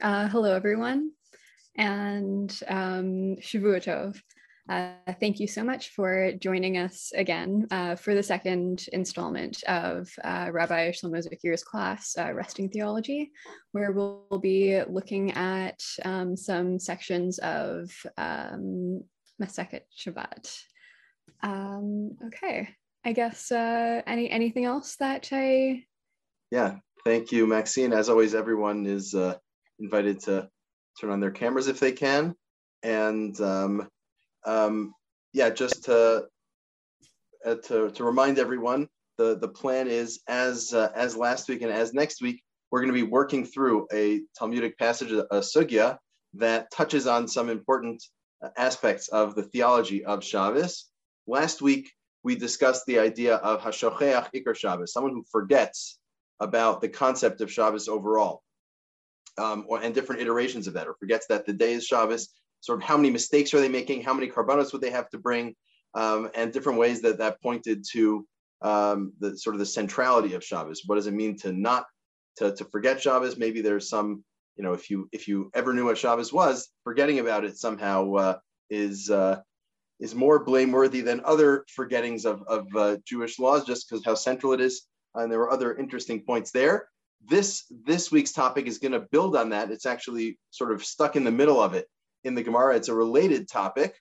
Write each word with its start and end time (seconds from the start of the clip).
Uh, 0.00 0.28
hello, 0.28 0.54
everyone, 0.54 1.10
and 1.76 2.56
um, 2.68 3.36
Shavua 3.40 3.82
Tov. 3.82 4.20
Uh, 4.68 5.12
thank 5.18 5.40
you 5.40 5.48
so 5.48 5.64
much 5.64 5.88
for 5.88 6.30
joining 6.32 6.78
us 6.78 7.10
again 7.16 7.66
uh, 7.72 7.96
for 7.96 8.14
the 8.14 8.22
second 8.22 8.86
installment 8.92 9.64
of 9.64 10.08
uh, 10.22 10.50
Rabbi 10.52 10.92
Shlomo 10.92 11.26
Zuckier's 11.26 11.64
class, 11.64 12.14
uh, 12.16 12.32
Resting 12.32 12.68
Theology, 12.68 13.32
where 13.72 13.90
we'll 13.90 14.38
be 14.40 14.80
looking 14.88 15.32
at 15.32 15.82
um, 16.04 16.36
some 16.36 16.78
sections 16.78 17.38
of 17.38 17.90
um, 18.16 19.02
Masechet 19.42 19.82
Shabbat. 19.98 20.60
Um, 21.42 22.12
okay, 22.26 22.68
I 23.04 23.12
guess 23.14 23.50
uh, 23.50 24.02
any 24.06 24.30
anything 24.30 24.64
else 24.64 24.94
that 25.00 25.28
I? 25.32 25.84
Yeah, 26.52 26.76
thank 27.04 27.32
you, 27.32 27.48
Maxine. 27.48 27.92
As 27.92 28.08
always, 28.08 28.36
everyone 28.36 28.86
is 28.86 29.12
uh, 29.12 29.38
invited 29.80 30.20
to 30.20 30.48
turn 31.00 31.10
on 31.10 31.20
their 31.20 31.30
cameras 31.30 31.68
if 31.68 31.80
they 31.80 31.92
can. 31.92 32.34
And 32.82 33.38
um, 33.40 33.88
um, 34.46 34.94
yeah, 35.32 35.50
just 35.50 35.84
to, 35.84 36.26
uh, 37.44 37.54
to, 37.54 37.90
to 37.90 38.04
remind 38.04 38.38
everyone, 38.38 38.88
the, 39.16 39.36
the 39.36 39.48
plan 39.48 39.88
is 39.88 40.20
as, 40.28 40.72
uh, 40.72 40.90
as 40.94 41.16
last 41.16 41.48
week 41.48 41.62
and 41.62 41.72
as 41.72 41.92
next 41.92 42.22
week, 42.22 42.42
we're 42.70 42.80
going 42.80 42.92
to 42.92 43.04
be 43.04 43.10
working 43.10 43.44
through 43.44 43.86
a 43.92 44.22
Talmudic 44.38 44.78
passage, 44.78 45.10
a 45.10 45.24
sugya, 45.40 45.98
that 46.34 46.70
touches 46.70 47.06
on 47.06 47.26
some 47.26 47.48
important 47.48 48.02
aspects 48.56 49.08
of 49.08 49.34
the 49.34 49.42
theology 49.42 50.04
of 50.04 50.22
Shabbos. 50.22 50.86
Last 51.26 51.62
week, 51.62 51.90
we 52.22 52.36
discussed 52.36 52.84
the 52.86 52.98
idea 52.98 53.36
of 53.36 53.62
Hashocheach 53.62 54.28
Ikar 54.34 54.54
Shabbos, 54.54 54.92
someone 54.92 55.12
who 55.12 55.24
forgets 55.30 55.98
about 56.40 56.80
the 56.80 56.88
concept 56.88 57.40
of 57.40 57.50
Shabbos 57.50 57.88
overall 57.88 58.42
um, 59.38 59.64
or, 59.68 59.80
and 59.82 59.94
different 59.94 60.20
iterations 60.20 60.66
of 60.66 60.74
that, 60.74 60.86
or 60.86 60.94
forgets 60.94 61.26
that 61.28 61.46
the 61.46 61.52
day 61.52 61.72
is 61.72 61.86
Shabbos, 61.86 62.28
sort 62.60 62.78
of 62.78 62.84
how 62.84 62.96
many 62.96 63.10
mistakes 63.10 63.54
are 63.54 63.60
they 63.60 63.68
making, 63.68 64.02
how 64.02 64.14
many 64.14 64.28
korbanos 64.28 64.72
would 64.72 64.82
they 64.82 64.90
have 64.90 65.08
to 65.10 65.18
bring, 65.18 65.54
um, 65.94 66.30
and 66.34 66.52
different 66.52 66.78
ways 66.78 67.00
that 67.02 67.18
that 67.18 67.40
pointed 67.40 67.84
to 67.92 68.26
um, 68.62 69.12
the 69.20 69.36
sort 69.38 69.54
of 69.54 69.60
the 69.60 69.66
centrality 69.66 70.34
of 70.34 70.44
Shabbos. 70.44 70.82
What 70.86 70.96
does 70.96 71.06
it 71.06 71.14
mean 71.14 71.36
to 71.38 71.52
not 71.52 71.86
to, 72.36 72.54
to 72.54 72.64
forget 72.64 73.00
Shabbos? 73.00 73.36
Maybe 73.36 73.60
there's 73.60 73.88
some, 73.88 74.24
you 74.56 74.64
know, 74.64 74.72
if 74.72 74.90
you 74.90 75.08
if 75.12 75.28
you 75.28 75.50
ever 75.54 75.72
knew 75.72 75.86
what 75.86 75.98
Shabbos 75.98 76.32
was, 76.32 76.68
forgetting 76.84 77.20
about 77.20 77.44
it 77.44 77.56
somehow 77.56 78.12
uh, 78.14 78.38
is 78.70 79.10
uh, 79.10 79.40
is 80.00 80.14
more 80.14 80.44
blameworthy 80.44 81.00
than 81.00 81.22
other 81.24 81.64
forgettings 81.68 82.24
of, 82.24 82.42
of 82.42 82.66
uh, 82.76 82.96
Jewish 83.04 83.38
laws, 83.38 83.64
just 83.64 83.88
because 83.88 84.04
how 84.04 84.14
central 84.14 84.52
it 84.52 84.60
is. 84.60 84.82
And 85.14 85.30
there 85.30 85.38
were 85.38 85.50
other 85.50 85.74
interesting 85.74 86.22
points 86.22 86.50
there 86.50 86.88
this 87.26 87.64
this 87.84 88.10
week's 88.10 88.32
topic 88.32 88.66
is 88.66 88.78
going 88.78 88.92
to 88.92 89.06
build 89.10 89.36
on 89.36 89.50
that. 89.50 89.70
It's 89.70 89.86
actually 89.86 90.38
sort 90.50 90.72
of 90.72 90.84
stuck 90.84 91.16
in 91.16 91.24
the 91.24 91.30
middle 91.30 91.60
of 91.60 91.74
it 91.74 91.86
in 92.24 92.34
the 92.34 92.42
Gemara. 92.42 92.76
It's 92.76 92.88
a 92.88 92.94
related 92.94 93.48
topic, 93.48 93.94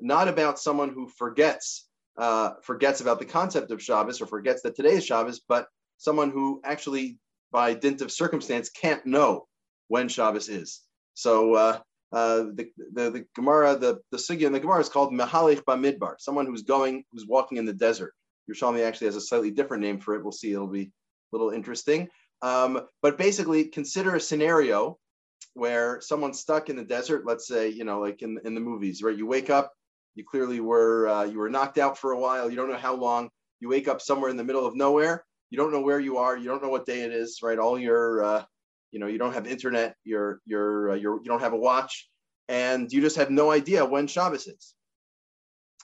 not 0.00 0.28
about 0.28 0.58
someone 0.58 0.90
who 0.90 1.08
forgets 1.08 1.88
uh, 2.18 2.52
forgets 2.62 3.00
about 3.00 3.18
the 3.18 3.24
concept 3.24 3.70
of 3.70 3.82
Shabbos 3.82 4.20
or 4.20 4.26
forgets 4.26 4.62
that 4.62 4.76
today 4.76 4.94
is 4.94 5.06
Shabbos, 5.06 5.40
but 5.48 5.66
someone 5.96 6.30
who 6.30 6.60
actually, 6.64 7.18
by 7.52 7.74
dint 7.74 8.02
of 8.02 8.12
circumstance, 8.12 8.68
can't 8.68 9.04
know 9.06 9.46
when 9.88 10.08
Shabbos 10.08 10.48
is. 10.48 10.80
So 11.14 11.54
uh, 11.54 11.78
uh, 12.12 12.44
the, 12.54 12.70
the 12.92 13.10
the 13.10 13.24
Gemara, 13.34 13.76
the 13.76 14.00
the 14.10 14.18
sugya 14.18 14.46
in 14.46 14.52
the 14.52 14.60
Gemara 14.60 14.80
is 14.80 14.88
called 14.88 15.12
Mehalech 15.12 15.64
Bamidbar, 15.64 16.14
someone 16.18 16.46
who's 16.46 16.62
going, 16.62 17.04
who's 17.12 17.26
walking 17.26 17.58
in 17.58 17.66
the 17.66 17.72
desert. 17.72 18.14
Yerushalmi 18.48 18.84
actually 18.84 19.06
has 19.06 19.16
a 19.16 19.20
slightly 19.20 19.50
different 19.50 19.82
name 19.82 20.00
for 20.00 20.14
it. 20.14 20.22
We'll 20.22 20.32
see. 20.32 20.52
It'll 20.52 20.66
be 20.66 20.82
a 20.82 20.90
little 21.32 21.50
interesting. 21.50 22.08
Um, 22.42 22.86
but 23.02 23.18
basically, 23.18 23.64
consider 23.64 24.14
a 24.14 24.20
scenario 24.20 24.98
where 25.54 26.00
someone's 26.00 26.40
stuck 26.40 26.70
in 26.70 26.76
the 26.76 26.84
desert. 26.84 27.26
Let's 27.26 27.46
say, 27.46 27.68
you 27.68 27.84
know, 27.84 28.00
like 28.00 28.22
in 28.22 28.38
in 28.44 28.54
the 28.54 28.60
movies, 28.60 29.02
right? 29.02 29.16
You 29.16 29.26
wake 29.26 29.50
up, 29.50 29.72
you 30.14 30.24
clearly 30.24 30.60
were 30.60 31.08
uh, 31.08 31.24
you 31.24 31.38
were 31.38 31.50
knocked 31.50 31.78
out 31.78 31.98
for 31.98 32.12
a 32.12 32.18
while. 32.18 32.50
You 32.50 32.56
don't 32.56 32.70
know 32.70 32.76
how 32.76 32.94
long. 32.94 33.30
You 33.60 33.68
wake 33.68 33.88
up 33.88 34.00
somewhere 34.00 34.30
in 34.30 34.36
the 34.36 34.44
middle 34.44 34.66
of 34.66 34.74
nowhere. 34.74 35.24
You 35.50 35.58
don't 35.58 35.72
know 35.72 35.82
where 35.82 36.00
you 36.00 36.16
are. 36.18 36.36
You 36.36 36.48
don't 36.48 36.62
know 36.62 36.70
what 36.70 36.86
day 36.86 37.02
it 37.02 37.12
is, 37.12 37.40
right? 37.42 37.58
All 37.58 37.78
your, 37.78 38.24
uh, 38.24 38.44
you 38.90 39.00
know, 39.00 39.06
you 39.06 39.18
don't 39.18 39.34
have 39.34 39.46
internet. 39.46 39.96
You're 40.04 40.40
you're 40.46 40.92
uh, 40.92 40.94
you're 40.94 41.16
you 41.16 41.26
don't 41.26 41.40
have 41.40 41.52
a 41.52 41.58
watch, 41.58 42.08
and 42.48 42.90
you 42.90 43.00
just 43.00 43.16
have 43.16 43.30
no 43.30 43.50
idea 43.50 43.84
when 43.84 44.06
Shabbos 44.06 44.46
is. 44.46 44.74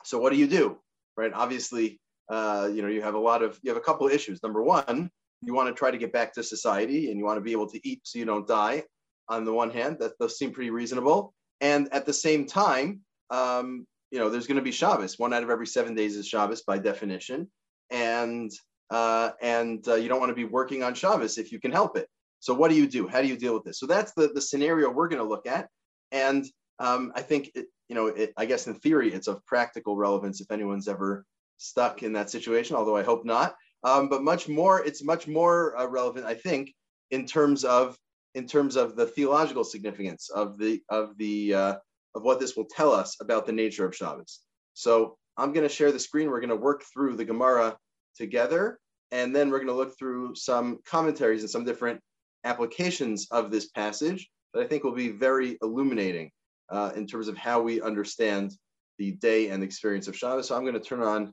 So 0.05 0.19
what 0.19 0.33
do 0.33 0.39
you 0.39 0.47
do, 0.47 0.79
right? 1.17 1.33
Obviously, 1.35 2.01
uh, 2.31 2.71
you 2.73 2.83
know, 2.83 2.89
you 2.89 3.03
have 3.03 3.15
a 3.15 3.19
lot 3.19 3.43
of 3.43 3.59
you 3.63 3.71
have 3.71 3.77
a 3.77 3.85
couple 3.85 4.07
of 4.07 4.13
issues. 4.13 4.43
Number 4.43 4.63
one, 4.63 5.11
you 5.47 5.55
want 5.55 5.69
to 5.69 5.75
try 5.75 5.91
to 5.91 5.99
get 5.99 6.13
back 6.13 6.33
to 6.35 6.43
society 6.43 7.11
and 7.11 7.19
you 7.19 7.25
want 7.25 7.39
to 7.39 7.43
be 7.43 7.53
able 7.53 7.69
to 7.69 7.89
eat 7.89 8.01
so 8.03 8.19
you 8.19 8.25
don't 8.25 8.47
die 8.47 8.83
on 9.29 9.45
the 9.45 9.53
one 9.53 9.71
hand 9.71 9.97
that 10.01 10.19
those 10.19 10.39
seem 10.39 10.53
pretty 10.53 10.71
reasonable. 10.71 11.33
And 11.61 11.89
at 11.93 12.05
the 12.05 12.13
same 12.13 12.47
time 12.47 13.01
um, 13.31 13.87
you 14.11 14.19
know 14.19 14.29
there's 14.29 14.47
going 14.47 14.59
to 14.59 14.63
be 14.63 14.73
shabbos. 14.73 15.19
One 15.19 15.33
out 15.33 15.43
of 15.43 15.51
every 15.51 15.67
seven 15.67 15.95
days 15.95 16.17
is 16.17 16.29
shabbos 16.29 16.63
by 16.63 16.79
definition. 16.79 17.51
And 17.91 18.51
uh, 18.91 19.31
and 19.41 19.87
uh, 19.89 19.95
you 19.95 20.09
don't 20.09 20.21
want 20.21 20.31
to 20.31 20.35
be 20.35 20.45
working 20.45 20.83
on 20.83 20.95
shabbos 20.95 21.39
if 21.39 21.51
you 21.51 21.59
can 21.59 21.73
help 21.73 21.97
it. 21.97 22.09
So 22.41 22.55
what 22.55 22.71
do 22.71 22.77
you 22.77 22.87
do? 22.87 23.09
How 23.09 23.21
do 23.23 23.27
you 23.27 23.37
deal 23.37 23.55
with 23.55 23.65
this? 23.65 23.81
So 23.81 23.87
that's 23.87 24.13
the, 24.13 24.29
the 24.29 24.41
scenario 24.41 24.91
we're 24.91 25.09
going 25.09 25.23
to 25.23 25.29
look 25.29 25.47
at. 25.47 25.69
And 26.13 26.47
um, 26.79 27.13
i 27.15 27.23
think 27.23 27.51
it, 27.55 27.67
you 27.89 27.95
know 27.95 28.07
it, 28.07 28.33
i 28.37 28.45
guess 28.45 28.67
in 28.67 28.75
theory 28.75 29.13
it's 29.13 29.29
of 29.29 29.45
practical 29.47 29.97
relevance 29.97 30.41
if 30.41 30.51
anyone's 30.51 30.89
ever 30.89 31.25
stuck 31.59 32.03
in 32.03 32.13
that 32.13 32.31
situation 32.31 32.77
although 32.77 32.97
i 32.97 33.03
hope 33.03 33.25
not 33.25 33.55
um, 33.85 34.09
but 34.09 34.23
much 34.23 34.49
more, 34.49 34.85
it's 34.85 35.03
much 35.03 35.27
more 35.27 35.77
uh, 35.77 35.87
relevant, 35.87 36.27
I 36.27 36.35
think, 36.35 36.75
in 37.11 37.27
terms 37.27 37.65
of 37.65 37.97
in 38.35 38.47
terms 38.47 38.77
of 38.77 38.97
the 38.97 39.07
theological 39.07 39.65
significance 39.65 40.29
of 40.29 40.59
the 40.59 40.83
of 40.91 41.17
the 41.19 41.55
uh, 41.55 41.75
of 42.15 42.23
what 42.23 42.41
this 42.41 42.57
will 42.57 42.67
tell 42.67 42.93
us 42.93 43.17
about 43.21 43.47
the 43.47 43.53
nature 43.53 43.87
of 43.87 43.97
Shabbos. 43.97 44.41
So 44.75 45.17
I'm 45.37 45.53
going 45.53 45.67
to 45.67 45.75
share 45.75 45.93
the 45.93 45.99
screen. 45.99 46.31
We're 46.31 46.41
going 46.41 46.51
to 46.51 46.57
work 46.57 46.83
through 46.93 47.17
the 47.17 47.25
Gemara 47.25 47.77
together, 48.17 48.79
and 49.11 49.35
then 49.35 49.51
we're 49.51 49.59
going 49.59 49.69
to 49.69 49.75
look 49.75 49.99
through 49.99 50.35
some 50.35 50.81
commentaries 50.87 51.43
and 51.43 51.51
some 51.51 51.65
different 51.65 52.01
applications 52.45 53.29
of 53.31 53.51
this 53.51 53.69
passage 53.69 54.29
that 54.53 54.63
I 54.63 54.67
think 54.67 54.85
will 54.85 54.93
be 54.93 55.11
very 55.11 55.59
illuminating 55.63 56.31
uh, 56.71 56.93
in 56.97 57.07
terms 57.07 57.29
of 57.29 57.37
how 57.37 57.61
we 57.61 57.81
understand 57.81 58.53
the 58.99 59.13
day 59.13 59.49
and 59.49 59.63
experience 59.63 60.09
of 60.09 60.17
Shabbos. 60.17 60.49
So 60.49 60.57
I'm 60.57 60.63
going 60.63 60.75
to 60.75 60.81
turn 60.81 61.03
on 61.03 61.33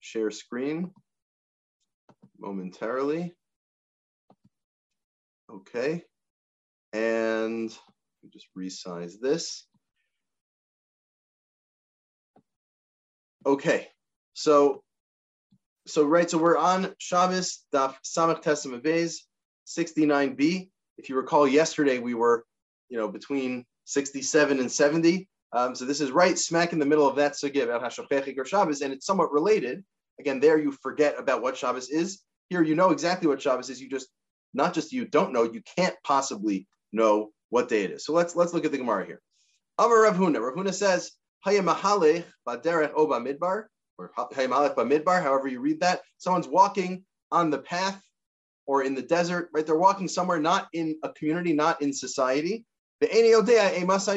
share 0.00 0.30
screen 0.30 0.90
momentarily. 2.42 3.34
Okay, 5.50 6.02
and 6.92 7.70
just 8.32 8.46
resize 8.56 9.14
this. 9.20 9.66
Okay, 13.46 13.88
so 14.34 14.82
so 15.86 16.04
right, 16.04 16.30
so 16.30 16.38
we're 16.38 16.56
on 16.56 16.94
Shabbos 16.98 17.64
Daf 17.74 17.96
Samach 18.04 18.42
Beis 18.82 19.16
69b. 19.66 20.68
If 20.98 21.08
you 21.08 21.16
recall, 21.16 21.48
yesterday 21.48 21.98
we 21.98 22.14
were, 22.14 22.44
you 22.88 22.98
know, 22.98 23.08
between 23.08 23.64
67 23.86 24.60
and 24.60 24.70
70. 24.70 25.28
Um, 25.52 25.74
so 25.74 25.84
this 25.84 26.00
is 26.00 26.12
right 26.12 26.38
smack 26.38 26.72
in 26.72 26.78
the 26.78 26.86
middle 26.86 27.06
of 27.06 27.16
that 27.16 27.32
sugya 27.32 27.64
about 27.64 27.82
Hashocheach 27.82 28.32
Ikar 28.32 28.46
Shabbos, 28.46 28.80
and 28.80 28.92
it's 28.92 29.06
somewhat 29.06 29.32
related. 29.32 29.82
Again, 30.20 30.40
there 30.40 30.58
you 30.58 30.72
forget 30.82 31.18
about 31.18 31.42
what 31.42 31.56
Shabbos 31.56 31.90
is, 31.90 32.22
here, 32.48 32.62
you 32.62 32.74
know 32.74 32.90
exactly 32.90 33.28
what 33.28 33.40
Shabbos 33.40 33.70
is. 33.70 33.80
You 33.80 33.88
just, 33.88 34.08
not 34.54 34.74
just 34.74 34.92
you 34.92 35.06
don't 35.06 35.32
know, 35.32 35.44
you 35.44 35.62
can't 35.76 35.96
possibly 36.04 36.66
know 36.92 37.30
what 37.50 37.68
day 37.68 37.84
it 37.84 37.90
is. 37.90 38.04
So 38.04 38.12
let's 38.12 38.36
let's 38.36 38.52
look 38.52 38.64
at 38.64 38.72
the 38.72 38.78
Gemara 38.78 39.06
here. 39.06 39.20
Amar 39.78 40.02
Rav 40.02 40.16
Huna. 40.16 40.40
Rav 40.40 40.54
Huna 40.54 40.74
says, 40.74 41.12
Hayamahalech 41.46 42.24
baderech 42.46 42.92
oba 42.94 43.18
midbar, 43.20 43.64
or 43.98 44.10
Hayamalech 44.16 44.74
midbar, 44.76 45.22
however 45.22 45.48
you 45.48 45.60
read 45.60 45.80
that. 45.80 46.00
Someone's 46.18 46.48
walking 46.48 47.04
on 47.30 47.50
the 47.50 47.58
path 47.58 48.02
or 48.66 48.84
in 48.84 48.94
the 48.94 49.02
desert, 49.02 49.50
right? 49.52 49.66
They're 49.66 49.76
walking 49.76 50.08
somewhere 50.08 50.38
not 50.38 50.68
in 50.72 50.96
a 51.02 51.08
community, 51.10 51.52
not 51.52 51.82
in 51.82 51.92
society. 51.92 52.64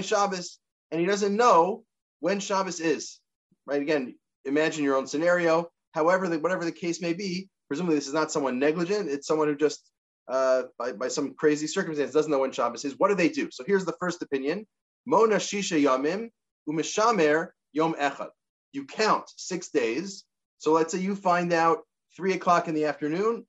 Shabbos, 0.04 0.60
and 0.92 1.02
he 1.02 1.08
doesn't 1.08 1.36
know 1.36 1.84
when 2.20 2.40
Shabbos 2.40 2.80
is, 2.80 3.20
right? 3.66 3.82
Again, 3.82 4.16
imagine 4.46 4.84
your 4.84 4.98
own 4.98 5.08
scenario. 5.08 5.70
However, 5.94 6.28
the, 6.28 6.40
whatever 6.40 6.66
the 6.66 6.72
case 6.72 7.02
may 7.02 7.14
be, 7.14 7.50
presumably 7.68 7.96
this 7.96 8.08
is 8.08 8.14
not 8.14 8.32
someone 8.32 8.60
negligent. 8.60 9.10
It's 9.10 9.28
someone 9.28 9.48
who 9.48 9.56
just, 9.56 9.90
uh, 10.28 10.64
by, 10.78 10.94
by 10.94 11.08
some 11.08 11.34
crazy 11.34 11.68
circumstance, 11.68 12.12
doesn't 12.12 12.32
know 12.32 12.40
when 12.40 12.52
Shabbos 12.52 12.86
is. 12.86 12.96
What 12.98 13.10
do 13.10 13.16
they 13.16 13.30
do? 13.30 13.50
So 13.52 13.64
here's 13.66 13.86
the 13.86 13.96
first 14.00 14.22
opinion. 14.22 14.66
Mona 15.06 15.36
shisha 15.36 15.82
yamim 15.82 16.30
umishamer 16.68 17.50
yom 17.74 17.94
echad. 17.96 18.30
You 18.74 18.86
count 18.86 19.26
six 19.36 19.70
days. 19.70 20.26
So 20.58 20.72
let's 20.72 20.92
say 20.92 21.00
you 21.00 21.16
find 21.16 21.54
out 21.54 21.80
three 22.16 22.34
o'clock 22.34 22.68
in 22.68 22.76
the 22.76 22.86
afternoon. 22.86 23.46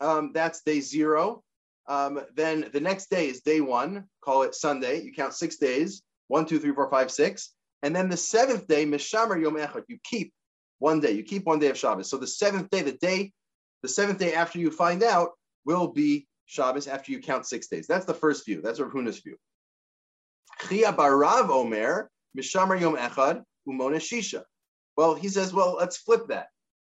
Um, 0.00 0.32
that's 0.34 0.62
day 0.62 0.80
zero. 0.80 1.42
Um, 1.88 2.20
then 2.34 2.68
the 2.72 2.80
next 2.80 3.10
day 3.10 3.28
is 3.28 3.40
day 3.40 3.60
one. 3.60 4.04
Call 4.22 4.42
it 4.42 4.54
Sunday. 4.54 5.02
You 5.02 5.12
count 5.12 5.34
six 5.34 5.56
days. 5.56 6.02
One, 6.26 6.44
two, 6.44 6.58
three, 6.58 6.74
four, 6.74 6.90
five, 6.90 7.10
six. 7.10 7.54
And 7.82 7.94
then 7.94 8.08
the 8.08 8.16
seventh 8.16 8.66
day, 8.66 8.84
Mishamer 8.84 9.38
Yom 9.38 9.56
Echad, 9.56 9.84
you 9.88 9.98
keep 10.04 10.32
one 10.78 11.00
day. 11.00 11.12
You 11.12 11.22
keep 11.22 11.44
one 11.44 11.58
day 11.58 11.68
of 11.68 11.78
Shabbos. 11.78 12.10
So 12.10 12.18
the 12.18 12.26
seventh 12.26 12.68
day, 12.70 12.82
the 12.82 12.92
day 12.92 13.32
the 13.82 13.88
seventh 13.88 14.18
day 14.18 14.34
after 14.34 14.58
you 14.58 14.70
find 14.70 15.02
out 15.02 15.30
will 15.64 15.88
be 15.88 16.26
Shabbos 16.46 16.88
after 16.88 17.12
you 17.12 17.20
count 17.20 17.46
six 17.46 17.68
days. 17.68 17.86
That's 17.86 18.06
the 18.06 18.14
first 18.14 18.46
view. 18.46 18.62
That's 18.62 18.80
Rav 18.80 18.90
Huna's 18.90 19.18
view. 19.20 19.36
Chia 20.68 20.92
barav 20.92 21.50
omer 21.50 22.10
mishamar 22.36 22.80
yom 22.80 22.96
echad 22.96 23.42
shisha. 23.66 24.42
Well, 24.96 25.14
he 25.14 25.28
says, 25.28 25.52
well, 25.52 25.76
let's 25.78 25.98
flip 25.98 26.28
that, 26.28 26.48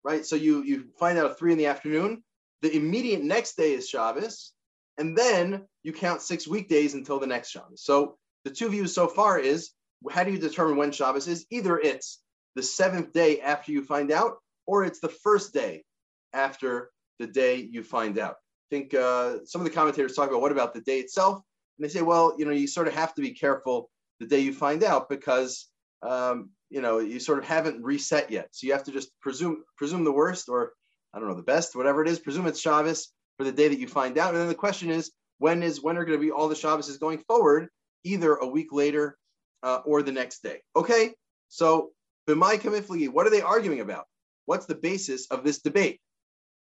right? 0.04 0.24
So 0.24 0.36
you 0.36 0.62
you 0.62 0.88
find 0.98 1.18
out 1.18 1.38
three 1.38 1.52
in 1.52 1.58
the 1.58 1.66
afternoon. 1.66 2.22
The 2.62 2.74
immediate 2.74 3.22
next 3.22 3.56
day 3.56 3.72
is 3.72 3.88
Shabbos, 3.88 4.52
and 4.98 5.16
then 5.16 5.66
you 5.82 5.92
count 5.92 6.22
six 6.22 6.46
weekdays 6.46 6.94
until 6.94 7.18
the 7.18 7.26
next 7.26 7.50
Shabbos. 7.50 7.82
So 7.82 8.16
the 8.44 8.50
two 8.50 8.68
views 8.68 8.94
so 8.94 9.08
far 9.08 9.38
is 9.38 9.70
how 10.10 10.24
do 10.24 10.30
you 10.30 10.38
determine 10.38 10.76
when 10.76 10.92
Shabbos 10.92 11.28
is? 11.28 11.46
Either 11.50 11.78
it's 11.78 12.22
the 12.54 12.62
seventh 12.62 13.12
day 13.12 13.40
after 13.40 13.72
you 13.72 13.82
find 13.84 14.10
out, 14.12 14.38
or 14.66 14.84
it's 14.84 15.00
the 15.00 15.08
first 15.08 15.52
day 15.52 15.84
after 16.32 16.90
the 17.18 17.26
day 17.26 17.56
you 17.56 17.82
find 17.82 18.18
out. 18.18 18.36
I 18.70 18.76
think 18.76 18.94
uh, 18.94 19.38
some 19.44 19.60
of 19.60 19.66
the 19.66 19.74
commentators 19.74 20.14
talk 20.14 20.28
about 20.28 20.40
what 20.40 20.52
about 20.52 20.74
the 20.74 20.80
day 20.80 20.98
itself, 20.98 21.42
and 21.78 21.84
they 21.84 21.92
say, 21.92 22.02
well, 22.02 22.34
you 22.38 22.44
know, 22.44 22.52
you 22.52 22.66
sort 22.66 22.88
of 22.88 22.94
have 22.94 23.14
to 23.14 23.22
be 23.22 23.32
careful 23.32 23.90
the 24.20 24.26
day 24.26 24.40
you 24.40 24.52
find 24.52 24.84
out 24.84 25.08
because 25.08 25.68
um, 26.02 26.50
you 26.70 26.80
know 26.80 26.98
you 26.98 27.18
sort 27.18 27.38
of 27.38 27.44
haven't 27.44 27.82
reset 27.82 28.30
yet, 28.30 28.48
so 28.52 28.66
you 28.66 28.72
have 28.72 28.84
to 28.84 28.92
just 28.92 29.10
presume 29.20 29.64
presume 29.76 30.04
the 30.04 30.12
worst, 30.12 30.48
or 30.48 30.72
I 31.12 31.18
don't 31.18 31.28
know 31.28 31.34
the 31.34 31.42
best, 31.42 31.74
whatever 31.74 32.02
it 32.02 32.08
is. 32.08 32.18
Presume 32.18 32.46
it's 32.46 32.60
Shabbos 32.60 33.12
for 33.36 33.44
the 33.44 33.52
day 33.52 33.68
that 33.68 33.78
you 33.78 33.88
find 33.88 34.16
out, 34.18 34.34
and 34.34 34.40
then 34.40 34.48
the 34.48 34.54
question 34.54 34.90
is, 34.90 35.10
when 35.38 35.62
is 35.62 35.82
when 35.82 35.96
are 35.96 36.04
going 36.04 36.18
to 36.18 36.24
be 36.24 36.30
all 36.30 36.48
the 36.48 36.54
Shabbos 36.54 36.88
is 36.88 36.98
going 36.98 37.18
forward, 37.26 37.68
either 38.04 38.34
a 38.34 38.46
week 38.46 38.72
later 38.72 39.16
uh, 39.62 39.80
or 39.84 40.02
the 40.02 40.12
next 40.12 40.42
day? 40.42 40.60
Okay, 40.76 41.12
so 41.48 41.90
b'mai 42.28 42.60
kamifligi, 42.60 43.08
what 43.08 43.26
are 43.26 43.30
they 43.30 43.42
arguing 43.42 43.80
about? 43.80 44.04
What's 44.44 44.66
the 44.66 44.74
basis 44.74 45.26
of 45.30 45.44
this 45.44 45.60
debate? 45.60 46.00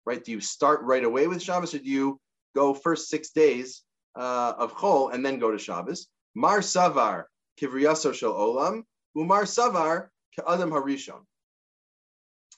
Right? 0.06 0.24
Do 0.24 0.32
you 0.32 0.42
start 0.42 0.82
right 0.84 1.04
away 1.04 1.28
with 1.28 1.42
Shabbos, 1.42 1.74
or 1.74 1.80
do 1.80 1.90
you 1.90 2.20
go 2.56 2.74
first 2.74 3.10
six 3.10 3.30
days 3.30 3.84
uh, 4.16 4.54
of 4.58 4.74
Chol 4.76 5.14
and 5.14 5.26
then 5.26 5.40
go 5.40 5.52
to 5.52 5.58
Shabbos? 5.58 6.08
Mar 6.36 6.60
savar 6.60 7.26
kivriyaso 7.60 8.14
shel 8.14 8.34
olam, 8.34 8.84
umar 9.18 9.44
savar 9.44 10.08
ka'adam 10.36 10.72
harishon. 10.72 11.22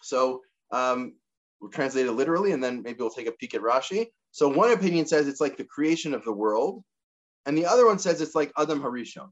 So 0.01 0.41
um, 0.71 1.13
we'll 1.59 1.71
translate 1.71 2.05
it 2.05 2.11
literally, 2.11 2.51
and 2.51 2.63
then 2.63 2.81
maybe 2.81 2.97
we'll 2.99 3.09
take 3.09 3.27
a 3.27 3.31
peek 3.31 3.55
at 3.55 3.61
Rashi. 3.61 4.07
So 4.31 4.47
one 4.47 4.71
opinion 4.71 5.05
says 5.05 5.27
it's 5.27 5.41
like 5.41 5.57
the 5.57 5.65
creation 5.65 6.13
of 6.13 6.23
the 6.23 6.31
world, 6.31 6.83
and 7.45 7.57
the 7.57 7.65
other 7.65 7.85
one 7.85 7.99
says 7.99 8.21
it's 8.21 8.35
like 8.35 8.51
Adam 8.57 8.81
Harishon. 8.81 9.29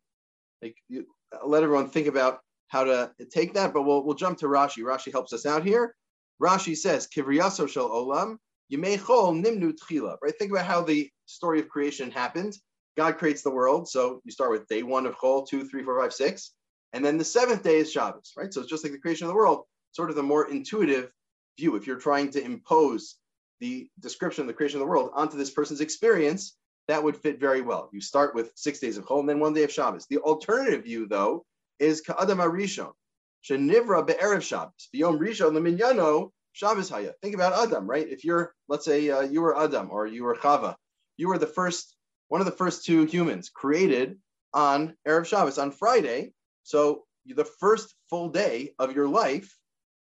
Like 0.62 0.76
you, 0.90 1.06
let 1.46 1.64
everyone 1.64 1.90
think 1.90 2.08
about 2.08 2.40
how 2.68 2.84
to 2.84 3.12
take 3.32 3.54
that, 3.54 3.74
but 3.74 3.84
we'll, 3.84 4.04
we'll 4.04 4.16
jump 4.16 4.38
to 4.40 4.46
Rashi. 4.46 4.84
Rashi 4.84 5.12
helps 5.12 5.34
us 5.34 5.46
out 5.46 5.64
here. 5.64 5.96
Rashi 6.42 6.76
says, 6.76 7.08
Kivriyaso 7.08 7.68
shel 7.68 7.90
olam, 7.90 8.38
Yimeichol 8.72 9.44
nimnu 9.44 9.74
tchila, 9.74 10.18
right? 10.22 10.34
Think 10.38 10.52
about 10.52 10.66
how 10.66 10.82
the 10.82 11.10
story 11.26 11.60
of 11.60 11.70
creation 11.70 12.12
happened. 12.12 12.56
God 12.98 13.18
creates 13.18 13.42
the 13.42 13.52
world. 13.52 13.88
So 13.88 14.22
you 14.26 14.32
start 14.32 14.52
with 14.52 14.68
day 14.68 14.84
one 14.84 15.06
of 15.06 15.18
Chol, 15.18 15.48
two, 15.48 15.68
three, 15.68 15.84
four, 15.84 16.00
five, 16.00 16.14
six. 16.14 16.52
And 16.94 17.04
then 17.04 17.18
the 17.18 17.24
seventh 17.24 17.64
day 17.64 17.78
is 17.78 17.92
Shabbos, 17.92 18.34
right? 18.36 18.54
So 18.54 18.62
it's 18.62 18.70
just 18.70 18.84
like 18.84 18.94
the 18.94 19.00
creation 19.00 19.26
of 19.26 19.30
the 19.30 19.36
world, 19.36 19.66
sort 19.92 20.10
of 20.10 20.16
the 20.16 20.24
more 20.24 20.50
intuitive 20.50 21.12
view. 21.58 21.76
If 21.76 21.88
you're 21.88 22.00
trying 22.00 22.32
to 22.32 22.44
impose 22.44 23.16
the 23.60 23.90
description 24.00 24.42
of 24.42 24.48
the 24.48 24.54
creation 24.54 24.78
of 24.78 24.86
the 24.86 24.90
world 24.92 25.12
onto 25.14 25.38
this 25.38 25.52
person's 25.52 25.82
experience, 25.82 26.58
that 26.88 27.04
would 27.04 27.16
fit 27.16 27.40
very 27.40 27.62
well. 27.62 27.90
You 27.94 28.02
start 28.02 28.34
with 28.34 28.52
six 28.56 28.80
days 28.80 28.98
of 28.98 29.06
Chol 29.06 29.20
and 29.20 29.30
then 29.30 29.40
one 29.40 29.54
day 29.54 29.64
of 29.64 29.72
Shabbos. 29.72 30.08
The 30.10 30.18
alternative 30.18 30.86
view, 30.86 31.08
though, 31.08 31.46
is 31.78 32.02
Ka'adam 32.02 32.40
Arishon, 32.40 32.92
Shenivra 33.44 34.06
Be'erev 34.06 34.42
Shabbos, 34.42 34.90
V'yom 34.94 35.20
Rishon 35.20 35.52
Leminyano 35.52 36.32
Shabbos 36.54 36.90
Haya. 36.90 37.14
Think 37.22 37.36
about 37.36 37.54
Adam, 37.54 37.88
right? 37.88 38.08
If 38.08 38.24
you're, 38.24 38.54
let's 38.68 38.86
say 38.86 39.10
uh, 39.10 39.22
you 39.22 39.42
were 39.42 39.58
Adam 39.58 39.90
or 39.92 40.08
you 40.08 40.24
were 40.24 40.36
Chava, 40.36 40.76
you 41.18 41.28
were 41.28 41.38
the 41.38 41.48
first, 41.48 41.96
one 42.28 42.42
of 42.42 42.46
the 42.46 42.52
first 42.52 42.86
two 42.86 43.06
humans 43.06 43.50
created 43.50 44.18
on 44.54 44.96
Erev 45.08 45.26
Shabbos, 45.26 45.58
on 45.58 45.72
Friday. 45.72 46.34
So 46.64 47.06
the 47.26 47.46
first 47.46 47.96
full 48.10 48.30
day 48.30 48.74
of 48.80 48.96
your 48.96 49.08
life 49.08 49.56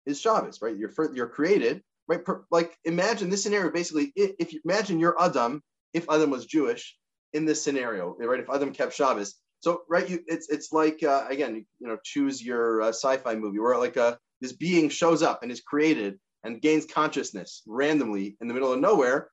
is 0.07 0.21
Shabbos, 0.21 0.63
right? 0.63 0.77
You're, 0.77 0.93
you're 1.15 1.29
created, 1.29 1.83
right? 2.09 2.21
Like 2.51 2.77
imagine 2.85 3.31
this 3.31 3.43
scenario, 3.43 3.71
basically, 3.71 4.13
if 4.17 4.53
you 4.53 4.61
imagine 4.65 5.01
you're 5.01 5.21
Adam, 5.21 5.63
if 5.93 6.09
Adam 6.11 6.31
was 6.31 6.47
Jewish 6.47 6.97
in 7.33 7.45
this 7.45 7.63
scenario, 7.63 8.17
right? 8.19 8.41
If 8.41 8.49
Adam 8.49 8.73
kept 8.73 8.95
Shabbos, 8.95 9.35
so 9.61 9.83
right, 9.89 10.09
you 10.09 10.21
it's 10.27 10.49
it's 10.49 10.73
like 10.73 11.03
uh, 11.03 11.27
again, 11.29 11.67
you 11.79 11.89
know, 11.89 11.99
choose 12.05 12.45
your 12.45 12.83
uh, 12.83 12.89
sci-fi 12.89 13.35
movie 13.35 13.59
where 13.59 13.79
like 13.79 13.97
a 13.97 14.05
uh, 14.05 14.17
this 14.41 14.53
being 14.53 14.89
shows 14.89 15.23
up 15.23 15.43
and 15.43 15.51
is 15.51 15.61
created 15.61 16.19
and 16.45 16.61
gains 16.61 16.87
consciousness 16.87 17.63
randomly 17.67 18.37
in 18.41 18.49
the 18.49 18.55
middle 18.55 18.73
of 18.73 18.81
nowhere, 18.81 19.31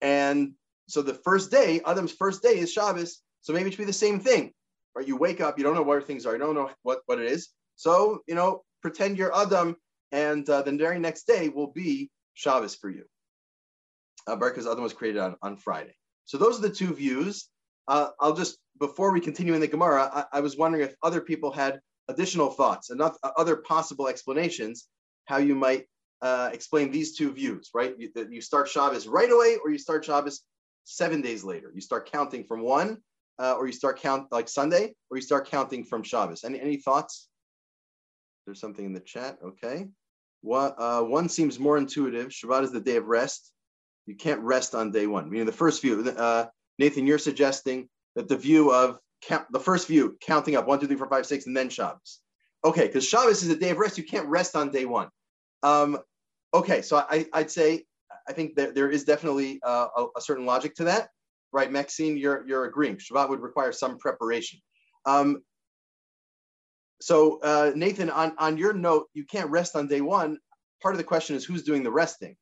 and 0.00 0.52
so 0.88 1.02
the 1.02 1.14
first 1.14 1.50
day, 1.50 1.80
Adam's 1.86 2.12
first 2.12 2.42
day 2.42 2.58
is 2.58 2.72
Shabbos. 2.72 3.22
So 3.42 3.52
maybe 3.52 3.68
it 3.68 3.72
should 3.72 3.78
be 3.78 3.84
the 3.84 3.92
same 3.92 4.18
thing, 4.18 4.52
right? 4.94 5.06
You 5.06 5.16
wake 5.16 5.40
up, 5.40 5.58
you 5.58 5.64
don't 5.64 5.74
know 5.74 5.82
where 5.82 6.00
things 6.00 6.26
are, 6.26 6.32
you 6.32 6.38
don't 6.38 6.54
know 6.54 6.70
what 6.82 7.00
what 7.06 7.20
it 7.20 7.30
is. 7.30 7.48
So 7.76 8.22
you 8.26 8.34
know, 8.34 8.62
pretend 8.82 9.18
you're 9.18 9.36
Adam, 9.36 9.76
and 10.12 10.48
uh, 10.48 10.62
the 10.62 10.72
very 10.72 10.98
next 10.98 11.26
day 11.26 11.48
will 11.48 11.72
be 11.72 12.10
Shabbos 12.34 12.74
for 12.74 12.90
you. 12.90 13.04
Uh, 14.26 14.34
because 14.34 14.66
Adam 14.66 14.82
was 14.82 14.92
created 14.92 15.20
on, 15.20 15.36
on 15.42 15.56
Friday. 15.56 15.94
So 16.24 16.36
those 16.36 16.58
are 16.58 16.62
the 16.62 16.74
two 16.74 16.92
views. 16.92 17.48
Uh, 17.88 18.08
I'll 18.20 18.34
just 18.34 18.58
before 18.78 19.12
we 19.12 19.20
continue 19.20 19.54
in 19.54 19.60
the 19.60 19.68
Gemara, 19.68 20.10
I, 20.12 20.38
I, 20.38 20.40
was 20.40 20.56
wondering 20.56 20.84
if 20.84 20.94
other 21.02 21.20
people 21.20 21.50
had 21.50 21.80
additional 22.08 22.50
thoughts 22.50 22.90
and 22.90 23.00
other 23.36 23.56
possible 23.56 24.08
explanations 24.08 24.88
how 25.26 25.38
you 25.38 25.54
might 25.54 25.86
uh, 26.22 26.50
explain 26.52 26.90
these 26.90 27.16
two 27.16 27.32
views, 27.32 27.70
right? 27.74 27.94
You, 27.98 28.10
that 28.14 28.32
you 28.32 28.40
start 28.40 28.68
Shabbos 28.68 29.06
right 29.06 29.30
away, 29.30 29.56
or 29.62 29.70
you 29.70 29.78
start 29.78 30.04
Shabbos 30.04 30.42
seven 30.84 31.20
days 31.20 31.44
later. 31.44 31.72
You 31.74 31.80
start 31.80 32.10
counting 32.10 32.44
from 32.44 32.62
one, 32.62 32.98
uh, 33.38 33.54
or 33.54 33.66
you 33.66 33.72
start 33.72 34.00
count 34.00 34.30
like 34.30 34.48
Sunday, 34.48 34.94
or 35.10 35.16
you 35.16 35.22
start 35.22 35.48
counting 35.48 35.84
from 35.84 36.02
Shabbos. 36.02 36.44
Any 36.44 36.60
any 36.60 36.76
thoughts? 36.76 37.28
There's 38.46 38.60
something 38.60 38.84
in 38.84 38.92
the 38.92 39.00
chat. 39.00 39.38
Okay. 39.44 39.88
One, 40.42 40.72
uh, 40.78 41.00
one 41.00 41.28
seems 41.28 41.58
more 41.58 41.76
intuitive. 41.76 42.28
Shabbat 42.28 42.62
is 42.62 42.72
the 42.72 42.80
day 42.80 42.96
of 42.96 43.06
rest. 43.06 43.52
You 44.06 44.14
can't 44.14 44.40
rest 44.40 44.74
on 44.74 44.92
day 44.92 45.08
one. 45.08 45.28
Meaning 45.28 45.46
the 45.46 45.52
first 45.52 45.82
view. 45.82 46.08
Uh, 46.08 46.46
Nathan, 46.78 47.06
you're 47.06 47.18
suggesting 47.18 47.88
that 48.14 48.28
the 48.28 48.36
view 48.36 48.72
of 48.72 48.98
count, 49.22 49.46
the 49.50 49.60
first 49.60 49.88
view, 49.88 50.16
counting 50.20 50.56
up 50.56 50.66
one, 50.66 50.78
two, 50.78 50.86
three, 50.86 50.96
four, 50.96 51.08
five, 51.08 51.26
six, 51.26 51.46
and 51.46 51.56
then 51.56 51.68
Shabbos. 51.68 52.20
Okay, 52.64 52.86
because 52.86 53.06
Shabbos 53.06 53.42
is 53.42 53.50
a 53.50 53.56
day 53.56 53.70
of 53.70 53.78
rest. 53.78 53.98
You 53.98 54.04
can't 54.04 54.26
rest 54.26 54.56
on 54.56 54.70
day 54.70 54.84
one. 54.84 55.08
Um, 55.62 55.98
okay, 56.54 56.82
so 56.82 57.04
I, 57.08 57.26
would 57.34 57.50
say 57.50 57.84
I 58.28 58.32
think 58.32 58.56
that 58.56 58.74
there 58.74 58.90
is 58.90 59.04
definitely 59.04 59.60
uh, 59.64 59.88
a, 59.96 60.06
a, 60.16 60.20
certain 60.20 60.46
logic 60.46 60.74
to 60.76 60.84
that, 60.84 61.08
right? 61.52 61.70
Maxine, 61.70 62.16
you're 62.16 62.46
you're 62.46 62.64
agreeing. 62.64 62.96
Shabbat 62.96 63.28
would 63.28 63.40
require 63.40 63.72
some 63.72 63.98
preparation. 63.98 64.60
Um, 65.04 65.42
so 67.00 67.40
uh, 67.42 67.72
Nathan, 67.74 68.10
on 68.10 68.34
on 68.38 68.58
your 68.58 68.72
note, 68.72 69.06
you 69.14 69.24
can't 69.24 69.50
rest 69.50 69.76
on 69.76 69.86
day 69.86 70.00
one. 70.00 70.38
Part 70.82 70.94
of 70.94 70.98
the 70.98 71.04
question 71.04 71.36
is 71.36 71.44
who's 71.44 71.62
doing 71.62 71.82
the 71.82 71.90
resting, 71.90 72.36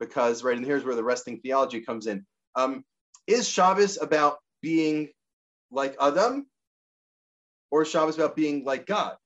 because 0.00 0.42
right, 0.42 0.56
and 0.56 0.66
here's 0.66 0.84
where 0.84 0.96
the 0.96 1.04
resting 1.04 1.40
theology 1.40 1.80
comes 1.80 2.06
in. 2.06 2.26
Um, 2.54 2.84
is 3.28 3.46
Shabbos 3.48 3.98
about 4.00 4.38
being 4.62 5.10
like 5.70 5.94
Adam, 6.00 6.46
or 7.70 7.84
Shabbos 7.84 8.16
about 8.16 8.34
being 8.34 8.64
like 8.64 8.86
God? 8.86 9.16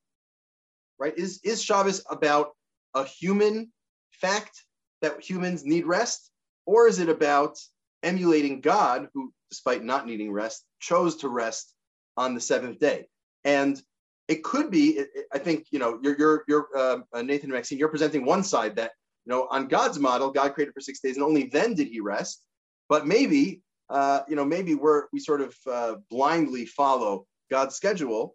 Right? 0.99 1.17
Is 1.17 1.41
is 1.45 1.63
Shabbos 1.63 2.05
about 2.11 2.51
a 2.95 3.05
human 3.05 3.73
fact 4.11 4.65
that 5.01 5.23
humans 5.23 5.65
need 5.65 5.87
rest, 5.87 6.31
or 6.67 6.89
is 6.89 6.99
it 6.99 7.09
about 7.09 7.59
emulating 8.03 8.61
God, 8.61 9.09
who, 9.15 9.33
despite 9.51 9.83
not 9.85 10.07
needing 10.07 10.33
rest, 10.33 10.65
chose 10.81 11.17
to 11.19 11.29
rest 11.29 11.73
on 12.17 12.35
the 12.35 12.41
seventh 12.41 12.79
day? 12.81 13.07
And 13.45 13.81
it 14.29 14.43
could 14.43 14.71
be. 14.71 15.01
I 15.33 15.39
think 15.39 15.67
you 15.71 15.79
know 15.79 16.01
you're 16.03 16.19
you're, 16.19 16.45
you're 16.49 16.69
uh, 16.77 17.23
Nathan 17.23 17.51
Maxine. 17.51 17.79
You're 17.79 17.89
presenting 17.89 18.25
one 18.25 18.43
side 18.43 18.77
that 18.77 18.93
you 19.25 19.31
know 19.31 19.47
on 19.51 19.69
God's 19.69 20.01
model, 20.01 20.33
God 20.33 20.55
created 20.55 20.75
for 20.75 20.81
six 20.81 20.99
days, 21.01 21.17
and 21.17 21.25
only 21.25 21.45
then 21.45 21.75
did 21.75 21.87
He 21.87 22.01
rest. 22.01 22.45
But 22.89 23.07
maybe 23.07 23.63
uh, 23.93 24.23
you 24.27 24.37
know, 24.37 24.45
maybe 24.45 24.75
we're 24.75 25.05
we 25.13 25.21
sort 25.21 25.43
of 25.43 25.55
uh, 25.71 25.95
blindly 26.11 26.65
follow 26.65 27.27
God's 27.51 27.77
schedule 27.77 28.35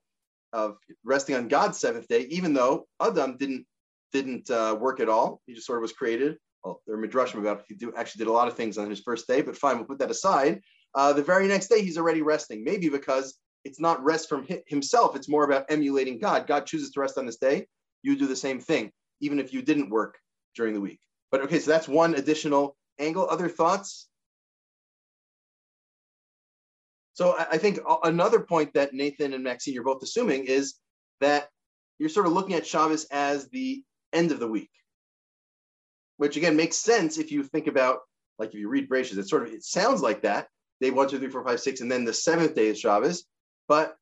of 0.54 0.78
resting 1.04 1.36
on 1.36 1.48
God's 1.48 1.80
seventh 1.80 2.08
day, 2.08 2.22
even 2.30 2.54
though 2.54 2.88
Adam 3.02 3.38
didn't 3.38 3.66
didn't 4.14 4.50
uh, 4.52 4.78
work 4.80 5.00
at 5.00 5.10
all. 5.10 5.42
He 5.48 5.54
just 5.54 5.66
sort 5.66 5.80
of 5.80 5.82
was 5.82 5.92
created. 5.94 6.38
Well, 6.64 6.82
there 6.86 6.96
are 6.96 7.08
midrashim 7.08 7.40
about 7.40 7.64
he 7.68 7.74
do, 7.74 7.92
actually 7.98 8.20
did 8.20 8.28
a 8.28 8.32
lot 8.32 8.48
of 8.48 8.54
things 8.56 8.78
on 8.78 8.90
his 8.90 9.02
first 9.02 9.28
day, 9.28 9.42
but 9.42 9.58
fine, 9.58 9.78
we'll 9.78 9.86
put 9.86 10.00
that 10.00 10.12
aside. 10.12 10.62
Uh, 10.94 11.12
the 11.14 11.24
very 11.24 11.48
next 11.48 11.68
day, 11.68 11.82
he's 11.82 11.98
already 11.98 12.22
resting, 12.22 12.64
maybe 12.64 12.90
because 12.90 13.38
it's 13.66 13.80
not 13.80 14.04
rest 14.04 14.30
from 14.30 14.48
himself. 14.68 15.16
It's 15.16 15.28
more 15.28 15.44
about 15.44 15.66
emulating 15.70 16.20
God. 16.20 16.48
God 16.48 16.66
chooses 16.66 16.92
to 16.92 17.00
rest 17.00 17.18
on 17.18 17.26
this 17.26 17.38
day. 17.38 17.68
You 18.04 18.16
do 18.18 18.28
the 18.28 18.36
same 18.36 18.60
thing, 18.60 18.92
even 19.22 19.40
if 19.40 19.54
you 19.54 19.62
didn't 19.62 19.90
work 19.90 20.18
during 20.56 20.74
the 20.74 20.82
week. 20.82 21.00
But 21.32 21.42
okay, 21.42 21.60
so 21.60 21.72
that's 21.72 21.88
one 21.88 22.16
additional 22.16 22.78
angle. 23.00 23.28
Other 23.30 23.50
thoughts? 23.50 24.08
So 27.18 27.36
I 27.36 27.58
think 27.58 27.80
another 28.04 28.40
point 28.40 28.76
that 28.76 28.94
Nathan 28.94 29.34
and 29.34 29.44
Maxine 29.44 29.74
you're 29.74 29.84
both 29.84 30.04
assuming 30.04 30.46
is 30.46 30.76
that 31.20 31.50
you're 31.98 32.10
sort 32.10 32.28
of 32.28 32.34
looking 32.34 32.54
at 32.54 32.68
Shabbos 32.68 33.08
as 33.10 33.50
the 33.50 33.84
end 34.14 34.32
of 34.32 34.40
the 34.40 34.48
week, 34.48 34.70
which 36.18 36.38
again 36.38 36.56
makes 36.56 36.78
sense 36.78 37.18
if 37.18 37.32
you 37.32 37.42
think 37.42 37.66
about 37.66 38.02
like 38.38 38.50
if 38.50 38.60
you 38.60 38.70
read 38.70 38.88
Bereshit, 38.88 39.18
it 39.18 39.28
sort 39.28 39.48
of 39.48 39.52
it 39.52 39.64
sounds 39.64 40.04
like 40.04 40.22
that. 40.22 40.48
Day 40.80 40.92
one, 40.92 41.10
two, 41.10 41.18
three, 41.18 41.30
four, 41.30 41.44
five, 41.44 41.60
six, 41.60 41.82
and 41.82 41.92
then 41.92 42.06
the 42.06 42.14
seventh 42.14 42.54
day 42.54 42.68
is 42.68 42.80
Shabbos. 42.80 43.26
But 43.68 43.96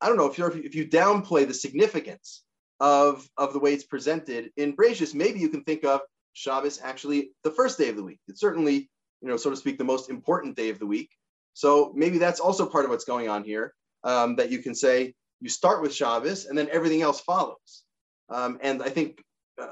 I 0.00 0.06
don't 0.06 0.16
know 0.16 0.30
if 0.30 0.38
you 0.38 0.46
if 0.46 0.76
you 0.76 0.86
downplay 0.86 1.48
the 1.48 1.52
significance 1.52 2.44
of 2.78 3.28
of 3.36 3.54
the 3.54 3.58
way 3.58 3.74
it's 3.74 3.82
presented 3.82 4.52
in 4.56 4.76
Bereshit, 4.76 5.14
maybe 5.14 5.40
you 5.40 5.48
can 5.48 5.64
think 5.64 5.84
of 5.84 6.00
Shabbos 6.34 6.78
actually 6.80 7.32
the 7.42 7.50
first 7.50 7.76
day 7.76 7.88
of 7.88 7.96
the 7.96 8.04
week. 8.04 8.20
It's 8.28 8.40
certainly, 8.40 8.88
you 9.20 9.26
know, 9.26 9.36
so 9.36 9.50
to 9.50 9.56
speak, 9.56 9.78
the 9.78 9.82
most 9.82 10.10
important 10.10 10.54
day 10.54 10.68
of 10.68 10.78
the 10.78 10.86
week. 10.86 11.10
So 11.56 11.90
maybe 11.94 12.18
that's 12.18 12.38
also 12.38 12.66
part 12.66 12.84
of 12.84 12.90
what's 12.90 13.06
going 13.06 13.30
on 13.30 13.42
here. 13.42 13.72
Um, 14.04 14.36
that 14.36 14.50
you 14.50 14.58
can 14.58 14.74
say 14.74 15.14
you 15.40 15.48
start 15.48 15.80
with 15.80 15.94
Shabbos 15.94 16.44
and 16.44 16.56
then 16.56 16.68
everything 16.70 17.00
else 17.00 17.20
follows. 17.20 17.82
Um, 18.28 18.58
and 18.60 18.82
I 18.82 18.90
think 18.90 19.24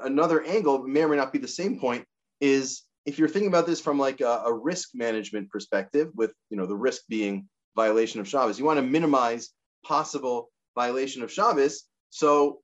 another 0.03 0.43
angle 0.43 0.79
may 0.79 1.03
or 1.03 1.07
may 1.07 1.15
not 1.15 1.31
be 1.31 1.37
the 1.37 1.47
same 1.47 1.79
point 1.79 2.03
is 2.41 2.81
if 3.05 3.19
you're 3.19 3.29
thinking 3.29 3.49
about 3.49 3.67
this 3.67 3.79
from 3.79 3.99
like 3.99 4.19
a, 4.19 4.41
a 4.47 4.51
risk 4.53 4.89
management 4.95 5.51
perspective, 5.51 6.09
with 6.15 6.33
you 6.49 6.57
know 6.57 6.65
the 6.65 6.75
risk 6.75 7.03
being 7.07 7.47
violation 7.75 8.19
of 8.19 8.27
Shabbos, 8.27 8.57
you 8.57 8.65
want 8.65 8.79
to 8.79 8.83
minimize 8.97 9.51
possible 9.85 10.49
violation 10.73 11.21
of 11.21 11.31
Shabbos. 11.31 11.83
So, 12.09 12.61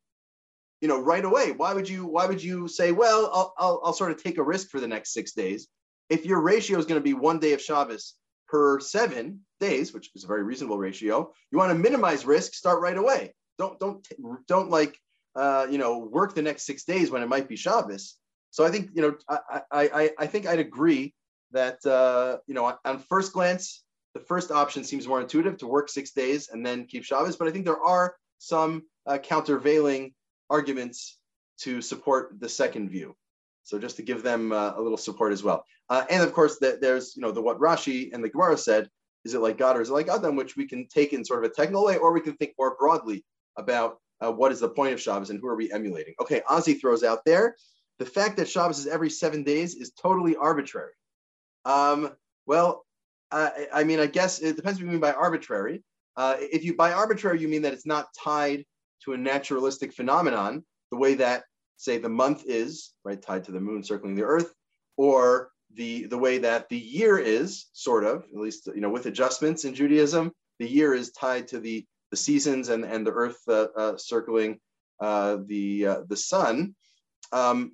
you 0.81 0.87
know, 0.87 0.99
right 0.99 1.23
away, 1.23 1.51
why 1.51 1.75
would 1.75 1.87
you 1.87 2.07
why 2.07 2.25
would 2.25 2.43
you 2.43 2.67
say, 2.67 2.91
well, 2.91 3.29
I'll 3.31 3.53
I'll, 3.59 3.81
I'll 3.85 3.93
sort 3.93 4.11
of 4.11 4.21
take 4.21 4.39
a 4.39 4.43
risk 4.43 4.69
for 4.69 4.79
the 4.79 4.87
next 4.87 5.13
six 5.13 5.33
days 5.33 5.67
if 6.09 6.25
your 6.25 6.41
ratio 6.41 6.79
is 6.79 6.85
going 6.85 6.99
to 6.99 7.03
be 7.03 7.13
one 7.13 7.37
day 7.37 7.53
of 7.53 7.61
Shabbos 7.61 8.15
per 8.51 8.79
seven 8.81 9.39
days, 9.61 9.93
which 9.93 10.11
is 10.13 10.25
a 10.25 10.27
very 10.27 10.43
reasonable 10.43 10.77
ratio. 10.77 11.33
You 11.51 11.57
want 11.57 11.71
to 11.71 11.75
minimize 11.75 12.25
risk, 12.25 12.53
start 12.53 12.81
right 12.81 12.97
away. 12.97 13.33
Don't 13.57 13.79
don't 13.79 14.05
don't 14.47 14.69
like 14.69 14.99
uh, 15.35 15.67
you 15.69 15.77
know 15.77 15.99
work 15.99 16.35
the 16.35 16.41
next 16.41 16.63
six 16.63 16.83
days 16.83 17.09
when 17.09 17.23
it 17.23 17.29
might 17.29 17.47
be 17.47 17.55
Shabbos. 17.55 18.17
So 18.49 18.65
I 18.65 18.69
think 18.69 18.89
you 18.93 19.01
know 19.01 19.15
I 19.29 19.61
I 19.71 20.11
I 20.19 20.27
think 20.27 20.45
I'd 20.47 20.59
agree 20.59 21.13
that 21.51 21.83
uh, 21.85 22.39
you 22.47 22.53
know 22.53 22.77
on 22.83 22.99
first 22.99 23.31
glance 23.33 23.83
the 24.13 24.19
first 24.19 24.51
option 24.51 24.83
seems 24.83 25.07
more 25.07 25.21
intuitive 25.21 25.57
to 25.59 25.67
work 25.67 25.87
six 25.87 26.11
days 26.11 26.49
and 26.49 26.65
then 26.65 26.85
keep 26.85 27.05
Shabbos, 27.05 27.37
but 27.37 27.47
I 27.47 27.51
think 27.51 27.63
there 27.63 27.81
are 27.81 28.15
some 28.39 28.83
uh, 29.07 29.17
countervailing 29.17 30.13
arguments 30.49 31.17
to 31.59 31.81
support 31.81 32.35
the 32.39 32.49
second 32.49 32.89
view. 32.89 33.15
So 33.63 33.79
just 33.79 33.95
to 33.97 34.01
give 34.01 34.23
them 34.23 34.51
uh, 34.51 34.73
a 34.75 34.81
little 34.81 34.97
support 34.97 35.31
as 35.31 35.43
well. 35.43 35.65
Uh, 35.89 36.05
and 36.09 36.23
of 36.23 36.33
course, 36.33 36.57
the, 36.59 36.77
there's 36.81 37.15
you 37.15 37.21
know 37.21 37.31
the 37.31 37.41
what 37.41 37.59
Rashi 37.59 38.13
and 38.13 38.23
the 38.23 38.29
Gemara 38.29 38.57
said. 38.57 38.89
Is 39.23 39.35
it 39.35 39.39
like 39.39 39.59
God 39.59 39.77
or 39.77 39.81
is 39.81 39.91
it 39.91 39.93
like 39.93 40.09
Adam, 40.09 40.35
which 40.35 40.57
we 40.57 40.67
can 40.67 40.87
take 40.87 41.13
in 41.13 41.23
sort 41.23 41.45
of 41.45 41.51
a 41.51 41.53
technical 41.53 41.85
way, 41.85 41.97
or 41.97 42.11
we 42.11 42.21
can 42.21 42.33
think 42.37 42.55
more 42.57 42.75
broadly 42.79 43.23
about 43.55 43.99
uh, 44.19 44.31
what 44.31 44.51
is 44.51 44.61
the 44.61 44.69
point 44.69 44.93
of 44.93 45.01
Shabbos 45.01 45.29
and 45.29 45.39
who 45.39 45.47
are 45.47 45.55
we 45.55 45.71
emulating? 45.71 46.15
Okay, 46.19 46.41
Ozzy 46.49 46.81
throws 46.81 47.03
out 47.03 47.23
there 47.23 47.55
the 48.01 48.05
fact 48.07 48.37
that 48.37 48.49
Shabbos 48.49 48.79
is 48.79 48.87
every 48.87 49.11
seven 49.11 49.43
days 49.43 49.75
is 49.75 49.91
totally 49.91 50.35
arbitrary. 50.35 50.93
Um, 51.65 52.09
well, 52.47 52.83
I, 53.29 53.67
I, 53.71 53.83
mean, 53.83 53.99
I 53.99 54.07
guess 54.07 54.39
it 54.39 54.55
depends 54.55 54.79
what 54.79 54.85
you 54.85 54.91
mean 54.91 54.99
by 54.99 55.13
arbitrary. 55.13 55.83
Uh, 56.17 56.37
if 56.39 56.63
you 56.63 56.75
by 56.75 56.93
arbitrary 56.93 57.39
you 57.39 57.47
mean 57.47 57.61
that 57.61 57.73
it's 57.73 57.85
not 57.85 58.07
tied 58.17 58.65
to 59.03 59.13
a 59.13 59.17
naturalistic 59.17 59.93
phenomenon, 59.93 60.65
the 60.89 60.97
way 60.97 61.13
that 61.13 61.43
say 61.81 61.97
the 61.97 62.09
month 62.09 62.43
is 62.45 62.93
right 63.03 63.21
tied 63.21 63.43
to 63.45 63.51
the 63.51 63.59
moon 63.59 63.83
circling 63.83 64.15
the 64.15 64.23
earth, 64.23 64.53
or 64.97 65.51
the 65.73 66.05
the 66.05 66.17
way 66.17 66.37
that 66.37 66.69
the 66.69 66.77
year 66.77 67.17
is 67.17 67.67
sort 67.73 68.03
of 68.03 68.23
at 68.33 68.39
least 68.39 68.67
you 68.67 68.81
know 68.81 68.89
with 68.89 69.07
adjustments 69.07 69.65
in 69.65 69.73
Judaism, 69.73 70.31
the 70.59 70.69
year 70.69 70.93
is 70.93 71.11
tied 71.11 71.47
to 71.49 71.59
the 71.59 71.85
the 72.11 72.17
seasons 72.17 72.69
and 72.69 72.83
and 72.85 73.05
the 73.05 73.11
earth 73.11 73.39
uh, 73.47 73.67
uh, 73.75 73.97
circling 73.97 74.59
uh, 74.99 75.37
the 75.47 75.87
uh, 75.87 76.01
the 76.07 76.17
sun. 76.17 76.75
Um, 77.31 77.73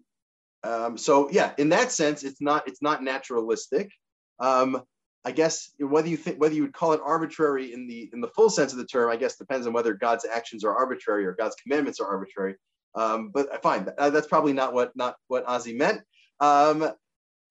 um, 0.64 0.98
so 0.98 1.30
yeah, 1.30 1.54
in 1.58 1.70
that 1.70 1.92
sense, 1.92 2.24
it's 2.24 2.42
not 2.42 2.68
it's 2.68 2.82
not 2.82 3.04
naturalistic. 3.04 3.92
Um, 4.40 4.84
I 5.26 5.32
guess 5.32 5.72
whether 5.80 6.08
you 6.08 6.16
think 6.16 6.40
whether 6.40 6.56
you 6.56 6.62
would 6.62 6.74
call 6.74 6.94
it 6.94 7.02
arbitrary 7.04 7.74
in 7.74 7.88
the 7.88 8.10
in 8.14 8.22
the 8.22 8.30
full 8.30 8.50
sense 8.50 8.72
of 8.72 8.78
the 8.78 8.86
term, 8.86 9.12
I 9.12 9.18
guess 9.18 9.36
depends 9.36 9.68
on 9.68 9.74
whether 9.74 9.94
God's 9.94 10.26
actions 10.26 10.64
are 10.64 10.74
arbitrary 10.74 11.26
or 11.26 11.34
God's 11.34 11.56
commandments 11.56 12.00
are 12.00 12.08
arbitrary. 12.08 12.56
Um, 12.98 13.30
but 13.32 13.54
uh, 13.54 13.60
fine, 13.60 13.88
that's 13.98 14.28
probably 14.28 14.54
not 14.54 14.74
what 14.74 14.96
not 14.96 15.16
what 15.28 15.46
Ozzy 15.46 15.78
meant. 15.78 16.02
Um, 16.40 16.92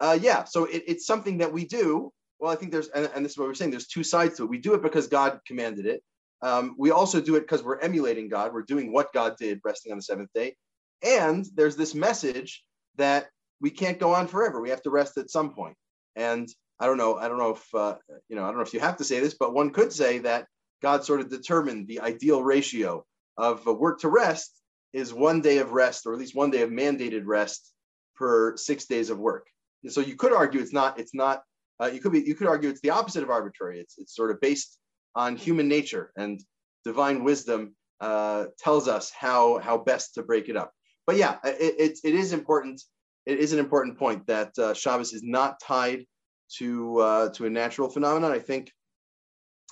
uh, 0.01 0.19
yeah, 0.21 0.45
so 0.45 0.65
it, 0.65 0.83
it's 0.87 1.07
something 1.07 1.39
that 1.39 1.53
we 1.53 1.65
do. 1.65 2.13
Well, 2.41 2.53
I 2.53 2.57
think 2.57 2.73
there's 2.73 2.89
and, 2.89 3.09
and, 3.15 3.25
this 3.25 3.33
is 3.33 3.39
what 3.39 3.47
we're 3.47 3.55
saying. 3.55 3.71
There's 3.71 3.87
two 3.87 4.03
sides 4.03 4.37
to 4.37 4.45
it. 4.45 4.51
We 4.51 4.59
do 4.59 4.75
it 4.75 4.83
because 4.83 5.07
God 5.07 5.39
commanded 5.47 5.87
it. 5.87 6.03
Um, 6.43 6.75
we 6.77 6.91
also 6.91 7.21
do 7.21 7.37
it 7.37 7.43
because 7.43 7.63
we're 7.63 7.79
emulating 7.79 8.29
God. 8.29 8.53
We're 8.53 8.63
doing 8.63 8.93
what 8.93 9.13
God 9.13 9.37
did, 9.39 9.61
resting 9.65 9.93
on 9.93 9.99
the 9.99 10.03
seventh 10.03 10.31
day. 10.35 10.57
And 11.03 11.47
there's 11.55 11.77
this 11.77 11.95
message 11.95 12.65
that 12.97 13.29
we 13.61 13.71
can't 13.71 13.99
go 14.01 14.13
on 14.13 14.27
forever. 14.27 14.61
We 14.61 14.71
have 14.71 14.83
to 14.83 14.91
rest 14.91 15.17
at 15.17 15.31
some 15.31 15.55
point. 15.55 15.77
And 16.17 16.49
I 16.81 16.87
don't 16.87 16.99
know. 16.99 17.17
I 17.17 17.29
don't 17.29 17.39
know 17.39 17.51
if 17.51 17.75
uh, 17.75 17.95
you 18.29 18.35
know. 18.35 18.43
I 18.43 18.49
don't 18.49 18.57
know 18.57 18.63
if 18.63 18.75
you 18.75 18.81
have 18.81 18.97
to 18.97 19.05
say 19.05 19.21
this, 19.21 19.37
but 19.39 19.55
one 19.55 19.71
could 19.71 19.93
say 19.93 20.19
that 20.19 20.47
God 20.83 21.05
sort 21.05 21.21
of 21.21 21.31
determined 21.31 21.87
the 21.87 22.01
ideal 22.01 22.43
ratio 22.43 23.05
of 23.39 23.65
work 23.65 24.01
to 24.01 24.09
rest 24.09 24.61
is 24.97 25.13
one 25.13 25.41
day 25.43 25.59
of 25.59 25.73
rest, 25.73 26.07
or 26.07 26.15
at 26.15 26.19
least 26.19 26.35
one 26.35 26.51
day 26.51 26.63
of 26.63 26.71
mandated 26.71 27.25
rest 27.27 27.73
per 28.17 28.57
six 28.57 28.87
days 28.87 29.11
of 29.11 29.19
work. 29.19 29.47
And 29.85 29.93
so 29.93 30.01
you 30.01 30.17
could 30.17 30.33
argue 30.33 30.61
it's 30.61 30.73
not. 30.73 30.99
It's 30.99 31.15
not. 31.15 31.43
Uh, 31.81 31.91
you 31.93 32.01
could 32.01 32.13
be. 32.13 32.23
You 32.23 32.35
could 32.35 32.47
argue 32.47 32.71
it's 32.71 32.81
the 32.81 32.91
opposite 32.91 33.23
of 33.23 33.31
arbitrary. 33.31 33.79
It's 33.79 33.99
it's 33.99 34.17
sort 34.17 34.31
of 34.31 34.41
based 34.41 34.79
on 35.15 35.37
human 35.37 35.69
nature 35.69 36.13
and 36.17 36.41
divine 36.85 37.25
wisdom 37.25 37.75
uh, 38.01 38.47
tells 38.59 38.89
us 38.89 39.11
how 39.11 39.59
how 39.59 39.77
best 39.77 40.15
to 40.15 40.23
break 40.23 40.49
it 40.49 40.57
up. 40.57 40.73
But 41.07 41.17
yeah, 41.17 41.37
it, 41.45 41.75
it, 41.79 41.99
it 42.03 42.15
is 42.15 42.33
important. 42.33 42.81
It 43.27 43.39
is 43.39 43.53
an 43.53 43.59
important 43.59 43.99
point 43.99 44.27
that 44.29 44.59
uh, 44.59 44.73
Shabbos 44.73 45.13
is 45.13 45.23
not 45.23 45.61
tied 45.61 46.07
to 46.59 46.99
uh, 46.99 47.29
to 47.35 47.47
a 47.47 47.51
natural 47.51 47.91
phenomenon. 47.91 48.33
I 48.33 48.39
think 48.39 48.73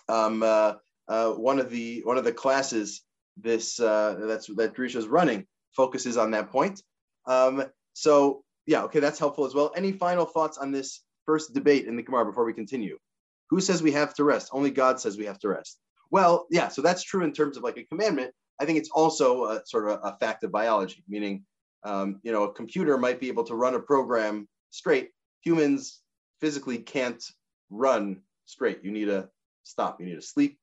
um, 0.09 0.43
uh, 0.43 0.75
uh, 1.09 1.31
one 1.33 1.59
of 1.59 1.71
the 1.71 2.03
one 2.05 2.19
of 2.19 2.25
the 2.25 2.33
classes 2.33 3.03
this 3.37 3.81
uh, 3.81 4.17
that's 4.21 4.47
that 4.55 4.75
Drisha 4.75 4.97
is 4.97 5.07
running 5.07 5.47
focuses 5.73 6.17
on 6.17 6.31
that 6.33 6.51
point. 6.51 6.83
Um, 7.27 7.65
so 7.93 8.45
yeah, 8.67 8.83
okay, 8.85 9.01
that's 9.01 9.19
helpful 9.19 9.45
as 9.45 9.55
well. 9.55 9.73
Any 9.77 9.93
final 9.93 10.25
thoughts 10.25 10.59
on 10.59 10.73
this 10.73 11.01
first 11.27 11.55
debate 11.55 11.87
in 11.87 11.97
the 11.97 12.03
Gemara 12.03 12.27
before 12.27 12.45
we 12.45 12.53
continue? 12.53 12.99
Who 13.51 13.61
says 13.61 13.83
we 13.83 13.93
have 13.93 14.15
to 14.15 14.25
rest? 14.25 14.51
Only 14.53 14.71
God 14.71 15.01
says 15.01 15.17
we 15.17 15.27
have 15.27 15.39
to 15.41 15.49
rest. 15.49 15.79
Well, 16.11 16.47
yeah, 16.51 16.69
so 16.69 16.83
that's 16.83 17.03
true 17.03 17.25
in 17.25 17.33
terms 17.33 17.57
of 17.57 17.63
like 17.63 17.77
a 17.77 17.85
commandment. 17.85 18.33
I 18.61 18.65
think 18.65 18.79
it's 18.79 18.91
also 18.91 19.45
a, 19.47 19.63
sort 19.67 19.89
of 19.89 19.99
a, 19.99 20.09
a 20.09 20.17
fact 20.19 20.45
of 20.45 20.53
biology, 20.53 21.03
meaning, 21.09 21.45
um, 21.83 22.21
you 22.23 22.33
know, 22.33 22.45
a 22.45 22.53
computer 22.53 22.97
might 22.97 23.21
be 23.21 23.29
able 23.29 23.45
to 23.45 23.55
run 23.55 23.75
a 23.75 23.81
program 23.81 24.49
straight. 24.71 25.11
Humans 25.43 26.01
physically 26.41 26.79
can't 26.79 27.23
run 27.71 28.21
straight. 28.47 28.81
You 28.83 28.93
need 28.93 29.07
to 29.07 29.29
stop. 29.65 30.01
You 30.01 30.07
need 30.07 30.15
to 30.15 30.23
sleep. 30.23 30.59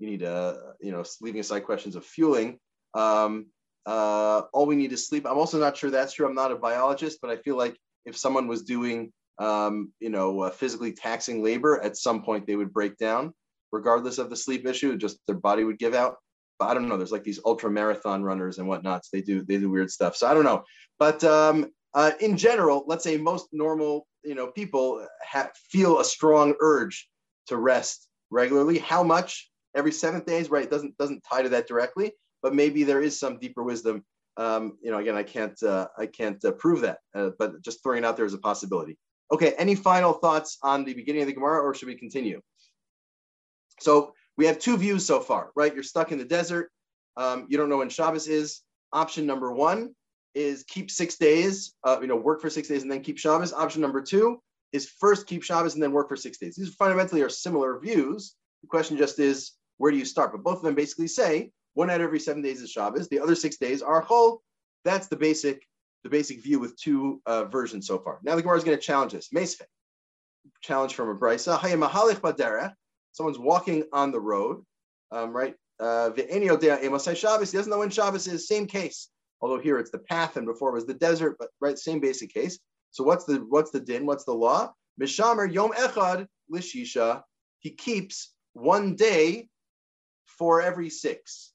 You 0.00 0.08
need 0.08 0.20
to, 0.20 0.74
you 0.80 0.92
know, 0.92 1.04
leaving 1.20 1.40
aside 1.40 1.60
questions 1.60 1.94
of 1.94 2.04
fueling. 2.04 2.58
Um, 2.94 3.46
uh, 3.86 4.42
all 4.52 4.66
we 4.66 4.74
need 4.74 4.92
is 4.92 5.06
sleep. 5.06 5.26
I'm 5.26 5.38
also 5.38 5.58
not 5.58 5.76
sure 5.76 5.90
that's 5.90 6.14
true. 6.14 6.26
I'm 6.26 6.34
not 6.34 6.52
a 6.52 6.56
biologist, 6.56 7.18
but 7.20 7.30
I 7.30 7.36
feel 7.36 7.56
like 7.56 7.76
if 8.06 8.16
someone 8.16 8.48
was 8.48 8.62
doing, 8.62 9.12
um, 9.38 9.92
you 10.00 10.08
know, 10.08 10.40
uh, 10.40 10.50
physically 10.50 10.92
taxing 10.92 11.42
labor, 11.42 11.80
at 11.82 11.96
some 11.96 12.22
point 12.22 12.46
they 12.46 12.56
would 12.56 12.72
break 12.72 12.96
down, 12.96 13.32
regardless 13.72 14.18
of 14.18 14.30
the 14.30 14.36
sleep 14.36 14.66
issue. 14.66 14.96
Just 14.96 15.18
their 15.26 15.36
body 15.36 15.64
would 15.64 15.78
give 15.78 15.94
out. 15.94 16.16
But 16.58 16.68
I 16.68 16.74
don't 16.74 16.88
know. 16.88 16.96
There's 16.96 17.12
like 17.12 17.24
these 17.24 17.40
ultra 17.44 17.70
marathon 17.70 18.22
runners 18.22 18.58
and 18.58 18.68
whatnots. 18.68 19.10
They 19.10 19.20
do 19.20 19.42
they 19.44 19.58
do 19.58 19.70
weird 19.70 19.90
stuff. 19.90 20.16
So 20.16 20.26
I 20.26 20.34
don't 20.34 20.44
know. 20.44 20.64
But 20.98 21.22
um, 21.24 21.70
uh, 21.94 22.12
in 22.20 22.36
general, 22.36 22.84
let's 22.86 23.04
say 23.04 23.16
most 23.18 23.48
normal 23.52 24.06
you 24.22 24.34
know 24.34 24.48
people 24.48 25.06
ha- 25.26 25.50
feel 25.70 26.00
a 26.00 26.04
strong 26.04 26.54
urge 26.60 27.08
to 27.48 27.56
rest 27.56 28.08
regularly. 28.30 28.78
How 28.78 29.02
much 29.02 29.49
every 29.74 29.92
seventh 29.92 30.26
days, 30.26 30.50
right? 30.50 30.70
Doesn't 30.70 30.96
doesn't 30.98 31.24
tie 31.24 31.42
to 31.42 31.48
that 31.50 31.68
directly, 31.68 32.12
but 32.42 32.54
maybe 32.54 32.84
there 32.84 33.00
is 33.00 33.18
some 33.18 33.38
deeper 33.38 33.62
wisdom. 33.62 34.04
Um, 34.36 34.78
you 34.82 34.90
know, 34.90 34.98
again, 34.98 35.16
I 35.16 35.22
can't 35.22 35.60
uh, 35.62 35.88
I 35.98 36.06
can't 36.06 36.42
uh, 36.44 36.52
prove 36.52 36.80
that, 36.82 36.98
uh, 37.14 37.30
but 37.38 37.62
just 37.62 37.82
throwing 37.82 38.04
it 38.04 38.06
out 38.06 38.16
there 38.16 38.26
as 38.26 38.34
a 38.34 38.38
possibility. 38.38 38.96
Okay, 39.32 39.54
any 39.58 39.74
final 39.74 40.12
thoughts 40.12 40.58
on 40.62 40.84
the 40.84 40.94
beginning 40.94 41.22
of 41.22 41.28
the 41.28 41.34
Gemara, 41.34 41.60
or 41.60 41.74
should 41.74 41.88
we 41.88 41.94
continue? 41.94 42.40
So 43.80 44.14
we 44.36 44.46
have 44.46 44.58
two 44.58 44.76
views 44.76 45.06
so 45.06 45.20
far, 45.20 45.50
right? 45.54 45.72
You're 45.74 45.82
stuck 45.82 46.12
in 46.12 46.18
the 46.18 46.24
desert. 46.24 46.70
Um, 47.16 47.46
you 47.48 47.58
don't 47.58 47.68
know 47.68 47.78
when 47.78 47.90
Shabbos 47.90 48.26
is. 48.26 48.62
Option 48.92 49.24
number 49.24 49.52
one 49.52 49.94
is 50.34 50.64
keep 50.64 50.90
six 50.90 51.16
days, 51.16 51.74
uh, 51.84 51.98
you 52.00 52.06
know, 52.06 52.16
work 52.16 52.40
for 52.40 52.50
six 52.50 52.68
days 52.68 52.82
and 52.82 52.90
then 52.90 53.02
keep 53.02 53.18
Shabbos. 53.18 53.52
Option 53.52 53.80
number 53.80 54.00
two 54.00 54.40
is 54.72 54.88
first 54.98 55.26
keep 55.26 55.42
Shabbos 55.42 55.74
and 55.74 55.82
then 55.82 55.92
work 55.92 56.08
for 56.08 56.16
six 56.16 56.38
days. 56.38 56.56
These 56.56 56.74
fundamentally 56.74 57.22
are 57.22 57.28
similar 57.28 57.78
views. 57.78 58.34
The 58.62 58.68
question 58.68 58.96
just 58.96 59.18
is, 59.18 59.52
where 59.80 59.90
do 59.90 59.98
you 59.98 60.04
start? 60.04 60.32
But 60.32 60.42
both 60.42 60.58
of 60.58 60.62
them 60.62 60.74
basically 60.74 61.08
say 61.08 61.50
one 61.74 61.90
out 61.90 62.00
of 62.00 62.06
every 62.06 62.20
seven 62.20 62.42
days 62.42 62.60
is 62.60 62.70
Shabbos. 62.70 63.08
The 63.08 63.20
other 63.20 63.34
six 63.34 63.56
days 63.56 63.82
are 63.82 64.04
Chol. 64.04 64.38
That's 64.84 65.08
the 65.08 65.16
basic, 65.16 65.66
the 66.04 66.10
basic 66.10 66.42
view 66.42 66.58
with 66.58 66.76
two 66.76 67.22
uh, 67.26 67.44
versions 67.44 67.86
so 67.86 67.98
far. 67.98 68.18
Now 68.22 68.36
the 68.36 68.42
Gemara 68.42 68.58
is 68.58 68.64
going 68.64 68.76
to 68.76 68.82
challenge 68.82 69.12
this. 69.12 69.32
Mesfe, 69.32 69.62
challenge 70.62 70.94
from 70.94 71.08
a 71.08 71.14
brisa. 71.14 72.72
Someone's 73.12 73.38
walking 73.38 73.84
on 73.92 74.12
the 74.12 74.20
road, 74.20 74.62
um, 75.12 75.32
right? 75.32 75.54
Uh, 75.80 76.10
he 76.14 76.22
doesn't 76.22 77.70
know 77.70 77.78
when 77.78 77.90
Shabbos 77.90 78.26
is. 78.28 78.46
Same 78.46 78.66
case 78.66 79.08
although 79.40 79.58
here 79.58 79.78
it's 79.78 79.90
the 79.90 79.98
path 79.98 80.36
and 80.36 80.46
before 80.46 80.70
it 80.70 80.74
was 80.74 80.86
the 80.86 80.94
desert, 80.94 81.36
but 81.38 81.48
right, 81.60 81.78
same 81.78 82.00
basic 82.00 82.32
case. 82.32 82.58
So 82.90 83.04
what's 83.04 83.24
the 83.24 83.44
what's 83.48 83.70
the 83.70 83.80
din? 83.80 84.06
What's 84.06 84.24
the 84.24 84.34
law? 84.34 84.72
Mishamer 84.98 85.46
Yom 85.46 85.72
Echad 85.72 86.26
Lishisha. 86.52 87.22
He 87.60 87.70
keeps 87.70 88.34
one 88.52 88.96
day 88.96 89.48
for 90.40 90.62
every 90.62 90.88
six. 90.88 91.52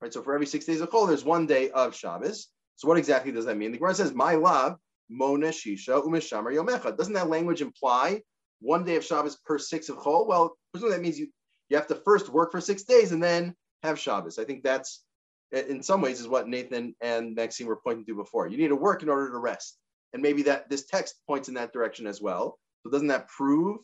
Right. 0.00 0.12
So 0.12 0.22
for 0.22 0.32
every 0.32 0.46
six 0.46 0.64
days 0.64 0.80
of 0.80 0.90
Chol, 0.90 1.08
there's 1.08 1.24
one 1.24 1.46
day 1.46 1.70
of 1.70 1.92
Shabbos. 1.92 2.46
So 2.76 2.86
what 2.86 2.98
exactly 2.98 3.32
does 3.32 3.46
that 3.46 3.56
mean? 3.56 3.72
The 3.72 3.78
Gemara 3.78 3.96
says, 3.96 4.14
"My 4.14 4.36
love, 4.36 4.78
Mona 5.10 5.48
Shisha 5.48 6.00
Umishamer 6.06 6.54
Yom 6.54 6.68
Echad." 6.68 6.96
Doesn't 6.96 7.14
that 7.14 7.28
language 7.28 7.60
imply 7.62 8.22
one 8.60 8.84
day 8.84 8.94
of 8.94 9.04
Shabbos 9.04 9.36
per 9.44 9.58
six 9.58 9.88
of 9.88 9.96
Chol? 9.96 10.28
Well, 10.28 10.56
presumably 10.72 10.96
that 10.96 11.02
means 11.02 11.18
you 11.18 11.26
you 11.68 11.76
have 11.76 11.88
to 11.88 11.96
first 11.96 12.28
work 12.28 12.52
for 12.52 12.60
six 12.60 12.84
days 12.84 13.10
and 13.10 13.20
then 13.20 13.56
have 13.82 13.98
Shabbos. 13.98 14.38
I 14.38 14.44
think 14.44 14.62
that's 14.62 15.02
in 15.50 15.82
some 15.82 16.00
ways 16.00 16.20
is 16.20 16.28
what 16.28 16.46
Nathan 16.46 16.94
and 17.00 17.34
Maxine 17.34 17.66
were 17.66 17.80
pointing 17.84 18.06
to 18.06 18.14
before. 18.14 18.46
You 18.46 18.56
need 18.56 18.68
to 18.68 18.76
work 18.76 19.02
in 19.02 19.08
order 19.08 19.32
to 19.32 19.38
rest, 19.38 19.78
and 20.12 20.22
maybe 20.22 20.42
that 20.44 20.70
this 20.70 20.86
text 20.86 21.16
points 21.26 21.48
in 21.48 21.54
that 21.54 21.72
direction 21.72 22.06
as 22.06 22.22
well. 22.22 22.56
So 22.84 22.90
doesn't 22.90 23.08
that 23.08 23.26
prove? 23.26 23.78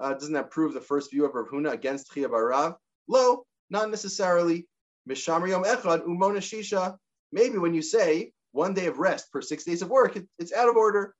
Uh, 0.00 0.14
doesn't 0.14 0.32
that 0.32 0.50
prove 0.50 0.72
the 0.72 0.80
first 0.80 1.10
view 1.10 1.26
of 1.26 1.34
Rav 1.34 1.48
Huna 1.48 1.72
against 1.72 2.10
Chia 2.12 2.30
Barav? 2.30 2.76
Lo, 3.08 3.44
not 3.70 3.90
necessarily. 3.90 4.66
Mishamar 5.08 5.48
Yom 5.48 5.64
Echad 5.64 6.04
Umona 6.06 6.38
Shisha. 6.38 6.96
Maybe 7.32 7.58
when 7.58 7.74
you 7.74 7.82
say 7.82 8.32
one 8.52 8.74
day 8.74 8.86
of 8.86 8.98
rest 8.98 9.32
per 9.32 9.40
six 9.40 9.64
days 9.64 9.82
of 9.82 9.88
work, 9.88 10.16
it, 10.16 10.26
it's 10.38 10.52
out 10.52 10.68
of 10.68 10.76
order. 10.76 11.14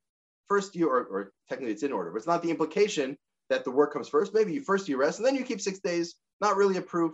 First 0.47 0.75
you, 0.75 0.89
or, 0.89 1.05
or 1.05 1.33
technically 1.49 1.73
it's 1.73 1.83
in 1.83 1.93
order, 1.93 2.11
but 2.11 2.17
it's 2.17 2.27
not 2.27 2.43
the 2.43 2.51
implication 2.51 3.17
that 3.51 3.65
the 3.65 3.71
work 3.71 3.93
comes 3.93 4.09
first. 4.09 4.35
Maybe 4.35 4.53
you 4.55 4.63
first 4.63 4.89
you 4.89 4.97
rest 4.97 5.19
and 5.19 5.27
then 5.27 5.37
you 5.37 5.45
keep 5.45 5.61
six 5.61 5.79
days. 5.79 6.15
Not 6.41 6.57
really 6.57 6.77
a 6.77 6.83
proof. 6.83 7.13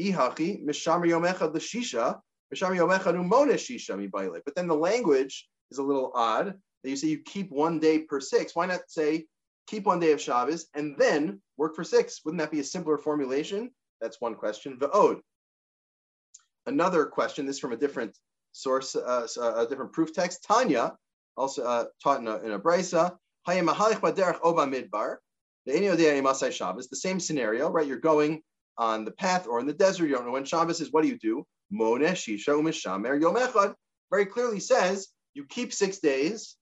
Ihachi 0.00 0.64
mishamar 0.64 1.08
yom 1.08 1.24
echad 1.24 1.54
l'shisha 1.54 2.20
mishamar 2.52 2.76
yom 2.76 2.90
echad 2.90 3.14
umona 3.14 3.54
shisha 3.54 3.96
mibayle. 3.96 4.40
But 4.44 4.54
then 4.54 4.68
the 4.68 4.74
language 4.74 5.48
is 5.70 5.78
a 5.78 5.82
little 5.82 6.12
odd. 6.14 6.54
That 6.82 6.90
you 6.90 6.96
say 6.96 7.08
you 7.08 7.18
keep 7.18 7.50
one 7.50 7.78
day 7.80 8.00
per 8.00 8.20
six. 8.20 8.54
Why 8.54 8.66
not 8.66 8.80
say 8.88 9.26
keep 9.66 9.86
one 9.86 10.00
day 10.00 10.12
of 10.12 10.20
Shabbos 10.20 10.66
and 10.74 10.96
then 10.98 11.40
work 11.56 11.74
for 11.74 11.84
six? 11.84 12.20
Wouldn't 12.24 12.40
that 12.40 12.50
be 12.50 12.60
a 12.60 12.64
simpler 12.64 12.98
formulation? 12.98 13.70
That's 14.00 14.20
one 14.20 14.34
question. 14.34 14.76
V'od. 14.78 15.20
Another 16.66 17.06
question. 17.06 17.46
This 17.46 17.58
from 17.58 17.72
a 17.72 17.76
different 17.76 18.16
source, 18.52 18.96
uh, 18.96 19.26
a 19.56 19.66
different 19.66 19.92
proof 19.92 20.12
text. 20.12 20.44
Tanya, 20.46 20.94
also 21.36 21.64
uh, 21.64 21.84
taught 22.02 22.20
in 22.20 22.28
a, 22.28 22.38
in 22.38 22.52
a 22.52 22.58
brisa. 22.58 23.16
The 23.46 23.62
same 26.92 27.20
scenario, 27.20 27.70
right? 27.70 27.86
You're 27.86 27.98
going 27.98 28.42
on 28.78 29.04
the 29.04 29.10
path 29.12 29.46
or 29.46 29.60
in 29.60 29.66
the 29.66 29.72
desert. 29.74 30.06
You 30.06 30.14
don't 30.14 30.24
know 30.26 30.32
when 30.32 30.44
Shabbos 30.44 30.80
is. 30.80 30.92
What 30.92 31.02
do 31.02 31.08
you 31.08 31.18
do? 31.18 31.44
Very 34.10 34.26
clearly 34.26 34.60
says 34.60 35.08
you 35.34 35.44
keep 35.46 35.72
six 35.72 35.98
days. 35.98 36.56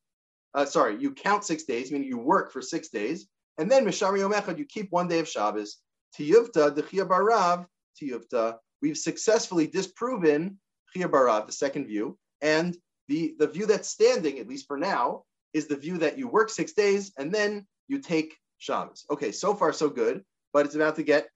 Uh, 0.54 0.64
sorry, 0.64 0.96
you 1.00 1.12
count 1.12 1.44
six 1.44 1.64
days, 1.64 1.90
meaning 1.90 2.08
you 2.08 2.18
work 2.18 2.52
for 2.52 2.60
six 2.60 2.88
days, 2.88 3.26
and 3.58 3.70
then 3.70 3.86
Echad, 3.86 4.58
you 4.58 4.66
keep 4.66 4.90
one 4.90 5.08
day 5.08 5.18
of 5.18 5.28
Shabbos. 5.28 5.78
Tiyuvta 6.18 6.74
dechia 6.74 7.06
barav 7.06 7.66
tiyuvta. 8.00 8.58
We've 8.80 8.98
successfully 8.98 9.66
disproven 9.66 10.58
Chia 10.92 11.08
Barav, 11.08 11.46
the 11.46 11.52
second 11.52 11.86
view, 11.86 12.18
and 12.40 12.76
the 13.08 13.34
the 13.38 13.46
view 13.46 13.66
that's 13.66 13.88
standing, 13.88 14.38
at 14.38 14.48
least 14.48 14.66
for 14.66 14.76
now, 14.76 15.22
is 15.52 15.66
the 15.66 15.76
view 15.76 15.98
that 15.98 16.18
you 16.18 16.28
work 16.28 16.50
six 16.50 16.72
days 16.72 17.12
and 17.18 17.32
then 17.32 17.66
you 17.88 17.98
take 17.98 18.36
Shabbos. 18.58 19.04
Okay, 19.10 19.32
so 19.32 19.54
far 19.54 19.72
so 19.72 19.88
good, 19.88 20.24
but 20.52 20.66
it's 20.66 20.74
about 20.74 20.96
to 20.96 21.02
get 21.02 21.28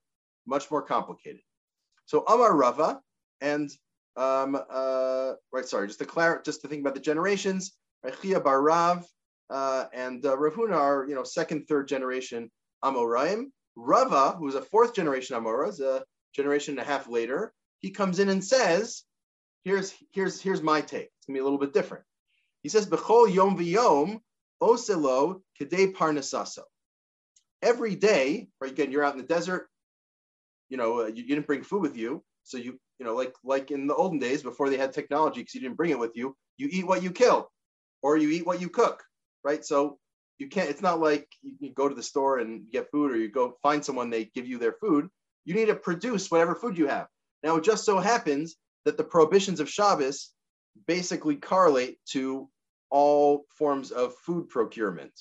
much 0.46 0.70
more 0.70 0.82
complicated. 0.82 1.40
So 2.06 2.24
Amar 2.28 2.54
Rava 2.54 3.00
and 3.40 3.70
um, 4.16 4.58
uh, 4.70 5.32
right, 5.52 5.66
sorry, 5.66 5.86
just 5.88 5.98
to 5.98 6.06
clarify, 6.06 6.42
just 6.42 6.62
to 6.62 6.68
think 6.68 6.80
about 6.80 6.94
the 6.94 7.00
generations, 7.00 7.72
Chia 8.22 8.40
Barav 8.40 9.04
uh, 9.50 9.84
and 9.92 10.24
uh, 10.24 10.36
Rav 10.36 10.54
Huna 10.54 10.76
are, 10.76 11.06
you 11.08 11.14
know, 11.14 11.24
second, 11.24 11.66
third 11.66 11.88
generation 11.88 12.50
Amoraim. 12.84 13.46
Rava, 13.76 14.32
who's 14.38 14.54
a 14.54 14.62
fourth 14.62 14.94
generation 14.94 15.36
Amora, 15.36 15.68
is 15.68 15.80
a 15.80 16.04
generation 16.34 16.78
and 16.78 16.86
a 16.86 16.90
half 16.90 17.08
later. 17.08 17.52
He 17.78 17.90
comes 17.90 18.18
in 18.18 18.28
and 18.28 18.42
says, 18.42 19.04
"Here's 19.64 19.94
here's 20.12 20.40
here's 20.40 20.62
my 20.62 20.80
take. 20.80 21.10
It's 21.18 21.26
gonna 21.26 21.36
be 21.36 21.40
a 21.40 21.44
little 21.44 21.58
bit 21.58 21.74
different." 21.74 22.04
He 22.62 22.68
says, 22.68 22.88
"Bechol 22.88 23.32
yom 23.32 23.56
v'yom 23.56 24.20
oselo 24.62 25.42
kedei 25.60 25.92
parnasaso." 25.92 26.62
every 27.62 27.94
day, 27.94 28.48
right? 28.60 28.70
Again, 28.70 28.90
you're 28.90 29.04
out 29.04 29.14
in 29.14 29.20
the 29.20 29.26
desert. 29.26 29.68
You 30.68 30.76
know, 30.76 31.02
uh, 31.02 31.06
you, 31.06 31.22
you, 31.22 31.28
didn't 31.28 31.46
bring 31.46 31.62
food 31.62 31.82
with 31.82 31.96
you, 31.96 32.24
so 32.42 32.58
you, 32.58 32.78
you 32.98 33.06
know, 33.06 33.14
like 33.14 33.34
like 33.44 33.70
in 33.70 33.86
the 33.86 33.94
olden 33.94 34.18
days 34.18 34.42
before 34.42 34.68
they 34.68 34.76
had 34.76 34.92
technology, 34.92 35.40
because 35.40 35.54
you 35.54 35.60
didn't 35.60 35.76
bring 35.76 35.90
it 35.90 35.98
with 35.98 36.16
you. 36.16 36.36
You 36.56 36.68
eat 36.70 36.86
what 36.86 37.02
you 37.02 37.10
kill, 37.10 37.50
or 38.02 38.16
you 38.16 38.30
eat 38.30 38.46
what 38.46 38.60
you 38.60 38.68
cook, 38.68 39.02
right? 39.44 39.64
So 39.64 39.98
you 40.38 40.48
can't. 40.48 40.70
It's 40.70 40.82
not 40.82 41.00
like 41.00 41.28
you, 41.42 41.72
go 41.72 41.88
to 41.88 41.94
the 41.94 42.02
store 42.02 42.38
and 42.38 42.70
get 42.70 42.90
food, 42.90 43.12
or 43.12 43.16
you 43.16 43.28
go 43.28 43.56
find 43.62 43.84
someone 43.84 44.10
they 44.10 44.26
give 44.34 44.46
you 44.46 44.58
their 44.58 44.74
food. 44.80 45.08
You 45.44 45.54
need 45.54 45.66
to 45.66 45.76
produce 45.76 46.30
whatever 46.30 46.54
food 46.54 46.76
you 46.76 46.86
have. 46.88 47.06
Now, 47.42 47.56
it 47.56 47.64
just 47.64 47.84
so 47.84 47.98
happens 47.98 48.56
that 48.84 48.96
the 48.96 49.04
prohibitions 49.04 49.60
of 49.60 49.70
Shabbos 49.70 50.32
basically 50.86 51.36
correlate 51.36 51.98
to 52.10 52.48
all 52.90 53.44
forms 53.50 53.90
of 53.90 54.14
food 54.16 54.48
procurement, 54.48 55.12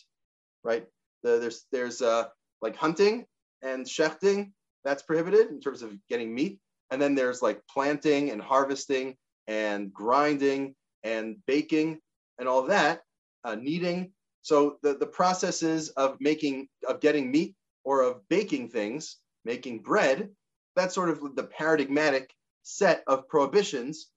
right? 0.63 0.85
The, 1.23 1.39
there's 1.39 1.65
there's 1.71 2.01
uh, 2.01 2.25
like 2.61 2.75
hunting 2.75 3.25
and 3.61 3.85
shechting 3.85 4.51
that's 4.83 5.03
prohibited 5.03 5.49
in 5.49 5.59
terms 5.59 5.81
of 5.81 5.97
getting 6.09 6.33
meat, 6.33 6.59
and 6.91 7.01
then 7.01 7.15
there's 7.15 7.41
like 7.41 7.61
planting 7.71 8.31
and 8.31 8.41
harvesting 8.41 9.15
and 9.47 9.93
grinding 9.93 10.75
and 11.03 11.37
baking 11.45 11.99
and 12.39 12.47
all 12.47 12.63
that, 12.63 13.01
uh, 13.43 13.55
kneading. 13.55 14.11
So 14.45 14.77
the, 14.83 14.93
the 14.93 15.07
processes 15.07 15.89
of 15.97 16.17
making 16.19 16.67
of 16.87 16.99
getting 16.99 17.31
meat 17.31 17.55
or 17.83 18.03
of 18.03 18.21
baking 18.29 18.69
things, 18.69 19.17
making 19.43 19.79
bread, 19.79 20.29
that's 20.75 20.93
sort 20.93 21.09
of 21.09 21.35
the 21.35 21.45
paradigmatic 21.45 22.31
set 22.61 23.03
of 23.07 23.27
prohibitions 23.27 24.11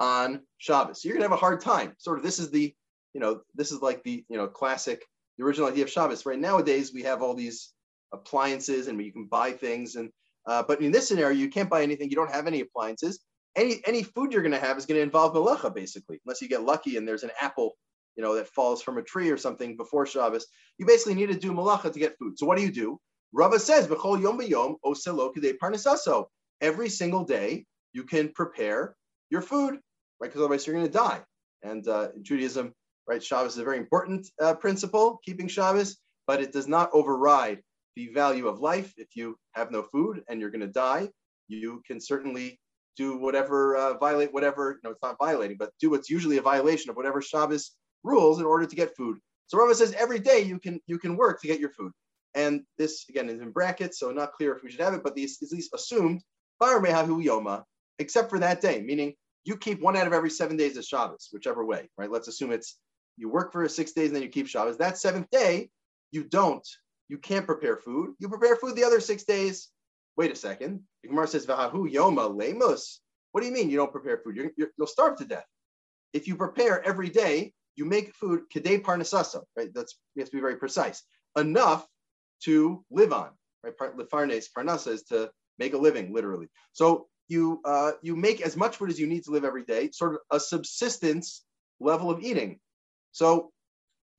on 0.00 0.40
Shabbos. 0.56 1.04
You're 1.04 1.12
gonna 1.12 1.26
have 1.26 1.32
a 1.32 1.36
hard 1.36 1.60
time. 1.60 1.92
Sort 1.98 2.16
of 2.16 2.24
this 2.24 2.38
is 2.38 2.50
the, 2.50 2.74
you 3.12 3.20
know, 3.20 3.42
this 3.54 3.72
is 3.72 3.82
like 3.82 4.02
the, 4.04 4.24
you 4.30 4.38
know, 4.38 4.46
classic 4.46 5.04
the 5.36 5.44
original 5.44 5.68
idea 5.68 5.84
of 5.84 5.90
Shabbos. 5.90 6.24
Right 6.24 6.38
nowadays, 6.38 6.94
we 6.94 7.02
have 7.02 7.20
all 7.20 7.34
these 7.34 7.74
appliances 8.14 8.88
and 8.88 8.98
you 9.04 9.12
can 9.12 9.26
buy 9.26 9.52
things. 9.52 9.96
And 9.96 10.08
uh, 10.46 10.62
but 10.62 10.80
in 10.80 10.92
this 10.92 11.08
scenario, 11.08 11.36
you 11.36 11.50
can't 11.50 11.68
buy 11.68 11.82
anything. 11.82 12.08
You 12.08 12.16
don't 12.16 12.32
have 12.32 12.46
any 12.46 12.60
appliances. 12.60 13.20
Any 13.54 13.82
any 13.84 14.02
food 14.02 14.32
you're 14.32 14.40
to 14.48 14.58
have 14.58 14.78
is 14.78 14.86
to 14.86 14.98
involve 14.98 15.34
malacha, 15.34 15.74
basically, 15.74 16.22
unless 16.24 16.40
you 16.40 16.48
get 16.48 16.62
lucky 16.62 16.96
and 16.96 17.06
there's 17.06 17.22
an 17.22 17.32
apple, 17.38 17.76
you 18.16 18.22
know, 18.22 18.34
that 18.34 18.48
falls 18.48 18.82
from 18.82 18.98
a 18.98 19.02
tree 19.02 19.30
or 19.30 19.36
something 19.36 19.76
before 19.76 20.06
Shabbos. 20.06 20.46
You 20.78 20.86
basically 20.86 21.14
need 21.14 21.28
to 21.28 21.38
do 21.38 21.52
malacha 21.52 21.92
to 21.92 21.98
get 21.98 22.16
food. 22.18 22.38
So 22.38 22.46
what 22.46 22.56
do 22.56 22.64
you 22.64 22.72
do? 22.72 22.98
Rava 23.32 23.58
says, 23.58 23.86
"B'chol 23.86 24.22
yom 24.22 24.38
b'yom 24.38 24.76
oselo 24.84 25.34
parnasaso." 25.62 26.26
Every 26.60 26.88
single 26.88 27.24
day, 27.24 27.66
you 27.92 28.04
can 28.04 28.30
prepare 28.30 28.96
your 29.30 29.42
food, 29.42 29.74
right? 30.20 30.28
Because 30.28 30.40
otherwise, 30.40 30.66
you're 30.66 30.76
going 30.76 30.86
to 30.86 30.92
die. 30.92 31.20
And 31.62 31.86
uh, 31.86 32.08
in 32.16 32.24
Judaism, 32.24 32.72
right? 33.06 33.22
Shabbos 33.22 33.52
is 33.52 33.58
a 33.58 33.64
very 33.64 33.78
important 33.78 34.26
uh, 34.40 34.54
principle, 34.54 35.20
keeping 35.24 35.48
Shabbos, 35.48 35.98
but 36.26 36.40
it 36.40 36.52
does 36.52 36.68
not 36.68 36.90
override 36.92 37.62
the 37.94 38.08
value 38.08 38.48
of 38.48 38.60
life. 38.60 38.92
If 38.96 39.16
you 39.16 39.38
have 39.52 39.70
no 39.70 39.82
food 39.82 40.22
and 40.28 40.40
you're 40.40 40.50
going 40.50 40.60
to 40.60 40.66
die, 40.66 41.08
you 41.48 41.82
can 41.86 42.00
certainly 42.00 42.58
do 42.96 43.18
whatever, 43.18 43.76
uh, 43.76 43.98
violate 43.98 44.32
whatever, 44.32 44.80
no, 44.82 44.90
it's 44.90 45.02
not 45.02 45.18
violating, 45.18 45.56
but 45.58 45.70
do 45.80 45.90
what's 45.90 46.10
usually 46.10 46.38
a 46.38 46.42
violation 46.42 46.90
of 46.90 46.96
whatever 46.96 47.20
Shabbos 47.20 47.72
rules 48.06 48.38
in 48.38 48.46
order 48.46 48.66
to 48.66 48.76
get 48.76 48.96
food. 48.96 49.18
So 49.48 49.58
Rava 49.58 49.74
says 49.74 49.92
every 49.92 50.18
day 50.18 50.40
you 50.40 50.58
can 50.58 50.80
you 50.86 50.98
can 50.98 51.16
work 51.16 51.40
to 51.40 51.46
get 51.46 51.60
your 51.60 51.70
food. 51.70 51.92
And 52.34 52.62
this 52.78 53.04
again 53.08 53.28
is 53.28 53.40
in 53.40 53.50
brackets, 53.50 53.98
so 53.98 54.10
not 54.10 54.32
clear 54.32 54.54
if 54.54 54.62
we 54.62 54.70
should 54.70 54.80
have 54.80 54.94
it, 54.94 55.02
but 55.02 55.14
these 55.14 55.42
is 55.42 55.52
at 55.52 55.56
least 55.56 55.74
assumed, 55.74 56.22
bar 56.60 56.80
mehahu 56.80 57.24
yoma, 57.24 57.64
except 57.98 58.30
for 58.30 58.38
that 58.40 58.60
day, 58.60 58.82
meaning 58.82 59.14
you 59.44 59.56
keep 59.56 59.80
one 59.80 59.96
out 59.96 60.06
of 60.06 60.12
every 60.12 60.30
seven 60.30 60.56
days 60.56 60.76
of 60.76 60.84
Shabbos, 60.84 61.28
whichever 61.30 61.64
way, 61.64 61.88
right? 61.96 62.10
Let's 62.10 62.28
assume 62.28 62.52
it's 62.52 62.78
you 63.16 63.30
work 63.30 63.52
for 63.52 63.66
six 63.68 63.92
days 63.92 64.08
and 64.08 64.16
then 64.16 64.22
you 64.22 64.28
keep 64.28 64.48
Shabbos. 64.48 64.76
That 64.76 64.98
seventh 64.98 65.30
day, 65.30 65.70
you 66.10 66.24
don't, 66.24 66.66
you 67.08 67.18
can't 67.18 67.46
prepare 67.46 67.76
food. 67.76 68.14
You 68.18 68.28
prepare 68.28 68.56
food 68.56 68.76
the 68.76 68.84
other 68.84 69.00
six 69.00 69.24
days. 69.24 69.68
Wait 70.16 70.32
a 70.32 70.36
second. 70.36 70.80
The 71.02 71.08
Gemara 71.08 71.28
says, 71.28 71.46
Vahahu 71.46 71.90
yoma 71.90 72.36
lemus. 72.36 72.98
What 73.32 73.40
do 73.40 73.46
you 73.46 73.52
mean 73.52 73.70
you 73.70 73.76
don't 73.76 73.92
prepare 73.92 74.18
food? 74.18 74.36
you 74.36 74.68
will 74.78 74.86
starve 74.86 75.16
to 75.18 75.24
death. 75.24 75.46
If 76.12 76.26
you 76.26 76.36
prepare 76.36 76.82
every 76.86 77.08
day, 77.08 77.52
you 77.76 77.84
make 77.84 78.14
food 78.14 78.42
kedei 78.54 78.82
parnasasa, 78.82 79.42
right? 79.56 79.72
That's 79.74 79.98
you 80.14 80.20
have 80.20 80.30
to 80.30 80.36
be 80.36 80.40
very 80.40 80.56
precise. 80.56 81.02
Enough 81.36 81.86
to 82.44 82.84
live 82.90 83.12
on, 83.12 83.30
right? 83.62 83.74
Lifarnes 83.96 84.46
parnasa 84.56 84.88
is 84.88 85.02
to 85.04 85.30
make 85.58 85.74
a 85.74 85.78
living, 85.78 86.12
literally. 86.12 86.48
So 86.72 87.06
you 87.28 87.60
uh, 87.64 87.92
you 88.02 88.16
make 88.16 88.40
as 88.40 88.56
much 88.56 88.76
food 88.76 88.90
as 88.90 88.98
you 88.98 89.06
need 89.06 89.24
to 89.24 89.30
live 89.30 89.44
every 89.44 89.64
day, 89.64 89.90
sort 89.92 90.14
of 90.14 90.20
a 90.30 90.40
subsistence 90.40 91.44
level 91.80 92.10
of 92.10 92.22
eating. 92.22 92.58
So 93.12 93.52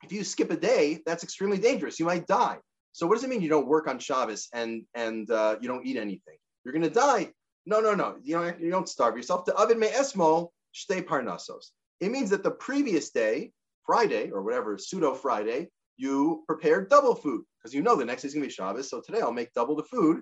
if 0.03 0.11
you 0.11 0.23
skip 0.23 0.51
a 0.51 0.57
day, 0.57 1.01
that's 1.05 1.23
extremely 1.23 1.57
dangerous. 1.57 1.99
You 1.99 2.05
might 2.05 2.27
die. 2.27 2.57
So 2.91 3.07
what 3.07 3.15
does 3.15 3.23
it 3.23 3.29
mean 3.29 3.41
you 3.41 3.49
don't 3.49 3.67
work 3.67 3.87
on 3.87 3.99
Shabbos 3.99 4.47
and 4.53 4.83
and 4.95 5.29
uh, 5.29 5.57
you 5.61 5.67
don't 5.67 5.85
eat 5.85 5.97
anything? 5.97 6.37
You're 6.63 6.73
to 6.81 6.89
die. 6.89 7.31
No, 7.65 7.79
no, 7.79 7.95
no. 7.95 8.15
You 8.21 8.35
don't, 8.35 8.59
you 8.59 8.69
don't 8.69 8.89
starve 8.89 9.15
yourself. 9.15 9.45
To 9.45 9.55
oven 9.55 9.79
me 9.79 9.87
esmo 9.87 10.49
shtei 10.73 11.03
parnasos. 11.03 11.71
It 11.99 12.11
means 12.11 12.29
that 12.29 12.43
the 12.43 12.51
previous 12.51 13.09
day, 13.09 13.51
Friday 13.85 14.29
or 14.31 14.43
whatever, 14.43 14.77
pseudo 14.77 15.13
Friday, 15.13 15.69
you 15.97 16.43
prepare 16.47 16.85
double 16.85 17.15
food 17.15 17.43
because 17.57 17.73
you 17.73 17.81
know 17.81 17.95
the 17.95 18.05
next 18.05 18.21
day 18.21 18.27
is 18.27 18.33
gonna 18.33 18.45
be 18.45 18.51
Shabbos. 18.51 18.89
So 18.89 19.01
today 19.01 19.21
I'll 19.21 19.31
make 19.31 19.53
double 19.53 19.75
the 19.75 19.83
food, 19.83 20.21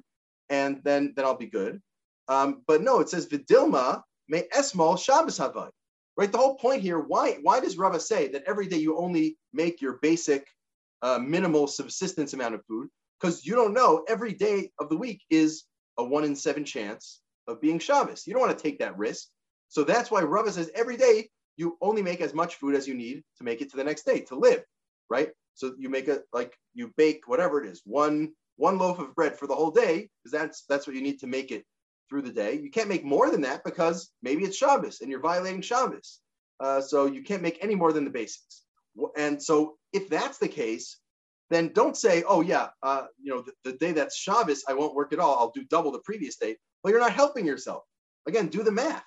and 0.50 0.82
then 0.84 1.14
then 1.16 1.26
I'll 1.26 1.38
be 1.38 1.48
good. 1.48 1.82
Um, 2.28 2.64
but 2.68 2.82
no, 2.82 3.02
it 3.02 3.10
says 3.10 3.28
vidilma 3.28 4.02
me 4.28 4.44
esmol 4.56 4.98
Shabbos 4.98 5.38
havai. 5.38 5.70
Right. 6.18 6.32
The 6.32 6.38
whole 6.38 6.56
point 6.56 6.82
here. 6.82 7.00
Why 7.00 7.40
why 7.42 7.60
does 7.60 7.78
Rava 7.78 8.00
say 8.00 8.30
that 8.30 8.44
every 8.48 8.68
day 8.68 8.78
you 8.78 8.98
only 8.98 9.38
make 9.52 9.82
your 9.82 10.00
basic 10.02 10.48
uh, 11.02 11.20
minimal 11.20 11.68
subsistence 11.68 12.34
amount 12.34 12.56
of 12.56 12.66
food? 12.66 12.88
Because 13.20 13.46
you 13.46 13.54
don't 13.54 13.74
know 13.74 14.06
every 14.08 14.34
day 14.34 14.72
of 14.80 14.88
the 14.88 14.96
week 14.98 15.22
is 15.30 15.66
a 15.98 16.04
one 16.04 16.24
in 16.24 16.36
seven 16.36 16.64
chance 16.64 17.22
of 17.48 17.60
being 17.60 17.80
Shabbos. 17.80 18.26
You 18.26 18.34
don't 18.34 18.42
want 18.42 18.58
to 18.58 18.64
take 18.64 18.80
that 18.80 18.98
risk. 18.98 19.28
So 19.68 19.84
that's 19.84 20.10
why 20.10 20.22
Rava 20.22 20.54
says 20.54 20.72
every 20.74 20.96
day 20.96 21.30
you 21.58 21.78
only 21.82 22.02
make 22.02 22.22
as 22.22 22.34
much 22.34 22.56
food 22.56 22.76
as 22.76 22.88
you 22.88 22.94
need 22.94 23.24
to 23.38 23.44
make 23.44 23.62
it 23.62 23.72
to 23.72 23.78
the 23.78 23.84
next 23.84 24.06
day 24.06 24.22
to 24.22 24.36
live, 24.36 24.64
right? 25.10 25.30
So 25.54 25.74
you 25.78 25.90
make 25.90 26.08
a 26.08 26.20
like 26.34 26.58
you 26.74 26.94
bake 26.98 27.28
whatever 27.28 27.64
it 27.64 27.70
is, 27.70 27.82
one 27.86 28.34
one 28.58 28.78
loaf 28.78 29.00
of 29.00 29.16
bread 29.16 29.38
for 29.38 29.48
the 29.48 29.56
whole 29.56 29.72
day, 29.72 30.10
because 30.24 30.32
that's 30.32 30.66
that's 30.68 30.88
what 30.88 30.96
you 30.96 31.02
need 31.02 31.20
to 31.20 31.28
make 31.28 31.52
it 31.52 31.66
through 32.10 32.24
the 32.24 32.32
day. 32.32 32.60
You 32.60 32.70
can't 32.70 32.90
make 32.90 33.04
more 33.04 33.30
than 33.30 33.42
that 33.42 33.64
because 33.64 34.12
maybe 34.22 34.44
it's 34.44 34.58
Shabbos 34.58 35.02
and 35.02 35.10
you're 35.10 35.20
violating 35.20 35.62
Shabbos. 35.62 36.20
Uh, 36.60 36.82
so 36.82 37.06
you 37.06 37.24
can't 37.24 37.42
make 37.42 37.58
any 37.62 37.76
more 37.76 37.92
than 37.92 38.06
the 38.06 38.10
basics. 38.10 38.64
And 39.18 39.42
so 39.42 39.76
if 39.92 40.10
that's 40.10 40.38
the 40.38 40.48
case, 40.48 40.98
then 41.50 41.72
don't 41.74 41.98
say, 41.98 42.24
oh 42.28 42.42
yeah, 42.42 42.70
uh, 42.82 43.04
you 43.22 43.34
know, 43.34 43.42
the, 43.42 43.72
the, 43.72 43.78
day 43.78 43.92
that's 43.92 44.18
Shabbos, 44.18 44.64
I 44.68 44.74
won't 44.74 44.96
work 44.96 45.14
at 45.14 45.20
all. 45.20 45.38
I'll 45.38 45.52
do 45.52 45.66
double 45.66 45.92
the 45.92 46.00
previous 46.00 46.38
day. 46.38 46.56
Well, 46.84 46.92
you're 46.92 47.02
not 47.02 47.12
helping 47.12 47.46
yourself. 47.46 47.84
Again, 48.28 48.48
do 48.48 48.64
the 48.64 48.72
math. 48.72 49.04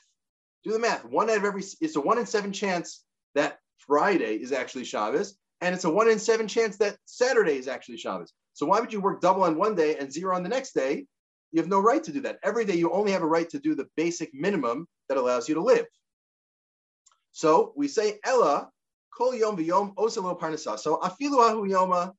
Do 0.65 0.73
the 0.73 0.79
math. 0.79 1.05
One 1.05 1.31
out 1.31 1.37
of 1.39 1.45
every, 1.45 1.63
it's 1.81 1.97
a 1.97 2.01
one 2.01 2.19
in 2.19 2.27
seven 2.27 2.53
chance 2.53 3.05
that 3.35 3.59
Friday 3.79 4.37
is 4.37 4.53
actually 4.53 4.85
Shabbos, 4.85 5.39
and 5.61 5.75
it's 5.75 5.85
a 5.85 5.91
one 5.91 6.09
in 6.09 6.19
seven 6.19 6.49
chance 6.49 6.77
that 6.79 6.97
Saturday 7.05 7.57
is 7.57 7.69
actually 7.69 7.97
Shabbos. 7.97 8.33
So 8.55 8.67
why 8.67 8.81
would 8.81 8.93
you 8.93 9.01
work 9.01 9.21
double 9.21 9.45
on 9.45 9.57
one 9.57 9.75
day 9.75 9.97
and 9.97 10.13
zero 10.13 10.35
on 10.35 10.43
the 10.43 10.49
next 10.49 10.73
day? 10.73 11.07
You 11.53 11.61
have 11.61 11.71
no 11.71 11.81
right 11.81 12.03
to 12.05 12.13
do 12.13 12.21
that. 12.23 12.39
Every 12.43 12.65
day 12.65 12.75
you 12.75 12.91
only 12.91 13.13
have 13.13 13.23
a 13.23 13.27
right 13.27 13.49
to 13.51 13.59
do 13.59 13.75
the 13.75 13.89
basic 13.97 14.35
minimum 14.35 14.87
that 15.09 15.17
allows 15.17 15.49
you 15.49 15.55
to 15.55 15.63
live. 15.63 15.87
So 17.33 17.73
we 17.77 17.89
say 17.89 18.19
Ella 18.25 18.69
kol 19.17 19.35
yom 19.35 19.57
v'yom 19.57 19.95
oselo 19.95 20.39
parnasa. 20.39 20.79
So 20.79 20.99
afilu 20.99 21.39
ahu 21.49 21.69
yoma. 21.69 22.13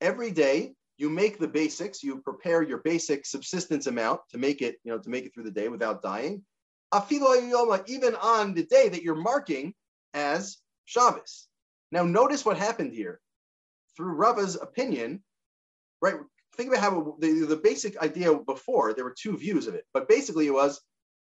Every 0.00 0.30
day 0.30 0.74
you 0.96 1.10
make 1.10 1.38
the 1.38 1.48
basics. 1.48 2.02
You 2.02 2.20
prepare 2.20 2.62
your 2.62 2.78
basic 2.78 3.26
subsistence 3.26 3.86
amount 3.86 4.20
to 4.30 4.38
make 4.38 4.62
it, 4.62 4.76
you 4.84 4.92
know, 4.92 4.98
to 4.98 5.10
make 5.10 5.26
it 5.26 5.34
through 5.34 5.44
the 5.44 5.50
day 5.50 5.68
without 5.68 6.02
dying. 6.02 6.42
Even 6.92 8.14
on 8.16 8.54
the 8.54 8.66
day 8.68 8.88
that 8.88 9.02
you're 9.02 9.14
marking 9.14 9.74
as 10.14 10.58
Shabbos. 10.84 11.48
Now 11.92 12.04
notice 12.04 12.44
what 12.44 12.56
happened 12.56 12.92
here. 12.92 13.20
Through 13.96 14.14
Rava's 14.14 14.56
opinion, 14.56 15.22
right? 16.02 16.16
think 16.56 16.70
about 16.70 16.82
how 16.82 17.16
the, 17.20 17.44
the 17.44 17.56
basic 17.56 17.98
idea 17.98 18.34
before 18.34 18.94
there 18.94 19.04
were 19.04 19.14
two 19.16 19.36
views 19.36 19.66
of 19.66 19.74
it, 19.74 19.84
but 19.92 20.08
basically 20.08 20.46
it 20.46 20.52
was 20.52 20.80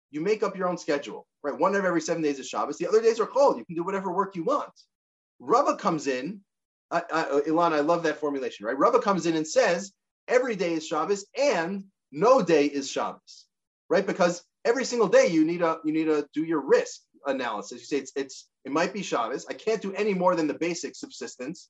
you 0.10 0.22
make 0.22 0.42
up 0.42 0.56
your 0.56 0.70
own 0.70 0.78
schedule, 0.78 1.28
right? 1.44 1.58
One 1.58 1.76
of 1.76 1.84
every 1.84 2.02
seven 2.02 2.24
days 2.24 2.40
is 2.40 2.48
Shabbos. 2.48 2.78
The 2.78 2.88
other 2.88 3.02
days 3.02 3.20
are 3.20 3.26
cold. 3.26 3.58
You 3.58 3.66
can 3.66 3.76
do 3.76 3.84
whatever 3.84 4.12
work 4.12 4.36
you 4.36 4.44
want. 4.46 4.72
Rava 5.40 5.76
comes 5.76 6.08
in, 6.08 6.40
I, 6.90 7.04
I, 7.12 7.24
Ilan, 7.48 7.74
I 7.74 7.82
love 7.82 8.04
that 8.04 8.20
formulation, 8.20 8.66
right? 8.66 8.78
Rava 8.78 9.00
comes 9.00 9.26
in 9.26 9.36
and 9.36 9.46
says 9.46 9.92
every 10.28 10.56
day 10.56 10.74
is 10.74 10.88
Shabbos 10.88 11.26
and 11.38 11.84
no 12.12 12.42
day 12.42 12.66
is 12.66 12.90
Shabbos, 12.90 13.46
right? 13.90 14.08
Because 14.08 14.44
every 14.68 14.86
single 14.86 15.08
day 15.08 15.28
you 15.28 15.46
need 15.46 15.62
a 15.62 15.80
you 15.86 15.94
need 15.94 16.06
to 16.06 16.28
do 16.34 16.44
your 16.44 16.62
risk 16.62 17.02
analysis. 17.26 17.80
You 17.80 17.86
say 17.86 17.98
it's 17.98 18.12
it's 18.16 18.48
it 18.66 18.72
might 18.72 18.94
be 18.94 19.02
Shabbos. 19.02 19.46
I 19.50 19.54
can't 19.54 19.82
do 19.82 19.94
any 19.94 20.14
more 20.14 20.36
than 20.36 20.48
the 20.48 20.60
basic 20.68 20.96
subsistence, 20.96 21.70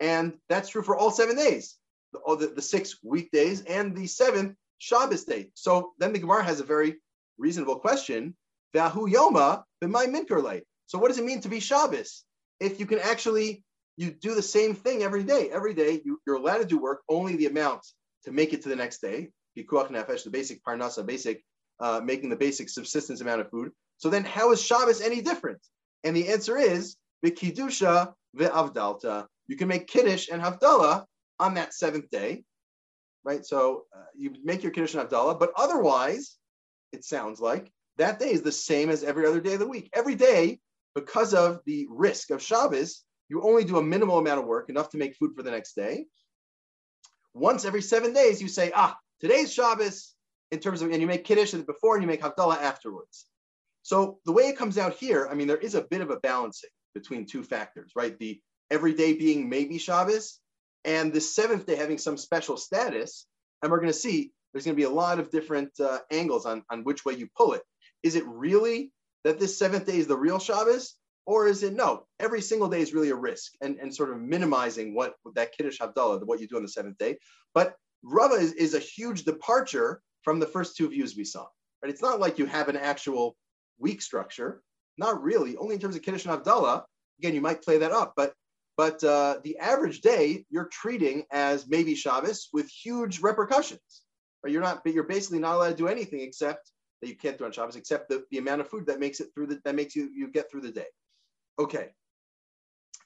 and 0.00 0.32
that's 0.48 0.70
true 0.70 0.82
for 0.82 0.96
all 0.96 1.10
seven 1.10 1.36
days 1.36 1.76
the, 2.12 2.36
the, 2.36 2.46
the 2.58 2.62
six 2.62 2.96
weekdays 3.02 3.62
and 3.62 3.96
the 3.96 4.06
seventh 4.06 4.56
Shabbos 4.78 5.24
day. 5.24 5.50
So 5.54 5.92
then 5.98 6.12
the 6.12 6.18
Gemara 6.18 6.44
has 6.44 6.60
a 6.60 6.64
very 6.64 6.96
reasonable 7.36 7.78
question. 7.80 8.34
Vahu 8.74 9.12
Yoma 9.12 9.62
b'may 9.82 10.62
So 10.86 10.98
what 10.98 11.08
does 11.08 11.18
it 11.18 11.24
mean 11.24 11.40
to 11.42 11.48
be 11.48 11.60
Shabbos? 11.60 12.24
If 12.60 12.80
you 12.80 12.86
can 12.86 12.98
actually 12.98 13.64
you 13.98 14.12
do 14.12 14.36
the 14.36 14.42
same 14.42 14.74
thing 14.74 15.02
every 15.02 15.24
day. 15.24 15.50
Every 15.50 15.74
day 15.74 16.00
you, 16.04 16.20
you're 16.24 16.36
allowed 16.36 16.58
to 16.58 16.64
do 16.64 16.78
work 16.78 17.02
only 17.08 17.34
the 17.34 17.46
amount 17.46 17.84
to 18.24 18.30
make 18.30 18.52
it 18.52 18.62
to 18.62 18.68
the 18.68 18.76
next 18.76 19.00
day. 19.00 19.30
Pikuach 19.56 19.90
nefesh, 19.90 20.22
the 20.22 20.30
basic 20.30 20.62
parnasa, 20.62 21.04
basic 21.04 21.42
uh, 21.80 22.00
making 22.02 22.30
the 22.30 22.36
basic 22.36 22.68
subsistence 22.68 23.20
amount 23.20 23.40
of 23.40 23.50
food. 23.50 23.70
So 23.98 24.08
then 24.08 24.24
how 24.24 24.52
is 24.52 24.62
Shabbos 24.62 25.00
any 25.00 25.20
different? 25.20 25.58
And 26.04 26.16
the 26.16 26.28
answer 26.28 26.56
is 26.56 26.96
v'kidusha 27.24 28.12
ve'avdalta. 28.36 29.26
You 29.46 29.56
can 29.56 29.68
make 29.68 29.86
kiddush 29.86 30.28
and 30.30 30.42
havdalah 30.42 31.04
on 31.40 31.54
that 31.54 31.74
seventh 31.74 32.10
day, 32.10 32.44
right? 33.24 33.44
So 33.44 33.84
uh, 33.94 34.04
you 34.16 34.34
make 34.44 34.62
your 34.62 34.72
Kiddush 34.72 34.94
and 34.94 35.08
Havdalah, 35.08 35.38
but 35.38 35.52
otherwise, 35.56 36.36
it 36.92 37.04
sounds 37.04 37.40
like 37.40 37.70
that 37.96 38.18
day 38.18 38.32
is 38.32 38.42
the 38.42 38.52
same 38.52 38.90
as 38.90 39.04
every 39.04 39.26
other 39.26 39.40
day 39.40 39.54
of 39.54 39.60
the 39.60 39.68
week. 39.68 39.90
Every 39.92 40.14
day, 40.14 40.60
because 40.94 41.34
of 41.34 41.60
the 41.66 41.86
risk 41.90 42.30
of 42.30 42.42
Shabbos, 42.42 43.04
you 43.28 43.42
only 43.42 43.64
do 43.64 43.78
a 43.78 43.82
minimal 43.82 44.18
amount 44.18 44.40
of 44.40 44.46
work, 44.46 44.70
enough 44.70 44.90
to 44.90 44.98
make 44.98 45.16
food 45.16 45.32
for 45.36 45.42
the 45.42 45.50
next 45.50 45.74
day. 45.74 46.06
Once 47.34 47.64
every 47.64 47.82
seven 47.82 48.12
days, 48.12 48.40
you 48.40 48.48
say, 48.48 48.72
ah, 48.74 48.96
today's 49.20 49.52
Shabbos, 49.52 50.14
in 50.50 50.60
terms 50.60 50.82
of, 50.82 50.90
and 50.90 51.00
you 51.00 51.06
make 51.06 51.24
Kiddush 51.24 51.52
before 51.52 51.94
and 51.94 52.02
you 52.02 52.08
make 52.08 52.22
Havdalah 52.22 52.58
afterwards. 52.58 53.26
So 53.82 54.18
the 54.24 54.32
way 54.32 54.44
it 54.44 54.56
comes 54.56 54.78
out 54.78 54.94
here, 54.94 55.28
I 55.30 55.34
mean, 55.34 55.46
there 55.46 55.56
is 55.56 55.74
a 55.74 55.82
bit 55.82 56.00
of 56.00 56.10
a 56.10 56.20
balancing 56.20 56.70
between 56.94 57.26
two 57.26 57.42
factors, 57.42 57.92
right? 57.94 58.18
The 58.18 58.40
every 58.70 58.92
day 58.92 59.14
being 59.14 59.48
maybe 59.48 59.78
Shabbos 59.78 60.40
and 60.84 61.12
the 61.12 61.20
seventh 61.20 61.66
day 61.66 61.76
having 61.76 61.98
some 61.98 62.16
special 62.16 62.56
status. 62.56 63.26
And 63.62 63.70
we're 63.70 63.80
going 63.80 63.92
to 63.92 63.98
see 63.98 64.32
there's 64.52 64.64
going 64.64 64.76
to 64.76 64.80
be 64.80 64.84
a 64.84 64.90
lot 64.90 65.18
of 65.18 65.30
different 65.30 65.70
uh, 65.80 65.98
angles 66.10 66.46
on, 66.46 66.62
on 66.70 66.84
which 66.84 67.04
way 67.04 67.14
you 67.14 67.28
pull 67.36 67.54
it. 67.54 67.62
Is 68.02 68.14
it 68.14 68.24
really 68.26 68.92
that 69.24 69.38
this 69.38 69.58
seventh 69.58 69.86
day 69.86 69.98
is 69.98 70.06
the 70.06 70.16
real 70.16 70.38
Shabbos? 70.38 70.94
Or 71.26 71.46
is 71.46 71.62
it 71.62 71.74
no? 71.74 72.06
Every 72.18 72.40
single 72.40 72.68
day 72.68 72.80
is 72.80 72.94
really 72.94 73.10
a 73.10 73.14
risk 73.14 73.52
and, 73.60 73.76
and 73.78 73.94
sort 73.94 74.10
of 74.10 74.18
minimizing 74.18 74.94
what 74.94 75.14
that 75.34 75.52
Kiddush 75.52 75.78
Havdalah, 75.78 76.24
what 76.24 76.40
you 76.40 76.48
do 76.48 76.56
on 76.56 76.62
the 76.62 76.68
seventh 76.68 76.96
day. 76.96 77.18
But 77.52 77.74
Rava 78.02 78.36
is, 78.36 78.54
is 78.54 78.72
a 78.72 78.78
huge 78.78 79.24
departure 79.24 80.00
from 80.22 80.38
the 80.38 80.46
first 80.46 80.76
two 80.76 80.88
views 80.88 81.16
we 81.16 81.24
saw. 81.24 81.46
Right? 81.82 81.90
It's 81.90 82.02
not 82.02 82.20
like 82.20 82.38
you 82.38 82.46
have 82.46 82.68
an 82.68 82.76
actual 82.76 83.36
week 83.78 84.02
structure. 84.02 84.62
Not 84.96 85.22
really. 85.22 85.56
Only 85.56 85.74
in 85.76 85.80
terms 85.80 85.96
of 85.96 86.02
Kiddush 86.02 86.26
and 86.26 86.34
Havdalah. 86.34 86.84
Again, 87.20 87.34
you 87.34 87.40
might 87.40 87.62
play 87.62 87.78
that 87.78 87.92
up, 87.92 88.14
but 88.16 88.32
but 88.76 89.02
uh, 89.02 89.38
the 89.42 89.58
average 89.58 90.00
day 90.02 90.44
you're 90.50 90.68
treating 90.72 91.24
as 91.32 91.68
maybe 91.68 91.96
Shabbos 91.96 92.48
with 92.52 92.68
huge 92.68 93.20
repercussions. 93.20 94.02
Right? 94.42 94.52
You're 94.52 94.62
not, 94.62 94.84
but 94.84 94.94
you're 94.94 95.04
basically 95.04 95.40
not 95.40 95.56
allowed 95.56 95.70
to 95.70 95.74
do 95.76 95.88
anything 95.88 96.20
except 96.20 96.70
that 97.00 97.08
you 97.08 97.16
can't 97.16 97.38
do 97.38 97.44
on 97.44 97.52
Shabbos, 97.52 97.76
except 97.76 98.08
the, 98.08 98.24
the 98.30 98.38
amount 98.38 98.60
of 98.60 98.68
food 98.68 98.86
that 98.86 99.00
makes 99.00 99.20
it 99.20 99.28
through 99.34 99.46
the 99.46 99.60
that 99.64 99.74
makes 99.74 99.96
you 99.96 100.10
you 100.14 100.28
get 100.28 100.50
through 100.50 100.62
the 100.62 100.70
day. 100.70 100.86
Okay. 101.58 101.88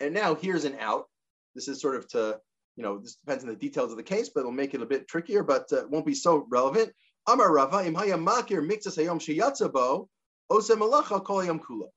And 0.00 0.12
now 0.12 0.34
here's 0.34 0.64
an 0.64 0.76
out. 0.80 1.06
This 1.54 1.68
is 1.68 1.80
sort 1.80 1.96
of 1.96 2.08
to, 2.08 2.40
you 2.76 2.82
know, 2.82 2.98
this 2.98 3.16
depends 3.16 3.44
on 3.44 3.50
the 3.50 3.56
details 3.56 3.90
of 3.90 3.96
the 3.96 4.02
case, 4.02 4.30
but 4.34 4.40
it'll 4.40 4.52
make 4.52 4.74
it 4.74 4.82
a 4.82 4.86
bit 4.86 5.08
trickier, 5.08 5.42
but 5.42 5.70
uh, 5.72 5.82
won't 5.88 6.06
be 6.06 6.14
so 6.14 6.46
relevant. 6.50 6.92
Amar 7.28 7.52
Rava, 7.52 7.86
im 7.86 7.94
makir 7.94 8.66
hayom 8.66 9.20
sheyatzabo, 9.20 10.08
osem 10.50 10.78
malacha 10.78 11.22
kol 11.24 11.42
kula. 11.42 11.88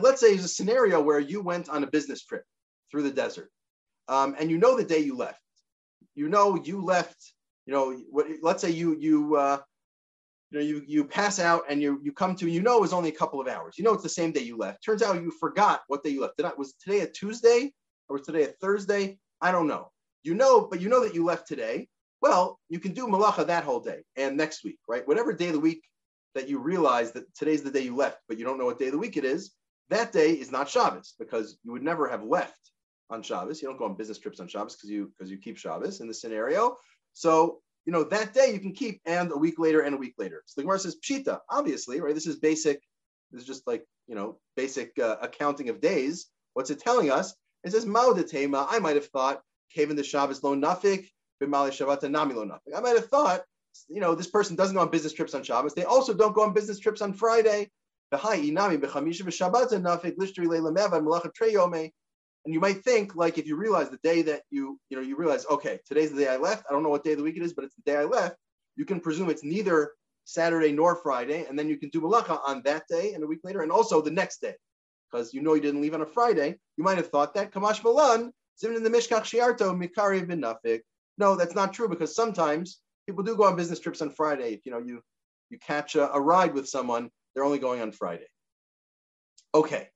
Let's 0.00 0.20
say 0.20 0.30
there's 0.30 0.44
a 0.44 0.48
scenario 0.48 1.00
where 1.00 1.20
you 1.20 1.42
went 1.42 1.68
on 1.68 1.84
a 1.84 1.86
business 1.86 2.24
trip 2.24 2.44
through 2.90 3.02
the 3.02 3.10
desert. 3.10 3.50
Um, 4.08 4.34
and 4.38 4.50
you 4.50 4.58
know 4.58 4.76
the 4.76 4.84
day 4.84 4.98
you 4.98 5.16
left. 5.16 5.38
You 6.14 6.28
know 6.28 6.56
you 6.56 6.82
left. 6.82 7.16
You 7.66 7.74
know, 7.74 7.92
what, 8.10 8.26
let's 8.42 8.62
say 8.62 8.70
you 8.70 8.96
you 8.98 9.36
uh, 9.36 9.58
you 10.50 10.58
know 10.58 10.64
you 10.64 10.82
you 10.86 11.04
pass 11.04 11.38
out 11.38 11.62
and 11.68 11.80
you 11.80 12.00
you 12.02 12.12
come 12.12 12.34
to 12.36 12.48
you 12.48 12.62
know 12.62 12.78
it 12.78 12.80
was 12.80 12.92
only 12.92 13.10
a 13.10 13.14
couple 13.14 13.40
of 13.40 13.48
hours. 13.48 13.76
You 13.78 13.84
know 13.84 13.92
it's 13.92 14.02
the 14.02 14.08
same 14.08 14.32
day 14.32 14.40
you 14.40 14.56
left. 14.56 14.84
Turns 14.84 15.02
out 15.02 15.22
you 15.22 15.30
forgot 15.30 15.82
what 15.86 16.02
day 16.02 16.10
you 16.10 16.22
left. 16.22 16.38
Did 16.38 16.46
I 16.46 16.52
was 16.56 16.72
today 16.74 17.00
a 17.00 17.06
Tuesday 17.06 17.72
or 18.08 18.16
was 18.16 18.26
today 18.26 18.44
a 18.44 18.48
Thursday? 18.60 19.18
I 19.40 19.52
don't 19.52 19.68
know. 19.68 19.91
You 20.22 20.34
know, 20.34 20.66
but 20.70 20.80
you 20.80 20.88
know 20.88 21.02
that 21.02 21.14
you 21.14 21.24
left 21.24 21.48
today. 21.48 21.88
Well, 22.20 22.58
you 22.68 22.78
can 22.78 22.92
do 22.92 23.08
malacha 23.08 23.46
that 23.46 23.64
whole 23.64 23.80
day 23.80 24.02
and 24.16 24.36
next 24.36 24.62
week, 24.64 24.78
right? 24.88 25.06
Whatever 25.06 25.32
day 25.32 25.48
of 25.48 25.54
the 25.54 25.60
week 25.60 25.82
that 26.34 26.48
you 26.48 26.58
realize 26.60 27.12
that 27.12 27.34
today's 27.34 27.62
the 27.62 27.70
day 27.70 27.80
you 27.80 27.96
left, 27.96 28.18
but 28.28 28.38
you 28.38 28.44
don't 28.44 28.58
know 28.58 28.64
what 28.64 28.78
day 28.78 28.86
of 28.86 28.92
the 28.92 28.98
week 28.98 29.16
it 29.16 29.24
is, 29.24 29.52
that 29.90 30.12
day 30.12 30.32
is 30.32 30.50
not 30.50 30.68
Shabbos 30.68 31.14
because 31.18 31.58
you 31.64 31.72
would 31.72 31.82
never 31.82 32.08
have 32.08 32.22
left 32.22 32.70
on 33.10 33.22
Shabbos. 33.22 33.60
You 33.60 33.68
don't 33.68 33.76
go 33.76 33.84
on 33.84 33.94
business 33.94 34.18
trips 34.18 34.40
on 34.40 34.48
Shabbos 34.48 34.76
because 34.76 34.90
you 34.90 35.12
because 35.16 35.30
you 35.30 35.38
keep 35.38 35.58
Shabbos 35.58 36.00
in 36.00 36.08
the 36.08 36.14
scenario. 36.14 36.76
So 37.12 37.60
you 37.84 37.92
know 37.92 38.04
that 38.04 38.32
day 38.32 38.52
you 38.52 38.60
can 38.60 38.72
keep, 38.72 39.00
and 39.04 39.30
a 39.30 39.36
week 39.36 39.58
later 39.58 39.80
and 39.80 39.94
a 39.94 39.98
week 39.98 40.14
later. 40.18 40.42
So 40.46 40.60
the 40.60 40.62
Gemara 40.62 40.78
says 40.78 40.96
pshita, 41.04 41.40
obviously, 41.50 42.00
right? 42.00 42.14
This 42.14 42.26
is 42.26 42.36
basic. 42.36 42.80
This 43.30 43.42
is 43.42 43.46
just 43.46 43.66
like 43.66 43.84
you 44.06 44.14
know 44.14 44.38
basic 44.56 44.98
uh, 44.98 45.16
accounting 45.20 45.68
of 45.68 45.80
days. 45.80 46.26
What's 46.54 46.70
it 46.70 46.80
telling 46.80 47.10
us? 47.10 47.34
It 47.64 47.72
says 47.72 47.84
maudatema. 47.84 48.66
I 48.68 48.78
might 48.78 48.96
have 48.96 49.08
thought 49.08 49.42
kaven 49.76 49.96
the 49.96 50.04
Shabbos 50.04 50.42
lo 50.42 50.54
nafik 50.54 51.08
b'mali 51.42 51.70
shavata 51.70 52.10
nami 52.10 52.34
lo 52.34 52.44
nafik. 52.44 52.76
I 52.76 52.80
might 52.80 52.96
have 52.96 53.08
thought 53.08 53.42
you 53.88 54.00
know 54.00 54.14
this 54.14 54.28
person 54.28 54.56
doesn't 54.56 54.74
go 54.74 54.82
on 54.82 54.90
business 54.90 55.12
trips 55.12 55.34
on 55.34 55.42
Shabbos. 55.42 55.74
They 55.74 55.84
also 55.84 56.12
don't 56.14 56.34
go 56.34 56.42
on 56.42 56.52
business 56.52 56.78
trips 56.78 57.00
on 57.00 57.12
Friday. 57.14 57.70
And 62.44 62.52
you 62.52 62.60
might 62.60 62.84
think, 62.84 63.16
like, 63.16 63.38
if 63.38 63.46
you 63.46 63.56
realize 63.56 63.88
the 63.88 63.98
day 64.02 64.20
that 64.20 64.42
you, 64.50 64.78
you 64.90 64.96
know, 64.98 65.02
you 65.02 65.16
realize, 65.16 65.46
okay, 65.46 65.80
today's 65.86 66.12
the 66.12 66.18
day 66.18 66.28
I 66.28 66.36
left. 66.36 66.66
I 66.68 66.74
don't 66.74 66.82
know 66.82 66.90
what 66.90 67.04
day 67.04 67.12
of 67.12 67.18
the 67.18 67.24
week 67.24 67.38
it 67.38 67.42
is, 67.42 67.54
but 67.54 67.64
it's 67.64 67.74
the 67.74 67.90
day 67.90 67.96
I 67.96 68.04
left. 68.04 68.36
You 68.76 68.84
can 68.84 69.00
presume 69.00 69.30
it's 69.30 69.42
neither 69.42 69.92
Saturday 70.24 70.72
nor 70.72 70.96
Friday, 70.96 71.46
and 71.48 71.58
then 71.58 71.70
you 71.70 71.78
can 71.78 71.88
do 71.88 72.02
malacha 72.02 72.38
on 72.46 72.60
that 72.66 72.82
day 72.86 73.14
and 73.14 73.24
a 73.24 73.26
week 73.26 73.40
later, 73.44 73.62
and 73.62 73.72
also 73.72 74.02
the 74.02 74.10
next 74.10 74.42
day, 74.42 74.56
because 75.10 75.32
you 75.32 75.40
know 75.40 75.54
you 75.54 75.62
didn't 75.62 75.80
leave 75.80 75.94
on 75.94 76.02
a 76.02 76.06
Friday. 76.06 76.58
You 76.76 76.84
might 76.84 76.98
have 76.98 77.08
thought 77.08 77.32
that 77.32 77.50
Kamash 77.50 77.82
Malan, 77.82 78.30
in 78.62 78.82
the 78.82 78.90
Mishkach 78.90 79.22
Shiarto, 79.22 79.74
Mikari 79.74 80.26
bin 80.26 80.40
Nafik. 80.40 80.80
No, 81.18 81.36
that's 81.36 81.54
not 81.54 81.72
true 81.72 81.88
because 81.88 82.14
sometimes 82.14 82.80
people 83.06 83.24
do 83.24 83.36
go 83.36 83.44
on 83.44 83.56
business 83.56 83.80
trips 83.80 84.02
on 84.02 84.10
Friday. 84.10 84.54
If 84.54 84.60
you 84.64 84.72
know 84.72 84.78
you 84.78 85.02
you 85.50 85.58
catch 85.58 85.94
a, 85.96 86.12
a 86.12 86.20
ride 86.20 86.54
with 86.54 86.68
someone, 86.68 87.10
they're 87.34 87.44
only 87.44 87.58
going 87.58 87.80
on 87.80 87.92
Friday. 87.92 88.26
Okay, 89.54 89.88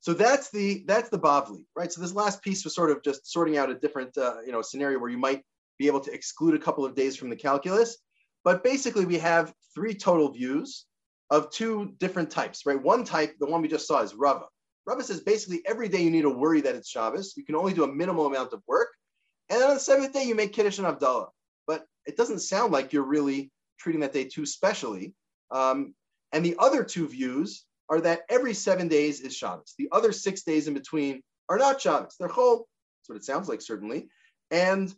so 0.00 0.14
that's 0.14 0.50
the 0.50 0.84
that's 0.86 1.10
the 1.10 1.18
Bavli, 1.18 1.64
right? 1.76 1.92
So 1.92 2.00
this 2.00 2.14
last 2.14 2.42
piece 2.42 2.64
was 2.64 2.74
sort 2.74 2.90
of 2.90 3.02
just 3.02 3.30
sorting 3.30 3.56
out 3.56 3.70
a 3.70 3.74
different 3.74 4.16
uh, 4.16 4.36
you 4.44 4.52
know 4.52 4.62
scenario 4.62 4.98
where 4.98 5.10
you 5.10 5.18
might 5.18 5.42
be 5.78 5.86
able 5.86 6.00
to 6.00 6.12
exclude 6.12 6.54
a 6.54 6.58
couple 6.58 6.84
of 6.84 6.94
days 6.94 7.16
from 7.16 7.30
the 7.30 7.36
calculus. 7.36 7.98
But 8.44 8.62
basically, 8.62 9.06
we 9.06 9.18
have 9.18 9.52
three 9.74 9.94
total 9.94 10.30
views 10.30 10.86
of 11.30 11.50
two 11.50 11.94
different 11.98 12.30
types, 12.30 12.66
right? 12.66 12.80
One 12.80 13.04
type, 13.04 13.34
the 13.40 13.46
one 13.46 13.62
we 13.62 13.68
just 13.68 13.86
saw, 13.86 14.02
is 14.02 14.14
Rava. 14.14 14.46
Rava 14.86 15.02
says 15.02 15.20
basically 15.20 15.62
every 15.66 15.88
day 15.88 16.02
you 16.02 16.10
need 16.10 16.22
to 16.22 16.30
worry 16.30 16.60
that 16.60 16.74
it's 16.74 16.88
Shabbos. 16.88 17.34
You 17.36 17.44
can 17.44 17.54
only 17.54 17.72
do 17.72 17.84
a 17.84 17.92
minimal 17.92 18.26
amount 18.26 18.52
of 18.52 18.62
work. 18.66 18.88
And 19.48 19.60
then 19.60 19.68
on 19.68 19.74
the 19.74 19.80
seventh 19.80 20.12
day, 20.12 20.24
you 20.24 20.34
make 20.34 20.52
Kiddush 20.52 20.78
and 20.78 20.86
Havdalah. 20.86 21.28
But 21.66 21.86
it 22.06 22.16
doesn't 22.16 22.40
sound 22.40 22.72
like 22.72 22.92
you're 22.92 23.02
really 23.02 23.50
treating 23.78 24.00
that 24.02 24.12
day 24.12 24.24
too 24.24 24.46
specially. 24.46 25.14
Um, 25.50 25.94
and 26.32 26.44
the 26.44 26.56
other 26.58 26.84
two 26.84 27.08
views 27.08 27.64
are 27.88 28.00
that 28.00 28.22
every 28.28 28.54
seven 28.54 28.88
days 28.88 29.20
is 29.20 29.36
Shabbos. 29.36 29.74
The 29.78 29.88
other 29.92 30.12
six 30.12 30.42
days 30.42 30.68
in 30.68 30.74
between 30.74 31.22
are 31.48 31.58
not 31.58 31.80
Shabbos. 31.80 32.16
They're 32.18 32.28
Chol. 32.28 32.64
That's 33.00 33.08
what 33.08 33.16
it 33.16 33.24
sounds 33.24 33.48
like, 33.48 33.60
certainly. 33.60 34.08
And 34.50 34.94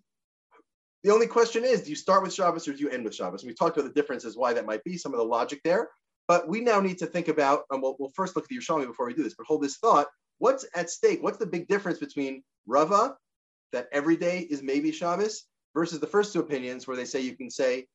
the 1.03 1.13
only 1.13 1.27
question 1.27 1.65
is, 1.65 1.83
do 1.83 1.91
you 1.91 1.97
start 1.97 2.23
with 2.23 2.35
Shabbos 2.35 2.67
or 2.67 2.73
do 2.73 2.81
you 2.81 2.91
end 2.91 3.05
with 3.05 3.15
Shabbos? 3.15 3.43
And 3.43 3.49
we 3.49 3.55
talked 3.55 3.77
about 3.77 3.89
the 3.89 4.01
differences, 4.01 4.37
why 4.37 4.53
that 4.53 4.67
might 4.67 4.85
be, 4.85 4.97
some 4.97 5.13
of 5.13 5.19
the 5.19 5.25
logic 5.25 5.61
there. 5.63 5.89
But 6.29 6.49
we 6.49 6.61
now 6.61 6.81
need 6.81 6.99
to 6.99 7.07
think 7.07 7.29
about, 7.29 7.63
and 7.71 7.81
we'll, 7.81 7.97
we'll 7.99 8.11
first 8.11 8.35
look 8.35 8.45
at 8.45 8.49
the 8.49 8.57
Yerushalmi 8.57 8.87
before 8.87 9.07
we 9.07 9.15
do 9.15 9.23
this, 9.23 9.35
but 9.35 9.47
hold 9.47 9.63
this 9.63 9.77
thought. 9.77 10.09
What's 10.39 10.67
at 10.75 10.91
stake? 10.91 11.23
What's 11.23 11.39
the 11.39 11.47
big 11.47 11.69
difference 11.69 11.99
between 11.99 12.43
Rava, 12.67 13.17
that 13.73 13.89
every 13.93 14.17
day 14.17 14.41
is 14.51 14.63
maybe 14.63 14.91
Shabbos, 14.93 15.45
versus 15.75 16.01
the 16.01 16.07
first 16.07 16.33
two 16.33 16.41
opinions 16.41 16.87
where 16.87 16.97
they 16.97 17.05
say 17.05 17.21
you 17.21 17.37
can 17.37 17.51
say 17.51 17.87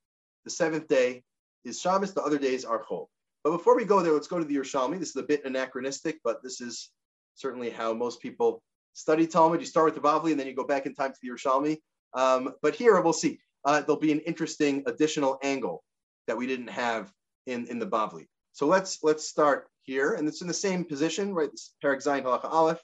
the 0.46 0.50
seventh 0.50 0.88
day 0.88 1.24
is 1.65 1.80
Shabbos, 1.80 2.13
the 2.13 2.24
other 2.24 2.39
days 2.39 2.63
are 2.63 2.84
Chol. 2.84 3.08
But 3.44 3.52
before 3.52 3.76
we 3.76 3.86
go 3.86 4.02
there, 4.02 4.13
let's 4.13 4.28
go 4.28 4.39
to 4.39 4.46
the 4.46 4.56
Yerushalmi. 4.56 5.00
This 5.00 5.10
is 5.10 5.15
a 5.15 5.24
bit 5.24 5.46
anachronistic, 5.46 6.20
but 6.24 6.41
this 6.44 6.62
is 6.62 6.91
certainly 7.36 7.70
how 7.70 7.94
most 7.94 8.22
people 8.22 8.62
study 8.94 9.26
Talmud. 9.26 9.60
You 9.60 9.65
start 9.65 9.86
with 9.86 9.96
the 9.96 10.02
Bavli 10.02 10.32
and 10.32 10.39
then 10.39 10.48
you 10.48 10.56
go 10.56 10.65
back 10.65 10.86
in 10.86 10.94
time 10.94 11.12
to 11.12 11.17
the 11.22 11.30
Yerushalmi. 11.30 11.78
Um, 12.13 12.54
but 12.62 12.76
here 12.76 13.00
we'll 13.02 13.13
see. 13.13 13.39
Uh, 13.65 13.82
there'll 13.82 14.00
be 14.00 14.12
an 14.12 14.20
interesting 14.22 14.84
additional 14.86 15.39
angle 15.44 15.84
that 16.28 16.38
we 16.38 16.46
didn't 16.46 16.70
have 16.70 17.12
in, 17.48 17.68
in 17.68 17.80
the 17.80 17.88
Bavli. 17.88 18.28
So 18.54 18.68
let's 18.68 19.00
let's 19.04 19.28
start 19.28 19.68
here, 19.84 20.14
and 20.14 20.28
it's 20.28 20.42
in 20.42 20.48
the 20.48 20.54
same 20.54 20.84
position, 20.84 21.34
right? 21.34 21.50
This 21.50 21.74
Parak 21.84 22.04
Zayin 22.04 22.24
Halacha 22.24 22.52
Aleph, 22.52 22.82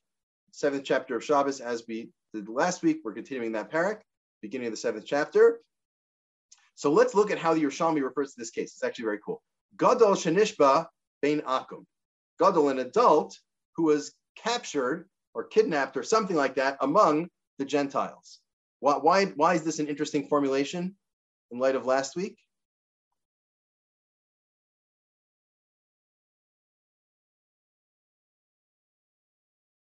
seventh 0.51 0.83
chapter 0.85 1.15
of 1.15 1.23
Shabbos, 1.23 1.59
as 1.59 1.83
we 1.87 2.09
did 2.33 2.49
last 2.49 2.83
week. 2.83 3.01
We're 3.03 3.13
continuing 3.13 3.51
that 3.53 3.71
parak, 3.71 3.99
beginning 4.41 4.67
of 4.67 4.73
the 4.73 4.77
seventh 4.77 5.05
chapter. 5.05 5.59
So 6.75 6.91
let's 6.91 7.15
look 7.15 7.31
at 7.31 7.39
how 7.39 7.53
the 7.53 7.63
Yerushalmi 7.63 8.03
refers 8.03 8.33
to 8.33 8.39
this 8.39 8.51
case. 8.51 8.73
It's 8.73 8.83
actually 8.83 9.05
very 9.05 9.19
cool. 9.25 9.41
Gadol 9.77 10.13
Shanishba 10.13 10.87
Bein 11.21 11.41
Akum. 11.41 11.85
Gadol, 12.39 12.69
an 12.69 12.79
adult 12.79 13.37
who 13.75 13.83
was 13.83 14.13
captured 14.35 15.09
or 15.33 15.43
kidnapped 15.43 15.97
or 15.97 16.03
something 16.03 16.35
like 16.35 16.55
that 16.55 16.77
among 16.81 17.29
the 17.57 17.65
Gentiles. 17.65 18.39
Why, 18.79 18.93
why, 18.93 19.25
why 19.25 19.55
is 19.55 19.63
this 19.63 19.79
an 19.79 19.87
interesting 19.87 20.27
formulation 20.27 20.95
in 21.51 21.59
light 21.59 21.75
of 21.75 21.85
last 21.85 22.15
week? 22.15 22.37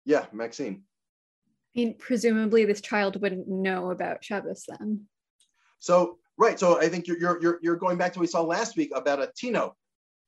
Yeah, 0.05 0.25
Maxine. 0.31 0.83
I 1.75 1.79
mean, 1.79 1.95
presumably 1.97 2.65
this 2.65 2.81
child 2.81 3.21
wouldn't 3.21 3.47
know 3.47 3.91
about 3.91 4.23
Shabbos 4.23 4.65
then. 4.67 5.01
So, 5.79 6.19
right. 6.37 6.59
So 6.59 6.79
I 6.79 6.87
think 6.87 7.07
you're, 7.07 7.19
you're, 7.19 7.41
you're, 7.41 7.59
you're 7.61 7.75
going 7.75 7.97
back 7.97 8.13
to 8.13 8.19
what 8.19 8.21
we 8.23 8.27
saw 8.27 8.41
last 8.41 8.77
week 8.77 8.91
about 8.95 9.19
a 9.19 9.31
tino, 9.35 9.75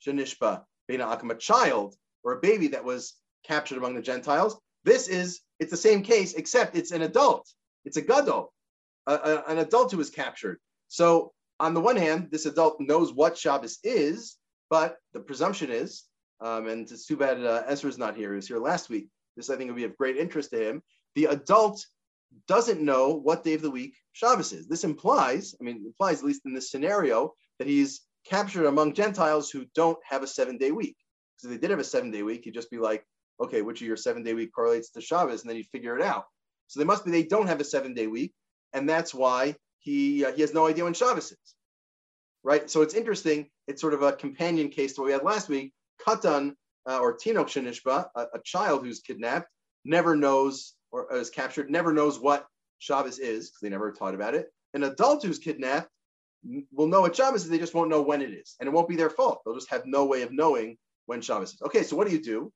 shanishba, 0.05 0.63
bena 0.87 1.05
akum, 1.05 1.31
a 1.31 1.35
child 1.35 1.95
or 2.23 2.33
a 2.33 2.41
baby 2.41 2.67
that 2.69 2.83
was 2.83 3.13
captured 3.45 3.77
among 3.77 3.95
the 3.95 4.01
Gentiles. 4.01 4.59
This 4.83 5.07
is, 5.07 5.41
it's 5.59 5.71
the 5.71 5.77
same 5.77 6.03
case, 6.03 6.33
except 6.33 6.75
it's 6.75 6.91
an 6.91 7.03
adult. 7.03 7.47
It's 7.85 7.97
a 7.97 8.01
gadol, 8.01 8.53
a, 9.05 9.13
a, 9.13 9.43
an 9.47 9.59
adult 9.59 9.91
who 9.91 9.97
was 9.97 10.09
captured. 10.09 10.59
So 10.89 11.31
on 11.59 11.73
the 11.73 11.81
one 11.81 11.95
hand, 11.95 12.27
this 12.29 12.45
adult 12.45 12.79
knows 12.79 13.13
what 13.13 13.37
Shabbos 13.37 13.79
is, 13.83 14.35
but 14.69 14.97
the 15.13 15.19
presumption 15.19 15.71
is, 15.71 16.03
um, 16.41 16.67
and 16.67 16.89
it's 16.91 17.05
too 17.05 17.17
bad 17.17 17.43
uh, 17.43 17.63
Ezra's 17.67 17.97
not 17.97 18.15
here. 18.15 18.31
He 18.31 18.35
was 18.35 18.47
here 18.47 18.59
last 18.59 18.89
week. 18.89 19.07
This 19.37 19.49
I 19.49 19.55
think 19.55 19.69
would 19.69 19.77
be 19.77 19.85
of 19.85 19.97
great 19.97 20.17
interest 20.17 20.49
to 20.51 20.69
him. 20.69 20.83
The 21.15 21.25
adult 21.25 21.85
doesn't 22.47 22.81
know 22.81 23.13
what 23.13 23.43
day 23.45 23.53
of 23.53 23.61
the 23.61 23.71
week 23.71 23.95
Shabbos 24.11 24.51
is. 24.51 24.67
This 24.67 24.83
implies, 24.83 25.55
I 25.61 25.63
mean, 25.63 25.83
implies 25.85 26.19
at 26.19 26.25
least 26.25 26.41
in 26.45 26.53
this 26.53 26.71
scenario, 26.71 27.33
that 27.59 27.67
he's 27.67 28.01
captured 28.25 28.65
among 28.65 28.93
Gentiles 28.93 29.49
who 29.49 29.65
don't 29.73 29.99
have 30.03 30.23
a 30.23 30.27
seven-day 30.27 30.71
week. 30.71 30.97
Because 31.37 31.55
if 31.55 31.61
they 31.61 31.67
did 31.67 31.71
have 31.71 31.79
a 31.79 31.85
seven-day 31.85 32.23
week, 32.23 32.43
he'd 32.43 32.53
just 32.53 32.69
be 32.69 32.79
like, 32.79 33.05
okay, 33.39 33.61
which 33.61 33.79
of 33.81 33.87
your 33.87 33.95
seven-day 33.95 34.33
week 34.33 34.51
correlates 34.53 34.89
to 34.91 35.01
Shabbos, 35.01 35.41
and 35.41 35.49
then 35.49 35.55
he'd 35.55 35.69
figure 35.71 35.95
it 35.95 36.03
out. 36.03 36.25
So 36.67 36.79
they 36.79 36.85
must 36.85 37.05
be 37.05 37.11
they 37.11 37.23
don't 37.23 37.47
have 37.47 37.61
a 37.61 37.63
seven 37.63 37.93
day 37.93 38.07
week, 38.07 38.33
and 38.73 38.87
that's 38.87 39.13
why 39.13 39.55
he 39.79 40.25
uh, 40.25 40.33
he 40.33 40.41
has 40.41 40.53
no 40.53 40.67
idea 40.67 40.83
when 40.83 40.93
Shabbos 40.93 41.31
is. 41.31 41.55
Right. 42.43 42.69
So 42.69 42.81
it's 42.81 42.93
interesting. 42.93 43.49
It's 43.67 43.81
sort 43.81 43.93
of 43.93 44.03
a 44.03 44.13
companion 44.13 44.69
case 44.69 44.93
to 44.93 45.01
what 45.01 45.07
we 45.07 45.13
had 45.13 45.23
last 45.23 45.49
week. 45.49 45.73
Katan 46.05 46.53
uh, 46.87 46.99
or 46.99 47.17
Tinok 47.17 47.47
Shenishba, 47.47 48.07
a, 48.15 48.21
a, 48.33 48.39
child 48.43 48.85
who's 48.85 49.01
kidnapped, 49.01 49.47
never 49.85 50.15
knows 50.15 50.75
or 50.91 51.13
is 51.15 51.29
captured, 51.29 51.69
never 51.69 51.91
knows 51.91 52.19
what 52.19 52.47
Shabbos 52.79 53.19
is 53.19 53.49
because 53.49 53.59
they 53.61 53.69
never 53.69 53.91
taught 53.91 54.15
about 54.15 54.35
it. 54.35 54.47
An 54.73 54.83
adult 54.83 55.23
who's 55.23 55.39
kidnapped 55.39 55.89
will 56.71 56.87
know 56.87 57.01
what 57.01 57.15
Shabbos 57.15 57.43
is. 57.43 57.49
They 57.49 57.57
just 57.57 57.73
won't 57.73 57.89
know 57.89 58.01
when 58.01 58.21
it 58.21 58.31
is, 58.31 58.55
and 58.59 58.67
it 58.67 58.71
won't 58.71 58.87
be 58.87 58.95
their 58.95 59.09
fault. 59.09 59.41
They'll 59.43 59.55
just 59.55 59.69
have 59.69 59.85
no 59.85 60.05
way 60.05 60.21
of 60.21 60.31
knowing 60.31 60.77
when 61.05 61.21
Shabbos 61.21 61.53
is. 61.53 61.61
Okay, 61.61 61.83
so 61.83 61.95
what 61.95 62.07
do 62.07 62.13
you 62.13 62.21
do? 62.21 62.51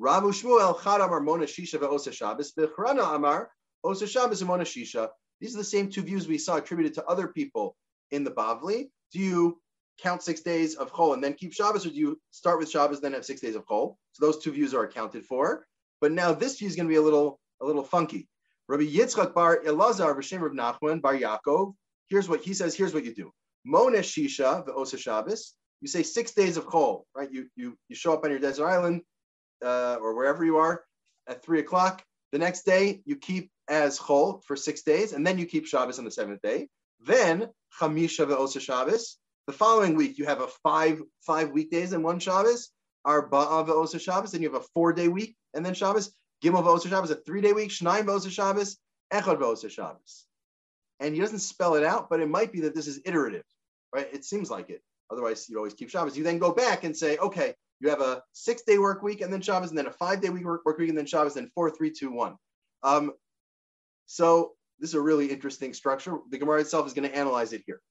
Ramu 0.00 0.32
Shmuel 0.32 0.80
Amar 0.84 1.20
Mona 1.20 1.44
Shisha 1.44 1.78
ve'Osa 1.78 2.12
Shabbos 2.12 2.52
Bechrana 2.58 3.14
Amar 3.14 3.50
Osa 3.84 4.06
Shabbos 4.06 4.42
Mona 4.42 4.64
Shisha. 4.64 5.08
These 5.40 5.54
are 5.54 5.58
the 5.58 5.64
same 5.64 5.90
two 5.90 6.02
views 6.02 6.26
we 6.26 6.38
saw 6.38 6.56
attributed 6.56 6.94
to 6.94 7.04
other 7.04 7.28
people 7.28 7.76
in 8.10 8.24
the 8.24 8.30
Bavli. 8.30 8.88
Do 9.12 9.20
you 9.20 9.60
count 10.02 10.22
six 10.22 10.40
days 10.40 10.74
of 10.74 10.92
Chol 10.92 11.14
and 11.14 11.22
then 11.22 11.34
keep 11.34 11.52
Shabbos, 11.52 11.86
or 11.86 11.90
do 11.90 11.96
you 11.96 12.20
start 12.30 12.58
with 12.58 12.70
Shabbos 12.70 13.00
then 13.00 13.12
have 13.12 13.24
six 13.24 13.40
days 13.40 13.56
of 13.56 13.66
Chol? 13.66 13.96
So 14.12 14.26
those 14.26 14.42
two 14.42 14.52
views 14.52 14.74
are 14.74 14.84
accounted 14.84 15.24
for. 15.24 15.66
But 16.00 16.12
now 16.12 16.32
this 16.32 16.58
view 16.58 16.68
is 16.68 16.76
going 16.76 16.88
to 16.88 16.92
be 16.92 16.96
a 16.96 17.02
little 17.02 17.40
a 17.60 17.66
little 17.66 17.84
funky. 17.84 18.28
Rabbi 18.68 18.84
Yitzchak 18.84 19.34
Bar 19.34 19.60
Elazar 19.64 20.16
B'Shem 20.16 20.40
Rav 20.40 20.52
Nachman 20.52 21.00
Bar 21.00 21.14
Yaakov. 21.14 21.74
Here's 22.08 22.28
what 22.28 22.42
he 22.42 22.54
says. 22.54 22.74
Here's 22.74 22.94
what 22.94 23.04
you 23.04 23.14
do. 23.14 23.32
Mona 23.64 23.98
Shisha 23.98 24.66
ve'Osa 24.66 24.98
Shabbos. 24.98 25.54
You 25.80 25.88
say 25.88 26.02
six 26.02 26.32
days 26.32 26.56
of 26.56 26.66
Chol, 26.66 27.02
right? 27.16 27.30
You 27.30 27.48
you 27.56 27.76
you 27.88 27.96
show 27.96 28.12
up 28.12 28.24
on 28.24 28.30
your 28.30 28.40
desert 28.40 28.66
island 28.66 29.02
uh, 29.64 29.96
or 30.00 30.14
wherever 30.14 30.44
you 30.44 30.58
are 30.58 30.82
at 31.28 31.42
three 31.42 31.60
o'clock. 31.60 32.02
The 32.32 32.38
next 32.38 32.64
day 32.64 33.00
you 33.04 33.16
keep 33.16 33.50
as 33.68 33.98
chol 33.98 34.42
for 34.44 34.56
six 34.56 34.82
days, 34.82 35.12
and 35.12 35.26
then 35.26 35.38
you 35.38 35.46
keep 35.46 35.66
Shabbos 35.66 35.98
on 35.98 36.04
the 36.04 36.10
seventh 36.10 36.42
day. 36.42 36.68
Then 37.00 37.48
chamisha 37.80 38.26
ve'osa 38.26 38.60
Shabbos. 38.60 39.18
The 39.46 39.52
following 39.52 39.94
week 39.94 40.16
you 40.16 40.24
have 40.24 40.40
a 40.40 40.48
five 40.62 41.02
five 41.20 41.50
weekdays 41.50 41.92
and 41.92 42.02
one 42.02 42.18
Shabbos. 42.18 42.70
Arba'a 43.06 43.66
ve'osa 43.66 44.00
Shabbos. 44.00 44.32
Then 44.32 44.40
you 44.40 44.50
have 44.50 44.62
a 44.62 44.66
four 44.74 44.94
day 44.94 45.08
week 45.08 45.36
and 45.52 45.64
then 45.64 45.74
Shabbos. 45.74 46.14
Gimel 46.42 46.64
ve'osa 46.64 46.88
Shabbos, 46.88 47.10
a 47.10 47.16
three 47.16 47.42
day 47.42 47.52
week. 47.52 47.70
Shnaim 47.70 48.06
ve'osa 48.06 48.30
Shabbos. 48.30 48.78
Echad 49.12 49.38
ve'osa 49.38 49.68
Shabbos. 49.68 50.24
And 51.00 51.14
he 51.14 51.20
doesn't 51.20 51.40
spell 51.40 51.74
it 51.74 51.84
out, 51.84 52.08
but 52.08 52.20
it 52.20 52.28
might 52.28 52.52
be 52.52 52.60
that 52.60 52.74
this 52.74 52.86
is 52.86 53.00
iterative, 53.04 53.44
right? 53.92 54.08
It 54.12 54.24
seems 54.24 54.50
like 54.50 54.70
it. 54.70 54.82
Otherwise, 55.10 55.46
you 55.50 55.58
always 55.58 55.74
keep 55.74 55.90
Shabbos. 55.90 56.16
You 56.16 56.24
then 56.24 56.38
go 56.38 56.52
back 56.52 56.84
and 56.84 56.96
say, 56.96 57.18
okay, 57.18 57.54
you 57.80 57.90
have 57.90 58.00
a 58.00 58.22
six 58.32 58.62
day 58.62 58.78
work 58.78 59.02
week 59.02 59.20
and 59.20 59.30
then 59.30 59.42
Shabbos, 59.42 59.68
and 59.68 59.76
then 59.78 59.86
a 59.86 59.92
five 59.92 60.22
day 60.22 60.30
week 60.30 60.44
work, 60.44 60.64
work 60.64 60.78
week 60.78 60.88
and 60.88 60.96
then 60.96 61.04
Shabbos, 61.04 61.36
and 61.36 61.52
four, 61.52 61.70
three, 61.70 61.90
two, 61.90 62.10
one. 62.10 62.36
Um, 62.82 63.12
so 64.06 64.52
this 64.78 64.90
is 64.90 64.94
a 64.94 65.00
really 65.00 65.26
interesting 65.26 65.74
structure. 65.74 66.16
The 66.30 66.38
Gemara 66.38 66.60
itself 66.60 66.86
is 66.86 66.94
going 66.94 67.10
to 67.10 67.14
analyze 67.14 67.52
it 67.52 67.62
here. 67.66 67.82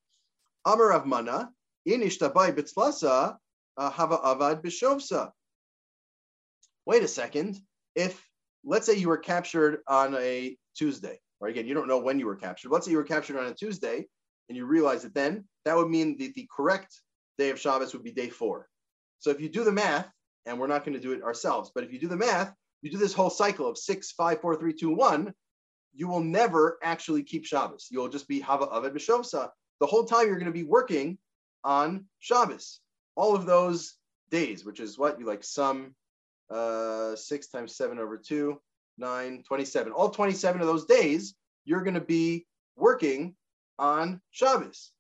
Amar 0.66 0.90
Rav 0.90 1.06
Mana, 1.06 1.50
inishtabai 1.88 2.54
bitzlasa 2.54 3.38
uh, 3.78 3.90
hava 3.90 4.18
avad 4.18 4.64
bishovsa. 4.64 5.32
Wait 6.86 7.04
a 7.04 7.08
second. 7.08 7.60
If 7.96 8.22
let's 8.64 8.86
say 8.86 8.96
you 8.96 9.10
were 9.10 9.18
captured 9.18 9.80
on 9.88 10.16
a 10.16 10.58
Tuesday, 10.76 11.20
or 11.40 11.48
Again, 11.50 11.68
you 11.68 11.74
don't 11.74 11.88
know 11.88 12.00
when 12.00 12.20
you 12.20 12.26
were 12.26 12.36
captured. 12.36 12.72
Let's 12.72 12.86
say 12.86 12.92
you 12.92 12.98
were 12.98 13.04
captured 13.04 13.38
on 13.38 13.48
a 13.48 13.54
Tuesday 13.54 14.08
and 14.48 14.58
you 14.58 14.66
realize 14.66 15.06
it 15.06 15.14
then, 15.14 15.46
that 15.66 15.76
would 15.76 15.90
mean 15.90 16.18
that 16.18 16.34
the 16.34 16.48
correct 16.56 16.94
day 17.38 17.50
of 17.50 17.60
Shabbos 17.60 17.94
would 17.94 18.04
be 18.04 18.12
day 18.12 18.30
four. 18.30 18.68
So 19.20 19.30
if 19.30 19.40
you 19.40 19.50
do 19.50 19.64
the 19.64 19.72
math, 19.72 20.10
and 20.46 20.60
we're 20.60 20.68
not 20.68 20.84
going 20.84 20.94
to 20.94 21.00
do 21.00 21.14
it 21.14 21.24
ourselves, 21.24 21.72
but 21.74 21.86
if 21.86 21.94
you 21.94 22.00
do 22.00 22.10
the 22.10 22.18
math, 22.18 22.54
you 22.82 22.92
do 22.92 22.98
this 22.98 23.14
whole 23.14 23.30
cycle 23.30 23.68
of 23.68 23.78
six, 23.78 24.12
five, 24.12 24.42
four, 24.42 24.58
three, 24.58 24.74
two, 24.74 24.94
one, 24.94 25.34
you 25.94 26.08
will 26.08 26.20
never 26.20 26.78
actually 26.84 27.24
keep 27.24 27.46
Shabbos. 27.46 27.88
You'll 27.90 28.10
just 28.10 28.28
be 28.28 28.42
Hava 28.42 28.68
Aved 28.68 28.94
B'Shovsa. 28.94 29.50
The 29.80 29.88
whole 29.88 30.06
time 30.06 30.28
you're 30.28 30.40
going 30.40 30.46
to 30.46 30.52
be 30.52 30.64
working 30.64 31.18
on 31.64 32.06
Shabbos. 32.20 32.80
All 33.16 33.36
of 33.36 33.46
those 33.46 33.96
days, 34.32 34.66
which 34.66 34.80
is 34.80 34.98
what 34.98 35.20
you 35.20 35.26
like 35.26 35.44
sum 35.44 35.94
uh, 36.50 37.16
six 37.16 37.48
times 37.48 37.76
seven 37.76 38.00
over 38.00 38.18
two, 38.18 38.60
nine, 38.98 39.44
27. 39.48 39.92
All 39.92 40.10
27 40.10 40.62
of 40.62 40.68
those 40.68 40.86
days, 40.86 41.36
you're 41.66 41.84
going 41.84 41.94
to 41.94 42.02
be 42.02 42.46
working 42.76 43.36
on 43.80 44.22
Shabbos. 44.32 44.92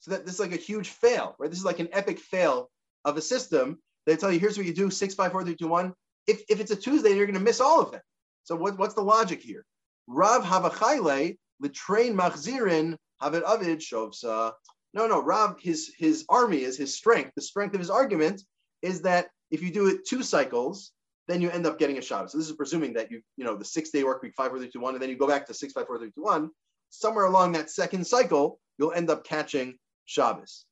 So 0.00 0.12
that 0.12 0.24
this 0.24 0.34
is 0.34 0.40
like 0.40 0.52
a 0.52 0.56
huge 0.56 0.90
fail, 0.90 1.34
right? 1.38 1.50
This 1.50 1.58
is 1.58 1.64
like 1.64 1.80
an 1.80 1.88
epic 1.92 2.18
fail 2.18 2.70
of 3.04 3.16
a 3.16 3.22
system. 3.22 3.78
They 4.04 4.16
tell 4.16 4.30
you, 4.30 4.38
here's 4.38 4.56
what 4.56 4.66
you 4.66 4.74
do, 4.74 4.90
six, 4.90 5.14
five, 5.14 5.32
four, 5.32 5.42
three, 5.44 5.56
two, 5.56 5.68
one. 5.68 5.92
If, 6.26 6.42
if 6.48 6.60
it's 6.60 6.70
a 6.70 6.76
Tuesday, 6.76 7.16
you're 7.16 7.26
going 7.26 7.38
to 7.38 7.40
miss 7.40 7.60
all 7.60 7.80
of 7.80 7.92
them. 7.92 8.00
So 8.44 8.54
what, 8.54 8.78
what's 8.78 8.94
the 8.94 9.02
logic 9.02 9.42
here? 9.42 9.64
Rav 10.06 10.44
havachayle 10.44 11.36
train 11.72 12.16
machzirin 12.16 12.96
havet 13.22 13.42
avid 13.42 13.80
shovsa. 13.80 14.52
No, 14.94 15.06
no, 15.06 15.22
Rav, 15.22 15.60
his 15.60 15.92
his 15.98 16.24
army 16.28 16.62
is 16.62 16.76
his 16.76 16.94
strength. 16.94 17.32
The 17.34 17.42
strength 17.42 17.74
of 17.74 17.80
his 17.80 17.90
argument 17.90 18.42
is 18.82 19.02
that 19.02 19.28
if 19.50 19.62
you 19.62 19.70
do 19.70 19.88
it 19.88 20.06
two 20.06 20.22
cycles, 20.22 20.92
then 21.28 21.40
you 21.40 21.50
end 21.50 21.66
up 21.66 21.78
getting 21.78 21.98
a 21.98 22.02
Shabbos. 22.02 22.32
So 22.32 22.38
this 22.38 22.48
is 22.48 22.56
presuming 22.56 22.94
that 22.94 23.10
you, 23.10 23.20
you 23.36 23.44
know, 23.44 23.56
the 23.56 23.64
six 23.64 23.90
day 23.90 24.04
work 24.04 24.22
week, 24.22 24.34
five, 24.36 24.50
four, 24.50 24.58
three, 24.58 24.70
two, 24.70 24.80
one, 24.80 24.94
and 24.94 25.02
then 25.02 25.10
you 25.10 25.16
go 25.16 25.26
back 25.26 25.46
to 25.46 25.54
six, 25.54 25.72
five, 25.72 25.86
four, 25.86 25.98
three, 25.98 26.10
two, 26.12 26.22
one. 26.22 26.50
Somewhere 26.90 27.26
along 27.26 27.52
that 27.52 27.70
second 27.70 28.06
cycle, 28.06 28.60
you'll 28.78 28.92
end 28.92 29.10
up 29.10 29.24
catching 29.24 29.76
Shabbos. 30.04 30.64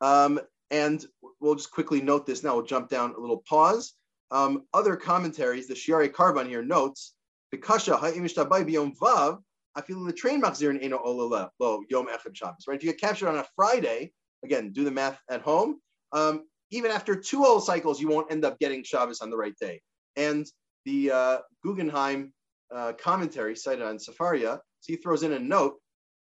Um, 0.00 0.40
and 0.70 1.04
we'll 1.40 1.54
just 1.54 1.70
quickly 1.70 2.00
note 2.00 2.26
this 2.26 2.42
now. 2.42 2.54
We'll 2.54 2.64
jump 2.64 2.88
down 2.88 3.14
a 3.14 3.20
little 3.20 3.42
pause. 3.48 3.92
Um, 4.30 4.62
other 4.72 4.96
commentaries, 4.96 5.68
the 5.68 5.74
Sheyarei 5.74 6.10
Korban 6.10 6.46
here 6.46 6.62
notes, 6.62 7.14
Bekasha 7.54 7.98
ha'imishtabai 7.98 8.66
biyom 8.66 8.96
vav, 8.96 9.40
I 9.74 9.80
feel 9.80 10.04
the 10.04 10.12
train 10.12 10.42
machzir 10.42 10.78
eno 10.82 10.98
olala 10.98 11.50
lo 11.58 11.82
yom 11.88 12.06
echad 12.06 12.34
Shabbos. 12.34 12.64
Right? 12.66 12.76
If 12.76 12.84
you 12.84 12.90
get 12.90 13.00
captured 13.00 13.28
on 13.28 13.36
a 13.36 13.46
Friday, 13.56 14.12
again, 14.44 14.72
do 14.72 14.84
the 14.84 14.90
math 14.90 15.18
at 15.30 15.42
home. 15.42 15.80
Um, 16.12 16.44
even 16.70 16.90
after 16.90 17.14
two 17.14 17.44
old 17.44 17.64
cycles, 17.64 18.00
you 18.00 18.08
won't 18.08 18.30
end 18.30 18.44
up 18.44 18.58
getting 18.58 18.82
Shabbos 18.82 19.20
on 19.20 19.30
the 19.30 19.36
right 19.36 19.54
day. 19.60 19.80
And 20.16 20.46
the 20.84 21.10
uh, 21.10 21.38
Guggenheimer 21.64 22.30
uh, 22.74 22.92
commentary 22.94 23.54
cited 23.54 23.82
on 23.82 23.98
Sefaria, 23.98 24.58
so 24.80 24.92
he 24.92 24.96
throws 24.96 25.22
in 25.22 25.32
a 25.32 25.38
note. 25.38 25.76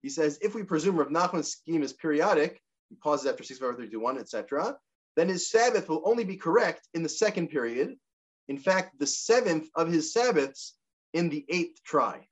He 0.01 0.09
says, 0.09 0.37
if 0.41 0.53
we 0.53 0.63
presume 0.63 0.97
Rav 0.97 1.07
Nachman's 1.07 1.51
scheme 1.51 1.81
is 1.81 1.93
periodic, 1.93 2.61
he 2.89 2.95
pauses 2.95 3.27
after 3.27 3.43
6, 3.43 3.59
5, 3.59 3.75
3, 3.77 3.89
2, 3.89 3.99
1, 3.99 4.17
etc., 4.17 4.75
then 5.15 5.29
his 5.29 5.49
Sabbath 5.49 5.87
will 5.87 6.01
only 6.05 6.23
be 6.23 6.35
correct 6.35 6.87
in 6.93 7.03
the 7.03 7.09
second 7.09 7.49
period. 7.49 7.95
In 8.49 8.57
fact, 8.57 8.99
the 8.99 9.07
seventh 9.07 9.69
of 9.75 9.87
his 9.87 10.11
Sabbaths 10.11 10.75
in 11.13 11.29
the 11.29 11.45
eighth 11.49 11.81
try. 11.85 12.27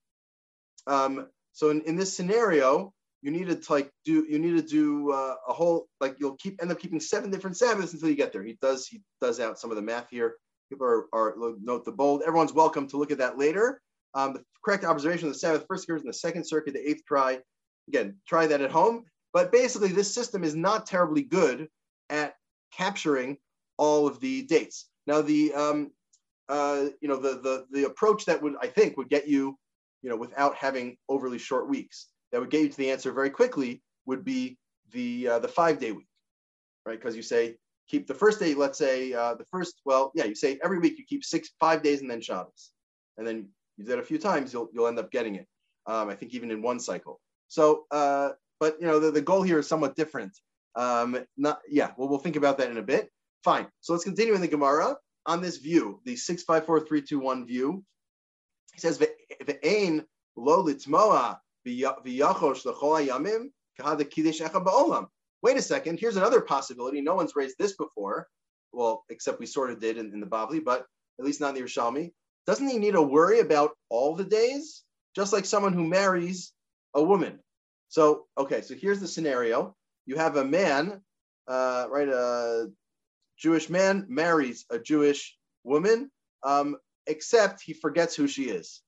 Um, 0.88 1.28
so 1.54 1.70
in, 1.70 1.82
in 1.82 1.96
this 1.96 2.16
scenario, 2.16 2.94
you 3.22 3.32
need 3.32 3.48
to 3.48 3.72
like 3.72 3.92
do 4.04 4.26
you 4.28 4.40
need 4.40 4.56
to 4.56 4.62
do 4.64 5.12
uh, 5.12 5.36
a 5.48 5.54
whole 5.54 5.88
like 6.00 6.16
you'll 6.20 6.38
keep 6.38 6.62
end 6.62 6.72
up 6.72 6.80
keeping 6.80 7.00
seven 7.00 7.30
different 7.30 7.58
Sabbaths 7.58 7.94
until 7.94 8.10
you 8.10 8.16
get 8.16 8.34
there. 8.34 8.44
He 8.44 8.58
does 8.62 8.88
he 8.88 9.02
does 9.22 9.40
out 9.40 9.60
some 9.60 9.70
of 9.70 9.76
the 9.76 9.82
math 9.82 10.10
here. 10.10 10.36
People 10.70 10.88
are, 10.88 11.06
are 11.14 11.36
note 11.62 11.86
the 11.86 11.92
bold. 11.92 12.24
Everyone's 12.26 12.54
welcome 12.54 12.88
to 12.88 12.98
look 12.98 13.12
at 13.12 13.18
that 13.20 13.38
later. 13.38 13.82
Um, 14.14 14.34
the 14.34 14.44
correct 14.64 14.84
observation 14.84 15.28
of 15.28 15.34
the 15.34 15.40
Sabbath 15.40 15.66
first 15.68 15.84
occurs 15.84 16.02
in 16.02 16.08
the 16.08 16.14
second 16.14 16.46
circuit, 16.46 16.74
the 16.74 16.90
eighth 16.90 17.06
try. 17.06 17.40
Again, 17.88 18.16
try 18.28 18.48
that 18.48 18.62
at 18.62 18.72
home. 18.72 19.06
But 19.34 19.52
basically, 19.52 19.90
this 19.90 20.14
system 20.14 20.44
is 20.44 20.56
not 20.56 20.86
terribly 20.86 21.24
good 21.24 21.68
at 22.10 22.36
capturing 22.74 23.38
all 23.78 24.08
of 24.08 24.20
the 24.20 24.44
dates. 24.44 24.88
Now, 25.08 25.22
the 25.22 25.54
um, 25.54 25.92
uh, 26.50 26.88
you 27.02 27.08
know 27.08 27.18
the 27.18 27.40
the 27.42 27.66
the 27.72 27.86
approach 27.86 28.26
that 28.26 28.42
would 28.42 28.56
I 28.62 28.68
think 28.68 28.98
would 28.98 29.10
get 29.10 29.28
you, 29.28 29.58
you 30.02 30.10
know, 30.10 30.16
without 30.16 30.56
having 30.56 30.98
overly 31.10 31.38
short 31.38 31.70
weeks, 31.70 32.08
that 32.32 32.40
would 32.40 32.50
get 32.50 32.62
you 32.62 32.70
to 32.70 32.78
the 32.78 32.92
answer 32.92 33.12
very 33.12 33.30
quickly 33.30 33.82
would 34.06 34.24
be 34.24 34.58
the 34.92 35.28
uh, 35.28 35.40
the 35.40 35.48
five 35.48 35.80
day 35.80 35.92
week, 35.92 36.08
right? 36.86 37.00
Because 37.00 37.16
you 37.16 37.22
say 37.22 37.56
keep 37.88 38.08
the 38.08 38.14
first 38.14 38.40
day, 38.40 38.54
let's 38.54 38.78
say 38.78 39.14
uh, 39.14 39.36
the 39.36 39.46
first, 39.46 39.82
well, 39.86 40.12
yeah, 40.16 40.26
you 40.26 40.36
say 40.36 40.60
every 40.64 40.80
week 40.80 40.98
you 40.98 41.06
keep 41.08 41.24
six 41.24 41.50
five 41.60 41.84
days 41.84 42.02
and 42.02 42.10
then 42.10 42.22
Shabbos, 42.22 42.72
and 43.18 43.28
then 43.28 43.48
you 43.78 43.84
do 43.84 43.92
that 43.92 44.00
a 44.00 44.04
few 44.04 44.18
times, 44.18 44.54
you'll 44.54 44.70
you'll 44.74 44.88
end 44.88 45.00
up 45.00 45.12
getting 45.12 45.36
it. 45.36 45.48
Um, 45.88 46.10
I 46.10 46.16
think 46.16 46.34
even 46.34 46.52
in 46.52 46.62
one 46.62 46.80
cycle. 46.80 47.20
So, 47.48 47.86
uh, 47.92 48.30
but 48.60 48.78
you 48.80 48.88
know, 48.88 49.00
the, 49.00 49.12
the 49.12 49.22
goal 49.22 49.42
here 49.42 49.60
is 49.60 49.68
somewhat 49.68 49.96
different. 49.96 50.32
Um, 50.76 51.26
not 51.38 51.60
yeah, 51.70 51.92
well, 51.98 52.08
we'll 52.08 52.20
think 52.20 52.38
about 52.38 52.58
that 52.60 52.72
in 52.72 52.78
a 52.78 52.82
bit. 52.82 53.10
Fine. 53.44 53.68
So 53.82 53.94
let's 53.94 54.06
continue 54.06 54.36
in 54.36 54.42
the 54.42 54.48
Gemara 54.48 54.96
on 55.26 55.42
this 55.42 55.58
view, 55.58 56.00
the 56.06 56.16
six 56.16 56.44
five 56.44 56.66
four 56.66 56.80
three 56.80 57.02
two 57.02 57.20
one 57.20 57.46
view. 57.46 57.84
He 58.74 58.80
says, 58.80 58.98
"Ve'ein 58.98 60.06
lo 60.36 60.64
litmoa 60.64 61.40
v'yachosh 61.68 62.66
l'chol 62.66 63.08
hayamim 63.08 63.52
kahada 63.80 64.10
kiddush 64.10 64.42
echa 64.42 64.64
ba'olam." 64.64 65.08
Wait 65.42 65.58
a 65.58 65.62
second. 65.62 66.00
Here's 66.00 66.18
another 66.18 66.42
possibility. 66.42 67.02
No 67.02 67.16
one's 67.16 67.36
raised 67.36 67.58
this 67.58 67.76
before. 67.76 68.28
Well, 68.72 69.04
except 69.10 69.40
we 69.40 69.46
sort 69.46 69.72
of 69.72 69.80
did 69.80 69.98
in, 69.98 70.14
in 70.14 70.20
the 70.20 70.28
Bavli, 70.28 70.64
but 70.64 70.86
at 71.20 71.26
least 71.26 71.42
not 71.42 71.50
in 71.50 71.56
the 71.56 71.62
Yerushalmi. 71.62 72.12
Doesn't 72.48 72.68
he 72.68 72.78
need 72.78 72.94
to 72.94 73.02
worry 73.02 73.40
about 73.40 73.72
all 73.90 74.16
the 74.16 74.24
days? 74.24 74.84
Just 75.16 75.34
like 75.34 75.46
someone 75.46 75.74
who 75.74 75.86
marries 75.86 76.54
a 76.94 77.04
woman. 77.04 77.40
So, 77.90 78.28
okay, 78.38 78.62
so 78.62 78.76
here's 78.76 79.00
the 79.00 79.08
scenario. 79.08 79.76
You 80.06 80.16
have 80.16 80.38
a 80.38 80.46
man, 80.46 81.02
uh, 81.48 81.88
right, 81.90 82.08
a 82.08 82.72
Jewish 83.38 83.70
man 83.70 84.06
marries 84.08 84.66
a 84.70 84.80
Jewish 84.80 85.38
woman, 85.64 86.10
um, 86.44 86.78
except 87.08 87.62
he 87.62 87.74
forgets 87.74 88.16
who 88.16 88.28
she 88.28 88.44
is. 88.50 88.82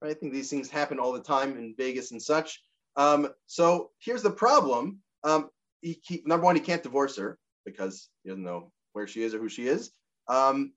Right? 0.00 0.10
I 0.10 0.14
think 0.14 0.32
these 0.32 0.50
things 0.50 0.70
happen 0.70 0.98
all 0.98 1.12
the 1.12 1.20
time 1.22 1.56
in 1.56 1.74
Vegas 1.76 2.10
and 2.10 2.22
such. 2.22 2.60
Um, 2.96 3.28
so 3.46 3.90
here's 3.98 4.22
the 4.22 4.30
problem. 4.30 5.00
Um, 5.24 5.50
he, 5.80 6.00
he, 6.04 6.22
number 6.26 6.44
one, 6.44 6.56
he 6.56 6.60
can't 6.60 6.82
divorce 6.82 7.16
her 7.16 7.38
because 7.64 8.08
he 8.22 8.30
doesn't 8.30 8.44
know 8.44 8.72
where 8.92 9.06
she 9.06 9.22
is 9.22 9.34
or 9.34 9.38
who 9.38 9.48
she 9.48 9.66
is. 9.66 9.90
Um, 10.28 10.72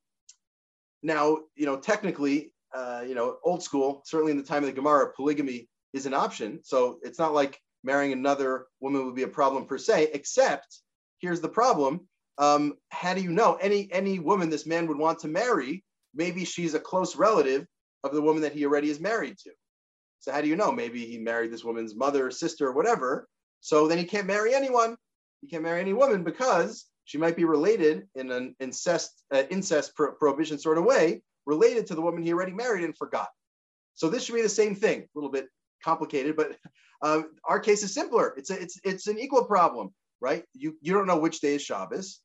now, 1.03 1.39
you 1.55 1.65
know, 1.65 1.77
technically, 1.77 2.53
uh, 2.73 3.03
you 3.07 3.15
know, 3.15 3.37
old 3.43 3.63
school, 3.63 4.01
certainly 4.05 4.31
in 4.31 4.37
the 4.37 4.43
time 4.43 4.63
of 4.63 4.67
the 4.67 4.75
Gemara, 4.75 5.13
polygamy 5.13 5.69
is 5.93 6.05
an 6.05 6.13
option. 6.13 6.59
So 6.63 6.99
it's 7.03 7.19
not 7.19 7.33
like 7.33 7.59
marrying 7.83 8.13
another 8.13 8.67
woman 8.79 9.05
would 9.05 9.15
be 9.15 9.23
a 9.23 9.27
problem 9.27 9.65
per 9.65 9.77
se, 9.77 10.09
except 10.13 10.81
here's 11.19 11.41
the 11.41 11.49
problem. 11.49 12.07
Um, 12.37 12.73
how 12.89 13.13
do 13.13 13.21
you 13.21 13.31
know 13.31 13.55
any 13.61 13.87
any 13.93 14.19
woman 14.19 14.49
this 14.49 14.65
man 14.65 14.87
would 14.87 14.97
want 14.97 15.19
to 15.19 15.27
marry? 15.27 15.85
Maybe 16.15 16.45
she's 16.45 16.73
a 16.73 16.79
close 16.79 17.15
relative 17.15 17.65
of 18.03 18.13
the 18.13 18.21
woman 18.21 18.41
that 18.43 18.53
he 18.53 18.65
already 18.65 18.89
is 18.89 18.99
married 18.99 19.37
to. 19.39 19.51
So 20.19 20.31
how 20.31 20.41
do 20.41 20.47
you 20.47 20.55
know? 20.55 20.71
Maybe 20.71 21.05
he 21.05 21.17
married 21.17 21.51
this 21.51 21.63
woman's 21.63 21.95
mother, 21.95 22.27
or 22.27 22.31
sister, 22.31 22.67
or 22.67 22.73
whatever. 22.73 23.27
So 23.59 23.87
then 23.87 23.97
he 23.97 24.05
can't 24.05 24.27
marry 24.27 24.53
anyone. 24.53 24.95
He 25.41 25.47
can't 25.47 25.63
marry 25.63 25.79
any 25.79 25.93
woman 25.93 26.23
because 26.23 26.85
she 27.05 27.17
might 27.17 27.35
be 27.35 27.45
related 27.45 28.07
in 28.15 28.31
an 28.31 28.55
incest 28.59 29.23
uh, 29.33 29.43
incest 29.49 29.95
pro- 29.95 30.13
prohibition 30.13 30.57
sort 30.57 30.77
of 30.77 30.85
way, 30.85 31.21
related 31.45 31.85
to 31.87 31.95
the 31.95 32.01
woman 32.01 32.23
he 32.23 32.33
already 32.33 32.53
married 32.53 32.83
and 32.83 32.97
forgot. 32.97 33.29
So 33.93 34.09
this 34.09 34.23
should 34.23 34.35
be 34.35 34.41
the 34.41 34.49
same 34.49 34.75
thing. 34.75 35.01
A 35.01 35.07
little 35.13 35.31
bit 35.31 35.47
complicated, 35.83 36.35
but 36.35 36.57
um, 37.01 37.31
our 37.43 37.59
case 37.59 37.83
is 37.83 37.93
simpler. 37.93 38.33
It's 38.37 38.49
a, 38.49 38.61
it's 38.61 38.79
it's 38.83 39.07
an 39.07 39.19
equal 39.19 39.45
problem, 39.45 39.93
right? 40.21 40.43
You 40.53 40.75
you 40.81 40.93
don't 40.93 41.07
know 41.07 41.19
which 41.19 41.39
day 41.39 41.55
is 41.55 41.61
Shabbos, 41.61 42.21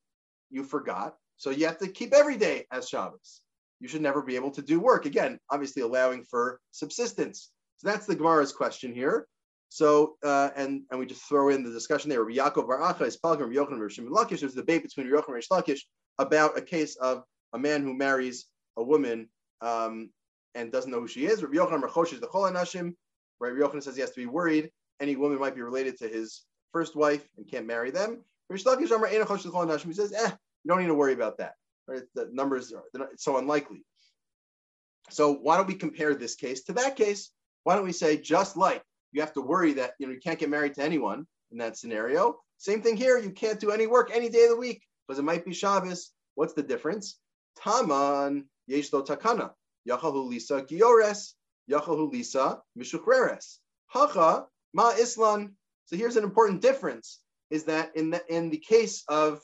you 0.51 0.65
forgot, 0.65 1.17
so 1.37 1.51
you 1.51 1.67
have 1.67 1.79
to 1.79 1.89
keep 1.89 2.15
every 2.15 2.37
day 2.37 2.67
as 2.73 2.89
Shabbos. 2.89 3.43
You 3.81 3.89
should 3.89 4.03
never 4.03 4.23
be 4.23 4.37
able 4.37 4.51
to 4.53 4.63
do 4.63 4.79
work 4.79 5.07
again, 5.07 5.39
obviously 5.51 5.83
allowing 5.83 6.25
for 6.25 6.61
subsistence. 6.71 7.51
So 7.79 7.89
that's 7.89 8.07
the 8.07 8.15
Gemara's 8.15 8.53
question 8.53 8.95
here. 8.95 9.27
So 9.71 10.17
uh, 10.23 10.51
and 10.57 10.83
and 10.91 11.01
we 11.01 11.07
just 11.07 11.23
throw 11.23 11.49
in 11.49 11.63
the 11.63 11.71
discussion 11.71 12.11
there. 12.11 12.25
Yaakov 12.25 12.67
Bar 12.67 12.81
Acha 12.81 13.07
is 13.07 13.17
Palgrim 13.17 13.55
Yochanan 13.55 13.79
Rishim 13.79 14.09
Lakish. 14.09 14.41
There's 14.41 14.53
a 14.53 14.57
debate 14.57 14.83
between 14.83 15.07
Yochanan 15.07 15.35
and 15.35 15.45
Lakish 15.51 15.81
about 16.19 16.59
a 16.59 16.63
case 16.63 16.97
of 16.97 17.25
a 17.53 17.59
man 17.59 17.83
who 17.83 17.95
marries 17.95 18.47
a 18.77 18.83
woman 18.83 19.29
um, 19.61 20.11
and 20.55 20.73
doesn't 20.73 20.91
know 20.91 21.01
who 21.01 21.09
she 21.09 21.27
is. 21.27 21.43
Rabbi 21.43 21.57
Yochanan 21.57 21.83
Merchosh 21.83 22.13
is 22.13 22.21
the 22.21 22.27
Chol 22.27 22.51
Anashim. 22.51 22.95
Rabbi 23.41 23.79
says 23.79 23.95
he 23.95 24.01
has 24.03 24.11
to 24.11 24.21
be 24.21 24.27
worried. 24.27 24.71
Any 25.01 25.17
woman 25.17 25.39
might 25.39 25.55
be 25.55 25.63
related 25.63 25.97
to 25.99 26.09
his 26.09 26.43
first 26.73 26.95
wife 26.95 27.27
and 27.37 27.51
can't 27.51 27.67
marry 27.67 27.91
them. 27.91 28.23
Rish 28.51 28.65
Lakish 28.65 28.91
Amar. 28.91 29.09
He 29.09 29.93
says, 29.93 30.13
eh, 30.13 30.31
you 30.65 30.69
don't 30.69 30.81
need 30.81 30.89
to 30.89 30.95
worry 30.95 31.13
about 31.13 31.39
that. 31.39 31.55
Right? 31.91 32.03
The 32.15 32.29
numbers 32.33 32.73
are 32.73 32.85
so 33.17 33.39
unlikely. 33.39 33.85
So 35.11 35.33
why 35.33 35.57
don't 35.57 35.67
we 35.67 35.75
compare 35.75 36.15
this 36.15 36.37
case 36.37 36.63
to 36.65 36.73
that 36.75 36.95
case? 36.95 37.31
Why 37.65 37.75
don't 37.75 37.85
we 37.85 37.93
say 37.93 38.17
just 38.17 38.57
like 38.57 38.83
you 39.13 39.21
have 39.21 39.33
to 39.33 39.41
worry 39.41 39.73
that 39.75 39.95
you 39.99 40.07
know 40.07 40.13
you 40.13 40.21
can't 40.21 40.39
get 40.39 40.49
married 40.49 40.75
to 40.75 40.83
anyone 40.85 41.27
in 41.51 41.59
that 41.59 41.77
scenario. 41.77 42.37
Same 42.59 42.81
thing 42.81 42.97
here. 42.97 43.19
You 43.19 43.31
can't 43.31 43.59
do 43.59 43.73
any 43.73 43.89
work 43.89 44.11
any 44.15 44.29
day 44.29 44.45
of 44.45 44.51
the 44.51 44.57
week 44.57 44.83
because 45.09 45.19
it 45.19 45.25
might 45.25 45.45
be 45.45 45.53
Shabbos. 45.53 46.13
What's 46.37 46.53
the 46.53 46.63
difference? 46.63 47.19
Taman 47.59 48.45
yeshlo 48.71 49.05
takana 49.05 49.51
yachahu 49.89 50.29
lisa 50.29 50.63
giores 50.63 51.33
yachahu 51.69 52.13
lisa 52.13 52.61
mishuchreres 52.79 53.57
hacha 53.89 54.47
ma 54.73 54.93
islan. 54.93 55.51
So 55.87 55.97
here's 55.97 56.17
an 56.17 56.23
important 56.23 56.63
difference: 56.63 57.19
is 57.51 57.65
that 57.65 57.97
in 57.97 58.11
the 58.11 58.23
in 58.33 58.51
the 58.51 58.59
case 58.59 59.03
of 59.09 59.41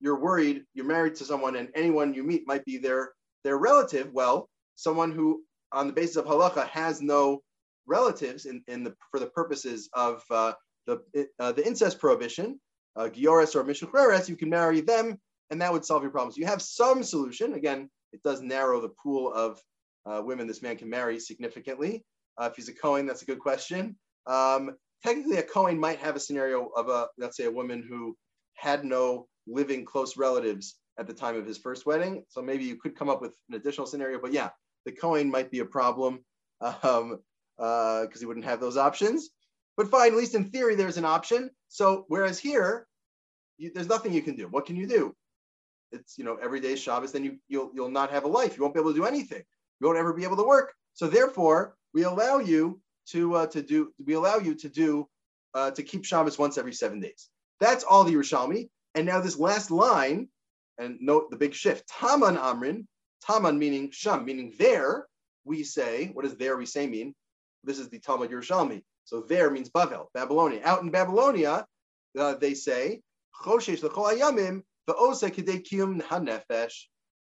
you're 0.00 0.20
worried 0.20 0.64
you're 0.74 0.86
married 0.86 1.14
to 1.14 1.24
someone 1.24 1.56
and 1.56 1.68
anyone 1.74 2.14
you 2.14 2.22
meet 2.22 2.46
might 2.46 2.64
be 2.64 2.78
their 2.78 3.12
their 3.44 3.58
relative, 3.58 4.12
well, 4.12 4.48
someone 4.76 5.12
who 5.12 5.42
on 5.72 5.86
the 5.86 5.92
basis 5.92 6.16
of 6.16 6.26
halacha 6.26 6.66
has 6.68 7.00
no 7.00 7.42
relatives 7.86 8.46
in, 8.46 8.62
in 8.68 8.84
the 8.84 8.94
for 9.10 9.20
the 9.20 9.26
purposes 9.26 9.88
of 9.94 10.22
uh, 10.30 10.52
the 10.86 11.02
uh, 11.38 11.52
the 11.52 11.66
incest 11.66 11.98
prohibition, 11.98 12.60
uh, 12.96 13.08
Gioris 13.08 13.54
or 13.54 13.64
Mishucheres, 13.64 14.28
you 14.28 14.36
can 14.36 14.50
marry 14.50 14.80
them, 14.80 15.18
and 15.50 15.60
that 15.60 15.72
would 15.72 15.84
solve 15.84 16.02
your 16.02 16.10
problems. 16.10 16.36
You 16.36 16.46
have 16.46 16.62
some 16.62 17.02
solution. 17.02 17.54
Again, 17.54 17.88
it 18.12 18.22
does 18.22 18.42
narrow 18.42 18.80
the 18.80 18.92
pool 19.02 19.32
of 19.32 19.60
uh, 20.06 20.22
women 20.24 20.46
this 20.46 20.62
man 20.62 20.76
can 20.76 20.88
marry 20.88 21.18
significantly. 21.20 22.04
Uh, 22.40 22.48
if 22.50 22.56
he's 22.56 22.68
a 22.68 22.74
Cohen, 22.74 23.06
that's 23.06 23.22
a 23.22 23.26
good 23.26 23.38
question. 23.38 23.96
Um, 24.26 24.76
technically, 25.04 25.36
a 25.38 25.42
Cohen 25.42 25.78
might 25.78 25.98
have 25.98 26.16
a 26.16 26.20
scenario 26.20 26.66
of 26.76 26.88
a 26.88 27.08
let's 27.18 27.36
say 27.36 27.44
a 27.44 27.50
woman 27.50 27.84
who 27.88 28.16
had 28.54 28.84
no 28.84 29.26
living 29.46 29.84
close 29.84 30.16
relatives 30.16 30.76
at 30.98 31.06
the 31.06 31.14
time 31.14 31.36
of 31.36 31.46
his 31.46 31.58
first 31.58 31.86
wedding. 31.86 32.24
So 32.28 32.42
maybe 32.42 32.64
you 32.64 32.76
could 32.76 32.96
come 32.96 33.08
up 33.08 33.20
with 33.20 33.36
an 33.48 33.56
additional 33.56 33.86
scenario. 33.86 34.20
But 34.20 34.32
yeah, 34.32 34.50
the 34.84 34.92
Cohen 34.92 35.30
might 35.30 35.50
be 35.50 35.60
a 35.60 35.64
problem 35.64 36.24
because 36.60 36.84
um, 36.84 37.18
uh, 37.58 38.06
he 38.18 38.26
wouldn't 38.26 38.44
have 38.44 38.60
those 38.60 38.76
options. 38.76 39.30
But 39.76 39.88
fine, 39.88 40.12
at 40.12 40.18
least 40.18 40.34
in 40.34 40.50
theory, 40.50 40.74
there's 40.74 40.98
an 40.98 41.04
option. 41.04 41.50
So 41.68 42.04
whereas 42.08 42.38
here, 42.38 42.86
you, 43.56 43.70
there's 43.74 43.88
nothing 43.88 44.12
you 44.12 44.22
can 44.22 44.36
do. 44.36 44.46
What 44.48 44.66
can 44.66 44.76
you 44.76 44.86
do? 44.86 45.14
It's 45.92 46.18
you 46.18 46.24
know 46.24 46.36
every 46.36 46.60
day 46.60 46.76
Shabbos, 46.76 47.12
then 47.12 47.24
you 47.24 47.38
you'll 47.48 47.70
you'll 47.74 47.90
not 47.90 48.10
have 48.10 48.24
a 48.24 48.28
life. 48.28 48.56
You 48.56 48.62
won't 48.62 48.74
be 48.74 48.80
able 48.80 48.92
to 48.92 48.98
do 48.98 49.06
anything. 49.06 49.42
You 49.80 49.86
won't 49.86 49.98
ever 49.98 50.12
be 50.12 50.24
able 50.24 50.36
to 50.36 50.46
work. 50.46 50.72
So 50.94 51.08
therefore, 51.08 51.74
we 51.92 52.04
allow 52.04 52.38
you 52.38 52.80
to 53.08 53.34
uh, 53.34 53.46
to 53.48 53.62
do 53.62 53.92
we 54.04 54.14
allow 54.14 54.36
you 54.36 54.54
to 54.56 54.68
do 54.68 55.08
uh, 55.54 55.70
to 55.72 55.82
keep 55.82 56.04
Shabbos 56.04 56.38
once 56.38 56.58
every 56.58 56.72
seven 56.72 57.00
days. 57.00 57.28
That's 57.58 57.84
all 57.84 58.04
the 58.04 58.14
Yerushalmi. 58.14 58.68
And 58.94 59.06
now 59.06 59.20
this 59.20 59.38
last 59.38 59.70
line, 59.70 60.28
and 60.78 60.98
note 61.00 61.30
the 61.30 61.36
big 61.36 61.54
shift. 61.54 61.88
Taman 61.88 62.36
Amrin, 62.36 62.86
Taman 63.24 63.58
meaning 63.58 63.90
Sham, 63.92 64.24
meaning 64.24 64.54
there, 64.58 65.06
we 65.44 65.62
say, 65.62 66.10
what 66.12 66.24
does 66.24 66.36
there 66.36 66.56
we 66.56 66.66
say 66.66 66.86
mean? 66.86 67.14
This 67.64 67.78
is 67.78 67.88
the 67.88 67.98
Talmud 67.98 68.30
Yerushalmi. 68.30 68.82
So 69.04 69.20
there 69.20 69.50
means 69.50 69.70
Bavel, 69.70 70.06
Babylonia. 70.14 70.60
Out 70.64 70.82
in 70.82 70.90
Babylonia, 70.90 71.66
uh, 72.18 72.34
they 72.34 72.54
say, 72.54 73.00
Choshesh. 73.44 73.80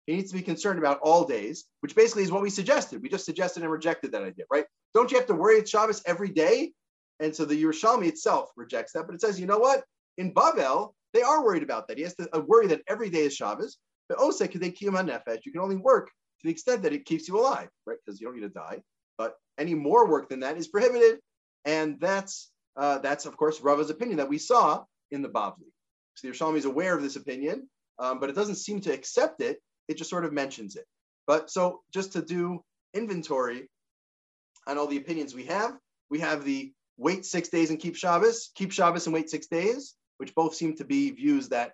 He 0.05 0.15
needs 0.15 0.31
to 0.31 0.37
be 0.37 0.43
concerned 0.43 0.79
about 0.79 0.99
all 1.01 1.25
days, 1.25 1.65
which 1.81 1.95
basically 1.95 2.23
is 2.23 2.31
what 2.31 2.41
we 2.41 2.49
suggested. 2.49 3.01
We 3.01 3.09
just 3.09 3.25
suggested 3.25 3.63
and 3.63 3.71
rejected 3.71 4.11
that 4.11 4.23
idea, 4.23 4.45
right? 4.51 4.65
Don't 4.93 5.11
you 5.11 5.17
have 5.17 5.27
to 5.27 5.35
worry 5.35 5.59
at 5.59 5.69
Shabbos 5.69 6.01
every 6.05 6.29
day? 6.29 6.71
And 7.19 7.35
so 7.35 7.45
the 7.45 7.61
Yerushalmi 7.61 8.07
itself 8.07 8.49
rejects 8.55 8.93
that, 8.93 9.05
but 9.05 9.13
it 9.13 9.21
says, 9.21 9.39
you 9.39 9.45
know 9.45 9.59
what? 9.59 9.83
In 10.17 10.33
Bavel, 10.33 10.93
they 11.13 11.21
are 11.21 11.43
worried 11.43 11.63
about 11.63 11.87
that. 11.87 11.97
He 11.97 12.03
has 12.03 12.15
to 12.15 12.29
uh, 12.35 12.41
worry 12.41 12.67
that 12.67 12.81
every 12.87 13.09
day 13.09 13.21
is 13.21 13.35
Shabbos. 13.35 13.77
But 14.07 14.17
also, 14.17 14.45
because 14.45 14.61
they 14.61 14.71
nefesh, 14.71 15.45
you 15.45 15.51
can 15.51 15.61
only 15.61 15.75
work 15.75 16.07
to 16.07 16.47
the 16.47 16.51
extent 16.51 16.81
that 16.83 16.93
it 16.93 17.05
keeps 17.05 17.27
you 17.27 17.39
alive, 17.39 17.69
right? 17.85 17.97
Because 18.03 18.19
you 18.19 18.27
don't 18.27 18.35
need 18.35 18.41
to 18.41 18.49
die. 18.49 18.81
But 19.17 19.35
any 19.57 19.75
more 19.75 20.09
work 20.09 20.29
than 20.29 20.39
that 20.39 20.57
is 20.57 20.67
prohibited, 20.67 21.19
and 21.65 21.99
that's 21.99 22.51
uh, 22.75 22.97
that's 22.99 23.25
of 23.25 23.37
course 23.37 23.61
Rava's 23.61 23.89
opinion 23.89 24.17
that 24.17 24.29
we 24.29 24.37
saw 24.37 24.83
in 25.11 25.21
the 25.21 25.29
Bavli. 25.29 25.69
So 26.15 26.27
the 26.27 26.33
Yerushalmi 26.33 26.57
is 26.57 26.65
aware 26.65 26.95
of 26.95 27.03
this 27.03 27.17
opinion, 27.17 27.69
um, 27.99 28.19
but 28.19 28.29
it 28.29 28.35
doesn't 28.35 28.55
seem 28.55 28.81
to 28.81 28.93
accept 28.93 29.41
it. 29.41 29.61
It 29.87 29.97
just 29.97 30.09
sort 30.09 30.25
of 30.25 30.33
mentions 30.33 30.75
it. 30.75 30.85
But 31.27 31.51
so 31.51 31.81
just 31.93 32.13
to 32.13 32.21
do 32.21 32.63
inventory 32.93 33.69
on 34.65 34.77
all 34.77 34.87
the 34.87 34.97
opinions 34.97 35.35
we 35.35 35.45
have, 35.45 35.77
we 36.09 36.19
have 36.19 36.45
the 36.45 36.73
wait 36.97 37.25
six 37.25 37.49
days 37.49 37.69
and 37.69 37.79
keep 37.79 37.95
Shabbos, 37.95 38.51
keep 38.55 38.71
Shabbos 38.71 39.05
and 39.05 39.13
wait 39.13 39.29
six 39.29 39.47
days 39.47 39.95
which 40.19 40.35
both 40.35 40.53
seem 40.53 40.75
to 40.75 40.85
be 40.85 41.11
views 41.11 41.49
that 41.49 41.73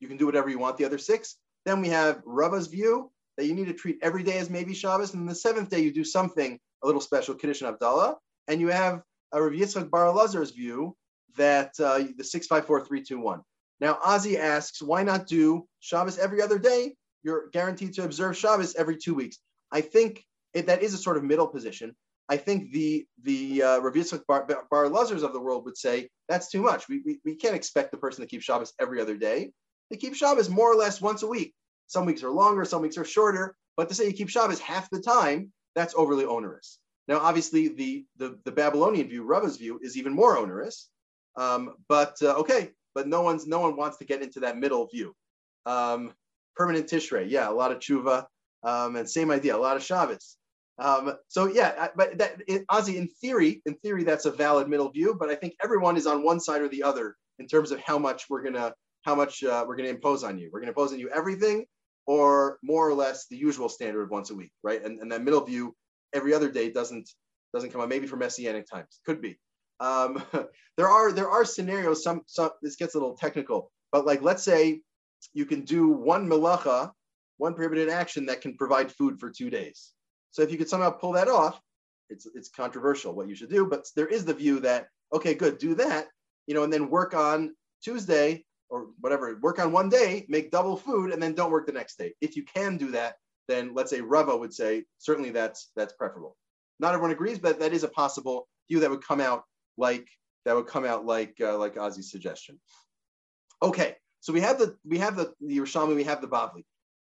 you 0.00 0.08
can 0.08 0.16
do 0.16 0.26
whatever 0.26 0.48
you 0.48 0.58
want 0.58 0.76
the 0.76 0.84
other 0.84 0.98
six. 0.98 1.36
Then 1.66 1.80
we 1.80 1.88
have 1.88 2.22
Rava's 2.24 2.66
view 2.66 3.10
that 3.36 3.46
you 3.46 3.54
need 3.54 3.66
to 3.66 3.74
treat 3.74 3.98
every 4.02 4.22
day 4.22 4.38
as 4.38 4.50
maybe 4.50 4.74
Shabbos, 4.74 5.14
and 5.14 5.28
the 5.28 5.34
seventh 5.34 5.70
day 5.70 5.80
you 5.80 5.92
do 5.92 6.04
something 6.04 6.58
a 6.82 6.86
little 6.86 7.00
special, 7.00 7.34
Kiddush 7.34 7.62
and 7.62 7.78
Havdalah. 7.78 8.16
And 8.48 8.60
you 8.60 8.68
have 8.68 9.02
a 9.32 9.42
Rav 9.42 9.52
Yitzchak 9.52 9.90
Bar 9.90 10.06
Elazar's 10.06 10.50
view 10.50 10.96
that 11.36 11.72
uh, 11.78 12.04
the 12.16 12.24
six 12.24 12.46
five 12.46 12.66
four 12.66 12.84
three 12.84 13.02
two 13.02 13.20
one. 13.20 13.42
Now 13.80 13.98
Ozzy 14.04 14.38
asks, 14.38 14.82
why 14.82 15.02
not 15.02 15.26
do 15.26 15.66
Shabbos 15.80 16.18
every 16.18 16.42
other 16.42 16.58
day? 16.58 16.94
You're 17.22 17.48
guaranteed 17.50 17.92
to 17.94 18.04
observe 18.04 18.36
Shabbos 18.36 18.74
every 18.74 18.96
two 18.96 19.14
weeks. 19.14 19.38
I 19.70 19.82
think 19.82 20.24
it, 20.54 20.66
that 20.66 20.82
is 20.82 20.94
a 20.94 20.98
sort 20.98 21.18
of 21.18 21.24
middle 21.24 21.46
position. 21.46 21.94
I 22.30 22.36
think 22.36 22.70
the 22.70 23.04
the 23.24 23.62
uh, 23.62 23.78
Rav 23.80 23.94
Yitzchak 23.94 24.24
Bar, 24.26 24.46
Bar 24.70 24.84
of 24.84 25.32
the 25.32 25.40
world 25.40 25.64
would 25.64 25.76
say 25.76 26.08
that's 26.28 26.48
too 26.48 26.62
much. 26.62 26.88
We, 26.88 27.02
we, 27.04 27.18
we 27.24 27.34
can't 27.34 27.56
expect 27.56 27.90
the 27.90 27.98
person 27.98 28.22
to 28.22 28.28
keep 28.28 28.40
Shabbos 28.40 28.72
every 28.80 29.00
other 29.00 29.16
day. 29.16 29.50
They 29.90 29.96
keep 29.96 30.14
Shabbos 30.14 30.48
more 30.48 30.72
or 30.72 30.76
less 30.76 31.00
once 31.00 31.24
a 31.24 31.26
week. 31.26 31.52
Some 31.88 32.06
weeks 32.06 32.22
are 32.22 32.30
longer, 32.30 32.64
some 32.64 32.82
weeks 32.82 32.96
are 32.96 33.04
shorter. 33.04 33.56
But 33.76 33.88
to 33.88 33.94
say 33.94 34.06
you 34.06 34.12
keep 34.12 34.28
Shabbos 34.28 34.60
half 34.60 34.88
the 34.90 35.00
time, 35.00 35.52
that's 35.74 35.94
overly 35.96 36.24
onerous. 36.24 36.78
Now, 37.08 37.18
obviously, 37.18 37.66
the 37.68 38.06
the, 38.16 38.38
the 38.44 38.52
Babylonian 38.52 39.08
view, 39.08 39.24
Rava's 39.24 39.56
view, 39.56 39.80
is 39.82 39.96
even 39.96 40.12
more 40.12 40.38
onerous. 40.38 40.88
Um, 41.36 41.74
but 41.88 42.16
uh, 42.22 42.34
okay, 42.34 42.70
but 42.94 43.08
no 43.08 43.22
one's 43.22 43.48
no 43.48 43.58
one 43.58 43.76
wants 43.76 43.98
to 43.98 44.04
get 44.04 44.22
into 44.22 44.38
that 44.40 44.56
middle 44.56 44.86
view. 44.86 45.16
Um, 45.66 46.14
permanent 46.54 46.86
Tishrei, 46.86 47.28
yeah, 47.28 47.50
a 47.50 47.50
lot 47.50 47.72
of 47.72 47.80
tshuva, 47.80 48.26
um, 48.62 48.94
and 48.94 49.10
same 49.10 49.32
idea, 49.32 49.56
a 49.56 49.58
lot 49.58 49.76
of 49.76 49.82
Shabbos. 49.82 50.36
Um, 50.80 51.14
so 51.28 51.46
yeah, 51.46 51.88
but 51.94 52.16
that 52.18 52.42
it, 52.48 52.66
Ozzy, 52.68 52.96
in 52.96 53.06
theory, 53.20 53.60
in 53.66 53.74
theory, 53.76 54.02
that's 54.02 54.24
a 54.24 54.30
valid 54.30 54.66
middle 54.66 54.90
view. 54.90 55.14
But 55.18 55.28
I 55.28 55.34
think 55.34 55.54
everyone 55.62 55.96
is 55.96 56.06
on 56.06 56.24
one 56.24 56.40
side 56.40 56.62
or 56.62 56.68
the 56.68 56.82
other 56.82 57.16
in 57.38 57.46
terms 57.46 57.70
of 57.70 57.80
how 57.80 57.98
much 57.98 58.24
we're 58.30 58.42
gonna 58.42 58.72
how 59.02 59.14
much 59.14 59.44
uh, 59.44 59.64
we're 59.68 59.76
gonna 59.76 59.90
impose 59.90 60.24
on 60.24 60.38
you. 60.38 60.48
We're 60.50 60.60
gonna 60.60 60.70
impose 60.70 60.92
on 60.92 60.98
you 60.98 61.10
everything, 61.10 61.66
or 62.06 62.58
more 62.62 62.88
or 62.88 62.94
less 62.94 63.26
the 63.28 63.36
usual 63.36 63.68
standard 63.68 64.10
once 64.10 64.30
a 64.30 64.34
week, 64.34 64.52
right? 64.62 64.82
And, 64.82 65.00
and 65.00 65.12
that 65.12 65.22
middle 65.22 65.44
view, 65.44 65.76
every 66.14 66.32
other 66.32 66.50
day 66.50 66.70
doesn't 66.70 67.10
doesn't 67.52 67.70
come 67.70 67.82
on. 67.82 67.88
Maybe 67.90 68.06
for 68.06 68.16
messianic 68.16 68.66
times, 68.66 69.00
could 69.04 69.20
be. 69.20 69.38
Um, 69.80 70.22
there 70.78 70.88
are 70.88 71.12
there 71.12 71.28
are 71.28 71.44
scenarios. 71.44 72.02
Some 72.02 72.22
some 72.26 72.52
this 72.62 72.76
gets 72.76 72.94
a 72.94 72.98
little 72.98 73.16
technical, 73.16 73.70
but 73.92 74.06
like 74.06 74.22
let's 74.22 74.42
say 74.42 74.80
you 75.34 75.44
can 75.44 75.60
do 75.60 75.88
one 75.88 76.26
melacha, 76.26 76.90
one 77.36 77.52
prohibited 77.52 77.90
action 77.90 78.24
that 78.26 78.40
can 78.40 78.56
provide 78.56 78.90
food 78.90 79.20
for 79.20 79.28
two 79.28 79.50
days 79.50 79.92
so 80.30 80.42
if 80.42 80.50
you 80.50 80.58
could 80.58 80.68
somehow 80.68 80.90
pull 80.90 81.12
that 81.12 81.28
off, 81.28 81.60
it's 82.08 82.26
it's 82.34 82.48
controversial 82.48 83.14
what 83.14 83.28
you 83.28 83.34
should 83.34 83.50
do, 83.50 83.66
but 83.66 83.86
there 83.96 84.06
is 84.06 84.24
the 84.24 84.34
view 84.34 84.60
that 84.60 84.88
okay, 85.12 85.34
good, 85.34 85.58
do 85.58 85.74
that, 85.74 86.08
you 86.46 86.54
know, 86.54 86.62
and 86.62 86.72
then 86.72 86.90
work 86.90 87.14
on 87.14 87.54
Tuesday 87.82 88.44
or 88.68 88.88
whatever, 89.00 89.36
work 89.40 89.58
on 89.58 89.72
one 89.72 89.88
day, 89.88 90.24
make 90.28 90.50
double 90.50 90.76
food, 90.76 91.12
and 91.12 91.22
then 91.22 91.34
don't 91.34 91.50
work 91.50 91.66
the 91.66 91.72
next 91.72 91.98
day. 91.98 92.14
If 92.20 92.36
you 92.36 92.44
can 92.44 92.76
do 92.76 92.92
that, 92.92 93.16
then 93.48 93.72
let's 93.74 93.90
say 93.90 94.00
Rava 94.00 94.36
would 94.36 94.54
say 94.54 94.84
certainly 94.98 95.30
that's 95.30 95.70
that's 95.74 95.92
preferable. 95.94 96.36
Not 96.78 96.94
everyone 96.94 97.10
agrees, 97.10 97.38
but 97.38 97.60
that 97.60 97.72
is 97.72 97.82
a 97.82 97.88
possible 97.88 98.48
view 98.68 98.80
that 98.80 98.90
would 98.90 99.04
come 99.04 99.20
out 99.20 99.44
like 99.76 100.06
that 100.44 100.54
would 100.54 100.66
come 100.66 100.84
out 100.84 101.04
like 101.04 101.36
uh, 101.40 101.58
like 101.58 101.74
Ozzy's 101.74 102.10
suggestion. 102.10 102.60
Okay, 103.62 103.96
so 104.20 104.32
we 104.32 104.40
have 104.40 104.58
the 104.58 104.76
we 104.86 104.98
have 104.98 105.16
the 105.16 105.34
the 105.40 105.60
we 105.60 106.04
have 106.04 106.20
the 106.20 106.28
Bavli. 106.28 106.64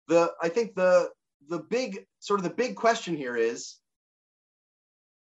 The 0.08 0.32
I 0.42 0.48
think 0.48 0.74
the 0.74 1.10
the 1.48 1.58
big 1.58 2.06
sort 2.18 2.40
of 2.40 2.44
the 2.44 2.54
big 2.54 2.76
question 2.76 3.16
here 3.16 3.36
is 3.36 3.76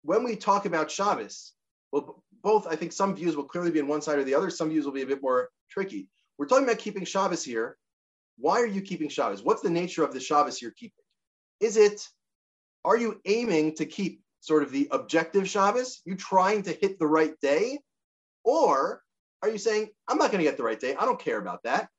when 0.03 0.23
we 0.23 0.35
talk 0.35 0.65
about 0.65 0.91
Shabbos, 0.91 1.53
well, 1.91 2.23
both 2.43 2.67
I 2.67 2.75
think 2.75 2.91
some 2.91 3.15
views 3.15 3.35
will 3.35 3.45
clearly 3.45 3.71
be 3.71 3.79
on 3.79 3.87
one 3.87 4.01
side 4.01 4.19
or 4.19 4.23
the 4.23 4.35
other. 4.35 4.49
Some 4.49 4.69
views 4.69 4.85
will 4.85 4.91
be 4.91 5.01
a 5.01 5.07
bit 5.07 5.21
more 5.21 5.49
tricky. 5.69 6.09
We're 6.37 6.47
talking 6.47 6.65
about 6.65 6.79
keeping 6.79 7.05
Shabbos 7.05 7.43
here. 7.43 7.77
Why 8.37 8.59
are 8.59 8.67
you 8.67 8.81
keeping 8.81 9.09
Shabbos? 9.09 9.43
What's 9.43 9.61
the 9.61 9.69
nature 9.69 10.03
of 10.03 10.13
the 10.13 10.19
Shabbos 10.19 10.61
you're 10.61 10.71
keeping? 10.71 11.03
Is 11.59 11.77
it, 11.77 12.05
are 12.83 12.97
you 12.97 13.21
aiming 13.25 13.75
to 13.75 13.85
keep 13.85 14.21
sort 14.39 14.63
of 14.63 14.71
the 14.71 14.87
objective 14.91 15.47
Shabbos? 15.47 16.01
You 16.05 16.15
trying 16.15 16.63
to 16.63 16.73
hit 16.73 16.99
the 16.99 17.07
right 17.07 17.39
day? 17.41 17.79
Or 18.43 19.01
are 19.41 19.49
you 19.49 19.57
saying, 19.57 19.89
I'm 20.07 20.17
not 20.17 20.31
going 20.31 20.43
to 20.43 20.49
get 20.49 20.57
the 20.57 20.63
right 20.63 20.79
day. 20.79 20.95
I 20.95 21.05
don't 21.05 21.19
care 21.19 21.37
about 21.37 21.63
that. 21.63 21.89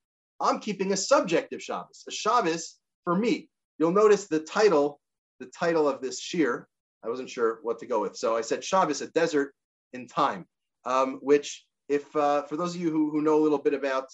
I'm 0.41 0.59
keeping 0.59 0.93
a 0.93 0.97
subjective 0.97 1.63
Shabbos, 1.63 2.05
a 2.09 2.11
Shabbos 2.11 2.77
for 3.05 3.17
me. 3.17 3.49
You'll 3.79 3.93
notice 3.93 4.27
the 4.27 4.41
title, 4.41 5.01
the 5.41 5.47
title 5.47 5.89
of 5.89 6.01
this 6.01 6.21
shir. 6.21 6.67
I 7.05 7.09
wasn't 7.09 7.31
sure 7.31 7.59
what 7.63 7.79
to 7.81 7.87
go 7.87 8.01
with, 8.01 8.17
so 8.17 8.37
I 8.37 8.41
said 8.41 8.65
Shabbos, 8.65 9.03
a 9.03 9.09
desert 9.09 9.55
in 9.93 10.09
time, 10.09 10.47
um, 10.85 11.19
which, 11.21 11.65
if 11.89 12.15
uh, 12.17 12.43
for 12.43 12.57
those 12.57 12.75
of 12.75 12.81
you 12.81 12.91
who, 12.91 13.11
who 13.11 13.21
know 13.21 13.39
a 13.39 13.43
little 13.43 13.59
bit 13.59 13.75
about 13.75 14.07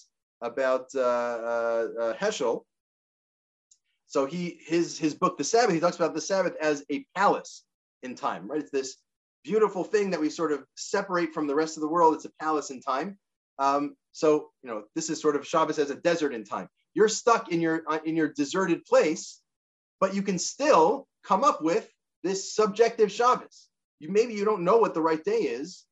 about 0.42 0.86
uh, 0.94 1.00
uh, 1.00 1.86
uh, 2.00 2.14
Heschel, 2.14 2.64
so 4.06 4.26
he 4.26 4.60
his 4.66 4.98
his 4.98 5.14
book 5.14 5.38
The 5.38 5.44
Sabbath, 5.44 5.74
he 5.74 5.80
talks 5.80 5.96
about 5.96 6.14
the 6.14 6.20
Sabbath 6.20 6.54
as 6.60 6.84
a 6.90 7.06
palace 7.16 7.64
in 8.02 8.14
time, 8.14 8.48
right? 8.48 8.60
It's 8.60 8.70
this 8.70 8.96
beautiful 9.44 9.84
thing 9.84 10.10
that 10.10 10.20
we 10.20 10.30
sort 10.30 10.52
of 10.52 10.64
separate 10.76 11.32
from 11.32 11.46
the 11.46 11.54
rest 11.54 11.76
of 11.76 11.82
the 11.82 11.88
world. 11.88 12.14
It's 12.14 12.24
a 12.24 12.32
palace 12.40 12.70
in 12.70 12.80
time. 12.80 13.18
Um, 13.58 13.94
so 14.12 14.50
you 14.62 14.70
know, 14.70 14.84
this 14.94 15.10
is 15.10 15.20
sort 15.20 15.36
of 15.36 15.46
Shabbos 15.46 15.78
as 15.78 15.90
a 15.90 15.94
desert 15.94 16.34
in 16.34 16.44
time. 16.44 16.68
You're 16.94 17.08
stuck 17.08 17.52
in 17.52 17.60
your 17.60 17.82
in 18.04 18.16
your 18.16 18.32
deserted 18.32 18.84
place, 18.84 19.39
but 20.00 20.14
you 20.14 20.22
can 20.22 20.38
still 20.38 21.06
come 21.22 21.44
up 21.44 21.62
with 21.62 21.88
this 22.22 22.54
subjective 22.54 23.12
Shabbos. 23.12 23.68
You 23.98 24.10
maybe 24.10 24.34
you 24.34 24.44
don't 24.44 24.64
know 24.64 24.78
what 24.78 24.94
the 24.94 25.02
right 25.02 25.22
day 25.22 25.42
is. 25.42 25.84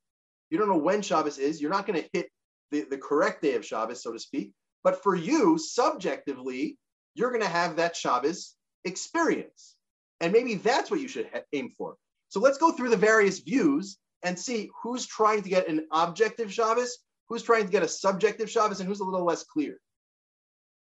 You 0.51 0.59
don't 0.59 0.69
know 0.69 0.79
when 0.79 1.03
Shabbos 1.03 1.39
is. 1.39 1.61
You're 1.61 1.71
not 1.71 1.87
going 1.87 2.03
to 2.03 2.09
hit 2.13 2.31
the, 2.71 2.87
the 2.91 2.99
correct 2.99 3.43
day 3.43 3.55
of 3.55 3.65
Shabbos, 3.65 4.03
so 4.03 4.13
to 4.13 4.19
speak. 4.19 4.53
But 4.83 5.03
for 5.03 5.15
you, 5.15 5.59
subjectively, 5.59 6.79
you're 7.15 7.31
going 7.31 7.43
to 7.43 7.49
have 7.49 7.77
that 7.77 7.97
Shabbos 7.97 8.55
experience. 8.85 9.75
And 10.21 10.33
maybe 10.33 10.55
that's 10.55 10.91
what 10.91 11.01
you 11.01 11.09
should 11.09 11.29
aim 11.53 11.71
for. 11.77 11.97
So 12.31 12.41
let's 12.41 12.59
go 12.59 12.73
through 12.73 12.91
the 12.91 12.97
various 12.97 13.41
views 13.41 13.99
and 14.23 14.39
see 14.39 14.71
who's 14.83 15.07
trying 15.07 15.43
to 15.43 15.49
get 15.49 15.69
an 15.69 15.87
objective 15.93 16.53
Shabbos, 16.53 16.99
who's 17.29 17.43
trying 17.43 17.65
to 17.65 17.71
get 17.71 17.83
a 17.83 17.89
subjective 17.89 18.51
Shabbos, 18.51 18.81
and 18.81 18.89
who's 18.89 19.01
a 19.01 19.05
little 19.05 19.25
less 19.25 19.45
clear. 19.45 19.79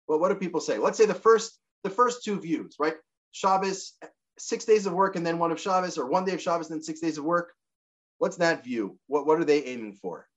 Well, 0.08 0.20
what 0.20 0.30
do 0.30 0.36
people 0.36 0.62
say? 0.62 0.78
Let's 0.78 0.98
say 0.98 1.06
the 1.06 1.14
first 1.14 1.61
the 1.84 1.90
first 1.90 2.24
two 2.24 2.40
views, 2.40 2.76
right? 2.80 2.96
Shabbos, 3.32 3.94
six 4.38 4.66
days 4.66 4.86
of 4.86 4.94
work 4.94 5.16
and 5.16 5.26
then 5.26 5.40
one 5.40 5.52
of 5.52 5.60
Shabbos, 5.60 5.98
or 5.98 6.08
one 6.08 6.26
day 6.26 6.34
of 6.34 6.42
Shabbos 6.42 6.70
and 6.70 6.80
then 6.80 6.84
six 6.84 7.00
days 7.00 7.18
of 7.18 7.24
work. 7.24 7.54
What's 8.18 8.38
that 8.38 8.64
view? 8.64 8.98
What, 9.08 9.26
what 9.26 9.40
are 9.40 9.46
they 9.46 9.64
aiming 9.64 9.94
for? 9.94 10.28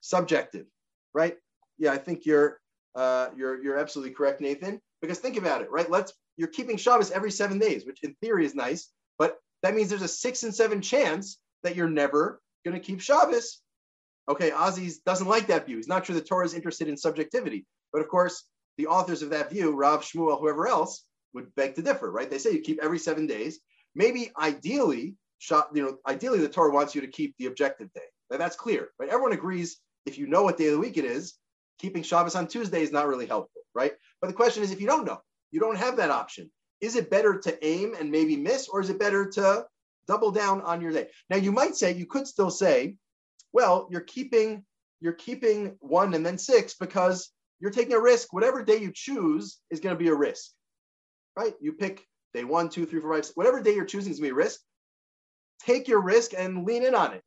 Subjective, 0.00 0.66
right? 1.14 1.36
Yeah, 1.78 1.92
I 1.92 1.98
think 1.98 2.26
you're 2.26 2.60
uh, 2.94 3.28
you're 3.36 3.62
you're 3.62 3.78
absolutely 3.78 4.14
correct, 4.14 4.40
Nathan. 4.40 4.80
Because 5.00 5.18
think 5.18 5.36
about 5.36 5.62
it, 5.62 5.70
right? 5.70 5.88
Let's 5.90 6.12
you're 6.36 6.48
keeping 6.48 6.76
Shabbos 6.76 7.10
every 7.10 7.30
seven 7.30 7.58
days, 7.58 7.86
which 7.86 8.02
in 8.02 8.14
theory 8.20 8.44
is 8.44 8.54
nice, 8.54 8.90
but 9.18 9.38
that 9.62 9.74
means 9.74 9.88
there's 9.88 10.02
a 10.02 10.08
six 10.08 10.42
and 10.42 10.54
seven 10.54 10.80
chance 10.80 11.38
that 11.62 11.76
you're 11.76 11.88
never 11.88 12.40
going 12.64 12.78
to 12.78 12.84
keep 12.84 13.00
Shabbos. 13.00 13.60
Okay, 14.28 14.50
Ozzy 14.50 14.92
doesn't 15.06 15.26
like 15.26 15.46
that 15.46 15.66
view. 15.66 15.76
He's 15.76 15.88
not 15.88 16.04
sure 16.04 16.14
the 16.14 16.20
Torah 16.20 16.44
is 16.44 16.54
interested 16.54 16.88
in 16.88 16.96
subjectivity. 16.96 17.66
But 17.92 18.02
of 18.02 18.08
course, 18.08 18.44
the 18.78 18.86
authors 18.86 19.22
of 19.22 19.30
that 19.30 19.50
view, 19.50 19.72
Rav 19.72 20.02
Shmuel, 20.02 20.40
whoever 20.40 20.66
else, 20.66 21.04
would 21.34 21.54
beg 21.56 21.74
to 21.74 21.82
differ, 21.82 22.10
right? 22.10 22.30
They 22.30 22.38
say 22.38 22.52
you 22.52 22.60
keep 22.60 22.82
every 22.82 22.98
seven 22.98 23.26
days. 23.26 23.60
Maybe 23.94 24.30
ideally, 24.40 25.16
you 25.50 25.82
know, 25.82 25.98
ideally 26.06 26.38
the 26.38 26.48
Torah 26.48 26.72
wants 26.72 26.94
you 26.94 27.00
to 27.02 27.08
keep 27.08 27.34
the 27.36 27.46
objective 27.46 27.92
day. 27.92 28.00
Now 28.30 28.38
that's 28.38 28.56
clear, 28.56 28.90
right? 28.98 29.08
Everyone 29.08 29.32
agrees 29.32 29.78
if 30.06 30.16
you 30.16 30.26
know 30.26 30.44
what 30.44 30.56
day 30.56 30.68
of 30.68 30.72
the 30.72 30.78
week 30.78 30.96
it 30.96 31.04
is, 31.04 31.34
keeping 31.78 32.02
Shabbos 32.02 32.34
on 32.34 32.46
Tuesday 32.46 32.82
is 32.82 32.92
not 32.92 33.08
really 33.08 33.26
helpful, 33.26 33.62
right? 33.74 33.92
But 34.20 34.28
the 34.28 34.34
question 34.34 34.62
is, 34.62 34.70
if 34.72 34.80
you 34.80 34.86
don't 34.86 35.04
know, 35.04 35.20
you 35.50 35.60
don't 35.60 35.76
have 35.76 35.96
that 35.96 36.10
option. 36.10 36.50
Is 36.80 36.96
it 36.96 37.10
better 37.10 37.38
to 37.38 37.66
aim 37.66 37.94
and 37.98 38.10
maybe 38.10 38.36
miss, 38.36 38.68
or 38.68 38.80
is 38.80 38.90
it 38.90 38.98
better 38.98 39.28
to 39.30 39.66
double 40.06 40.30
down 40.30 40.62
on 40.62 40.80
your 40.80 40.92
day? 40.92 41.08
Now 41.28 41.36
you 41.36 41.52
might 41.52 41.76
say, 41.76 41.92
you 41.92 42.06
could 42.06 42.26
still 42.26 42.50
say, 42.50 42.96
well, 43.52 43.88
you're 43.90 44.02
keeping 44.02 44.64
you're 45.00 45.12
keeping 45.12 45.76
one 45.78 46.14
and 46.14 46.26
then 46.26 46.38
six 46.38 46.74
because 46.74 47.30
you're 47.60 47.70
taking 47.70 47.94
a 47.94 48.00
risk. 48.00 48.32
Whatever 48.32 48.62
day 48.62 48.78
you 48.78 48.92
choose 48.94 49.58
is 49.70 49.80
going 49.80 49.94
to 49.94 49.98
be 49.98 50.08
a 50.08 50.14
risk, 50.14 50.52
right? 51.36 51.54
You 51.60 51.72
pick 51.72 52.04
day 52.34 52.44
one, 52.44 52.68
two, 52.68 52.86
three, 52.86 53.00
four, 53.00 53.12
five, 53.12 53.24
six, 53.24 53.36
whatever 53.36 53.62
day 53.62 53.74
you're 53.74 53.84
choosing 53.84 54.12
is 54.12 54.18
going 54.18 54.30
to 54.30 54.34
be 54.34 54.40
a 54.40 54.44
risk. 54.44 54.60
Take 55.64 55.88
your 55.88 56.02
risk 56.02 56.32
and 56.36 56.64
lean 56.64 56.84
in 56.84 56.94
on 56.94 57.14
it, 57.14 57.22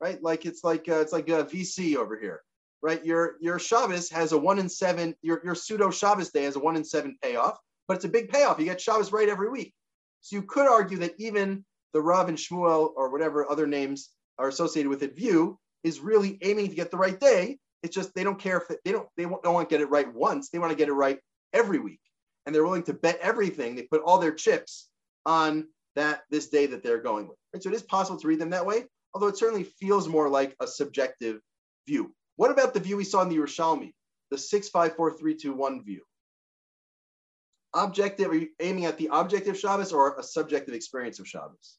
right? 0.00 0.22
Like 0.22 0.46
it's 0.46 0.64
like 0.64 0.88
uh, 0.88 1.00
it's 1.00 1.12
like 1.12 1.28
a 1.28 1.44
VC 1.44 1.96
over 1.96 2.18
here 2.18 2.42
right? 2.84 3.02
Your 3.02 3.36
your 3.40 3.58
Shabbos 3.58 4.10
has 4.10 4.32
a 4.32 4.38
one 4.38 4.58
in 4.58 4.68
seven. 4.68 5.14
Your 5.22 5.40
your 5.42 5.54
pseudo 5.54 5.90
Shabbos 5.90 6.30
day 6.30 6.44
has 6.44 6.56
a 6.56 6.58
one 6.58 6.76
in 6.76 6.84
seven 6.84 7.16
payoff, 7.22 7.58
but 7.88 7.96
it's 7.96 8.04
a 8.04 8.10
big 8.10 8.28
payoff. 8.28 8.58
You 8.58 8.66
get 8.66 8.80
Shabbos 8.80 9.10
right 9.10 9.28
every 9.28 9.48
week. 9.48 9.72
So 10.20 10.36
you 10.36 10.42
could 10.42 10.68
argue 10.68 10.98
that 10.98 11.14
even 11.18 11.64
the 11.94 12.02
Rav 12.02 12.28
and 12.28 12.36
Shmuel 12.36 12.92
or 12.94 13.10
whatever 13.10 13.50
other 13.50 13.66
names 13.66 14.10
are 14.38 14.48
associated 14.48 14.90
with 14.90 15.02
it 15.02 15.16
view 15.16 15.58
is 15.82 16.00
really 16.00 16.38
aiming 16.42 16.68
to 16.68 16.74
get 16.74 16.90
the 16.90 16.98
right 16.98 17.18
day. 17.18 17.58
It's 17.84 17.94
just 17.94 18.14
they 18.14 18.24
don't 18.24 18.38
care 18.38 18.56
if 18.56 18.78
they 18.82 18.92
don't 18.92 19.06
they 19.14 19.24
don't 19.24 19.44
want 19.44 19.68
to 19.68 19.72
get 19.72 19.82
it 19.82 19.90
right 19.90 20.12
once. 20.12 20.48
They 20.48 20.58
want 20.58 20.72
to 20.72 20.76
get 20.76 20.88
it 20.88 20.94
right 20.94 21.20
every 21.52 21.78
week, 21.78 22.00
and 22.44 22.54
they're 22.54 22.64
willing 22.64 22.82
to 22.84 22.94
bet 22.94 23.18
everything. 23.20 23.76
They 23.76 23.82
put 23.82 24.00
all 24.02 24.18
their 24.18 24.32
chips 24.32 24.88
on 25.26 25.68
that 25.94 26.22
this 26.30 26.48
day 26.48 26.64
that 26.66 26.82
they're 26.82 27.02
going 27.02 27.28
with. 27.28 27.36
Right? 27.52 27.62
So 27.62 27.68
it 27.68 27.74
is 27.74 27.82
possible 27.82 28.18
to 28.18 28.26
read 28.26 28.38
them 28.38 28.50
that 28.50 28.64
way, 28.64 28.86
although 29.12 29.26
it 29.26 29.36
certainly 29.36 29.64
feels 29.64 30.08
more 30.08 30.30
like 30.30 30.56
a 30.60 30.66
subjective 30.66 31.40
view. 31.86 32.14
What 32.36 32.50
about 32.50 32.72
the 32.72 32.80
view 32.80 32.96
we 32.96 33.04
saw 33.04 33.20
in 33.20 33.28
the 33.28 33.36
Yerushalmi, 33.36 33.92
the 34.30 34.36
654-321 34.36 35.84
view? 35.84 36.00
Objective, 37.74 38.30
are 38.30 38.34
you 38.34 38.48
aiming 38.60 38.86
at 38.86 38.96
the 38.96 39.10
objective 39.12 39.58
Shabbos 39.58 39.92
or 39.92 40.18
a 40.18 40.22
subjective 40.22 40.74
experience 40.74 41.18
of 41.18 41.28
Shabbos? 41.28 41.76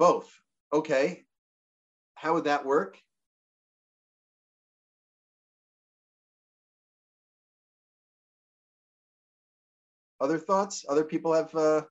Both. 0.00 0.34
Okay. 0.72 1.26
How 2.14 2.32
would 2.32 2.44
that 2.44 2.64
work? 2.64 2.96
Other 10.18 10.38
thoughts? 10.38 10.86
Other 10.88 11.04
people 11.04 11.34
have 11.34 11.54
uh, 11.54 11.82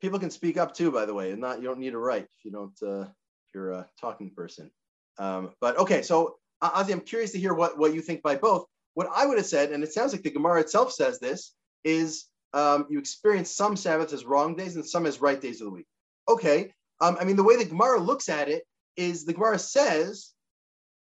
people 0.00 0.20
can 0.20 0.30
speak 0.30 0.56
up 0.56 0.72
too, 0.72 0.92
by 0.92 1.04
the 1.04 1.12
way, 1.12 1.32
and 1.32 1.40
not 1.40 1.58
you 1.58 1.64
don't 1.64 1.80
need 1.80 1.90
to 1.90 1.98
write 1.98 2.28
if 2.38 2.44
you 2.44 2.52
don't 2.52 2.80
uh, 2.80 3.02
if 3.02 3.54
you're 3.54 3.72
a 3.72 3.88
talking 4.00 4.30
person. 4.30 4.70
Um, 5.18 5.50
but 5.60 5.78
okay, 5.78 6.02
so 6.02 6.36
Ozzy, 6.62 6.92
I'm 6.92 7.00
curious 7.00 7.32
to 7.32 7.40
hear 7.40 7.54
what 7.54 7.76
what 7.76 7.92
you 7.92 8.02
think 8.02 8.22
by 8.22 8.36
both. 8.36 8.66
What 8.94 9.08
I 9.14 9.26
would 9.26 9.38
have 9.38 9.46
said, 9.46 9.70
and 9.70 9.82
it 9.84 9.92
sounds 9.92 10.12
like 10.12 10.22
the 10.22 10.30
Gemara 10.30 10.60
itself 10.60 10.92
says 10.92 11.18
this, 11.18 11.54
is 11.84 12.26
um, 12.52 12.86
you 12.90 12.98
experience 12.98 13.50
some 13.50 13.76
Sabbaths 13.76 14.12
as 14.12 14.24
wrong 14.24 14.56
days 14.56 14.76
and 14.76 14.84
some 14.84 15.06
as 15.06 15.20
right 15.20 15.40
days 15.40 15.60
of 15.60 15.66
the 15.66 15.72
week. 15.72 15.86
Okay, 16.28 16.72
um, 17.00 17.16
I 17.20 17.24
mean 17.24 17.36
the 17.36 17.44
way 17.44 17.56
the 17.56 17.64
Gemara 17.64 18.00
looks 18.00 18.28
at 18.28 18.48
it 18.48 18.64
is 18.96 19.24
the 19.24 19.32
Gemara 19.32 19.58
says, 19.58 20.32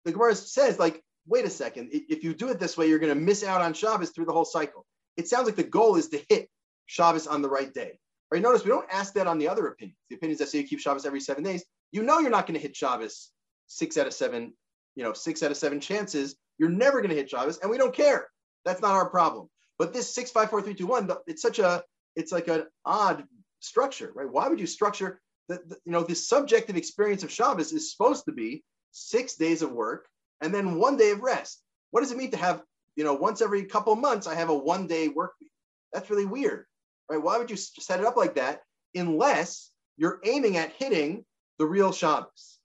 the 0.06 0.12
Gemara 0.12 0.36
says 0.36 0.80
like, 0.80 1.04
wait 1.28 1.46
a 1.46 1.50
second, 1.50 1.90
if 1.92 2.24
you 2.24 2.34
do 2.34 2.50
it 2.50 2.60
this 2.60 2.78
way, 2.78 2.88
you're 2.88 3.00
going 3.00 3.14
to 3.14 3.20
miss 3.20 3.44
out 3.44 3.62
on 3.62 3.74
Shabbos 3.74 4.12
through 4.12 4.26
the 4.26 4.34
whole 4.34 4.46
cycle. 4.46 4.86
It 5.18 5.28
sounds 5.28 5.46
like 5.46 5.56
the 5.56 5.64
goal 5.64 5.96
is 5.96 6.10
to 6.10 6.24
hit 6.30 6.50
Shabbos 6.86 7.28
on 7.28 7.42
the 7.42 7.50
right 7.50 7.74
day. 7.74 8.00
Right? 8.32 8.42
Notice 8.42 8.64
we 8.64 8.70
don't 8.70 8.88
ask 8.92 9.14
that 9.14 9.28
on 9.28 9.38
the 9.38 9.48
other 9.48 9.68
opinions. 9.68 9.98
The 10.10 10.16
opinions 10.16 10.40
that 10.40 10.50
say 10.50 10.60
you 10.60 10.68
keep 10.68 10.80
Shabbos 10.80 11.06
every 11.06 11.22
seven 11.22 11.44
days. 11.44 11.64
You 11.92 12.04
know 12.04 12.20
you're 12.20 12.30
not 12.30 12.46
going 12.48 12.56
to 12.56 12.62
hit 12.62 12.76
Shabbos 12.76 13.32
six 13.68 13.98
out 13.98 14.08
of 14.08 14.14
seven, 14.14 14.54
you 14.96 15.04
know, 15.04 15.14
six 15.14 15.44
out 15.44 15.52
of 15.52 15.58
seven 15.58 15.80
chances. 15.80 16.36
You're 16.58 16.70
never 16.70 17.02
going 17.02 17.10
to 17.10 17.16
hit 17.16 17.30
Shabbos, 17.30 17.60
and 17.60 17.70
we 17.70 17.78
don't 17.78 17.94
care. 17.94 18.28
That's 18.66 18.82
not 18.82 18.92
our 18.92 19.10
problem. 19.10 19.50
But 19.78 19.94
this 19.94 20.14
six, 20.14 20.32
five, 20.32 20.50
four, 20.50 20.62
three, 20.62 20.74
two, 20.74 20.88
one, 20.88 21.10
it's 21.28 21.42
such 21.42 21.60
a, 21.60 21.84
it's 22.16 22.32
like 22.32 22.48
an 22.48 22.66
odd 22.86 23.24
structure, 23.60 24.12
right? 24.16 24.30
Why 24.30 24.48
would 24.48 24.60
you 24.60 24.68
structure 24.68 25.22
the 25.48 25.62
you 25.86 25.92
know, 25.94 26.04
the 26.04 26.16
subjective 26.16 26.76
experience 26.76 27.24
of 27.24 27.32
Shabbos 27.32 27.72
is 27.72 27.92
supposed 27.92 28.26
to 28.26 28.34
be 28.34 28.64
six 28.92 29.36
days 29.36 29.62
of 29.62 29.72
work 29.72 30.08
and 30.42 30.54
then 30.54 30.78
one 30.78 30.98
day 30.98 31.12
of 31.12 31.22
rest. 31.22 31.62
What 31.92 32.02
does 32.02 32.12
it 32.12 32.18
mean 32.18 32.32
to 32.32 32.38
have, 32.38 32.64
you 32.98 33.06
know, 33.06 33.14
once 33.14 33.42
every 33.42 33.64
couple 33.64 33.96
months 33.96 34.28
I 34.28 34.36
have 34.36 34.50
a 34.50 34.58
one 34.58 34.88
day 34.88 35.08
work 35.08 35.34
week? 35.40 35.52
That's 35.94 36.10
really 36.10 36.26
weird 36.26 36.66
right? 37.10 37.22
Why 37.22 37.38
would 37.38 37.50
you 37.50 37.58
set 37.58 38.00
it 38.00 38.06
up 38.06 38.18
like 38.18 38.36
that 38.36 38.62
unless 38.96 39.72
you're 39.98 40.20
aiming 40.24 40.58
at 40.58 40.74
hitting 40.74 41.26
the 41.58 41.66
real 41.66 41.92
Shabbos? 41.92 42.57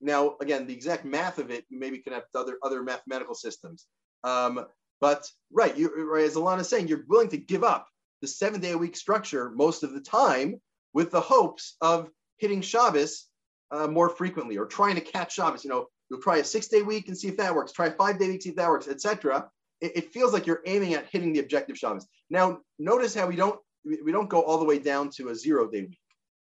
Now, 0.00 0.36
again, 0.40 0.66
the 0.66 0.74
exact 0.74 1.04
math 1.04 1.38
of 1.38 1.50
it, 1.50 1.64
you 1.68 1.78
maybe 1.78 1.98
can 1.98 2.12
have 2.12 2.24
other 2.34 2.58
other 2.62 2.82
mathematical 2.82 3.34
systems. 3.34 3.86
Um, 4.24 4.66
but 5.00 5.28
right, 5.52 5.76
you 5.76 6.10
right, 6.10 6.24
as 6.24 6.68
saying, 6.68 6.88
you're 6.88 7.04
willing 7.08 7.28
to 7.30 7.36
give 7.36 7.64
up 7.64 7.86
the 8.20 8.28
seven 8.28 8.60
day 8.60 8.72
a 8.72 8.78
week 8.78 8.96
structure 8.96 9.50
most 9.50 9.82
of 9.82 9.92
the 9.92 10.00
time 10.00 10.60
with 10.92 11.10
the 11.10 11.20
hopes 11.20 11.76
of 11.80 12.10
hitting 12.38 12.60
Shabbos 12.60 13.26
uh, 13.70 13.86
more 13.86 14.08
frequently 14.08 14.56
or 14.56 14.66
trying 14.66 14.94
to 14.96 15.00
catch 15.00 15.34
Shabbos. 15.34 15.64
You 15.64 15.70
know, 15.70 15.86
you'll 16.10 16.20
try 16.20 16.38
a 16.38 16.44
six 16.44 16.68
day 16.68 16.82
week 16.82 17.08
and 17.08 17.16
see 17.16 17.28
if 17.28 17.36
that 17.36 17.54
works. 17.54 17.72
Try 17.72 17.86
a 17.86 17.92
five 17.92 18.18
day 18.18 18.28
week, 18.28 18.42
see 18.42 18.50
if 18.50 18.56
that 18.56 18.68
works, 18.68 18.88
etc. 18.88 19.48
It, 19.80 19.92
it, 19.96 20.12
feels 20.12 20.32
like 20.32 20.46
you're 20.46 20.62
aiming 20.66 20.94
at 20.94 21.08
hitting 21.10 21.32
the 21.32 21.40
objective 21.40 21.78
Shabbos. 21.78 22.06
Now, 22.30 22.58
notice 22.78 23.14
how 23.14 23.26
we 23.26 23.36
don't 23.36 23.58
we 23.84 24.12
don't 24.12 24.28
go 24.28 24.42
all 24.42 24.58
the 24.58 24.64
way 24.64 24.78
down 24.78 25.10
to 25.16 25.28
a 25.28 25.34
zero 25.34 25.68
day 25.70 25.82
week. 25.82 25.98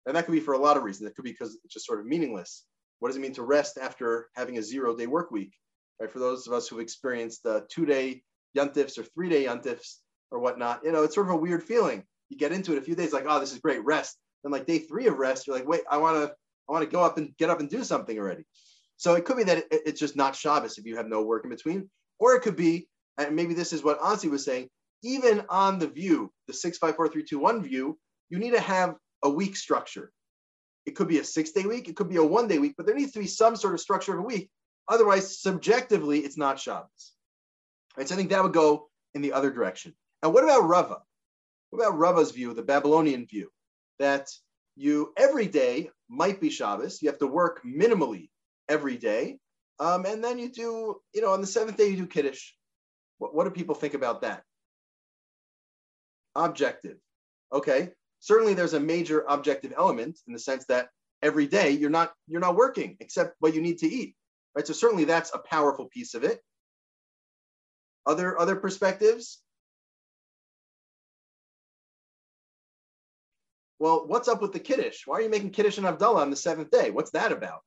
And 0.05 0.15
that 0.15 0.25
could 0.25 0.31
be 0.31 0.39
for 0.39 0.55
a 0.55 0.57
lot 0.57 0.77
of 0.77 0.83
reasons. 0.83 1.09
It 1.09 1.15
could 1.15 1.25
be 1.25 1.31
because 1.31 1.57
it's 1.63 1.73
just 1.73 1.85
sort 1.85 1.99
of 1.99 2.07
meaningless. 2.07 2.65
What 3.01 3.09
does 3.09 3.17
it 3.17 3.21
mean 3.21 3.33
to 3.33 3.41
rest 3.41 3.79
after 3.81 4.29
having 4.35 4.59
a 4.59 4.61
zero 4.61 4.95
day 4.95 5.07
work 5.07 5.31
week? 5.31 5.55
Right? 5.99 6.09
For 6.09 6.19
those 6.19 6.45
of 6.45 6.53
us 6.53 6.67
who've 6.67 6.79
experienced 6.79 7.43
uh, 7.47 7.61
two 7.67 7.87
day 7.87 8.21
yuntifs 8.55 8.99
or 8.99 9.03
three 9.03 9.27
day 9.27 9.45
yuntifs 9.45 9.95
or 10.29 10.37
whatnot, 10.37 10.81
you 10.83 10.91
know, 10.91 11.01
it's 11.01 11.15
sort 11.15 11.25
of 11.25 11.33
a 11.33 11.37
weird 11.37 11.63
feeling. 11.63 12.03
You 12.29 12.37
get 12.37 12.51
into 12.51 12.73
it 12.73 12.77
a 12.77 12.81
few 12.81 12.93
days 12.93 13.11
like, 13.11 13.25
oh, 13.27 13.39
this 13.39 13.53
is 13.53 13.57
great, 13.57 13.83
rest. 13.83 14.17
Then 14.43 14.51
like 14.51 14.67
day 14.67 14.77
three 14.77 15.07
of 15.07 15.17
rest, 15.17 15.47
you're 15.47 15.55
like, 15.55 15.67
wait, 15.67 15.81
I 15.89 15.97
want 15.97 16.15
to, 16.17 16.35
I 16.69 16.71
want 16.71 16.83
to 16.83 16.95
go 16.95 17.03
up 17.03 17.17
and 17.17 17.35
get 17.37 17.49
up 17.49 17.59
and 17.59 17.67
do 17.67 17.83
something 17.83 18.15
already. 18.19 18.43
So 18.97 19.15
it 19.15 19.25
could 19.25 19.37
be 19.37 19.45
that 19.45 19.57
it, 19.57 19.67
it's 19.71 19.99
just 19.99 20.15
not 20.15 20.35
Shabbos 20.35 20.77
if 20.77 20.85
you 20.85 20.97
have 20.97 21.07
no 21.07 21.23
work 21.23 21.43
in 21.43 21.49
between, 21.49 21.89
or 22.19 22.35
it 22.35 22.41
could 22.41 22.55
be, 22.55 22.87
and 23.17 23.35
maybe 23.35 23.55
this 23.55 23.73
is 23.73 23.83
what 23.83 23.99
Ozzy 23.99 24.29
was 24.29 24.45
saying, 24.45 24.69
even 25.01 25.43
on 25.49 25.79
the 25.79 25.87
view, 25.87 26.31
the 26.45 26.53
654321 26.53 27.63
view, 27.63 27.97
you 28.29 28.37
need 28.37 28.51
to 28.51 28.59
have 28.59 28.93
a 29.23 29.29
week 29.29 29.55
structure. 29.55 30.11
It 30.85 30.95
could 30.95 31.07
be 31.07 31.19
a 31.19 31.23
six 31.23 31.51
day 31.51 31.63
week, 31.63 31.87
it 31.87 31.95
could 31.95 32.09
be 32.09 32.17
a 32.17 32.23
one 32.23 32.47
day 32.47 32.59
week, 32.59 32.75
but 32.77 32.85
there 32.85 32.95
needs 32.95 33.11
to 33.13 33.19
be 33.19 33.27
some 33.27 33.55
sort 33.55 33.73
of 33.73 33.79
structure 33.79 34.13
of 34.13 34.19
a 34.19 34.27
week. 34.27 34.49
Otherwise, 34.87 35.39
subjectively, 35.39 36.19
it's 36.19 36.37
not 36.37 36.59
Shabbos. 36.59 37.13
Right, 37.97 38.07
so 38.07 38.15
I 38.15 38.17
think 38.17 38.29
that 38.29 38.43
would 38.43 38.53
go 38.53 38.89
in 39.13 39.21
the 39.21 39.33
other 39.33 39.51
direction. 39.51 39.93
And 40.23 40.33
what 40.33 40.43
about 40.43 40.67
Rava? 40.67 40.97
What 41.69 41.85
about 41.85 41.97
Rava's 41.97 42.31
view, 42.31 42.53
the 42.53 42.63
Babylonian 42.63 43.25
view, 43.27 43.49
that 43.99 44.29
you 44.75 45.13
every 45.17 45.47
day 45.47 45.89
might 46.09 46.41
be 46.41 46.49
Shabbos. 46.49 47.01
You 47.01 47.09
have 47.09 47.19
to 47.19 47.27
work 47.27 47.61
minimally 47.63 48.29
every 48.67 48.97
day, 48.97 49.37
um, 49.79 50.05
and 50.05 50.23
then 50.23 50.39
you 50.39 50.49
do, 50.49 51.01
you 51.13 51.21
know, 51.21 51.31
on 51.31 51.41
the 51.41 51.47
seventh 51.47 51.77
day 51.77 51.89
you 51.89 51.97
do 51.97 52.07
Kiddush. 52.07 52.51
What, 53.19 53.35
what 53.35 53.43
do 53.43 53.51
people 53.51 53.75
think 53.75 53.93
about 53.93 54.21
that? 54.21 54.43
objective. 56.35 56.97
Okay, 57.53 57.89
certainly 58.21 58.53
there's 58.53 58.73
a 58.73 58.79
major 58.79 59.25
objective 59.27 59.73
element 59.75 60.19
in 60.27 60.33
the 60.33 60.39
sense 60.39 60.65
that 60.67 60.89
every 61.21 61.47
day 61.47 61.71
you're 61.71 61.89
not 61.89 62.13
you're 62.27 62.39
not 62.39 62.55
working 62.55 62.95
except 63.01 63.35
what 63.39 63.53
you 63.53 63.61
need 63.61 63.79
to 63.79 63.87
eat, 63.87 64.15
right? 64.55 64.65
So 64.65 64.73
certainly 64.73 65.03
that's 65.03 65.33
a 65.33 65.39
powerful 65.39 65.85
piece 65.85 66.13
of 66.13 66.23
it. 66.23 66.41
Other 68.05 68.39
other 68.39 68.55
perspectives? 68.55 69.41
Well, 73.79 74.05
what's 74.05 74.27
up 74.27 74.43
with 74.43 74.53
the 74.53 74.59
Kiddush? 74.59 75.07
Why 75.07 75.17
are 75.17 75.21
you 75.21 75.29
making 75.29 75.49
Kiddush 75.49 75.79
and 75.79 75.87
Havdalah 75.87 76.21
on 76.21 76.29
the 76.29 76.35
seventh 76.35 76.69
day? 76.69 76.91
What's 76.91 77.11
that 77.11 77.31
about? 77.31 77.61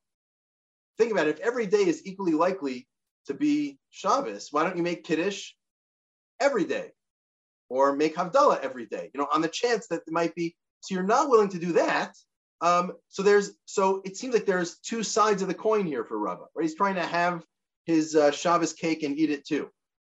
Think 0.96 1.10
about 1.10 1.26
it. 1.26 1.40
If 1.40 1.46
every 1.46 1.66
day 1.66 1.84
is 1.88 2.06
equally 2.06 2.32
likely 2.32 2.86
to 3.26 3.34
be 3.34 3.78
Shabbos, 3.90 4.48
why 4.52 4.62
don't 4.62 4.76
you 4.76 4.84
make 4.84 5.02
Kiddush 5.02 5.52
every 6.38 6.64
day? 6.64 6.92
Or 7.74 7.96
make 7.96 8.14
Havdalah 8.14 8.60
every 8.60 8.86
day, 8.86 9.10
you 9.12 9.20
know, 9.20 9.26
on 9.32 9.40
the 9.40 9.48
chance 9.48 9.88
that 9.88 10.02
it 10.06 10.12
might 10.12 10.34
be. 10.34 10.54
So 10.80 10.94
you're 10.94 11.04
not 11.04 11.28
willing 11.28 11.48
to 11.50 11.58
do 11.58 11.72
that. 11.72 12.14
Um, 12.60 12.92
so 13.08 13.22
there's 13.22 13.52
so 13.64 14.00
it 14.04 14.16
seems 14.16 14.34
like 14.34 14.46
there's 14.46 14.78
two 14.78 15.02
sides 15.02 15.42
of 15.42 15.48
the 15.48 15.54
coin 15.54 15.86
here 15.86 16.04
for 16.04 16.18
Rava, 16.18 16.44
right? 16.54 16.62
He's 16.62 16.76
trying 16.76 16.94
to 16.94 17.06
have 17.06 17.42
his 17.84 18.14
uh, 18.14 18.30
Shabbos 18.30 18.72
cake 18.72 19.02
and 19.02 19.18
eat 19.18 19.30
it 19.30 19.46
too 19.46 19.70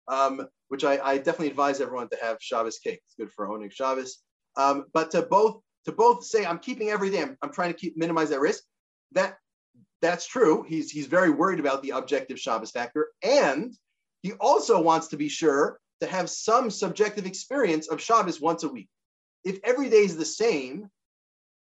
um, 0.08 0.48
which 0.70 0.84
I, 0.84 1.00
I, 1.04 1.18
definitely 1.18 1.50
advise 1.50 1.82
everyone 1.82 2.10
to 2.10 2.18
have 2.22 2.38
Shabbos 2.40 2.80
cake. 2.80 3.02
It's 3.06 3.16
good 3.18 3.32
for 3.32 3.48
owning 3.48 3.70
Shabbos. 3.70 4.20
Um, 4.56 4.86
but 4.94 5.12
to 5.12 5.22
both 5.24 5.62
to 5.86 5.92
both 5.92 6.26
say 6.26 6.46
I'm 6.46 6.60
keeping 6.60 6.90
every 6.90 7.10
day, 7.10 7.22
I'm, 7.22 7.38
I'm 7.42 7.54
trying 7.54 7.74
to 7.74 7.80
keep 7.80 7.98
minimize 7.98 8.30
that 8.30 8.40
risk. 8.40 8.64
That 9.14 9.38
that's 10.02 10.28
true. 10.28 10.66
He's 10.68 10.92
he's 10.92 11.08
very 11.08 11.30
worried 11.30 11.60
about 11.60 11.82
the 11.82 11.92
objective 11.92 12.40
Shabbos 12.40 12.72
factor, 12.72 13.10
and 13.24 13.74
he 14.22 14.34
also 14.34 14.82
wants 14.82 15.08
to 15.10 15.18
be 15.18 15.30
sure 15.30 15.80
to 16.02 16.08
have 16.08 16.30
some 16.30 16.70
subjective 16.70 17.26
experience 17.26 17.88
of 17.88 18.02
Shabbos 18.02 18.40
once 18.40 18.64
a 18.64 18.70
week. 18.70 18.90
If 19.44 19.60
every 19.64 19.90
day 19.90 19.98
is 20.04 20.18
the 20.18 20.26
same, 20.26 20.90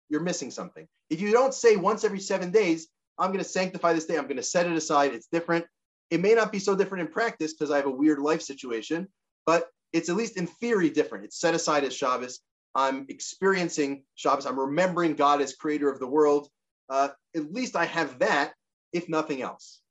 you're 0.09 0.21
missing 0.21 0.51
something. 0.51 0.87
If 1.09 1.21
you 1.21 1.31
don't 1.31 1.53
say 1.53 1.75
once 1.75 2.03
every 2.03 2.19
seven 2.19 2.51
days, 2.51 2.87
I'm 3.17 3.29
going 3.31 3.43
to 3.43 3.49
sanctify 3.49 3.93
this 3.93 4.05
day, 4.05 4.17
I'm 4.17 4.25
going 4.25 4.37
to 4.37 4.43
set 4.43 4.67
it 4.67 4.73
aside, 4.73 5.13
it's 5.13 5.27
different. 5.31 5.65
It 6.09 6.21
may 6.21 6.33
not 6.33 6.51
be 6.51 6.59
so 6.59 6.75
different 6.75 7.07
in 7.07 7.13
practice 7.13 7.53
because 7.53 7.71
I 7.71 7.77
have 7.77 7.85
a 7.85 7.91
weird 7.91 8.19
life 8.19 8.41
situation, 8.41 9.07
but 9.45 9.69
it's 9.91 10.09
at 10.09 10.15
least 10.15 10.37
in 10.37 10.47
theory 10.47 10.89
different. 10.89 11.25
It's 11.25 11.39
set 11.39 11.55
aside 11.55 11.83
as 11.83 11.95
Shabbos. 11.95 12.39
I'm 12.75 13.05
experiencing 13.09 14.03
Shabbos. 14.15 14.45
I'm 14.45 14.59
remembering 14.59 15.15
God 15.15 15.41
as 15.41 15.55
creator 15.55 15.89
of 15.89 15.99
the 15.99 16.07
world. 16.07 16.47
Uh, 16.89 17.09
at 17.35 17.51
least 17.51 17.75
I 17.75 17.85
have 17.85 18.19
that, 18.19 18.53
if 18.93 19.09
nothing 19.09 19.41
else. 19.41 19.81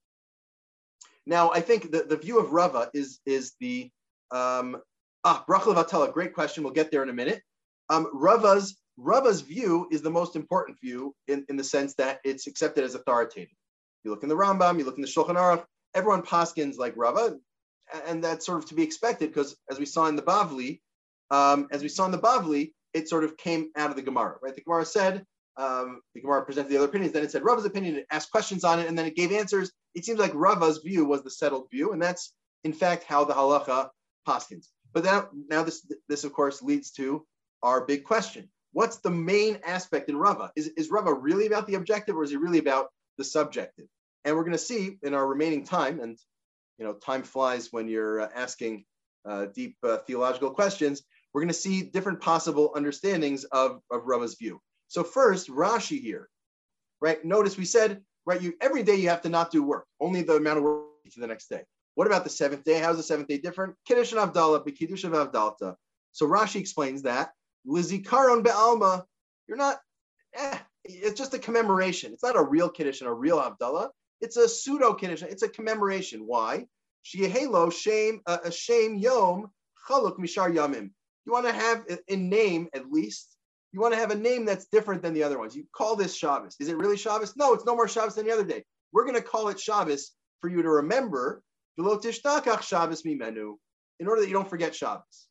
Now, 1.27 1.51
I 1.51 1.61
think 1.61 1.91
the, 1.91 2.05
the 2.05 2.17
view 2.17 2.39
of 2.39 2.53
Rava 2.53 2.89
is, 2.95 3.21
is 3.27 3.55
the, 3.61 3.91
um, 4.31 4.81
ah, 5.25 5.45
Bracha 5.49 5.75
Levatala, 5.75 6.13
great 6.13 6.35
question. 6.35 6.63
We'll 6.63 6.73
get 6.73 6.91
there 6.91 7.03
in 7.03 7.09
a 7.09 7.15
minute. 7.15 7.43
Um, 7.91 8.09
Rava's, 8.13 8.77
Rava's 8.97 9.41
view 9.41 9.89
is 9.91 10.03
the 10.03 10.11
most 10.11 10.37
important 10.37 10.79
view 10.81 11.15
in, 11.29 11.45
in 11.49 11.57
the 11.57 11.65
sense 11.65 11.95
that 11.95 12.21
it's 12.25 12.47
accepted 12.47 12.85
as 12.85 12.95
authoritative. 12.95 13.55
You 14.05 14.11
look 14.11 14.23
in 14.23 14.29
the 14.29 14.37
Rambam, 14.37 14.79
you 14.79 14.85
look 14.85 14.97
in 14.97 15.03
the 15.03 15.09
Shulchan 15.09 15.37
Aruch, 15.37 15.65
everyone 15.95 16.23
paskins 16.23 16.79
like 16.79 16.95
Rava, 16.97 17.37
and 18.07 18.23
that's 18.23 18.47
sort 18.47 18.59
of 18.59 18.69
to 18.69 18.75
be 18.75 18.83
expected 18.83 19.31
because 19.31 19.57
as 19.71 19.79
we 19.79 19.87
saw 19.87 20.07
in 20.07 20.17
the 20.17 20.23
Bavli, 20.23 20.81
um, 21.31 21.69
as 21.71 21.83
we 21.83 21.89
saw 21.89 22.05
in 22.05 22.13
the 22.13 22.19
Bavli, 22.19 22.73
it 22.95 23.09
sort 23.09 23.25
of 23.25 23.37
came 23.37 23.71
out 23.77 23.91
of 23.91 23.97
the 23.97 24.03
Gemara, 24.03 24.37
right? 24.43 24.55
The 24.55 24.63
Gemara 24.63 24.85
said, 24.85 25.25
um, 25.57 26.01
the 26.15 26.21
Gemara 26.21 26.45
presented 26.45 26.71
the 26.71 26.77
other 26.77 26.87
opinions, 26.87 27.13
then 27.13 27.25
it 27.25 27.31
said 27.31 27.45
Rava's 27.45 27.65
opinion, 27.65 27.97
it 27.97 28.07
asked 28.11 28.31
questions 28.31 28.65
on 28.65 28.79
it, 28.79 28.89
and 28.89 28.99
then 28.99 29.07
it 29.07 29.17
gave 29.17 29.33
answers. 29.33 29.73
It 29.95 30.05
seems 30.05 30.19
like 30.19 30.33
Rava's 30.35 30.79
view 30.79 31.05
was 31.05 31.23
the 31.23 31.31
settled 31.31 31.69
view, 31.71 31.93
and 31.93 32.03
that's 32.03 32.33
in 32.65 32.73
fact 32.73 33.05
how 33.05 33.25
the 33.25 33.35
halacha 33.35 33.89
But 34.93 35.05
now, 35.05 35.29
now 35.49 35.63
this, 35.63 35.87
this 36.09 36.25
of 36.25 36.33
course 36.33 36.63
leads 36.63 36.91
to 36.93 37.27
our 37.63 37.85
big 37.85 38.05
question. 38.05 38.49
What's 38.73 38.99
the 38.99 39.11
main 39.11 39.59
aspect 39.65 40.09
in 40.09 40.17
Rava? 40.17 40.53
Is, 40.57 40.69
is 40.77 40.91
Rava 40.91 41.13
really 41.13 41.47
about 41.47 41.67
the 41.67 41.75
objective 41.75 42.17
or 42.17 42.25
is 42.25 42.31
he 42.31 42.37
really 42.37 42.59
about 42.59 42.89
the 43.19 43.25
subjective? 43.25 43.87
And 44.25 44.37
we're 44.37 44.43
going 44.43 44.53
to 44.53 44.59
see 44.59 44.99
in 45.03 45.15
our 45.15 45.27
remaining 45.27 45.65
time, 45.65 46.01
and 46.01 46.19
you 46.79 46.85
know, 46.85 46.95
time 46.95 47.23
flies 47.23 47.73
when 47.73 47.89
you're 47.89 48.23
uh, 48.23 48.29
asking 48.35 48.85
uh, 49.25 49.47
deep 49.55 49.77
uh, 49.83 49.99
theological 49.99 50.51
questions. 50.51 51.03
We're 51.33 51.43
going 51.43 51.49
to 51.49 51.55
see 51.55 51.83
different 51.83 52.21
possible 52.21 52.73
understandings 52.75 53.45
of, 53.45 53.81
of 53.91 54.03
Rava's 54.05 54.35
view. 54.35 54.61
So 54.89 55.05
first, 55.05 55.49
Rashi 55.49 56.01
here, 56.01 56.29
right? 57.01 57.25
Notice 57.25 57.57
we 57.57 57.65
said, 57.65 58.03
right, 58.25 58.41
you 58.41 58.55
every 58.61 58.83
day 58.83 58.97
you 58.97 59.09
have 59.09 59.23
to 59.23 59.29
not 59.29 59.51
do 59.51 59.63
work, 59.63 59.87
only 60.01 60.23
the 60.23 60.37
amount 60.37 60.59
of 60.59 60.65
work 60.65 60.85
to 61.13 61.21
the 61.21 61.27
next 61.27 61.49
day. 61.49 61.63
What 61.97 62.07
about 62.07 62.25
the 62.25 62.31
seventh 62.31 62.63
day? 62.63 62.79
How's 62.79 62.99
the 62.99 63.03
seventh 63.03 63.27
day 63.27 63.39
different? 63.39 63.75
Kiddush 63.87 64.13
and 64.13 64.21
Avdallah, 64.21 64.65
Bekiddush 64.65 65.05
of 65.05 65.13
Avdalta. 65.13 65.75
So 66.13 66.29
Rashi 66.29 66.61
explains 66.61 67.03
that. 67.03 67.33
Lizikaron 67.67 68.45
be'alma, 68.45 69.03
you're 69.49 69.57
not, 69.57 69.81
eh, 70.35 70.59
it's 70.85 71.19
just 71.19 71.35
a 71.35 71.39
commemoration. 71.39 72.13
It's 72.13 72.23
not 72.23 72.37
a 72.37 72.43
real 72.43 72.69
Kiddush 72.69 73.01
and 73.01 73.09
a 73.09 73.13
real 73.13 73.39
Avdallah. 73.41 73.89
It's 74.21 74.37
a 74.37 74.49
pseudo 74.49 74.95
kiddush. 74.95 75.23
It's 75.23 75.43
a 75.43 75.49
commemoration. 75.49 76.27
Why? 76.27 76.67
Shiehelo 77.05 77.73
shame 77.73 78.21
a 78.27 78.51
shame 78.51 78.97
yom 78.97 79.51
chaluk 79.89 80.19
mishar 80.19 80.55
yamim. 80.55 80.91
You 81.25 81.33
want 81.33 81.47
to 81.47 81.53
have 81.53 81.85
a 82.09 82.17
name 82.17 82.69
at 82.75 82.91
least. 82.91 83.37
You 83.73 83.81
want 83.81 83.95
to 83.95 84.01
have 84.01 84.11
a 84.11 84.17
name 84.17 84.45
that's 84.45 84.67
different 84.67 85.03
than 85.03 85.13
the 85.13 85.23
other 85.23 85.39
ones. 85.39 85.55
You 85.55 85.65
call 85.75 85.97
this 85.97 86.17
Shabbos. 86.17 86.57
Is 86.61 86.69
it 86.69 86.77
really 86.77 86.97
Shabbos? 86.97 87.37
No, 87.37 87.53
it's 87.53 87.65
no 87.65 87.75
more 87.75 87.89
Shabbos 87.89 88.15
than 88.15 88.27
the 88.27 88.33
other 88.33 88.45
day. 88.45 88.65
We're 88.93 89.05
going 89.05 89.17
to 89.17 89.23
call 89.23 89.49
it 89.49 89.61
Shabbos 89.61 90.13
for 90.41 90.49
you 90.49 90.63
to 90.63 90.71
remember. 90.71 91.43
In 91.79 91.85
order 94.09 94.21
that 94.21 94.29
you 94.29 94.33
don't 94.33 94.51
forget 94.51 94.75
Shabbos. 94.75 95.29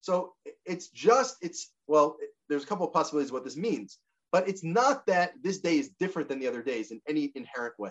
So 0.00 0.32
it's 0.64 0.88
just 0.88 1.36
it's 1.42 1.72
well, 1.86 2.16
there's 2.48 2.64
a 2.64 2.66
couple 2.66 2.86
of 2.86 2.92
possibilities 2.92 3.30
of 3.30 3.34
what 3.34 3.44
this 3.44 3.56
means, 3.56 3.98
but 4.32 4.48
it's 4.48 4.64
not 4.64 5.06
that 5.06 5.32
this 5.42 5.58
day 5.58 5.78
is 5.78 5.90
different 6.00 6.28
than 6.28 6.38
the 6.38 6.48
other 6.48 6.62
days 6.62 6.90
in 6.90 7.00
any 7.08 7.32
inherent 7.34 7.78
way. 7.78 7.90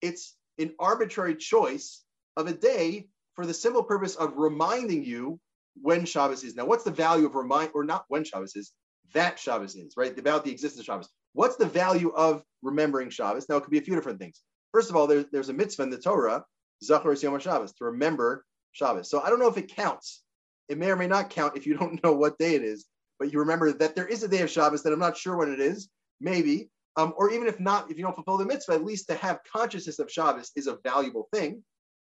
It's 0.00 0.36
an 0.58 0.72
arbitrary 0.78 1.34
choice 1.36 2.04
of 2.36 2.46
a 2.46 2.52
day 2.52 3.08
for 3.34 3.46
the 3.46 3.54
simple 3.54 3.82
purpose 3.82 4.16
of 4.16 4.36
reminding 4.36 5.04
you 5.04 5.40
when 5.80 6.04
Shabbos 6.04 6.44
is. 6.44 6.56
Now, 6.56 6.66
what's 6.66 6.84
the 6.84 6.90
value 6.90 7.26
of 7.26 7.34
remind 7.34 7.70
or 7.74 7.84
not 7.84 8.04
when 8.08 8.24
Shabbos 8.24 8.56
is? 8.56 8.72
That 9.14 9.38
Shabbos 9.38 9.74
is, 9.74 9.94
right? 9.96 10.16
About 10.18 10.44
the 10.44 10.50
existence 10.50 10.80
of 10.80 10.86
Shabbos. 10.86 11.08
What's 11.32 11.56
the 11.56 11.66
value 11.66 12.10
of 12.10 12.42
remembering 12.62 13.10
Shabbos? 13.10 13.48
Now, 13.48 13.56
it 13.56 13.62
could 13.62 13.70
be 13.70 13.78
a 13.78 13.82
few 13.82 13.94
different 13.94 14.18
things. 14.18 14.42
First 14.72 14.90
of 14.90 14.96
all, 14.96 15.06
there's, 15.06 15.26
there's 15.32 15.48
a 15.48 15.54
mitzvah 15.54 15.84
in 15.84 15.90
the 15.90 15.98
Torah, 15.98 16.44
Zachar 16.82 17.14
Yom 17.14 17.38
Shabbos, 17.40 17.72
to 17.74 17.84
remember 17.86 18.44
Shabbos. 18.72 19.10
So 19.10 19.20
I 19.20 19.30
don't 19.30 19.40
know 19.40 19.48
if 19.48 19.56
it 19.56 19.74
counts. 19.74 20.22
It 20.68 20.78
may 20.78 20.90
or 20.90 20.96
may 20.96 21.06
not 21.06 21.30
count 21.30 21.56
if 21.56 21.66
you 21.66 21.74
don't 21.78 22.02
know 22.02 22.12
what 22.12 22.38
day 22.38 22.54
it 22.54 22.62
is, 22.62 22.86
but 23.18 23.32
you 23.32 23.40
remember 23.40 23.72
that 23.72 23.94
there 23.94 24.06
is 24.06 24.22
a 24.22 24.28
day 24.28 24.42
of 24.42 24.50
Shabbos 24.50 24.82
that 24.82 24.92
I'm 24.92 24.98
not 24.98 25.16
sure 25.16 25.36
when 25.36 25.52
it 25.52 25.60
is. 25.60 25.88
Maybe 26.20 26.70
um, 26.98 27.14
or 27.16 27.30
even 27.30 27.46
if 27.46 27.60
not, 27.60 27.92
if 27.92 27.96
you 27.96 28.02
don't 28.02 28.14
fulfill 28.16 28.38
the 28.38 28.44
mitzvah, 28.44 28.72
at 28.72 28.84
least 28.84 29.06
to 29.06 29.14
have 29.14 29.38
consciousness 29.50 30.00
of 30.00 30.10
Shabbos 30.10 30.50
is 30.56 30.66
a 30.66 30.78
valuable 30.82 31.28
thing, 31.32 31.62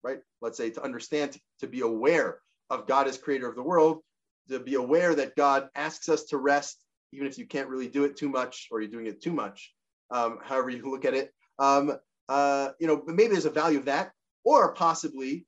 right? 0.03 0.19
Let's 0.41 0.59
say 0.59 0.71
to 0.71 0.83
understand, 0.83 1.33
to, 1.33 1.41
to 1.61 1.67
be 1.69 1.83
aware 1.83 2.41
of 2.69 2.89
God 2.89 3.07
as 3.07 3.17
creator 3.17 3.49
of 3.49 3.55
the 3.55 3.63
world, 3.63 4.01
to 4.49 4.59
be 4.59 4.75
aware 4.75 5.15
that 5.15 5.37
God 5.37 5.69
asks 5.77 6.09
us 6.09 6.25
to 6.25 6.37
rest, 6.37 6.85
even 7.13 7.29
if 7.29 7.39
you 7.39 7.47
can't 7.47 7.69
really 7.69 7.87
do 7.87 8.03
it 8.03 8.17
too 8.17 8.29
much 8.29 8.67
or 8.73 8.81
you're 8.81 8.91
doing 8.91 9.07
it 9.07 9.23
too 9.23 9.33
much, 9.33 9.73
um, 10.11 10.41
however 10.43 10.71
you 10.71 10.91
look 10.91 11.05
at 11.05 11.15
it. 11.15 11.33
Um, 11.61 11.97
uh, 12.29 12.71
you 12.81 12.89
know, 12.89 12.97
but 12.97 13.15
maybe 13.15 13.31
there's 13.35 13.45
a 13.45 13.51
value 13.51 13.79
of 13.79 13.85
that, 13.85 14.11
or 14.45 14.75
possibly 14.75 15.47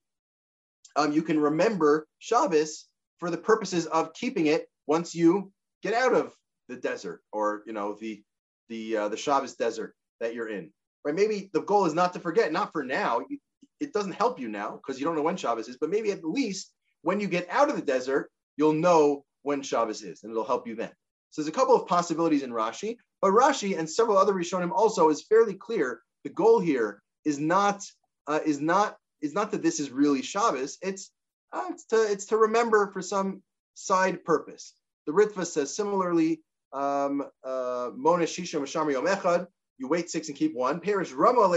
um, 0.97 1.13
you 1.13 1.23
can 1.23 1.39
remember 1.41 2.07
Shabbos 2.19 2.87
for 3.19 3.31
the 3.31 3.37
purposes 3.37 3.87
of 3.87 4.13
keeping 4.15 4.47
it 4.47 4.69
once 4.87 5.15
you 5.15 5.53
get 5.83 5.95
out 5.95 6.15
of 6.15 6.35
the 6.69 6.77
desert 6.77 7.23
or 7.33 7.63
you 7.67 7.73
know 7.73 7.97
the 8.01 8.23
the 8.69 8.97
uh, 8.97 9.09
the 9.09 9.17
Shabbos 9.17 9.55
desert 9.55 9.95
that 10.21 10.35
you're 10.35 10.49
in. 10.49 10.71
Right? 11.05 11.15
Maybe 11.15 11.51
the 11.53 11.63
goal 11.63 11.85
is 11.85 11.95
not 11.95 12.13
to 12.15 12.21
forget, 12.21 12.53
not 12.53 12.73
for 12.73 12.83
now. 12.83 13.21
It 13.81 13.93
doesn't 13.93 14.13
help 14.13 14.41
you 14.41 14.49
now 14.49 14.73
because 14.77 14.99
you 14.99 15.05
don't 15.05 15.17
know 15.17 15.23
when 15.23 15.37
Shabbos 15.37 15.69
is, 15.69 15.77
but 15.77 15.91
maybe 15.91 16.13
at 16.13 16.25
least 16.25 16.73
when 17.03 17.21
you 17.21 17.29
get 17.29 17.49
out 17.51 17.69
of 17.69 17.77
the 17.77 17.83
desert, 17.83 18.31
you'll 18.57 18.73
know 18.73 19.25
when 19.43 19.63
Shabbos 19.63 20.03
is, 20.03 20.23
and 20.23 20.31
it'll 20.31 20.45
help 20.45 20.67
you 20.67 20.75
then. 20.75 20.91
So 21.31 21.43
there's 21.43 21.49
a 21.49 21.53
couple 21.53 21.75
of 21.75 21.87
possibilities 21.87 22.43
in 22.43 22.51
Rashi, 22.51 22.97
but 23.21 23.33
Rashi 23.33 23.79
and 23.79 23.91
several 23.91 24.17
other 24.17 24.33
Rishonim 24.33 24.71
also 24.71 25.11
is 25.11 25.27
fairly 25.27 25.55
clear. 25.55 26.01
The 26.23 26.31
goal 26.31 26.61
here 26.61 27.03
is 27.27 27.39
not 27.39 27.85
uh, 28.27 28.41
is 28.45 28.61
not 28.61 28.97
is 29.21 29.35
not 29.35 29.51
that 29.53 29.63
this 29.63 29.81
is 29.81 29.91
really 29.91 30.23
Shabbos. 30.23 30.79
It's 30.83 31.11
uh, 31.53 31.69
it's 31.71 31.85
to 31.87 31.97
it's 31.97 32.27
to 32.27 32.37
remember 32.37 32.91
for 32.93 33.03
some 33.03 33.43
side 33.75 34.25
purpose. 34.25 34.75
The 35.07 35.13
Ritva 35.13 35.47
says 35.47 35.75
similarly 35.75 36.43
um, 36.73 37.23
uh, 37.45 37.91
Mona 37.95 38.25
Shisha 38.25 38.61
you 39.79 39.89
wait 39.89 40.11
six 40.11 40.29
and 40.29 40.37
keep 40.37 40.55
one. 40.55 40.81
Perish 40.81 41.13
Rama. 41.13 41.49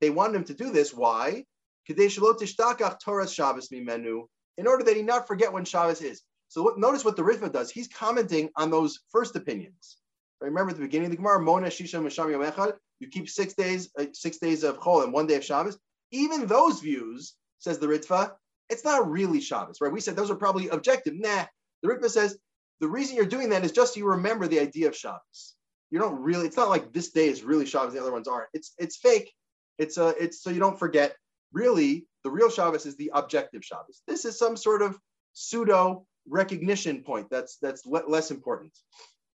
They 0.00 0.10
want 0.10 0.36
him 0.36 0.44
to 0.44 0.54
do 0.54 0.70
this. 0.70 0.92
Why? 0.92 1.44
Menu, 1.88 4.26
in 4.58 4.66
order 4.66 4.84
that 4.84 4.96
he 4.96 5.02
not 5.02 5.26
forget 5.26 5.52
when 5.52 5.64
Shabbos 5.64 6.02
is. 6.02 6.22
So 6.48 6.62
what, 6.62 6.78
notice 6.78 7.04
what 7.04 7.16
the 7.16 7.22
Ritva 7.22 7.50
does. 7.50 7.70
He's 7.70 7.88
commenting 7.88 8.50
on 8.56 8.70
those 8.70 9.00
first 9.10 9.34
opinions. 9.36 9.96
Remember 10.40 10.70
at 10.70 10.76
the 10.76 10.82
beginning 10.82 11.06
of 11.06 11.12
the 11.12 11.16
Gemara, 11.16 11.40
Mona 11.40 11.68
Shisha 11.68 12.02
Masham 12.02 12.30
Yom 12.30 12.42
Echad. 12.42 12.74
You 13.02 13.08
keep 13.08 13.28
six 13.28 13.54
days, 13.54 13.90
uh, 13.98 14.06
six 14.12 14.38
days 14.38 14.62
of 14.62 14.78
Chol 14.78 15.02
and 15.02 15.12
one 15.12 15.26
day 15.26 15.34
of 15.34 15.44
Shabbos. 15.44 15.76
Even 16.12 16.46
those 16.46 16.78
views, 16.78 17.34
says 17.58 17.80
the 17.80 17.88
Ritva, 17.88 18.30
it's 18.70 18.84
not 18.84 19.10
really 19.10 19.40
Shabbos, 19.40 19.80
right? 19.80 19.92
We 19.92 20.00
said 20.00 20.14
those 20.14 20.30
are 20.30 20.36
probably 20.36 20.68
objective. 20.68 21.14
Nah, 21.16 21.46
the 21.82 21.88
Ritva 21.88 22.08
says 22.08 22.38
the 22.80 22.86
reason 22.86 23.16
you're 23.16 23.26
doing 23.26 23.48
that 23.48 23.64
is 23.64 23.72
just 23.72 23.96
you 23.96 24.06
remember 24.06 24.46
the 24.46 24.60
idea 24.60 24.86
of 24.86 24.96
Shabbos. 24.96 25.56
You 25.90 25.98
don't 25.98 26.22
really, 26.22 26.46
it's 26.46 26.56
not 26.56 26.68
like 26.68 26.92
this 26.92 27.10
day 27.10 27.26
is 27.26 27.42
really 27.42 27.66
Shabbos, 27.66 27.92
the 27.92 28.00
other 28.00 28.12
ones 28.12 28.28
aren't. 28.28 28.48
It's 28.54 28.72
it's 28.78 28.96
fake. 28.96 29.32
It's 29.78 29.98
a 29.98 30.14
it's 30.22 30.40
so 30.40 30.50
you 30.50 30.60
don't 30.60 30.78
forget. 30.78 31.16
Really, 31.52 32.06
the 32.22 32.30
real 32.30 32.50
Shabbos 32.50 32.86
is 32.86 32.96
the 32.96 33.10
objective 33.14 33.64
Shabbos. 33.64 34.02
This 34.06 34.24
is 34.24 34.38
some 34.38 34.56
sort 34.56 34.80
of 34.80 34.96
pseudo 35.32 36.06
recognition 36.28 37.02
point 37.02 37.26
that's 37.30 37.56
that's 37.60 37.84
le- 37.84 38.08
less 38.08 38.30
important. 38.30 38.72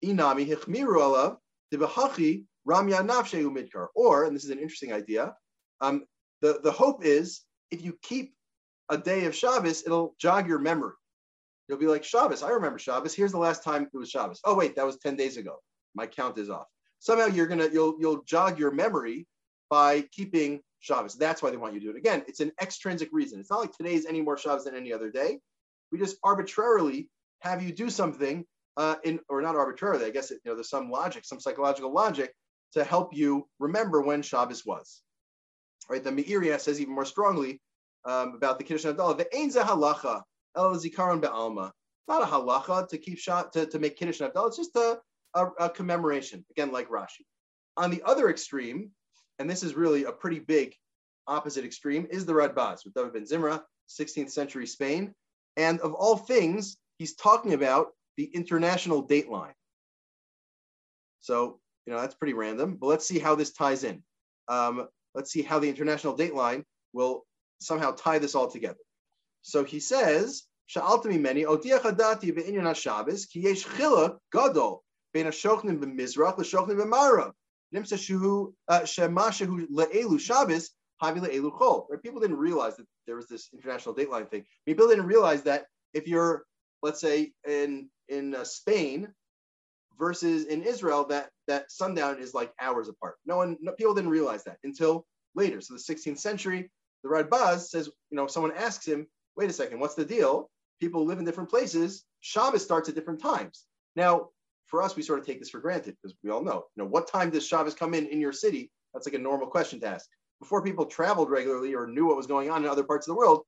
Inami 0.06 0.48
hichmiru 0.48 1.00
alav 1.00 1.38
ramya 2.68 3.08
nafsheu 3.08 3.50
midkar. 3.52 3.88
Or, 3.96 4.26
and 4.26 4.36
this 4.36 4.44
is 4.44 4.50
an 4.50 4.60
interesting 4.60 4.94
idea, 4.94 5.36
um, 5.82 6.06
the, 6.42 6.60
the 6.64 6.72
hope 6.72 7.04
is 7.06 7.42
if 7.72 7.84
you 7.84 7.98
keep 8.02 8.34
a 8.90 8.98
day 8.98 9.26
of 9.26 9.36
Shabbos, 9.36 9.84
it'll 9.86 10.16
jog 10.20 10.48
your 10.48 10.60
memory. 10.60 10.94
You'll 11.68 11.80
be 11.80 11.88
like, 11.88 12.04
Shabbos, 12.04 12.44
I 12.44 12.50
remember 12.52 12.80
Shabbos. 12.80 13.14
Here's 13.14 13.32
the 13.32 13.38
last 13.38 13.64
time 13.64 13.84
it 13.94 13.98
was 13.98 14.10
Shabbos. 14.10 14.40
Oh, 14.44 14.56
wait, 14.56 14.76
that 14.76 14.86
was 14.86 14.98
10 14.98 15.16
days 15.16 15.38
ago. 15.38 15.58
My 15.96 16.08
count 16.08 16.38
is 16.38 16.50
off. 16.50 16.68
Somehow 17.00 17.28
you're 17.28 17.48
gonna 17.48 17.70
you'll 17.72 17.96
you'll 18.00 18.24
jog 18.24 18.58
your 18.58 18.72
memory 18.72 19.28
by 19.70 20.02
keeping 20.12 20.62
Shabbos. 20.80 21.16
That's 21.16 21.44
why 21.44 21.52
they 21.52 21.58
want 21.58 21.74
you 21.74 21.80
to 21.82 21.86
do 21.86 21.92
it. 21.92 21.98
Again, 21.98 22.24
it's 22.28 22.40
an 22.40 22.52
extrinsic 22.62 23.10
reason. 23.12 23.40
It's 23.40 23.52
not 23.52 23.60
like 23.60 23.72
today's 23.76 24.06
any 24.06 24.22
more 24.22 24.38
Shabbos 24.38 24.66
than 24.66 24.76
any 24.76 24.94
other 24.94 25.12
day. 25.12 25.40
We 25.92 26.00
just 26.00 26.18
arbitrarily 26.24 27.10
have 27.42 27.62
you 27.62 27.72
do 27.72 27.90
something 27.90 28.46
uh, 28.78 28.96
in, 29.04 29.20
or 29.30 29.42
not 29.42 29.56
arbitrarily. 29.56 30.06
I 30.06 30.10
guess 30.10 30.32
it, 30.32 30.40
you 30.44 30.52
know 30.52 30.56
there's 30.56 30.70
some 30.70 30.90
logic, 30.90 31.26
some 31.26 31.40
psychological 31.40 31.94
logic 31.94 32.34
to 32.74 32.84
help 32.84 33.16
you 33.16 33.48
remember 33.60 34.02
when 34.02 34.22
Shabbos 34.22 34.66
was. 34.66 35.02
Right? 35.90 36.04
The 36.04 36.12
Meiriya 36.12 36.60
says 36.60 36.82
even 36.82 36.94
more 36.94 37.06
strongly 37.06 37.62
um, 38.06 38.34
about 38.36 38.58
the 38.58 38.64
Kiddush 38.64 38.86
Havdalah. 38.86 39.18
The 39.18 39.36
Ein 39.36 39.50
halacha 39.50 40.22
el 40.56 40.76
zikaron 40.76 41.22
be'alma. 41.22 41.72
Not 42.08 42.24
a 42.24 42.26
halacha 42.26 42.88
to 42.90 42.98
keep 42.98 43.18
shot 43.18 43.54
to, 43.54 43.66
to 43.66 43.80
make 43.80 43.98
Kiddush 43.98 44.22
Havdalah. 44.22 44.48
It's 44.48 44.58
just 44.58 44.76
a, 44.76 45.00
a, 45.36 45.46
a 45.60 45.70
commemoration. 45.70 46.46
Again, 46.52 46.72
like 46.72 46.90
Rashi. 46.90 47.26
On 47.78 47.90
the 47.90 48.02
other 48.06 48.30
extreme, 48.30 48.92
and 49.40 49.50
this 49.50 49.64
is 49.64 49.76
really 49.76 50.06
a 50.06 50.12
pretty 50.12 50.40
big 50.40 50.74
opposite 51.28 51.66
extreme, 51.66 52.08
is 52.10 52.26
the 52.26 52.34
Radbaz 52.34 52.86
with 52.86 52.94
David 52.94 53.14
ben 53.14 53.26
Zimra, 53.26 53.62
16th 53.90 54.32
century 54.32 54.66
Spain. 54.66 55.14
And 55.56 55.80
of 55.82 55.94
all 55.94 56.18
things, 56.18 56.78
he's 56.98 57.16
talking 57.16 57.54
about 57.54 57.88
the 58.16 58.26
international 58.34 59.02
date 59.02 59.30
line. 59.30 59.54
So, 61.20 61.60
you 61.88 61.94
know, 61.94 62.02
that's 62.02 62.16
pretty 62.16 62.34
random, 62.34 62.76
but 62.76 62.88
let's 62.88 63.08
see 63.08 63.18
how 63.18 63.34
this 63.34 63.54
ties 63.54 63.86
in. 63.86 64.04
Um, 64.50 64.88
let's 65.16 65.32
see 65.32 65.42
how 65.42 65.58
the 65.58 65.70
international 65.70 66.18
dateline 66.18 66.64
will 66.92 67.26
somehow 67.60 67.92
tie 67.92 68.20
this 68.20 68.36
all 68.36 68.52
together. 68.52 68.78
So 69.42 69.64
he 69.64 69.80
says, 69.80 70.44
Sha'altami 70.70 71.20
many, 71.20 71.46
Odiachadati 71.46 72.36
ve'inyan 72.36 72.76
Shabbos, 72.76 73.26
ki 73.26 73.40
yesh 73.40 73.66
chiluk 73.66 74.18
gadol, 74.34 74.84
ben 75.14 75.26
ha-shochnim 75.26 75.80
b'mizrach, 75.80 76.38
l'shochnim 76.38 76.78
b'marav. 76.78 77.32
Nimsa 77.74 77.98
shuhu, 77.98 78.54
uh, 78.68 78.84
shema 78.84 79.30
shehu 79.30 79.66
le'elu 79.70 80.20
Shabbos, 80.20 80.72
havi 81.02 81.22
le'elu 81.22 81.58
chol. 81.58 81.86
Right? 81.90 82.04
People 82.04 82.20
didn't 82.20 82.38
realize 82.38 82.76
that 82.76 82.86
there 83.06 83.16
was 83.16 83.28
this 83.28 83.48
international 83.54 83.96
dateline 83.96 84.30
thing. 84.30 84.44
People 84.66 84.90
didn't 84.90 85.06
realize 85.06 85.44
that 85.44 85.68
if 85.94 86.06
you're, 86.06 86.44
let's 86.84 87.00
say, 87.00 87.32
in 87.48 87.90
in 88.10 88.36
uh, 88.36 88.44
Spain 88.44 89.08
versus 89.98 90.46
in 90.46 90.64
Israel, 90.64 91.06
that 91.06 91.30
that 91.48 91.72
sundown 91.72 92.20
is 92.20 92.34
like 92.34 92.54
hours 92.60 92.90
apart. 92.90 93.16
No 93.26 93.38
one, 93.38 93.58
no, 93.62 93.72
people 93.74 93.94
didn't 93.94 94.10
realize 94.10 94.44
that 94.44 94.58
until 94.64 95.06
later. 95.36 95.62
So 95.62 95.74
the 95.74 95.80
16th 95.80 96.20
century, 96.20 96.70
the 97.04 97.10
Radbaz 97.10 97.70
says, 97.70 97.88
you 98.10 98.18
know, 98.18 98.28
someone 98.28 98.52
asks 98.56 98.86
him, 98.86 99.08
wait 99.36 99.50
a 99.50 99.54
second, 99.54 99.80
what's 99.80 99.96
the 99.96 100.06
deal? 100.06 100.50
People 100.80 101.06
live 101.06 101.20
in 101.20 101.26
different 101.26 101.50
places. 101.50 102.04
Shabbos 102.22 102.64
starts 102.64 102.90
at 102.90 102.96
different 102.96 103.22
times. 103.22 103.66
Now, 103.96 104.30
for 104.66 104.82
us, 104.82 104.96
we 104.96 105.04
sort 105.04 105.20
of 105.20 105.26
take 105.26 105.40
this 105.40 105.50
for 105.50 105.60
granted 105.60 105.96
because 106.02 106.16
we 106.24 106.30
all 106.30 106.44
know, 106.44 106.66
you 106.76 106.84
know, 106.84 106.90
what 106.90 107.08
time 107.08 107.30
does 107.30 107.48
Shabbos 107.48 107.74
come 107.74 107.94
in 107.94 108.08
in 108.08 108.20
your 108.20 108.34
city? 108.34 108.70
That's 108.94 109.08
like 109.08 109.16
a 109.16 109.20
normal 109.20 109.48
question 109.48 109.80
to 109.82 109.88
ask. 109.88 110.08
Before 110.40 110.62
people 110.62 110.86
traveled 110.86 111.30
regularly 111.30 111.74
or 111.74 111.88
knew 111.88 112.08
what 112.08 112.18
was 112.18 112.28
going 112.28 112.50
on 112.50 112.64
in 112.64 112.70
other 112.70 112.84
parts 112.84 113.08
of 113.08 113.14
the 113.14 113.18
world, 113.18 113.44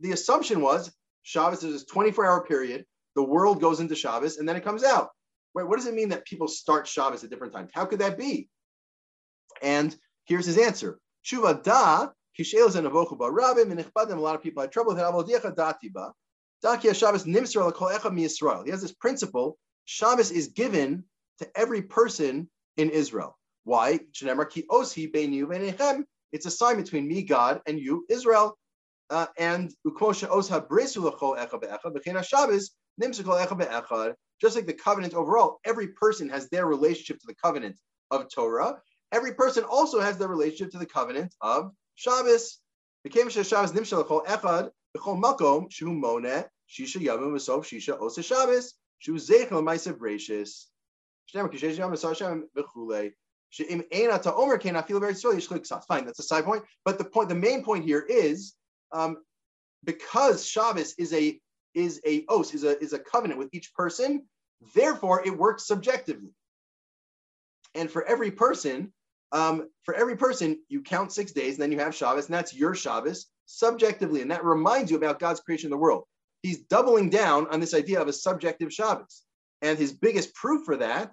the 0.00 0.12
assumption 0.12 0.60
was 0.60 0.92
Shabbos 1.22 1.62
is 1.64 1.72
this 1.72 1.84
24 1.84 2.26
hour 2.26 2.44
period. 2.44 2.84
The 3.16 3.22
world 3.22 3.60
goes 3.60 3.80
into 3.80 3.94
Shabbos 3.94 4.38
and 4.38 4.48
then 4.48 4.56
it 4.56 4.64
comes 4.64 4.84
out. 4.84 5.10
What 5.66 5.76
does 5.76 5.86
it 5.86 5.94
mean 5.94 6.10
that 6.10 6.24
people 6.24 6.48
start 6.48 6.86
Shabbos 6.86 7.24
at 7.24 7.30
different 7.30 7.52
times? 7.52 7.70
How 7.74 7.84
could 7.84 8.00
that 8.00 8.18
be? 8.18 8.48
And 9.62 9.96
here's 10.26 10.46
his 10.46 10.58
answer. 10.58 10.98
Shuva 11.24 11.62
da 11.62 12.08
kishel 12.38 12.68
zenavochu 12.68 13.18
barabim 13.18 13.70
and 13.70 13.80
a 13.80 14.20
lot 14.20 14.34
of 14.34 14.42
people 14.42 14.62
had 14.62 14.72
trouble 14.72 14.94
with 14.94 15.00
it. 15.00 15.56
datiba. 15.56 16.12
Dakia 16.64 16.94
Shabbos 16.94 17.24
nimsar 17.24 17.72
kol 17.72 17.88
echad 17.88 18.12
mi 18.12 18.22
He 18.64 18.70
has 18.70 18.82
this 18.82 18.92
principle. 18.92 19.58
Shabbos 19.84 20.30
is 20.30 20.48
given 20.48 21.04
to 21.38 21.48
every 21.56 21.82
person 21.82 22.48
in 22.76 22.90
Israel. 22.90 23.38
Why? 23.64 24.00
It's 26.30 26.46
a 26.46 26.50
sign 26.50 26.76
between 26.76 27.08
me, 27.08 27.22
God, 27.22 27.60
and 27.66 27.78
you, 27.78 28.04
Israel. 28.08 28.58
Uh, 29.10 29.26
and 29.38 29.72
just 34.40 34.56
like 34.56 34.66
the 34.66 34.72
covenant 34.72 35.14
overall, 35.14 35.58
every 35.64 35.88
person 35.88 36.28
has 36.28 36.48
their 36.48 36.66
relationship 36.66 37.18
to 37.20 37.26
the 37.26 37.34
covenant 37.34 37.76
of 38.10 38.28
Torah. 38.32 38.80
Every 39.12 39.34
person 39.34 39.64
also 39.64 40.00
has 40.00 40.18
their 40.18 40.28
relationship 40.28 40.70
to 40.72 40.78
the 40.78 40.86
covenant 40.86 41.34
of 41.40 41.72
Shabbos. 41.94 42.58
Fine, 43.04 43.24
that's 56.04 56.18
a 56.18 56.22
side 56.22 56.44
point. 56.44 56.64
But 56.84 56.98
the 56.98 57.04
point, 57.04 57.28
the 57.28 57.34
main 57.34 57.64
point 57.64 57.84
here 57.84 58.04
is 58.08 58.54
um, 58.92 59.16
because 59.84 60.46
Shabbos 60.46 60.94
is 60.98 61.12
a 61.12 61.40
is 61.78 62.00
a 62.06 62.24
os, 62.28 62.52
is 62.54 62.64
a, 62.64 62.78
is 62.82 62.92
a 62.92 62.98
covenant 62.98 63.38
with 63.38 63.48
each 63.52 63.72
person, 63.74 64.10
therefore 64.74 65.22
it 65.24 65.38
works 65.44 65.66
subjectively. 65.66 66.32
And 67.74 67.90
for 67.90 68.02
every 68.04 68.32
person, 68.32 68.92
um, 69.30 69.68
for 69.84 69.94
every 69.94 70.16
person, 70.16 70.58
you 70.68 70.80
count 70.82 71.12
six 71.12 71.32
days, 71.32 71.54
and 71.54 71.62
then 71.62 71.72
you 71.72 71.78
have 71.78 71.94
Shabbos, 71.94 72.26
and 72.26 72.34
that's 72.34 72.54
your 72.54 72.74
Shabbos 72.74 73.26
subjectively. 73.46 74.22
And 74.22 74.30
that 74.30 74.44
reminds 74.44 74.90
you 74.90 74.96
about 74.96 75.20
God's 75.20 75.40
creation 75.40 75.68
of 75.68 75.72
the 75.72 75.84
world. 75.84 76.04
He's 76.42 76.64
doubling 76.74 77.10
down 77.10 77.46
on 77.52 77.60
this 77.60 77.74
idea 77.74 78.00
of 78.00 78.08
a 78.08 78.12
subjective 78.12 78.72
Shabbos. 78.72 79.22
And 79.62 79.78
his 79.78 79.92
biggest 79.92 80.34
proof 80.34 80.64
for 80.64 80.76
that 80.78 81.12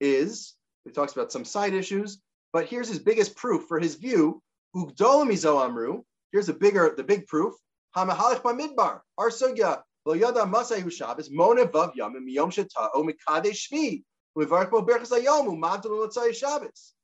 is, 0.00 0.54
he 0.84 0.90
talks 0.90 1.12
about 1.12 1.32
some 1.32 1.44
side 1.44 1.74
issues, 1.74 2.20
but 2.52 2.66
here's 2.66 2.88
his 2.88 2.98
biggest 2.98 3.36
proof 3.36 3.66
for 3.68 3.78
his 3.78 3.94
view. 3.96 4.42
Ugdolamizo 4.74 5.64
Amru, 5.64 6.02
here's 6.32 6.46
the 6.46 6.54
bigger, 6.54 6.94
the 6.96 7.04
big 7.04 7.26
proof. 7.26 7.54
Hamahalich 7.96 8.42
Bamidbar, 8.42 9.00
Our 9.18 9.30
sugya, 9.30 9.82
Lo 10.04 10.14
Masayu 10.14 10.90
Shabbos, 10.90 11.30
Mone 11.30 11.66
Vav 11.66 11.94
Yamim, 11.94 12.24
Yom 12.26 12.50
Sheta, 12.50 12.88
O 12.94 13.04
Mikadesh 13.04 13.68
Shvi, 13.70 14.02
Uvarkbo 14.36 14.86
Berchas 14.86 15.12
Ayomu, 15.12 16.34
Shabbos. 16.34 16.94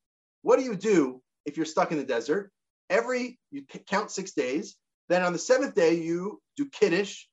What 0.42 0.58
do 0.58 0.64
you 0.64 0.76
do 0.76 1.22
if 1.44 1.56
you're 1.56 1.66
stuck 1.66 1.92
in 1.92 1.98
the 1.98 2.04
desert? 2.04 2.50
Every, 2.88 3.38
you 3.50 3.64
count 3.86 4.10
six 4.10 4.32
days. 4.32 4.76
Then 5.08 5.22
on 5.22 5.32
the 5.32 5.38
seventh 5.38 5.74
day, 5.74 5.94
you 5.94 6.40
do 6.56 6.66
Kiddush, 6.66 7.24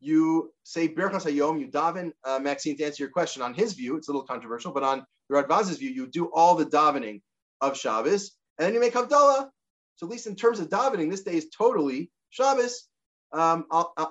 you 0.00 0.52
say 0.64 0.88
Berchas 0.88 1.24
Hayom, 1.24 1.60
you 1.60 1.68
daven. 1.68 2.12
Uh, 2.24 2.38
Maxine, 2.40 2.76
to 2.76 2.84
answer 2.84 3.02
your 3.04 3.10
question, 3.10 3.42
on 3.42 3.54
his 3.54 3.74
view, 3.74 3.96
it's 3.96 4.08
a 4.08 4.10
little 4.10 4.26
controversial, 4.26 4.72
but 4.72 4.82
on 4.82 5.04
the 5.28 5.36
Radbaz's 5.36 5.78
view, 5.78 5.90
you 5.90 6.06
do 6.06 6.26
all 6.34 6.56
the 6.56 6.66
davening 6.66 7.22
of 7.60 7.76
Shabbos, 7.76 8.32
and 8.58 8.66
then 8.66 8.74
you 8.74 8.80
make 8.80 8.92
Havdalah. 8.92 9.48
So 9.96 10.06
at 10.06 10.10
least 10.10 10.26
in 10.26 10.34
terms 10.34 10.58
of 10.60 10.68
davening, 10.68 11.10
this 11.10 11.22
day 11.22 11.36
is 11.36 11.48
totally 11.56 12.10
Shabbos 12.30 12.88
um, 13.34 13.66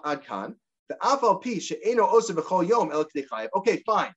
ad 0.06 0.24
kan. 0.26 0.56
The 0.90 0.96
afal 0.96 1.42
pi 1.42 1.60
she'eno 1.60 2.08
osa 2.08 2.34
b'chol 2.34 2.68
yom 2.68 2.92
el 2.92 3.06
Okay, 3.56 3.78
fine. 3.86 4.14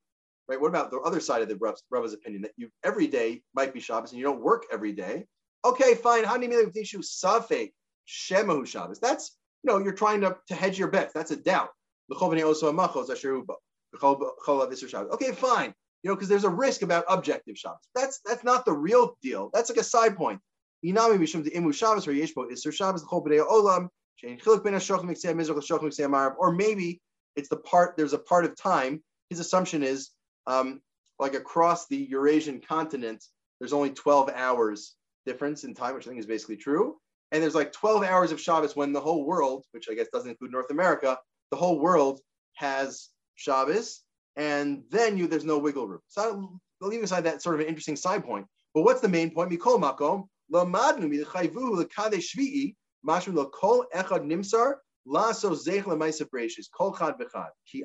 Right. 0.49 0.61
What 0.61 0.69
about 0.69 0.93
the 0.93 0.99
other 0.99 1.19
side 1.19 1.43
of 1.43 1.49
the 1.49 1.57
Rava's 1.91 2.15
opinion 2.15 2.43
that 2.43 2.53
you 2.57 2.71
every 2.85 3.09
day 3.09 3.43
might 3.55 3.75
be 3.75 3.81
Shabbos 3.81 4.13
and 4.13 4.19
you 4.19 4.25
don't 4.25 4.41
work 4.41 4.67
every 4.73 4.93
day? 4.93 5.27
Okay, 5.65 5.97
fine. 5.97 6.23
Hani 6.23 6.49
milishu 6.49 7.03
safek 7.03 7.73
shemahu 8.07 8.65
Shabbos. 8.65 9.01
That's 9.01 9.37
you 9.65 9.73
know 9.73 9.79
you're 9.79 9.93
trying 9.93 10.21
to, 10.21 10.37
to 10.47 10.55
hedge 10.55 10.79
your 10.79 10.89
bets. 10.89 11.13
That's 11.13 11.33
a 11.33 11.37
doubt. 11.37 11.71
Okay, 12.13 12.45
fine. 15.33 15.75
You 16.03 16.11
know, 16.11 16.15
because 16.15 16.29
there's 16.29 16.45
a 16.45 16.51
risk 16.51 16.83
about 16.83 17.05
objective 17.09 17.59
Shabbos. 17.59 17.89
That's 17.95 18.21
that's 18.25 18.45
not 18.45 18.65
the 18.65 18.73
real 18.73 19.17
deal. 19.23 19.51
That's 19.53 19.69
like 19.69 19.79
a 19.79 19.85
side 19.85 20.17
point. 20.17 20.41
Inami 20.85 21.19
mishum 21.19 21.43
de 21.43 21.51
imu 21.51 21.75
Shabbos 21.75 22.07
or 22.07 22.13
yeshbo 22.13 22.53
iser 22.53 22.71
Shabbos 22.71 23.03
chol 23.03 23.27
olam 23.27 23.89
or 26.39 26.53
maybe 26.53 27.01
it's 27.37 27.49
the 27.49 27.57
part, 27.57 27.97
there's 27.97 28.13
a 28.13 28.19
part 28.19 28.45
of 28.45 28.57
time. 28.57 29.03
His 29.31 29.41
assumption 29.41 29.83
is 29.83 30.11
um, 30.47 30.81
like 31.19 31.35
across 31.35 31.87
the 31.87 31.97
Eurasian 31.97 32.61
continent, 32.61 33.25
there's 33.59 33.73
only 33.73 33.91
12 33.91 34.31
hours 34.35 34.95
difference 35.25 35.65
in 35.65 35.75
time, 35.75 35.95
which 35.95 36.07
I 36.07 36.11
think 36.11 36.21
is 36.21 36.27
basically 36.27 36.57
true. 36.57 36.97
And 37.33 37.43
there's 37.43 37.55
like 37.55 37.73
12 37.73 38.05
hours 38.05 38.33
of 38.33 38.41
Shabbos 38.41 38.77
when 38.77 38.93
the 38.93 39.01
whole 39.01 39.25
world, 39.25 39.65
which 39.73 39.89
I 39.91 39.95
guess 39.95 40.09
doesn't 40.13 40.31
include 40.31 40.53
North 40.53 40.71
America, 40.71 41.19
the 41.51 41.57
whole 41.57 41.79
world 41.81 42.21
has 42.55 43.09
Shabbos. 43.35 44.03
and 44.37 44.83
then 44.91 45.17
you 45.19 45.27
there's 45.27 45.45
no 45.45 45.59
wiggle 45.59 45.87
room. 45.87 46.01
So 46.09 46.59
leave 46.81 47.03
aside 47.03 47.25
that 47.25 47.43
sort 47.43 47.55
of 47.57 47.61
an 47.61 47.67
interesting 47.67 47.97
side 47.97 48.25
point. 48.25 48.47
But 48.75 48.83
what's 48.83 49.01
the 49.01 49.09
main 49.09 49.35
point? 49.35 49.51
Mikol 49.51 49.81
makom 49.81 50.29
lamadnu 50.53 51.25
shvi'i 53.07 53.35
mashma 53.35 53.51
lokol 53.51 53.85
echad 53.95 54.25
nimsar 54.25 54.75
laso 55.07 55.55
breishis 55.55 56.67
kol 56.77 56.95
chad 56.95 57.15
v'chad 57.19 57.51
ki. 57.71 57.85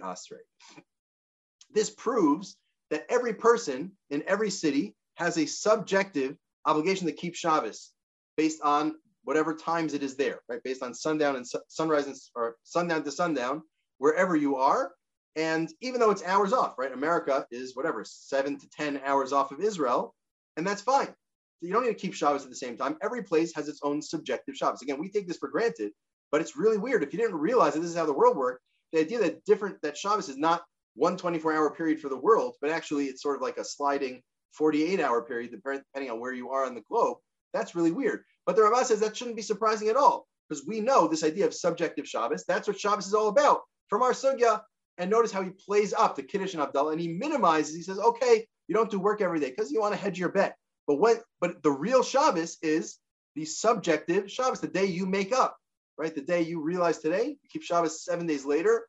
This 1.74 1.89
proves 1.89 2.57
that 2.89 3.05
every 3.09 3.34
person 3.34 3.91
in 4.09 4.24
every 4.28 4.49
city 4.49 4.95
has 5.15 5.38
a 5.38 5.45
subjective 5.45 6.36
obligation 6.65 7.07
to 7.07 7.13
keep 7.13 7.36
Shabbos 7.36 7.91
based 8.38 8.61
on 8.61 8.95
whatever 9.24 9.55
times 9.55 9.93
it 9.93 10.03
is 10.03 10.15
there, 10.15 10.41
right? 10.49 10.61
Based 10.63 10.84
on 10.84 10.93
sundown 10.93 11.36
and 11.36 11.47
su- 11.47 11.61
sunrise 11.67 12.07
and, 12.07 12.15
or 12.36 12.57
sundown 12.63 13.03
to 13.03 13.11
sundown, 13.11 13.61
wherever 13.99 14.36
you 14.36 14.57
are. 14.57 14.93
And 15.36 15.72
even 15.80 15.99
though 15.99 16.11
it's 16.11 16.24
hours 16.24 16.51
off, 16.53 16.78
right? 16.78 16.91
America 16.91 17.45
is 17.51 17.76
whatever, 17.76 18.03
seven 18.03 18.57
to 18.59 18.69
10 18.69 19.01
hours 19.05 19.32
off 19.32 19.51
of 19.51 19.61
Israel, 19.61 20.13
and 20.57 20.67
that's 20.67 20.82
fine. 20.82 21.13
You 21.62 21.72
don't 21.72 21.84
need 21.84 21.89
to 21.89 21.95
keep 21.95 22.14
Shabbos 22.14 22.43
at 22.43 22.49
the 22.49 22.55
same 22.55 22.76
time. 22.76 22.97
Every 23.01 23.24
place 23.24 23.53
has 23.55 23.68
its 23.68 23.80
own 23.84 24.01
subjective 24.01 24.55
Shabbos. 24.55 24.82
Again, 24.82 24.99
we 24.99 25.09
take 25.09 25.28
this 25.28 25.38
for 25.38 25.49
granted, 25.49 25.91
but 26.32 26.41
it's 26.41 26.57
really 26.57 26.78
weird. 26.78 27.03
If 27.03 27.14
you 27.14 27.20
didn't 27.20 27.36
realize 27.36 27.74
that 27.74 27.82
this 27.82 27.91
is 27.91 27.95
how 27.95 28.05
the 28.05 28.14
world 28.14 28.36
works, 28.36 28.64
the 28.91 28.99
idea 28.99 29.20
that 29.20 29.45
different 29.45 29.82
that 29.84 29.97
Shabbos 29.97 30.28
is 30.28 30.38
not 30.38 30.64
one 30.95 31.18
24 31.18 31.53
hour 31.53 31.74
period 31.74 31.99
for 31.99 32.09
the 32.09 32.18
world, 32.18 32.55
but 32.62 32.72
actually 32.72 33.05
it's 33.05 33.22
sort 33.22 33.36
of 33.36 33.41
like 33.41 33.57
a 33.57 33.64
sliding 33.64 34.22
48 34.53 34.99
hour 34.99 35.22
period, 35.22 35.51
depending 35.51 36.12
on 36.12 36.20
where 36.20 36.34
you 36.34 36.49
are 36.49 36.66
on 36.66 36.76
the 36.76 36.84
globe. 36.89 37.18
That's 37.53 37.76
really 37.76 37.91
weird. 37.91 38.24
But 38.45 38.55
the 38.55 38.64
Rambam 38.64 38.86
says 38.86 38.99
that 39.01 39.16
shouldn't 39.16 39.36
be 39.36 39.41
surprising 39.41 39.89
at 39.89 39.95
all 39.95 40.28
because 40.49 40.66
we 40.66 40.82
know 40.82 41.07
this 41.07 41.24
idea 41.24 41.45
of 41.45 41.53
subjective 41.53 42.07
Shabbos. 42.07 42.43
That's 42.47 42.68
what 42.68 42.80
Shabbos 42.80 43.07
is 43.07 43.14
all 43.14 43.28
about 43.28 43.62
from 43.88 44.01
our 44.01 44.12
sugya. 44.12 44.62
And 44.97 45.09
notice 45.09 45.32
how 45.32 45.41
he 45.41 45.51
plays 45.51 45.93
up 45.93 46.16
the 46.16 46.24
Kiddush 46.24 46.53
and 46.53 46.62
Havdalah 46.62 46.91
and 46.91 47.01
he 47.01 47.07
minimizes. 47.07 47.76
He 47.76 47.82
says, 47.82 47.97
okay, 47.97 48.45
you 48.68 48.76
don't 48.76 48.91
do 48.91 48.99
work 48.99 49.22
every 49.22 49.39
day 49.39 49.49
because 49.49 49.72
you 49.72 49.80
want 49.80 49.93
to 49.93 49.99
hedge 49.99 50.20
your 50.20 50.30
bet. 50.30 50.55
But 50.88 50.95
when, 50.95 51.17
but 51.39 51.63
the 51.63 51.71
real 51.71 52.03
Shabbos 52.03 52.57
is 52.61 52.97
the 53.36 53.45
subjective 53.45 54.32
Shabbos, 54.32 54.59
the 54.59 54.67
day 54.67 54.86
you 54.86 55.05
make 55.05 55.32
up, 55.34 55.57
right? 55.97 56.13
The 56.13 56.21
day 56.21 56.41
you 56.41 56.61
realize 56.61 56.97
today, 56.97 57.38
you 57.41 57.49
keep 57.49 57.63
Shabbos 57.63 58.03
seven 58.03 58.27
days 58.27 58.45
later. 58.45 58.88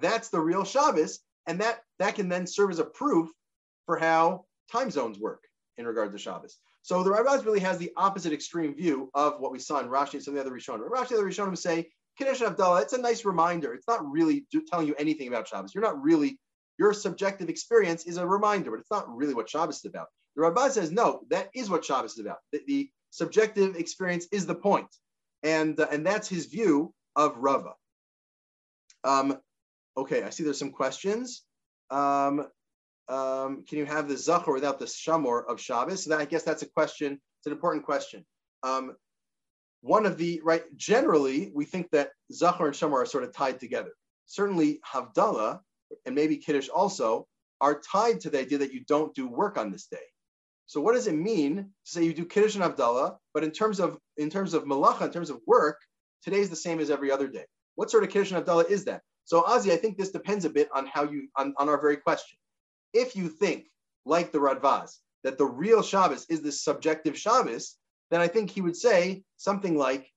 That's 0.00 0.28
the 0.28 0.40
real 0.40 0.64
Shabbos, 0.64 1.20
and 1.46 1.60
that 1.60 1.80
that 1.98 2.14
can 2.14 2.28
then 2.28 2.46
serve 2.46 2.70
as 2.70 2.78
a 2.78 2.84
proof 2.84 3.30
for 3.86 3.96
how 3.96 4.44
time 4.70 4.90
zones 4.90 5.18
work 5.18 5.42
in 5.76 5.86
regard 5.86 6.12
to 6.12 6.18
Shabbos. 6.18 6.58
So 6.82 7.02
the 7.02 7.10
Rambam 7.10 7.44
really 7.44 7.60
has 7.60 7.78
the 7.78 7.92
opposite 7.96 8.32
extreme 8.32 8.74
view 8.74 9.10
of 9.14 9.40
what 9.40 9.52
we 9.52 9.58
saw 9.58 9.80
in 9.80 9.88
Rashi 9.88 10.14
and 10.14 10.22
some 10.22 10.36
of 10.36 10.36
the 10.36 10.40
other 10.42 10.54
Rishonim. 10.54 10.88
Rashi 10.88 11.12
and 11.12 11.20
the 11.20 11.22
Rishonim 11.22 11.56
say, 11.56 11.88
Kiddush 12.18 12.42
Havdalah, 12.42 12.82
it's 12.82 12.92
a 12.92 13.00
nice 13.00 13.24
reminder. 13.24 13.72
It's 13.72 13.88
not 13.88 14.08
really 14.08 14.46
telling 14.68 14.86
you 14.86 14.94
anything 14.96 15.28
about 15.28 15.48
Shabbos. 15.48 15.74
You're 15.74 15.82
not 15.82 16.02
really, 16.02 16.38
your 16.78 16.92
subjective 16.92 17.48
experience 17.48 18.04
is 18.04 18.18
a 18.18 18.26
reminder, 18.26 18.70
but 18.70 18.80
it's 18.80 18.90
not 18.90 19.08
really 19.08 19.34
what 19.34 19.48
Shabbos 19.48 19.78
is 19.78 19.86
about. 19.86 20.08
The 20.36 20.42
Rambam 20.42 20.70
says, 20.70 20.90
no, 20.90 21.20
that 21.30 21.50
is 21.54 21.70
what 21.70 21.84
Shabbos 21.84 22.14
is 22.14 22.18
about. 22.20 22.38
The, 22.52 22.60
the 22.66 22.90
subjective 23.10 23.76
experience 23.76 24.26
is 24.32 24.46
the 24.46 24.54
point. 24.54 24.88
And, 25.42 25.78
uh, 25.78 25.86
and 25.90 26.04
that's 26.06 26.28
his 26.28 26.46
view 26.46 26.92
of 27.14 27.36
Rava. 27.36 27.74
Um, 29.04 29.38
okay, 29.96 30.22
I 30.22 30.30
see 30.30 30.42
there's 30.42 30.58
some 30.58 30.72
questions. 30.72 31.42
Um, 31.90 32.48
um, 33.08 33.64
can 33.68 33.78
you 33.78 33.84
have 33.84 34.08
the 34.08 34.14
zachor 34.14 34.54
without 34.54 34.78
the 34.78 34.86
shamor 34.86 35.44
of 35.46 35.60
Shabbos? 35.60 36.04
So 36.04 36.10
that, 36.10 36.20
I 36.20 36.24
guess 36.24 36.42
that's 36.42 36.62
a 36.62 36.66
question. 36.66 37.12
It's 37.12 37.46
an 37.46 37.52
important 37.52 37.84
question. 37.84 38.24
Um, 38.62 38.96
one 39.82 40.06
of 40.06 40.16
the 40.16 40.40
right 40.42 40.64
generally 40.76 41.52
we 41.54 41.66
think 41.66 41.90
that 41.90 42.10
zachor 42.32 42.64
and 42.64 42.74
shamor 42.74 43.02
are 43.02 43.06
sort 43.06 43.24
of 43.24 43.34
tied 43.34 43.60
together. 43.60 43.90
Certainly 44.26 44.80
Havdalah 44.90 45.60
and 46.06 46.14
maybe 46.14 46.38
Kiddush 46.38 46.70
also 46.70 47.28
are 47.60 47.80
tied 47.80 48.20
to 48.20 48.30
the 48.30 48.40
idea 48.40 48.58
that 48.58 48.72
you 48.72 48.82
don't 48.88 49.14
do 49.14 49.28
work 49.28 49.58
on 49.58 49.70
this 49.70 49.86
day. 49.86 49.98
So 50.66 50.80
what 50.80 50.94
does 50.94 51.06
it 51.06 51.14
mean 51.14 51.56
to 51.56 51.64
say 51.84 52.04
you 52.04 52.14
do 52.14 52.24
Kiddush 52.24 52.54
and 52.54 52.64
Havdalah, 52.64 53.16
but 53.32 53.44
in 53.44 53.50
terms 53.50 53.80
of 53.80 53.98
in 54.16 54.30
terms 54.30 54.54
of 54.54 54.64
malacha, 54.64 55.02
in 55.02 55.10
terms 55.10 55.30
of 55.30 55.40
work, 55.46 55.78
today 56.22 56.40
is 56.40 56.50
the 56.50 56.56
same 56.56 56.80
as 56.80 56.90
every 56.90 57.10
other 57.10 57.28
day? 57.28 57.44
What 57.74 57.90
sort 57.90 58.04
of 58.04 58.10
Kiddush 58.10 58.32
and 58.32 58.44
Havdalah 58.44 58.70
is 58.70 58.84
that? 58.86 59.02
So 59.24 59.42
Azi, 59.42 59.72
I 59.72 59.76
think 59.76 59.96
this 59.96 60.10
depends 60.10 60.44
a 60.44 60.50
bit 60.50 60.68
on 60.74 60.86
how 60.86 61.04
you 61.04 61.28
on, 61.36 61.54
on 61.58 61.68
our 61.68 61.80
very 61.80 61.96
question. 61.96 62.38
If 62.92 63.16
you 63.16 63.28
think, 63.28 63.66
like 64.04 64.32
the 64.32 64.38
Radvaz, 64.38 64.98
that 65.22 65.38
the 65.38 65.46
real 65.46 65.82
Shabbos 65.82 66.26
is 66.28 66.42
the 66.42 66.52
subjective 66.52 67.18
Shabbos, 67.18 67.76
then 68.10 68.20
I 68.20 68.28
think 68.28 68.50
he 68.50 68.60
would 68.60 68.76
say 68.76 69.22
something 69.36 69.76
like 69.76 70.10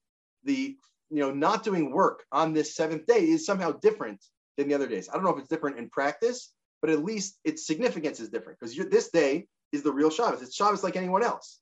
the 0.44 0.78
you 1.10 1.20
know 1.20 1.32
not 1.32 1.64
doing 1.64 1.92
work 1.92 2.26
on 2.32 2.54
this 2.54 2.76
seventh 2.76 3.06
day 3.06 3.28
is 3.28 3.46
somehow 3.46 3.72
different 3.72 4.24
than 4.58 4.68
the 4.68 4.76
other 4.76 4.88
days. 4.88 5.10
I 5.10 5.14
don't 5.14 5.24
know 5.24 5.32
if 5.34 5.40
it's 5.40 5.50
different 5.50 5.78
in 5.78 5.90
practice, 5.90 6.54
but 6.82 6.90
at 6.90 7.04
least 7.04 7.40
its 7.44 7.66
significance 7.66 8.20
is 8.20 8.30
different 8.30 8.60
because 8.60 8.76
this 8.76 9.10
day 9.10 9.48
is 9.72 9.84
the 9.84 9.92
real 9.92 10.10
Shabbos. 10.10 10.42
It's 10.42 10.56
Shabbos 10.56 10.84
like 10.84 10.96
anyone 10.96 11.24
else. 11.24 11.60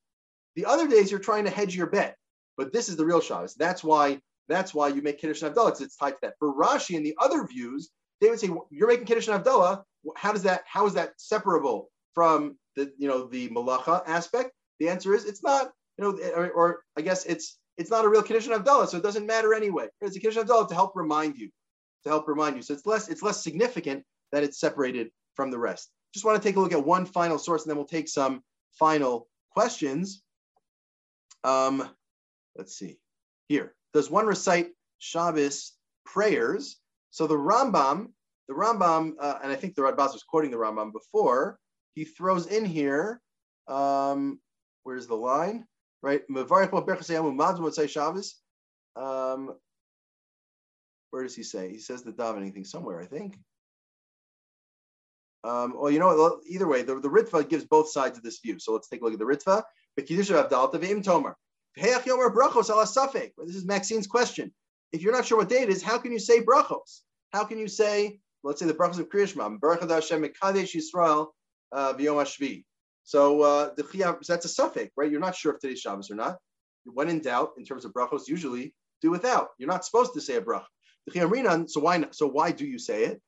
The 0.56 0.66
other 0.66 0.88
days 0.88 1.12
you're 1.12 1.20
trying 1.20 1.46
to 1.46 1.52
hedge 1.52 1.76
your 1.76 1.88
bet, 1.88 2.16
but 2.58 2.72
this 2.72 2.90
is 2.90 2.96
the 2.96 3.06
real 3.06 3.22
Shabbos. 3.22 3.56
That's 3.56 3.84
why 3.84 4.20
that's 4.48 4.74
why 4.74 4.90
you 4.90 5.02
make 5.02 5.20
Kiddush 5.20 5.42
and 5.42 5.54
Havdalah 5.54 5.68
because 5.68 5.82
it's 5.82 5.98
tied 5.98 6.12
to 6.12 6.18
that. 6.22 6.36
For 6.40 6.54
Rashi 6.54 6.96
and 6.96 7.06
the 7.06 7.16
other 7.20 7.46
views, 7.48 7.90
they 8.22 8.30
would 8.30 8.40
say 8.40 8.50
you're 8.70 8.88
making 8.88 9.06
Kiddush 9.06 9.28
and 9.28 9.44
Havdalah 9.44 9.84
how 10.16 10.32
does 10.32 10.44
that 10.44 10.64
how 10.68 10.86
is 10.86 10.94
that 10.94 11.14
separable 11.18 11.90
from 12.14 12.58
the 12.76 12.92
you 12.98 13.08
know 13.08 13.28
the 13.28 13.50
malacha 13.50 14.04
aspect? 14.06 14.52
The 14.80 14.90
answer 14.90 15.14
is 15.16 15.26
it's 15.26 15.44
not. 15.44 15.72
You 15.98 16.04
know, 16.04 16.18
eh, 16.18 16.32
or, 16.36 16.52
or 16.52 16.84
I 16.98 17.02
guess 17.02 17.26
it's 17.26 17.58
it's 17.78 17.90
not 17.90 18.04
a 18.04 18.10
real 18.10 18.22
condition 18.22 18.52
of 18.52 18.64
Havdalah, 18.64 18.90
so 18.90 18.98
it 18.98 19.04
doesn't 19.04 19.26
matter 19.26 19.54
anyway. 19.54 19.88
It's 20.02 20.16
a 20.16 20.20
condition 20.20 20.42
of 20.42 20.48
Havdalah 20.48 20.68
to 20.70 20.76
help 20.76 20.94
remind 20.96 21.38
you, 21.38 21.50
to 22.04 22.10
help 22.10 22.28
remind 22.28 22.58
you. 22.58 22.62
So 22.62 22.74
it's 22.74 22.86
less 22.86 23.08
it's 23.08 23.24
less 23.24 23.42
significant 23.42 24.04
that 24.34 24.44
it's 24.44 24.60
separated 24.60 25.10
from 25.36 25.52
the 25.52 25.58
rest. 25.58 25.90
Just 26.16 26.24
want 26.24 26.42
to 26.42 26.48
take 26.48 26.56
a 26.56 26.60
look 26.62 26.72
at 26.72 26.86
one 26.86 27.06
final 27.06 27.38
source, 27.38 27.64
and 27.64 27.70
then 27.70 27.76
we'll 27.76 27.86
take 27.86 28.08
some 28.08 28.42
final 28.72 29.28
questions. 29.52 30.24
Um, 31.44 31.90
let's 32.56 32.78
see. 32.78 33.00
Here, 33.50 33.76
does 33.94 34.10
one 34.10 34.26
recite 34.26 34.70
Shabbos 35.00 35.74
prayers? 36.06 36.78
So 37.10 37.28
the 37.28 37.36
Rambam 37.36 38.14
the 38.48 38.54
Rambam, 38.54 39.14
uh, 39.20 39.40
and 39.44 39.52
I 39.52 39.56
think 39.56 39.76
the 39.76 39.82
Radbaz 39.82 40.14
was 40.14 40.24
quoting 40.24 40.52
the 40.52 40.58
Rambam 40.58 40.94
before, 40.94 41.60
he 41.96 42.06
throws 42.06 42.48
in 42.48 42.64
here, 42.64 43.22
um, 43.68 44.40
where's 44.84 45.08
the 45.08 45.16
line? 45.16 45.66
Right? 46.02 46.22
Um, 48.96 49.56
where 51.10 51.24
does 51.24 51.36
he 51.36 51.44
say? 51.44 51.72
He 51.72 51.80
says 51.80 52.04
the 52.04 52.12
davening 52.12 52.54
thing 52.54 52.66
somewhere, 52.66 53.02
I 53.02 53.06
think. 53.06 53.38
Um, 55.46 55.76
well, 55.78 55.92
you 55.92 56.00
know? 56.00 56.40
Either 56.48 56.68
way, 56.68 56.82
the, 56.82 57.00
the 57.00 57.10
Ritva 57.10 57.48
gives 57.48 57.66
both 57.66 57.90
sides 57.90 58.18
of 58.18 58.24
this 58.24 58.40
view. 58.40 58.58
So 58.60 58.74
let's 58.74 58.88
take 58.88 59.02
a 59.02 59.04
look 59.04 59.14
at 59.14 59.20
the 59.20 59.26
Ritva. 59.26 59.64
This 59.98 60.30
is 63.56 63.66
Maxine's 63.66 64.08
question. 64.08 64.54
If 64.92 65.02
you're 65.02 65.14
not 65.14 65.26
sure 65.26 65.38
what 65.38 65.50
day 65.50 65.62
it 65.62 65.70
is, 65.70 65.84
how 65.84 65.98
can 65.98 66.12
you 66.12 66.20
say 66.20 66.42
brachos? 66.42 67.02
How 67.32 67.44
can 67.44 67.60
you 67.60 67.68
say 67.68 68.20
let's 68.46 68.60
say 68.60 68.68
the 68.68 68.74
brachas 68.74 69.00
of 69.00 69.10
Kriyashma, 69.10 69.58
uh, 71.72 71.94
V'yom. 71.94 72.64
So 73.04 73.42
uh, 73.42 73.74
the 73.76 74.18
that's 74.28 74.46
a 74.46 74.50
suffix, 74.50 74.92
right? 74.96 75.12
You're 75.12 75.20
not 75.20 75.36
sure 75.36 75.54
if 75.54 75.60
today's 75.60 75.82
Shabbos 75.82 76.10
or 76.10 76.16
not. 76.16 76.38
When 76.86 77.10
in 77.10 77.20
doubt, 77.20 77.52
in 77.58 77.66
terms 77.66 77.86
of 77.86 77.94
brachos, 77.94 78.28
usually 78.28 78.74
do 79.02 79.12
without. 79.12 79.50
You're 79.58 79.70
not 79.70 79.84
supposed 79.84 80.14
to 80.14 80.22
say 80.22 80.36
a 80.36 80.42
brach. 80.42 80.66
So 81.12 81.82
why? 81.82 82.06
So 82.12 82.28
why 82.28 82.52
do 82.52 82.66
you 82.66 82.80
say 82.80 83.06
it? 83.06 83.22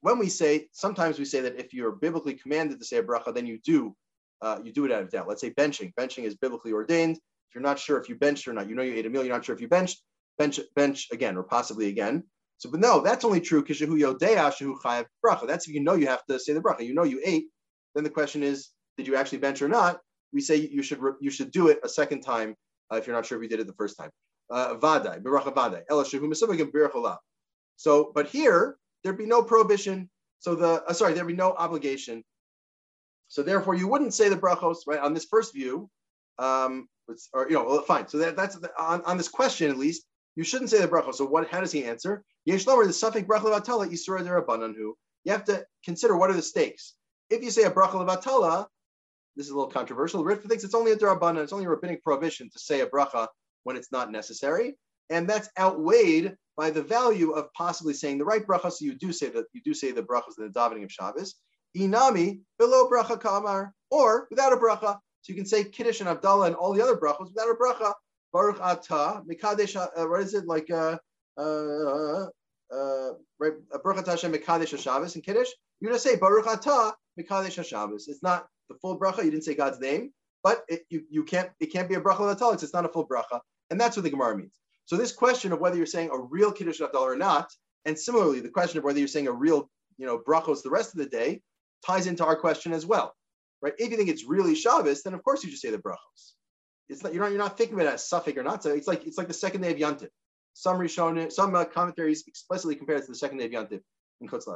When 0.00 0.18
we 0.18 0.28
say, 0.28 0.66
sometimes 0.72 1.18
we 1.18 1.24
say 1.24 1.40
that 1.40 1.58
if 1.58 1.72
you're 1.72 1.92
biblically 1.92 2.34
commanded 2.34 2.78
to 2.78 2.84
say 2.84 2.98
a 2.98 3.02
bracha, 3.02 3.32
then 3.34 3.46
you 3.46 3.58
do, 3.64 3.94
uh, 4.42 4.58
you 4.64 4.72
do 4.72 4.84
it 4.84 4.92
out 4.92 5.02
of 5.02 5.10
doubt. 5.10 5.28
Let's 5.28 5.40
say 5.40 5.50
benching. 5.50 5.94
Benching 5.94 6.24
is 6.24 6.34
biblically 6.34 6.72
ordained. 6.72 7.16
If 7.16 7.54
you're 7.54 7.62
not 7.62 7.78
sure 7.78 7.98
if 7.98 8.08
you 8.08 8.16
benched 8.16 8.46
or 8.46 8.52
not, 8.52 8.68
you 8.68 8.74
know 8.74 8.82
you 8.82 8.94
ate 8.94 9.06
a 9.06 9.10
meal, 9.10 9.24
you're 9.24 9.34
not 9.34 9.44
sure 9.44 9.54
if 9.54 9.60
you 9.60 9.68
benched, 9.68 10.02
bench 10.38 10.60
bench 10.74 11.08
again 11.12 11.36
or 11.36 11.42
possibly 11.42 11.88
again. 11.88 12.24
So, 12.58 12.70
but 12.70 12.80
no, 12.80 13.00
that's 13.00 13.24
only 13.24 13.40
true 13.40 13.64
bracha. 15.24 15.46
That's 15.46 15.66
if 15.66 15.74
you 15.74 15.82
know 15.82 15.94
you 15.94 16.06
have 16.06 16.24
to 16.26 16.38
say 16.38 16.52
the 16.52 16.60
bracha. 16.60 16.84
You 16.84 16.94
know 16.94 17.04
you 17.04 17.20
ate. 17.24 17.46
Then 17.94 18.04
the 18.04 18.10
question 18.10 18.42
is, 18.42 18.68
did 18.96 19.06
you 19.06 19.16
actually 19.16 19.38
bench 19.38 19.62
or 19.62 19.68
not? 19.68 20.00
We 20.32 20.40
say 20.40 20.56
you 20.56 20.82
should 20.82 21.00
you 21.20 21.30
should 21.30 21.50
do 21.50 21.68
it 21.68 21.80
a 21.82 21.88
second 21.88 22.20
time 22.20 22.54
uh, 22.92 22.96
if 22.96 23.06
you're 23.06 23.16
not 23.16 23.26
sure 23.26 23.38
if 23.38 23.42
you 23.42 23.48
did 23.48 23.60
it 23.60 23.66
the 23.66 23.72
first 23.72 23.96
time. 23.96 24.10
Uh, 24.50 24.74
vadai 24.74 25.22
beracha 25.22 25.54
vadai 25.54 25.82
ela 25.88 26.04
shehu 26.04 26.22
misubagim 26.22 27.16
So, 27.76 28.12
but 28.14 28.28
here 28.28 28.76
there'd 29.02 29.18
be 29.18 29.26
no 29.26 29.42
prohibition. 29.42 30.10
So 30.40 30.54
the 30.54 30.82
uh, 30.86 30.92
sorry, 30.92 31.14
there'd 31.14 31.26
be 31.26 31.34
no 31.34 31.52
obligation. 31.52 32.24
So 33.28 33.42
therefore, 33.42 33.74
you 33.74 33.86
wouldn't 33.86 34.14
say 34.14 34.28
the 34.28 34.36
brachos 34.36 34.78
right 34.86 34.98
on 34.98 35.14
this 35.14 35.26
first 35.26 35.54
view. 35.54 35.88
Um, 36.38 36.88
it's 37.08 37.28
or 37.32 37.48
you 37.48 37.54
know, 37.54 37.80
fine. 37.82 38.08
So 38.08 38.18
that, 38.18 38.36
that's 38.36 38.58
on, 38.78 39.02
on 39.02 39.16
this 39.16 39.28
question 39.28 39.70
at 39.70 39.78
least 39.78 40.04
you 40.36 40.44
shouldn't 40.44 40.70
say 40.70 40.80
the 40.80 40.88
bracha. 40.88 41.14
So 41.14 41.26
what? 41.26 41.48
How 41.48 41.60
does 41.60 41.72
he 41.72 41.84
answer? 41.84 42.24
Yesh 42.44 42.66
lomer 42.66 42.86
the 42.86 42.92
suffix 42.92 43.26
bracha 43.26 43.44
levatala 43.44 43.90
isura 43.90 44.22
derabananhu. 44.22 44.92
You 45.24 45.32
have 45.32 45.44
to 45.44 45.64
consider 45.84 46.16
what 46.16 46.30
are 46.30 46.34
the 46.34 46.42
stakes. 46.42 46.94
If 47.28 47.42
you 47.42 47.50
say 47.50 47.64
a 47.64 47.70
bracha 47.70 47.92
levatala, 47.92 48.66
this 49.36 49.46
is 49.46 49.52
a 49.52 49.56
little 49.56 49.70
controversial. 49.70 50.24
Ritva 50.24 50.48
thinks 50.48 50.64
it's 50.64 50.74
only 50.74 50.92
a 50.92 50.96
derabanan. 50.96 51.42
It's 51.42 51.52
only 51.52 51.66
a 51.66 51.68
rabbinic 51.68 52.02
prohibition 52.02 52.48
to 52.50 52.58
say 52.58 52.80
a 52.80 52.86
bracha 52.86 53.28
when 53.64 53.76
it's 53.76 53.92
not 53.92 54.10
necessary, 54.10 54.76
and 55.10 55.28
that's 55.28 55.48
outweighed 55.58 56.36
by 56.56 56.70
the 56.70 56.82
value 56.82 57.32
of 57.32 57.52
possibly 57.54 57.94
saying 57.94 58.18
the 58.18 58.24
right 58.24 58.46
bracha. 58.46 58.70
So 58.70 58.84
you 58.84 58.94
do 58.94 59.12
say 59.12 59.28
that 59.30 59.46
you 59.52 59.62
do 59.64 59.74
say 59.74 59.92
the 59.92 60.02
brachas 60.02 60.38
in 60.38 60.44
the 60.44 60.52
davening 60.52 60.84
of 60.84 60.92
Shabbos. 60.92 61.36
Inami 61.76 62.40
below 62.58 62.88
bracha 62.90 63.20
kamar, 63.20 63.72
or 63.90 64.26
without 64.30 64.52
a 64.52 64.56
bracha. 64.56 64.98
So 65.22 65.32
you 65.32 65.34
can 65.34 65.46
say 65.46 65.64
Kiddush 65.64 66.00
and 66.00 66.08
Havdalah 66.08 66.48
and 66.48 66.56
all 66.56 66.74
the 66.74 66.82
other 66.82 66.96
brachas 66.96 67.28
without 67.28 67.48
a 67.48 67.54
bracha. 67.54 67.92
Baruch 68.32 68.60
Ata 68.60 69.22
Mikadesh. 69.28 69.76
Uh, 69.76 70.06
what 70.06 70.20
is 70.20 70.34
it 70.34 70.46
like? 70.46 70.70
Uh, 70.70 70.98
uh, 71.38 72.26
uh, 72.72 73.10
right? 73.38 73.52
Baruch 73.82 73.98
Ata 73.98 74.10
Hashem 74.10 74.34
Shabbos 74.78 75.14
and 75.14 75.24
Kiddush. 75.24 75.48
You're 75.80 75.90
gonna 75.90 75.98
say 75.98 76.16
Baruch 76.16 76.46
Ata 76.46 76.94
Mikadesh 77.18 77.64
Shabbos. 77.64 78.08
It's 78.08 78.22
not 78.22 78.46
the 78.68 78.76
full 78.76 78.98
bracha. 78.98 79.24
You 79.24 79.30
didn't 79.30 79.44
say 79.44 79.54
God's 79.54 79.80
name, 79.80 80.12
but 80.42 80.62
it, 80.68 80.82
you 80.88 81.04
you 81.10 81.24
can't 81.24 81.50
it 81.60 81.66
can't 81.66 81.88
be 81.88 81.94
a 81.94 82.00
bracha 82.00 82.30
at 82.30 82.42
all. 82.42 82.52
It's 82.52 82.72
not 82.72 82.84
a 82.84 82.88
full 82.88 83.06
bracha, 83.06 83.40
and 83.70 83.80
that's 83.80 83.96
what 83.96 84.02
the 84.02 84.10
Gemara 84.10 84.36
means. 84.36 84.52
So 84.86 84.96
this 84.96 85.12
question 85.12 85.52
of 85.52 85.60
whether 85.60 85.76
you're 85.76 85.86
saying 85.86 86.10
a 86.12 86.18
real 86.18 86.52
Kiddush 86.52 86.80
Havdalah 86.80 87.00
or 87.00 87.16
not, 87.16 87.50
and 87.84 87.98
similarly 87.98 88.40
the 88.40 88.48
question 88.48 88.78
of 88.78 88.84
whether 88.84 88.98
you're 88.98 89.08
saying 89.08 89.28
a 89.28 89.32
real 89.32 89.70
you 89.98 90.06
know 90.06 90.18
brachos 90.18 90.62
the 90.62 90.70
rest 90.70 90.94
of 90.94 90.98
the 90.98 91.06
day 91.06 91.42
ties 91.84 92.06
into 92.06 92.24
our 92.24 92.36
question 92.36 92.72
as 92.72 92.86
well, 92.86 93.14
right? 93.62 93.74
If 93.78 93.90
you 93.90 93.96
think 93.96 94.08
it's 94.08 94.24
really 94.24 94.54
Shabbos, 94.54 95.02
then 95.02 95.14
of 95.14 95.22
course 95.22 95.44
you 95.44 95.50
just 95.50 95.62
say 95.62 95.70
the 95.70 95.78
brachos. 95.78 96.32
It's 96.88 97.02
not 97.02 97.14
you're 97.14 97.22
not 97.22 97.30
you're 97.30 97.38
not 97.38 97.56
thinking 97.56 97.74
about 97.74 97.86
it 97.86 97.94
as 97.94 98.08
safek 98.08 98.36
or 98.36 98.42
not. 98.42 98.62
So 98.62 98.70
it's 98.70 98.88
like 98.88 99.06
it's 99.06 99.18
like 99.18 99.28
the 99.28 99.34
second 99.34 99.62
day 99.62 99.72
of 99.72 99.78
Yantiv. 99.78 100.08
Some 100.54 100.78
Rishonim, 100.78 101.30
some 101.30 101.54
uh, 101.54 101.64
commentaries 101.64 102.24
explicitly 102.26 102.74
compare 102.74 102.96
it 102.96 103.02
to 103.02 103.06
the 103.06 103.14
second 103.14 103.38
day 103.38 103.46
of 103.46 103.52
Yantiv 103.52 103.80
in 104.20 104.28
Chutz 104.28 104.46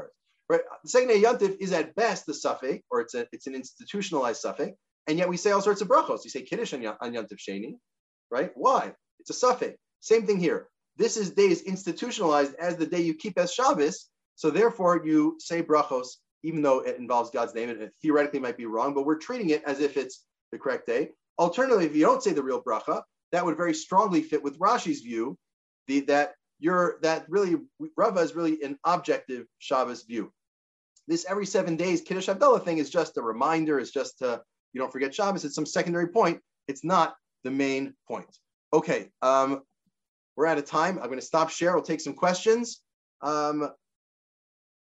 Right, 0.46 0.60
the 0.82 0.90
second 0.90 1.08
day 1.08 1.22
of 1.24 1.38
Yantiv 1.38 1.56
is 1.60 1.72
at 1.72 1.94
best 1.94 2.26
the 2.26 2.32
safek, 2.32 2.82
or 2.90 3.00
it's 3.00 3.14
a 3.14 3.26
it's 3.32 3.46
an 3.46 3.54
institutionalized 3.54 4.42
safek, 4.44 4.74
and 5.06 5.18
yet 5.18 5.28
we 5.28 5.36
say 5.36 5.50
all 5.50 5.60
sorts 5.60 5.80
of 5.80 5.88
brachos. 5.88 6.24
You 6.24 6.30
say 6.30 6.42
kiddush 6.42 6.72
on, 6.72 6.84
on 6.86 7.12
Yantiv 7.12 7.38
Sheni, 7.38 7.74
right? 8.30 8.50
Why? 8.54 8.92
It's 9.20 9.30
a 9.30 9.46
safek. 9.46 9.74
Same 10.00 10.26
thing 10.26 10.38
here. 10.38 10.68
This 10.96 11.16
is 11.16 11.32
day 11.32 11.48
is 11.48 11.62
institutionalized 11.62 12.54
as 12.56 12.76
the 12.76 12.86
day 12.86 13.00
you 13.00 13.14
keep 13.14 13.38
as 13.38 13.52
Shabbos, 13.52 14.08
so 14.36 14.50
therefore 14.50 15.02
you 15.04 15.36
say 15.40 15.62
brachos 15.62 16.08
even 16.44 16.60
though 16.60 16.80
it 16.80 16.98
involves 16.98 17.30
God's 17.30 17.54
name 17.54 17.70
and 17.70 17.80
it 17.80 17.92
theoretically 18.02 18.38
might 18.38 18.58
be 18.58 18.66
wrong, 18.66 18.92
but 18.94 19.06
we're 19.06 19.18
treating 19.18 19.50
it 19.50 19.64
as 19.64 19.80
if 19.80 19.96
it's 19.96 20.24
the 20.52 20.58
correct 20.58 20.86
day. 20.86 21.10
Alternatively, 21.38 21.86
if 21.86 21.96
you 21.96 22.04
don't 22.04 22.22
say 22.22 22.32
the 22.32 22.42
real 22.42 22.62
bracha, 22.62 23.02
that 23.32 23.44
would 23.44 23.56
very 23.56 23.74
strongly 23.74 24.22
fit 24.22 24.42
with 24.42 24.58
Rashi's 24.58 25.00
view, 25.00 25.36
the, 25.88 26.00
that 26.00 26.34
you're 26.60 26.98
that 27.02 27.24
really 27.28 27.56
Rava 27.96 28.20
is 28.20 28.36
really 28.36 28.62
an 28.62 28.78
objective 28.84 29.46
Shabbos 29.58 30.04
view. 30.04 30.30
This 31.08 31.26
every 31.28 31.46
seven 31.46 31.76
days 31.76 32.02
Kiddush 32.02 32.28
Havdalah 32.28 32.62
thing 32.62 32.78
is 32.78 32.90
just 32.90 33.16
a 33.16 33.22
reminder. 33.22 33.78
is 33.78 33.90
just 33.90 34.18
to, 34.18 34.42
you 34.74 34.80
don't 34.80 34.92
forget 34.92 35.14
Shabbos. 35.14 35.44
It's 35.44 35.54
some 35.54 35.64
secondary 35.64 36.08
point. 36.08 36.40
It's 36.68 36.84
not 36.84 37.14
the 37.44 37.50
main 37.50 37.94
point. 38.06 38.26
Okay, 38.72 39.08
um, 39.22 39.62
we're 40.36 40.46
out 40.46 40.58
of 40.58 40.64
time. 40.66 40.98
I'm 40.98 41.06
going 41.06 41.20
to 41.20 41.24
stop 41.24 41.48
share. 41.48 41.74
We'll 41.74 41.82
take 41.82 42.00
some 42.00 42.14
questions. 42.14 42.82
Um, 43.22 43.70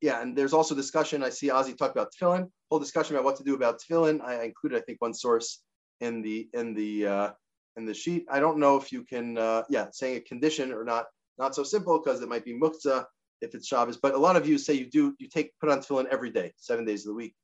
yeah, 0.00 0.20
and 0.20 0.36
there's 0.36 0.52
also 0.52 0.74
discussion. 0.74 1.22
I 1.22 1.30
see 1.30 1.48
Ozzy 1.48 1.76
talk 1.76 1.90
about 1.90 2.12
tefillin. 2.12 2.48
Whole 2.70 2.78
discussion 2.78 3.16
about 3.16 3.24
what 3.24 3.36
to 3.36 3.44
do 3.44 3.54
about 3.54 3.80
tefillin. 3.80 4.20
I 4.22 4.44
included, 4.44 4.78
I 4.78 4.82
think, 4.82 5.00
one 5.00 5.14
source 5.14 5.62
in 6.00 6.22
the 6.22 6.48
in 6.54 6.74
the 6.74 7.06
uh, 7.06 7.30
in 7.76 7.86
the 7.86 7.94
sheet. 7.94 8.26
I 8.30 8.40
don't 8.40 8.58
know 8.58 8.76
if 8.76 8.92
you 8.92 9.02
can, 9.04 9.38
uh, 9.38 9.62
yeah, 9.68 9.86
saying 9.92 10.16
a 10.16 10.20
condition 10.20 10.72
or 10.72 10.84
not. 10.84 11.06
Not 11.38 11.54
so 11.54 11.62
simple 11.62 11.98
because 11.98 12.20
it 12.20 12.28
might 12.28 12.44
be 12.44 12.52
muktzah 12.52 13.04
if 13.40 13.54
it's 13.54 13.66
Shabbos. 13.66 13.96
But 13.96 14.14
a 14.14 14.18
lot 14.18 14.36
of 14.36 14.46
you 14.46 14.58
say 14.58 14.74
you 14.74 14.90
do 14.90 15.14
you 15.18 15.28
take 15.28 15.52
put 15.58 15.70
on 15.70 15.80
tefillin 15.80 16.06
every 16.10 16.30
day, 16.30 16.52
seven 16.56 16.84
days 16.84 17.06
of 17.06 17.10
the 17.10 17.14
week, 17.14 17.34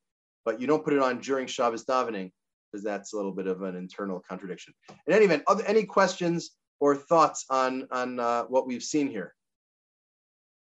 but 0.47 0.61
you 0.61 0.67
don't 0.67 0.85
put 0.85 0.95
it 0.95 1.01
on 1.01 1.19
during 1.19 1.47
Shabbos 1.47 1.85
davening 1.85 2.31
because 2.71 2.83
that's 2.83 3.13
a 3.13 3.17
little 3.17 3.33
bit 3.33 3.49
of 3.49 3.63
an 3.63 3.77
internal 3.77 4.23
contradiction. 4.27 4.73
In 5.07 5.13
any 5.13 5.27
event, 5.27 5.43
other, 5.49 5.65
any 5.67 5.85
questions 5.85 6.53
or 6.81 6.95
thoughts 6.95 7.45
on 7.51 7.87
on 7.91 8.19
uh, 8.19 8.45
what 8.45 8.67
we've 8.67 8.83
seen 8.83 9.11
here? 9.11 9.35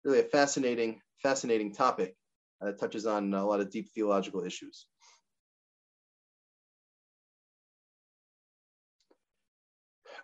Really 0.04 0.18
a 0.18 0.24
fascinating 0.24 1.00
fascinating 1.22 1.72
topic 1.72 2.14
that 2.60 2.74
uh, 2.74 2.76
touches 2.76 3.06
on 3.06 3.32
a 3.32 3.46
lot 3.46 3.60
of 3.60 3.70
deep 3.70 3.88
theological 3.94 4.44
issues. 4.44 4.86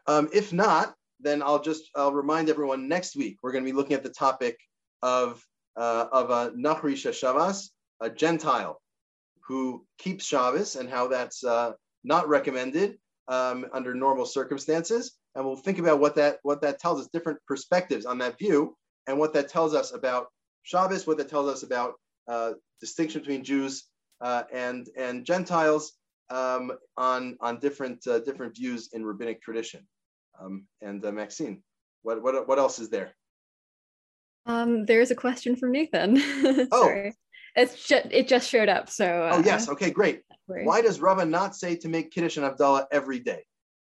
Um, 0.06 0.28
if 0.32 0.52
not, 0.52 0.94
then 1.20 1.42
I'll 1.42 1.62
just 1.62 1.88
I'll 1.94 2.12
remind 2.12 2.50
everyone 2.50 2.88
next 2.88 3.14
week 3.14 3.38
we're 3.42 3.52
going 3.52 3.64
to 3.64 3.70
be 3.70 3.76
looking 3.76 3.94
at 3.94 4.02
the 4.02 4.10
topic 4.10 4.58
of 5.02 5.40
uh, 5.76 6.06
of 6.10 6.30
a 6.30 6.50
Nachri 6.50 6.94
Shavas, 6.94 7.70
a 8.00 8.10
Gentile 8.10 8.82
who 9.47 9.84
keeps 9.99 10.24
Shabbos 10.24 10.76
and 10.76 10.88
how 10.88 11.09
that's 11.09 11.45
uh, 11.45 11.72
not 12.05 12.28
recommended 12.28 12.99
um, 13.28 13.66
under 13.72 13.95
normal 13.95 14.26
circumstances. 14.26 15.16
And 15.34 15.45
we'll 15.45 15.57
think 15.57 15.78
about 15.78 16.01
what 16.01 16.14
that 16.16 16.38
what 16.43 16.61
that 16.62 16.78
tells 16.78 17.01
us, 17.01 17.09
different 17.12 17.38
perspectives 17.47 18.05
on 18.05 18.18
that 18.18 18.38
view, 18.38 18.76
and 19.07 19.18
what 19.18 19.32
that 19.34 19.49
tells 19.49 19.74
us 19.74 19.95
about 19.95 20.26
Shabbos, 20.62 21.07
what 21.07 21.16
that 21.18 21.28
tells 21.28 21.49
us 21.49 21.62
about 21.62 21.95
uh, 22.28 22.53
distinction 22.80 23.20
between 23.20 23.45
Jews 23.45 23.84
uh, 24.20 24.43
and 24.53 24.88
and 24.97 25.24
Gentiles 25.24 25.93
um, 26.30 26.72
on 26.97 27.36
on 27.40 27.59
different 27.59 28.07
uh, 28.07 28.18
different 28.20 28.57
views 28.57 28.90
in 28.93 29.05
rabbinic 29.05 29.43
tradition. 29.43 29.86
Um, 30.40 30.66
and 30.80 31.05
uh, 31.05 31.12
Maxine, 31.12 31.62
what 32.03 32.22
what 32.22 32.47
what 32.47 32.59
else 32.59 32.78
is 32.78 32.90
there? 32.90 33.14
Um, 34.45 34.84
there's 34.86 35.11
a 35.11 35.14
question 35.14 35.57
from 35.57 35.72
Nathan. 35.72 36.18
oh. 36.72 37.11
It's 37.55 37.86
just 37.86 38.07
it 38.11 38.28
just 38.28 38.48
showed 38.48 38.68
up. 38.68 38.88
So 38.88 39.07
uh, 39.07 39.32
oh 39.34 39.42
yes, 39.44 39.68
okay, 39.68 39.90
great. 39.90 40.22
Why 40.46 40.82
does 40.82 41.00
Rava 41.00 41.24
not 41.24 41.57
say 41.57 41.76
to 41.76 41.88
make 41.88 42.11
Kiddush 42.11 42.36
and 42.36 42.46
Havdalah 42.46 42.86
every 42.90 43.20
day? 43.20 43.44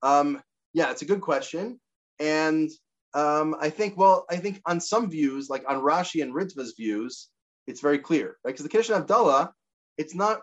Um, 0.03 0.43
yeah, 0.73 0.91
it's 0.91 1.03
a 1.03 1.05
good 1.05 1.21
question, 1.21 1.81
and 2.19 2.71
um, 3.15 3.57
I 3.61 3.71
think, 3.71 3.97
well, 3.97 4.27
I 4.31 4.37
think 4.37 4.61
on 4.67 4.81
some 4.81 5.11
views, 5.11 5.49
like 5.49 5.65
on 5.69 5.83
Rashi 5.83 6.23
and 6.23 6.35
Ritva's 6.35 6.75
views, 6.77 7.29
it's 7.67 7.81
very 7.81 7.99
clear, 7.99 8.37
right? 8.45 8.53
Because 8.53 8.63
the 8.63 8.69
Kiddush 8.69 8.91
and 8.91 9.05
Havdalah, 9.05 9.51
it's 9.97 10.15
not, 10.15 10.41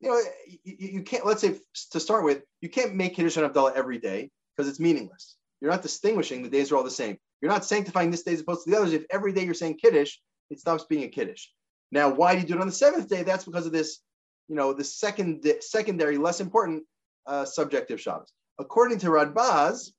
you 0.00 0.10
know, 0.10 0.20
you, 0.64 0.74
you, 0.78 1.02
can't, 1.02 1.26
let's 1.26 1.40
say 1.40 1.56
to 1.90 2.00
start 2.00 2.24
with, 2.24 2.42
you 2.60 2.68
can't 2.68 2.94
make 2.94 3.14
Kiddush 3.14 3.36
and 3.36 3.52
Havdalah 3.52 3.74
every 3.74 3.98
day 3.98 4.30
because 4.56 4.68
it's 4.68 4.80
meaningless. 4.80 5.36
You're 5.60 5.70
not 5.70 5.82
distinguishing, 5.82 6.42
the 6.42 6.48
days 6.48 6.70
are 6.70 6.76
all 6.76 6.84
the 6.84 6.90
same. 6.90 7.18
You're 7.40 7.50
not 7.50 7.64
sanctifying 7.64 8.10
this 8.10 8.22
day 8.22 8.32
as 8.32 8.40
opposed 8.40 8.64
to 8.64 8.70
the 8.70 8.78
others. 8.78 8.92
If 8.92 9.04
every 9.10 9.32
day 9.32 9.44
you're 9.44 9.54
saying 9.54 9.78
Kiddush, 9.78 10.16
it 10.50 10.60
stops 10.60 10.84
being 10.84 11.04
a 11.04 11.08
Kiddush. 11.08 11.46
Now, 11.92 12.10
why 12.10 12.34
do 12.34 12.40
you 12.40 12.46
do 12.46 12.54
it 12.54 12.60
on 12.60 12.66
the 12.66 12.72
seventh 12.72 13.08
day? 13.08 13.22
That's 13.22 13.44
because 13.44 13.66
of 13.66 13.72
this, 13.72 14.00
you 14.48 14.56
know, 14.56 14.72
the 14.72 14.84
second 14.84 15.46
secondary, 15.60 16.18
less 16.18 16.40
important 16.40 16.84
uh, 17.26 17.44
subjective 17.44 18.00
Shabbos. 18.00 18.32
According 18.58 18.98
to 19.00 19.08
Radbaz, 19.08 19.92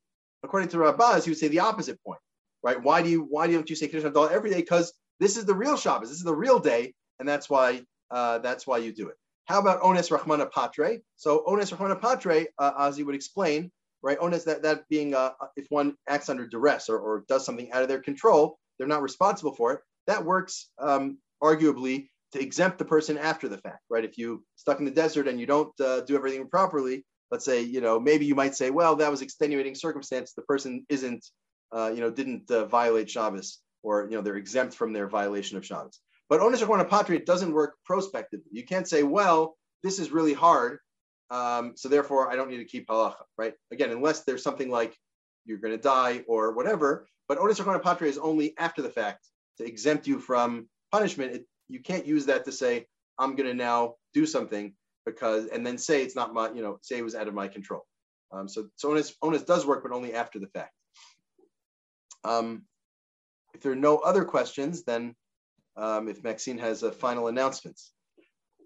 according 0.44 0.70
to 0.70 0.78
Radbaz, 0.78 1.24
he 1.24 1.32
would 1.32 1.38
say 1.38 1.48
the 1.48 1.60
opposite 1.60 2.02
point, 2.04 2.20
right? 2.64 2.82
Why 2.82 3.02
do 3.02 3.10
you 3.10 3.22
why 3.30 3.48
don't 3.48 3.70
you 3.70 3.76
say 3.76 3.88
Kiddush 3.88 4.10
Havdalah 4.10 4.32
every 4.32 4.50
day? 4.50 4.58
Because 4.58 4.94
this 5.20 5.38
is 5.38 5.46
the 5.46 5.54
real 5.54 5.78
Shabbos, 5.78 6.10
this 6.10 6.18
is 6.18 6.24
the 6.24 6.36
real 6.36 6.60
day, 6.60 6.94
and 7.20 7.28
that's 7.28 7.50
why 7.50 7.84
uh, 8.12 8.40
that's 8.40 8.66
why 8.66 8.78
you 8.80 8.92
do 8.94 9.10
it. 9.10 9.16
How 9.46 9.60
about 9.60 9.84
Ones 9.84 10.10
Rahmana 10.10 10.52
Patre? 10.52 10.98
So 11.16 11.44
Ones 11.48 11.72
Rahmana 11.72 12.00
Patre, 12.02 12.48
uh, 12.58 12.92
he 12.92 13.04
would 13.04 13.16
explain, 13.16 13.72
right? 14.02 14.22
Ones 14.22 14.44
that 14.46 14.64
that 14.64 14.88
being 14.90 15.14
uh, 15.14 15.32
if 15.56 15.68
one 15.70 15.96
acts 16.08 16.30
under 16.30 16.48
duress 16.48 16.90
or, 16.90 17.00
or 17.00 17.24
does 17.28 17.46
something 17.46 17.72
out 17.72 17.82
of 17.82 17.88
their 17.88 18.02
control, 18.02 18.58
they're 18.78 18.88
not 18.88 19.02
responsible 19.02 19.56
for 19.56 19.74
it. 19.74 19.80
That 20.08 20.24
works 20.24 20.70
um, 20.80 21.18
arguably 21.42 22.10
to 22.34 22.42
exempt 22.42 22.78
the 22.78 22.86
person 22.86 23.18
after 23.18 23.48
the 23.48 23.58
fact, 23.58 23.84
right? 23.90 24.04
If 24.04 24.18
you 24.18 24.44
stuck 24.56 24.80
in 24.80 24.86
the 24.86 24.92
desert 24.92 25.28
and 25.28 25.40
you 25.40 25.46
don't 25.46 25.80
uh, 25.80 26.02
do 26.02 26.16
everything 26.16 26.48
properly, 26.50 27.06
let's 27.32 27.46
say, 27.46 27.62
you 27.62 27.82
know, 27.82 28.00
maybe 28.00 28.26
you 28.26 28.36
might 28.36 28.56
say, 28.56 28.70
well, 28.70 28.96
that 28.98 29.12
was 29.12 29.22
extenuating 29.22 29.76
circumstance. 29.76 30.34
The 30.34 30.42
person 30.44 30.86
isn't, 30.90 31.26
uh, 31.72 31.92
you 31.94 32.02
know, 32.02 32.12
didn't 32.12 32.50
uh, 32.52 32.66
violate 32.66 33.10
Shabbos 33.10 33.60
or, 33.84 34.06
you 34.10 34.16
know, 34.16 34.22
they're 34.22 34.36
exempt 34.36 34.76
from 34.76 34.94
their 34.94 35.08
violation 35.08 35.58
of 35.58 35.66
Shabbos. 35.66 36.00
But 36.30 36.42
onus 36.42 36.64
patria 36.90 37.24
doesn't 37.24 37.54
work 37.54 37.76
prospectively. 37.86 38.50
You 38.52 38.66
can't 38.66 38.88
say, 38.88 39.04
well, 39.04 39.58
this 39.84 40.00
is 40.00 40.12
really 40.12 40.34
hard. 40.34 40.80
Um, 41.30 41.74
so 41.76 41.90
therefore, 41.90 42.30
I 42.30 42.36
don't 42.36 42.50
need 42.50 42.58
to 42.58 42.66
keep 42.66 42.88
halacha, 42.88 43.24
right? 43.38 43.54
Again, 43.72 43.92
unless 43.92 44.24
there's 44.24 44.44
something 44.44 44.70
like 44.70 44.98
you're 45.46 45.58
going 45.58 45.76
to 45.76 45.82
die 45.82 46.24
or 46.28 46.54
whatever. 46.54 47.08
But 47.28 47.38
onus 47.38 47.60
patria 47.60 48.10
is 48.10 48.18
only 48.18 48.58
after 48.58 48.82
the 48.82 48.90
fact 48.90 49.28
to 49.58 49.66
exempt 49.66 50.08
you 50.08 50.20
from 50.20 50.68
punishment. 50.92 51.34
It, 51.34 51.46
you 51.70 51.82
can't 51.82 52.06
use 52.06 52.26
that 52.28 52.46
to 52.46 52.52
say, 52.52 52.88
I'm 53.20 53.36
going 53.36 53.50
to 53.50 53.56
now 53.56 53.96
do 54.14 54.26
something 54.26 54.74
because 55.08 55.48
and 55.48 55.66
then 55.66 55.78
say 55.78 56.04
it's 56.04 56.16
not 56.16 56.34
my 56.34 56.52
you 56.52 56.62
know 56.62 56.78
say 56.82 56.98
it 56.98 57.04
was 57.04 57.16
out 57.16 57.30
of 57.30 57.34
my 57.34 57.48
control 57.48 57.86
um, 58.32 58.48
so 58.48 58.68
so 58.76 58.92
onus, 58.92 59.16
onus 59.22 59.44
does 59.44 59.66
work 59.66 59.82
but 59.82 59.94
only 59.94 60.14
after 60.14 60.38
the 60.38 60.48
fact 60.48 60.74
um, 62.26 62.64
if 63.54 63.62
there 63.62 63.72
are 63.72 63.76
no 63.76 63.98
other 64.00 64.26
questions 64.26 64.84
then 64.84 65.16
um, 65.78 66.10
if 66.10 66.24
maxine 66.24 66.58
has 66.58 66.84
a 66.84 66.92
final 66.92 67.28
announcements 67.28 67.94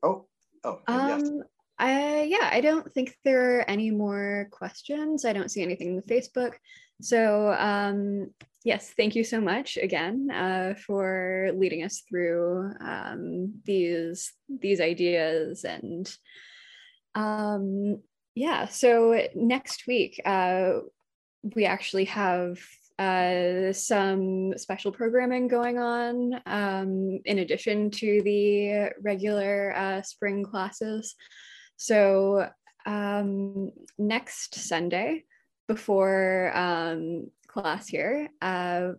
oh 0.03 0.25
oh 0.63 0.79
yes 0.89 1.29
um, 1.29 1.43
I, 1.83 2.27
yeah, 2.29 2.47
I 2.51 2.61
don't 2.61 2.93
think 2.93 3.17
there 3.23 3.57
are 3.57 3.67
any 3.67 3.89
more 3.89 4.47
questions. 4.51 5.25
I 5.25 5.33
don't 5.33 5.49
see 5.49 5.63
anything 5.63 5.87
in 5.87 5.95
the 5.95 6.03
Facebook. 6.03 6.53
So 7.01 7.51
um, 7.53 8.29
yes, 8.63 8.91
thank 8.95 9.15
you 9.15 9.23
so 9.23 9.41
much 9.41 9.77
again 9.77 10.29
uh, 10.31 10.73
for 10.85 11.51
leading 11.55 11.83
us 11.83 12.03
through 12.07 12.71
um, 12.79 13.53
these 13.65 14.33
these 14.49 14.81
ideas 14.81 15.63
and 15.63 16.15
um, 17.15 18.01
yeah. 18.35 18.67
So 18.67 19.27
next 19.35 19.87
week 19.87 20.21
uh, 20.25 20.79
we 21.55 21.65
actually 21.65 22.05
have 22.05 22.59
uh, 22.99 23.73
some 23.73 24.57
special 24.57 24.91
programming 24.91 25.47
going 25.47 25.79
on 25.79 26.39
um, 26.45 27.19
in 27.25 27.39
addition 27.39 27.89
to 27.89 28.21
the 28.23 28.91
regular 29.01 29.73
uh, 29.75 30.01
spring 30.03 30.43
classes. 30.43 31.15
So 31.77 32.47
um, 32.85 33.71
next 33.97 34.55
Sunday, 34.55 35.25
before 35.67 36.51
um, 36.55 37.31
class 37.51 37.87
here, 37.87 38.29
uh, 38.41 38.91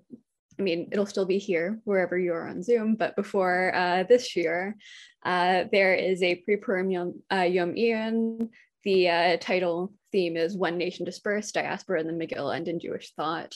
I 0.58 0.62
mean, 0.62 0.88
it'll 0.92 1.06
still 1.06 1.24
be 1.24 1.38
here 1.38 1.80
wherever 1.84 2.18
you 2.18 2.32
are 2.32 2.48
on 2.48 2.62
Zoom, 2.62 2.94
but 2.96 3.16
before 3.16 3.74
uh, 3.74 4.04
this 4.04 4.36
year, 4.36 4.76
uh, 5.24 5.64
there 5.72 5.94
is 5.94 6.22
a 6.22 6.36
pre-Purim 6.36 6.90
Yom, 6.90 7.22
uh, 7.32 7.42
Yom. 7.42 8.50
The 8.84 9.08
uh, 9.08 9.36
title 9.38 9.92
theme 10.10 10.36
is 10.36 10.56
One 10.56 10.76
Nation 10.76 11.04
Dispersed, 11.04 11.54
Diaspora 11.54 12.00
in 12.00 12.06
the 12.06 12.12
Megillah 12.12 12.56
and 12.56 12.68
in 12.68 12.80
Jewish 12.80 13.12
Thought. 13.14 13.54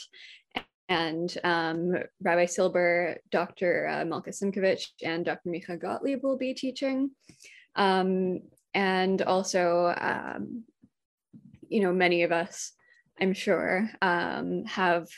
And 0.88 1.36
um, 1.42 1.94
Rabbi 2.22 2.46
Silber, 2.46 3.18
Dr. 3.30 3.88
Uh, 3.88 4.04
Malka 4.04 4.30
Simkovich, 4.30 4.86
and 5.02 5.24
Dr. 5.24 5.48
Micha 5.48 5.80
Gottlieb 5.80 6.22
will 6.22 6.38
be 6.38 6.54
teaching. 6.54 7.10
Um, 7.74 8.42
and 8.72 9.20
also, 9.22 9.92
um, 9.98 10.62
you 11.68 11.80
know, 11.80 11.92
many 11.92 12.22
of 12.22 12.30
us, 12.30 12.72
I'm 13.20 13.32
sure, 13.32 13.90
um, 14.02 14.64
have, 14.64 15.08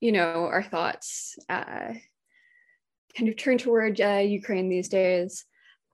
you 0.00 0.12
know, 0.12 0.46
our 0.46 0.62
thoughts 0.62 1.38
uh, 1.48 1.94
kind 3.16 3.28
of 3.28 3.36
turn 3.36 3.58
toward 3.58 4.00
uh, 4.00 4.22
Ukraine 4.24 4.68
these 4.68 4.88
days. 4.88 5.44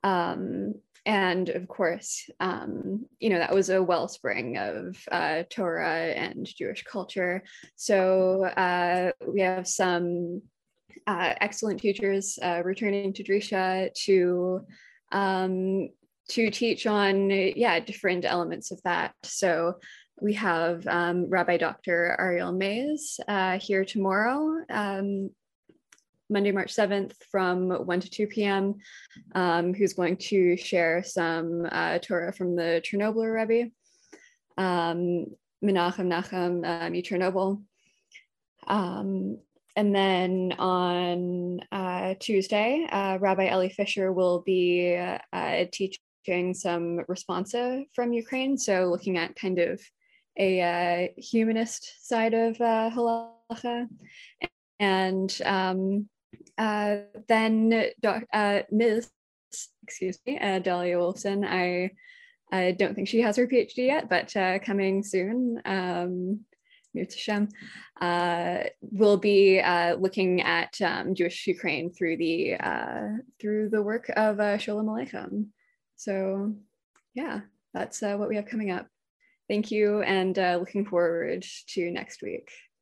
Um, 0.03 0.75
and 1.07 1.49
of 1.51 1.69
course, 1.69 2.29
um, 2.41 3.07
you 3.21 3.31
know, 3.31 3.39
that 3.39 3.55
was 3.55 3.71
a 3.71 3.83
wellspring 3.83 4.59
of 4.59 4.99
uh, 5.11 5.45
Torah 5.49 6.13
and 6.13 6.45
Jewish 6.47 6.83
culture. 6.83 7.45
So 7.77 8.45
uh, 8.45 9.13
we 9.27 9.41
have 9.41 9.69
some 9.69 10.43
uh, 11.07 11.35
excellent 11.41 11.81
teachers 11.81 12.39
uh, 12.43 12.63
returning 12.65 13.13
to 13.13 13.23
Drisha 13.23 13.93
to 14.05 14.67
um, 15.13 15.91
to 16.31 16.51
teach 16.51 16.89
on 16.89 17.31
yeah 17.31 17.79
different 17.79 18.25
elements 18.25 18.73
of 18.73 18.83
that. 18.83 19.15
So 19.23 19.75
we 20.21 20.33
have 20.35 20.87
um, 20.87 21.29
Rabbi 21.29 21.57
Dr. 21.59 22.17
Ariel 22.19 22.53
Mayse 22.53 23.21
uh, 23.29 23.59
here 23.59 23.85
tomorrow. 23.85 24.65
Um, 24.71 25.31
Monday, 26.29 26.51
March 26.51 26.75
7th 26.75 27.13
from 27.31 27.71
1 27.71 28.01
to 28.01 28.11
2 28.11 28.27
p.m., 28.27 28.75
um, 29.35 29.73
who's 29.73 29.93
going 29.93 30.17
to 30.17 30.57
share 30.57 31.05
some 31.05 31.69
uh, 31.71 31.99
Torah 31.99 32.33
from 32.33 32.57
the 32.57 32.83
Chernobyl 32.85 33.33
Rebbe, 33.33 33.71
um, 34.59 35.27
Menachem 35.65 36.09
Nachum 36.09 36.65
um, 36.67 36.93
Chernobyl. 36.95 37.63
Um, 38.67 39.39
and 39.77 39.95
then 39.95 40.55
on 40.59 41.61
uh, 41.71 42.15
Tuesday, 42.19 42.89
uh, 42.91 43.19
Rabbi 43.21 43.53
Eli 43.53 43.69
Fisher 43.69 44.13
will 44.13 44.41
be 44.41 44.97
uh, 45.33 45.65
teaching 45.71 46.55
some 46.55 47.01
responsa 47.09 47.85
from 47.95 48.13
Ukraine. 48.13 48.59
So 48.59 48.87
looking 48.87 49.17
at 49.17 49.37
kind 49.37 49.59
of 49.59 49.81
a 50.39 50.61
uh, 50.61 51.21
humanist 51.21 52.07
side 52.07 52.35
of 52.35 52.61
uh, 52.61 52.91
halacha. 52.95 53.89
And 54.79 55.41
um, 55.45 56.09
uh, 56.59 56.97
then 57.29 57.91
uh, 58.33 58.63
Ms. 58.71 59.11
Excuse 59.83 60.19
me, 60.27 60.39
uh, 60.39 60.59
Dahlia 60.59 60.99
Wilson. 60.99 61.45
I 61.45 61.93
I 62.53 62.73
don't 62.73 62.95
think 62.95 63.09
she 63.09 63.21
has 63.23 63.37
her 63.37 63.47
PhD 63.47 63.79
yet, 63.79 64.09
but 64.09 64.37
uh, 64.37 64.59
coming 64.59 65.03
soon. 65.03 65.61
Um, 65.65 66.41
uh, 68.01 68.59
will 68.81 69.19
be 69.19 69.61
uh, 69.61 69.97
looking 69.97 70.41
at 70.41 70.81
um, 70.81 71.15
Jewish 71.15 71.47
Ukraine 71.47 71.93
through 71.93 72.17
the 72.17 72.55
uh, 72.55 73.09
through 73.39 73.69
the 73.69 73.83
work 73.83 74.09
of 74.17 74.37
Sholem 74.37 74.87
Aleichem. 74.87 75.49
So, 75.97 76.55
yeah, 77.15 77.41
that's 77.75 78.01
what 78.01 78.29
we 78.29 78.37
have 78.37 78.47
coming 78.47 78.71
up. 78.71 78.87
Thank 79.49 79.71
you, 79.71 80.03
and 80.03 80.37
uh, 80.39 80.57
looking 80.59 80.85
forward 80.85 81.47
to 81.69 81.91
next 81.91 82.23
week. 82.23 82.51